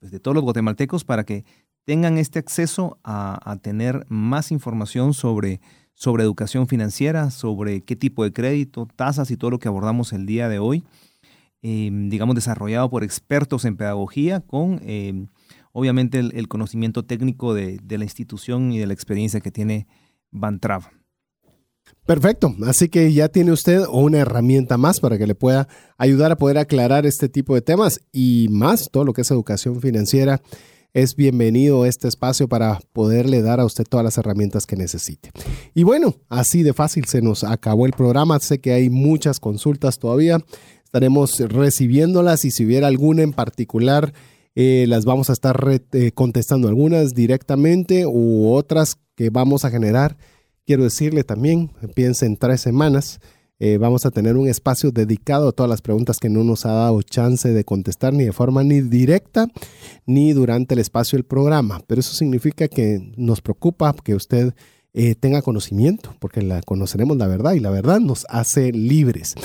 pues, 0.00 0.10
de, 0.10 0.18
todos 0.18 0.34
los 0.34 0.42
guatemaltecos 0.42 1.04
para 1.04 1.24
que 1.24 1.44
tengan 1.84 2.16
este 2.16 2.38
acceso 2.38 2.98
a, 3.04 3.58
tener 3.60 4.06
más 4.08 4.50
información 4.50 5.12
sobre, 5.12 5.60
sobre 5.92 6.22
educación 6.22 6.68
financiera, 6.68 7.30
sobre 7.30 7.82
qué 7.82 7.96
tipo 7.96 8.24
de 8.24 8.32
crédito, 8.32 8.88
tasas 8.96 9.30
y 9.30 9.36
todo 9.36 9.50
lo 9.50 9.58
que 9.58 9.68
abordamos 9.68 10.14
el 10.14 10.24
día 10.24 10.48
de 10.48 10.58
hoy, 10.58 10.82
em, 11.60 12.08
digamos, 12.08 12.34
desarrollado 12.34 12.88
por 12.88 13.04
expertos 13.04 13.66
en 13.66 13.76
pedagogía 13.76 14.40
con, 14.40 14.80
em, 14.86 15.28
obviamente, 15.72 16.18
el, 16.20 16.48
conocimiento 16.48 17.04
técnico 17.04 17.52
de, 17.52 17.78
de 17.82 17.98
la 17.98 18.04
institución 18.04 18.72
y 18.72 18.78
de 18.78 18.86
la 18.86 18.94
experiencia 18.94 19.40
que 19.40 19.50
tiene 19.50 19.86
Bantrav. 20.30 20.97
Perfecto, 22.08 22.56
así 22.64 22.88
que 22.88 23.12
ya 23.12 23.28
tiene 23.28 23.52
usted 23.52 23.82
una 23.92 24.20
herramienta 24.20 24.78
más 24.78 24.98
para 24.98 25.18
que 25.18 25.26
le 25.26 25.34
pueda 25.34 25.68
ayudar 25.98 26.32
a 26.32 26.36
poder 26.36 26.56
aclarar 26.56 27.04
este 27.04 27.28
tipo 27.28 27.54
de 27.54 27.60
temas 27.60 28.00
y 28.12 28.46
más 28.50 28.88
todo 28.90 29.04
lo 29.04 29.12
que 29.12 29.20
es 29.20 29.30
educación 29.30 29.82
financiera. 29.82 30.40
Es 30.94 31.16
bienvenido 31.16 31.84
este 31.84 32.08
espacio 32.08 32.48
para 32.48 32.80
poderle 32.94 33.42
dar 33.42 33.60
a 33.60 33.66
usted 33.66 33.84
todas 33.84 34.04
las 34.04 34.16
herramientas 34.16 34.64
que 34.64 34.74
necesite. 34.74 35.32
Y 35.74 35.82
bueno, 35.82 36.14
así 36.30 36.62
de 36.62 36.72
fácil 36.72 37.04
se 37.04 37.20
nos 37.20 37.44
acabó 37.44 37.84
el 37.84 37.92
programa. 37.92 38.40
Sé 38.40 38.58
que 38.58 38.72
hay 38.72 38.88
muchas 38.88 39.38
consultas 39.38 39.98
todavía. 39.98 40.42
Estaremos 40.84 41.38
recibiéndolas 41.38 42.46
y 42.46 42.52
si 42.52 42.64
hubiera 42.64 42.86
alguna 42.86 43.20
en 43.20 43.34
particular, 43.34 44.14
eh, 44.54 44.86
las 44.88 45.04
vamos 45.04 45.28
a 45.28 45.34
estar 45.34 45.62
eh, 45.92 46.12
contestando 46.12 46.68
algunas 46.68 47.12
directamente 47.12 48.06
u 48.06 48.50
otras 48.50 48.96
que 49.14 49.28
vamos 49.28 49.66
a 49.66 49.70
generar 49.70 50.16
Quiero 50.68 50.84
decirle 50.84 51.24
también, 51.24 51.70
piense 51.94 52.26
en 52.26 52.36
tres 52.36 52.60
semanas, 52.60 53.20
eh, 53.58 53.78
vamos 53.78 54.04
a 54.04 54.10
tener 54.10 54.36
un 54.36 54.48
espacio 54.48 54.90
dedicado 54.90 55.48
a 55.48 55.52
todas 55.52 55.70
las 55.70 55.80
preguntas 55.80 56.18
que 56.18 56.28
no 56.28 56.44
nos 56.44 56.66
ha 56.66 56.72
dado 56.72 57.00
chance 57.00 57.50
de 57.50 57.64
contestar 57.64 58.12
ni 58.12 58.24
de 58.24 58.32
forma 58.32 58.62
ni 58.62 58.82
directa 58.82 59.48
ni 60.04 60.34
durante 60.34 60.74
el 60.74 60.80
espacio 60.80 61.16
del 61.16 61.24
programa. 61.24 61.80
Pero 61.86 62.00
eso 62.00 62.12
significa 62.12 62.68
que 62.68 63.14
nos 63.16 63.40
preocupa 63.40 63.94
que 64.04 64.14
usted 64.14 64.52
eh, 64.92 65.14
tenga 65.14 65.40
conocimiento, 65.40 66.14
porque 66.20 66.42
la 66.42 66.60
conoceremos 66.60 67.16
la 67.16 67.28
verdad 67.28 67.54
y 67.54 67.60
la 67.60 67.70
verdad 67.70 67.98
nos 67.98 68.26
hace 68.28 68.70
libres. 68.70 69.36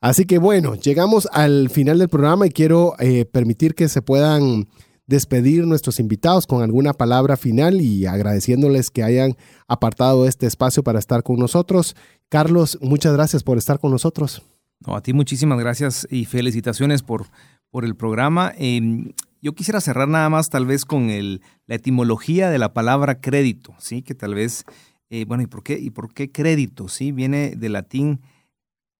Así 0.00 0.24
que 0.24 0.38
bueno, 0.38 0.76
llegamos 0.76 1.28
al 1.30 1.68
final 1.68 1.98
del 1.98 2.08
programa 2.08 2.46
y 2.46 2.52
quiero 2.52 2.94
eh, 3.00 3.26
permitir 3.26 3.74
que 3.74 3.90
se 3.90 4.00
puedan 4.00 4.66
despedir 5.10 5.66
nuestros 5.66 5.98
invitados 5.98 6.46
con 6.46 6.62
alguna 6.62 6.92
palabra 6.92 7.36
final 7.36 7.80
y 7.80 8.06
agradeciéndoles 8.06 8.90
que 8.90 9.02
hayan 9.02 9.36
apartado 9.66 10.24
este 10.24 10.46
espacio 10.46 10.84
para 10.84 11.00
estar 11.00 11.24
con 11.24 11.36
nosotros. 11.36 11.96
Carlos, 12.28 12.78
muchas 12.80 13.12
gracias 13.12 13.42
por 13.42 13.58
estar 13.58 13.80
con 13.80 13.90
nosotros. 13.90 14.40
No, 14.86 14.94
a 14.94 15.02
ti 15.02 15.12
muchísimas 15.12 15.58
gracias 15.58 16.06
y 16.12 16.26
felicitaciones 16.26 17.02
por, 17.02 17.26
por 17.72 17.84
el 17.84 17.96
programa. 17.96 18.52
Em, 18.56 19.10
yo 19.42 19.52
quisiera 19.52 19.80
cerrar 19.80 20.06
nada 20.06 20.28
más 20.28 20.48
tal 20.48 20.64
vez 20.64 20.84
con 20.84 21.10
el, 21.10 21.42
la 21.66 21.74
etimología 21.74 22.48
de 22.48 22.58
la 22.58 22.72
palabra 22.72 23.20
crédito, 23.20 23.74
¿sí? 23.78 24.02
Que 24.02 24.14
tal 24.14 24.34
vez, 24.34 24.64
eh, 25.10 25.24
bueno, 25.24 25.42
¿y 25.42 25.48
por 25.48 25.64
qué, 25.64 25.76
y 25.76 25.90
por 25.90 26.14
qué 26.14 26.30
crédito? 26.30 26.86
¿Sí? 26.86 27.10
Viene 27.10 27.56
del 27.56 27.72
latín 27.72 28.20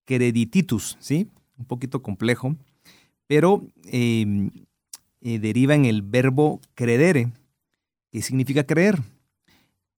credititus, 0.07 0.97
¿sí? 0.99 1.29
Un 1.57 1.67
poquito 1.67 2.03
complejo, 2.03 2.57
pero 3.29 3.63
em, 3.85 4.51
eh, 5.23 5.39
deriva 5.39 5.75
en 5.75 5.85
el 5.85 6.01
verbo 6.01 6.61
credere, 6.75 7.31
que 8.11 8.23
significa 8.23 8.65
creer. 8.65 9.03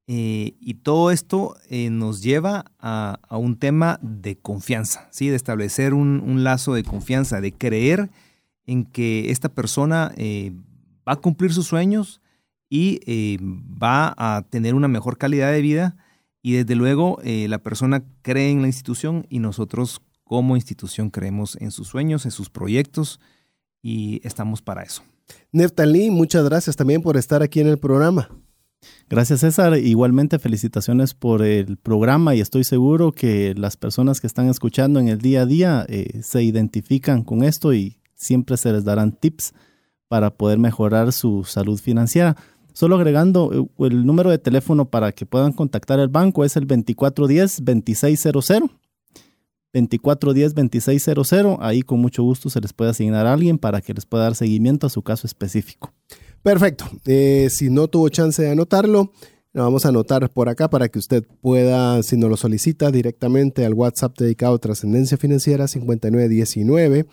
Eh, 0.09 0.55
y 0.61 0.75
todo 0.75 1.13
esto 1.13 1.57
eh, 1.71 1.89
nos 1.91 2.23
lleva 2.23 2.65
a, 2.81 3.21
un 3.31 3.57
tema 3.57 4.01
de 4.03 4.37
confianza, 4.37 5.09
¿sí? 5.13 5.29
de 5.29 5.37
establecer 5.37 5.95
un, 5.95 6.43
lazo 6.43 6.75
de 6.75 6.83
confianza, 6.83 7.41
de 7.41 7.53
creer 7.53 8.11
en 8.67 8.85
que 8.85 9.31
esta 9.31 9.49
persona 9.49 10.13
va 11.09 11.13
a 11.13 11.17
cumplir 11.17 11.53
sus 11.53 11.67
sueños 11.67 12.21
y 12.69 13.39
va 13.41 14.15
a 14.17 14.43
tener 14.43 14.75
una 14.75 14.89
mejor 14.89 15.19
calidad 15.19 15.53
de 15.53 15.63
vida 15.63 15.97
y 16.43 16.53
desde 16.53 16.75
luego 16.75 17.19
la 17.25 17.59
persona 17.59 18.05
cree 18.23 18.51
en 18.51 18.61
la 18.61 18.69
institución 18.69 19.27
y 19.29 19.39
nosotros 19.41 20.01
como 20.25 20.57
institución 20.57 21.11
creemos 21.11 21.57
en 21.61 21.71
sus 21.71 21.89
sueños, 21.89 22.25
en 22.25 22.31
sus 22.31 22.51
proyectos 22.51 23.21
y 23.83 24.21
estamos 24.25 24.63
para 24.63 24.83
eso. 24.83 25.03
Neftalí, 25.53 26.11
muchas 26.11 26.45
gracias 26.45 26.77
también 26.77 27.03
por 27.03 27.17
estar 27.17 27.43
aquí 27.43 27.61
en 27.61 27.69
el 27.69 27.79
programa. 27.79 28.29
Gracias 29.09 29.41
César, 29.41 29.77
igualmente 29.77 30.39
felicitaciones 30.39 31.15
por 31.15 31.43
el 31.43 31.77
programa 31.77 32.35
y 32.35 32.41
estoy 32.41 32.65
seguro 32.65 33.13
que 33.13 33.55
las 33.55 33.77
personas 33.77 34.21
que 34.21 34.27
están 34.27 34.49
escuchando 34.49 34.99
en 35.01 35.09
el 35.09 35.19
día 35.19 35.43
a 35.43 35.47
día 35.47 35.87
eh, 35.89 36.23
se 36.23 36.43
identifican 36.43 37.23
con 37.23 37.45
esto 37.45 37.75
y 37.75 37.99
siempre 38.15 38.57
se 38.57 38.73
les 38.73 38.85
darán 38.85 39.13
tips 39.13 39.53
para 40.09 40.35
poder 40.35 40.59
mejorar 40.59 41.13
su 41.13 41.45
salud 41.45 41.79
financiera. 41.79 42.37
Solo 42.73 42.97
agregando 42.97 43.53
eh, 43.53 43.65
el 43.87 44.07
número 44.07 44.31
de 44.31 44.39
teléfono 44.39 44.89
para 44.89 45.13
que 45.13 45.27
puedan 45.27 45.53
contactar 45.53 46.01
el 46.01 46.09
banco 46.09 46.45
es 46.45 46.57
el 46.57 46.67
2410-2600 46.67 48.71
2410-2600. 49.75 51.59
Ahí 51.61 51.83
con 51.83 52.01
mucho 52.01 52.23
gusto 52.23 52.51
se 52.51 52.61
les 52.61 52.73
puede 52.73 52.91
asignar 52.91 53.27
a 53.27 53.33
alguien 53.33 53.59
para 53.59 53.81
que 53.81 53.95
les 53.95 54.07
pueda 54.07 54.25
dar 54.25 54.35
seguimiento 54.35 54.87
a 54.87 54.91
su 54.91 55.03
caso 55.03 55.27
específico. 55.27 55.93
Perfecto. 56.43 56.85
Eh, 57.07 57.49
si 57.51 57.71
no 57.71 57.89
tuvo 57.89 58.09
chance 58.09 58.43
de 58.43 58.51
anotarlo, 58.51 59.13
lo 59.53 59.63
vamos 59.63 59.85
a 59.85 59.91
anotar 59.91 60.31
por 60.31 60.49
acá 60.49 60.71
para 60.71 60.89
que 60.89 60.99
usted 60.99 61.25
pueda, 61.41 62.03
si 62.03 62.17
no 62.17 62.29
lo 62.29 62.37
solicita, 62.37 62.91
directamente 62.91 63.65
al 63.65 63.75
WhatsApp 63.75 64.19
dedicado 64.19 64.55
a 64.55 64.59
Trascendencia 64.59 65.19
Financiera 65.19 65.69
5919 65.69 67.07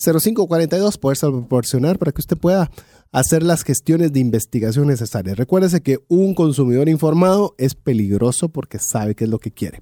0542, 0.00 0.98
poderse 0.98 1.26
proporcionar 1.26 1.98
para 1.98 2.12
que 2.12 2.20
usted 2.20 2.38
pueda 2.38 2.70
hacer 3.12 3.42
las 3.42 3.64
gestiones 3.64 4.12
de 4.12 4.20
investigación 4.20 4.86
necesarias. 4.86 5.36
Recuérdese 5.36 5.82
que 5.82 5.98
un 6.08 6.34
consumidor 6.34 6.88
informado 6.88 7.54
es 7.58 7.74
peligroso 7.74 8.48
porque 8.48 8.78
sabe 8.78 9.14
qué 9.14 9.24
es 9.24 9.30
lo 9.30 9.38
que 9.38 9.50
quiere. 9.50 9.80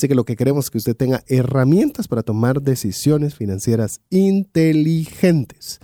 Así 0.00 0.08
que 0.08 0.14
lo 0.14 0.24
que 0.24 0.34
queremos 0.34 0.64
es 0.64 0.70
que 0.70 0.78
usted 0.78 0.96
tenga 0.96 1.22
herramientas 1.26 2.08
para 2.08 2.22
tomar 2.22 2.62
decisiones 2.62 3.34
financieras 3.34 4.00
inteligentes 4.08 5.78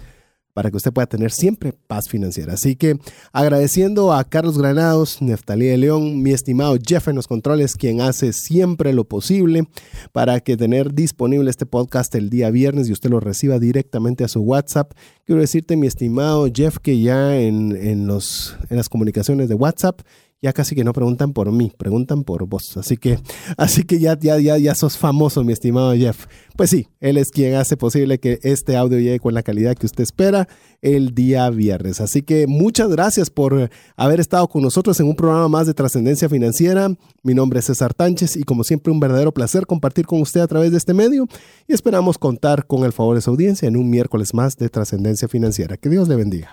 para 0.54 0.70
que 0.70 0.78
usted 0.78 0.90
pueda 0.90 1.06
tener 1.06 1.32
siempre 1.32 1.74
paz 1.86 2.08
financiera. 2.08 2.54
Así 2.54 2.76
que 2.76 2.98
agradeciendo 3.30 4.14
a 4.14 4.24
Carlos 4.24 4.56
Granados, 4.56 5.20
Neftalí 5.20 5.66
de 5.66 5.76
León, 5.76 6.22
mi 6.22 6.30
estimado 6.30 6.78
Jeff 6.82 7.08
en 7.08 7.16
los 7.16 7.28
controles, 7.28 7.76
quien 7.76 8.00
hace 8.00 8.32
siempre 8.32 8.94
lo 8.94 9.04
posible 9.04 9.68
para 10.12 10.40
que 10.40 10.56
tener 10.56 10.94
disponible 10.94 11.50
este 11.50 11.66
podcast 11.66 12.14
el 12.14 12.30
día 12.30 12.48
viernes 12.48 12.88
y 12.88 12.92
usted 12.92 13.10
lo 13.10 13.20
reciba 13.20 13.58
directamente 13.58 14.24
a 14.24 14.28
su 14.28 14.40
WhatsApp. 14.40 14.92
Quiero 15.26 15.42
decirte, 15.42 15.76
mi 15.76 15.88
estimado 15.88 16.48
Jeff, 16.50 16.78
que 16.78 17.00
ya 17.00 17.38
en, 17.38 17.76
en, 17.76 18.06
los, 18.06 18.56
en 18.70 18.78
las 18.78 18.88
comunicaciones 18.88 19.50
de 19.50 19.56
WhatsApp 19.56 20.00
ya 20.42 20.52
casi 20.52 20.74
que 20.74 20.84
no 20.84 20.92
preguntan 20.92 21.32
por 21.32 21.50
mí, 21.50 21.72
preguntan 21.76 22.22
por 22.22 22.46
vos. 22.46 22.76
Así 22.76 22.96
que, 22.96 23.18
así 23.56 23.84
que 23.84 23.98
ya, 23.98 24.18
ya, 24.18 24.38
ya, 24.38 24.58
ya 24.58 24.74
sos 24.74 24.96
famoso, 24.96 25.42
mi 25.44 25.52
estimado 25.52 25.94
Jeff. 25.94 26.26
Pues 26.56 26.70
sí, 26.70 26.88
él 27.00 27.16
es 27.16 27.30
quien 27.30 27.54
hace 27.54 27.76
posible 27.76 28.18
que 28.18 28.38
este 28.42 28.76
audio 28.76 28.98
llegue 28.98 29.18
con 29.18 29.34
la 29.34 29.42
calidad 29.42 29.76
que 29.76 29.86
usted 29.86 30.02
espera 30.02 30.48
el 30.82 31.14
día 31.14 31.48
viernes. 31.50 32.00
Así 32.00 32.22
que 32.22 32.46
muchas 32.46 32.88
gracias 32.90 33.30
por 33.30 33.70
haber 33.96 34.20
estado 34.20 34.48
con 34.48 34.62
nosotros 34.62 34.98
en 35.00 35.08
un 35.08 35.16
programa 35.16 35.48
más 35.48 35.66
de 35.66 35.74
trascendencia 35.74 36.28
financiera. 36.28 36.90
Mi 37.22 37.34
nombre 37.34 37.58
es 37.58 37.66
César 37.66 37.94
Tánchez 37.94 38.36
y 38.36 38.42
como 38.42 38.64
siempre 38.64 38.92
un 38.92 39.00
verdadero 39.00 39.32
placer 39.32 39.66
compartir 39.66 40.06
con 40.06 40.20
usted 40.20 40.40
a 40.40 40.46
través 40.46 40.70
de 40.70 40.78
este 40.78 40.94
medio 40.94 41.26
y 41.66 41.72
esperamos 41.72 42.18
contar 42.18 42.66
con 42.66 42.84
el 42.84 42.92
favor 42.92 43.16
de 43.16 43.22
su 43.22 43.30
audiencia 43.30 43.68
en 43.68 43.76
un 43.76 43.90
miércoles 43.90 44.34
más 44.34 44.56
de 44.56 44.68
trascendencia 44.68 45.28
financiera. 45.28 45.76
Que 45.76 45.88
Dios 45.88 46.08
le 46.08 46.16
bendiga. 46.16 46.52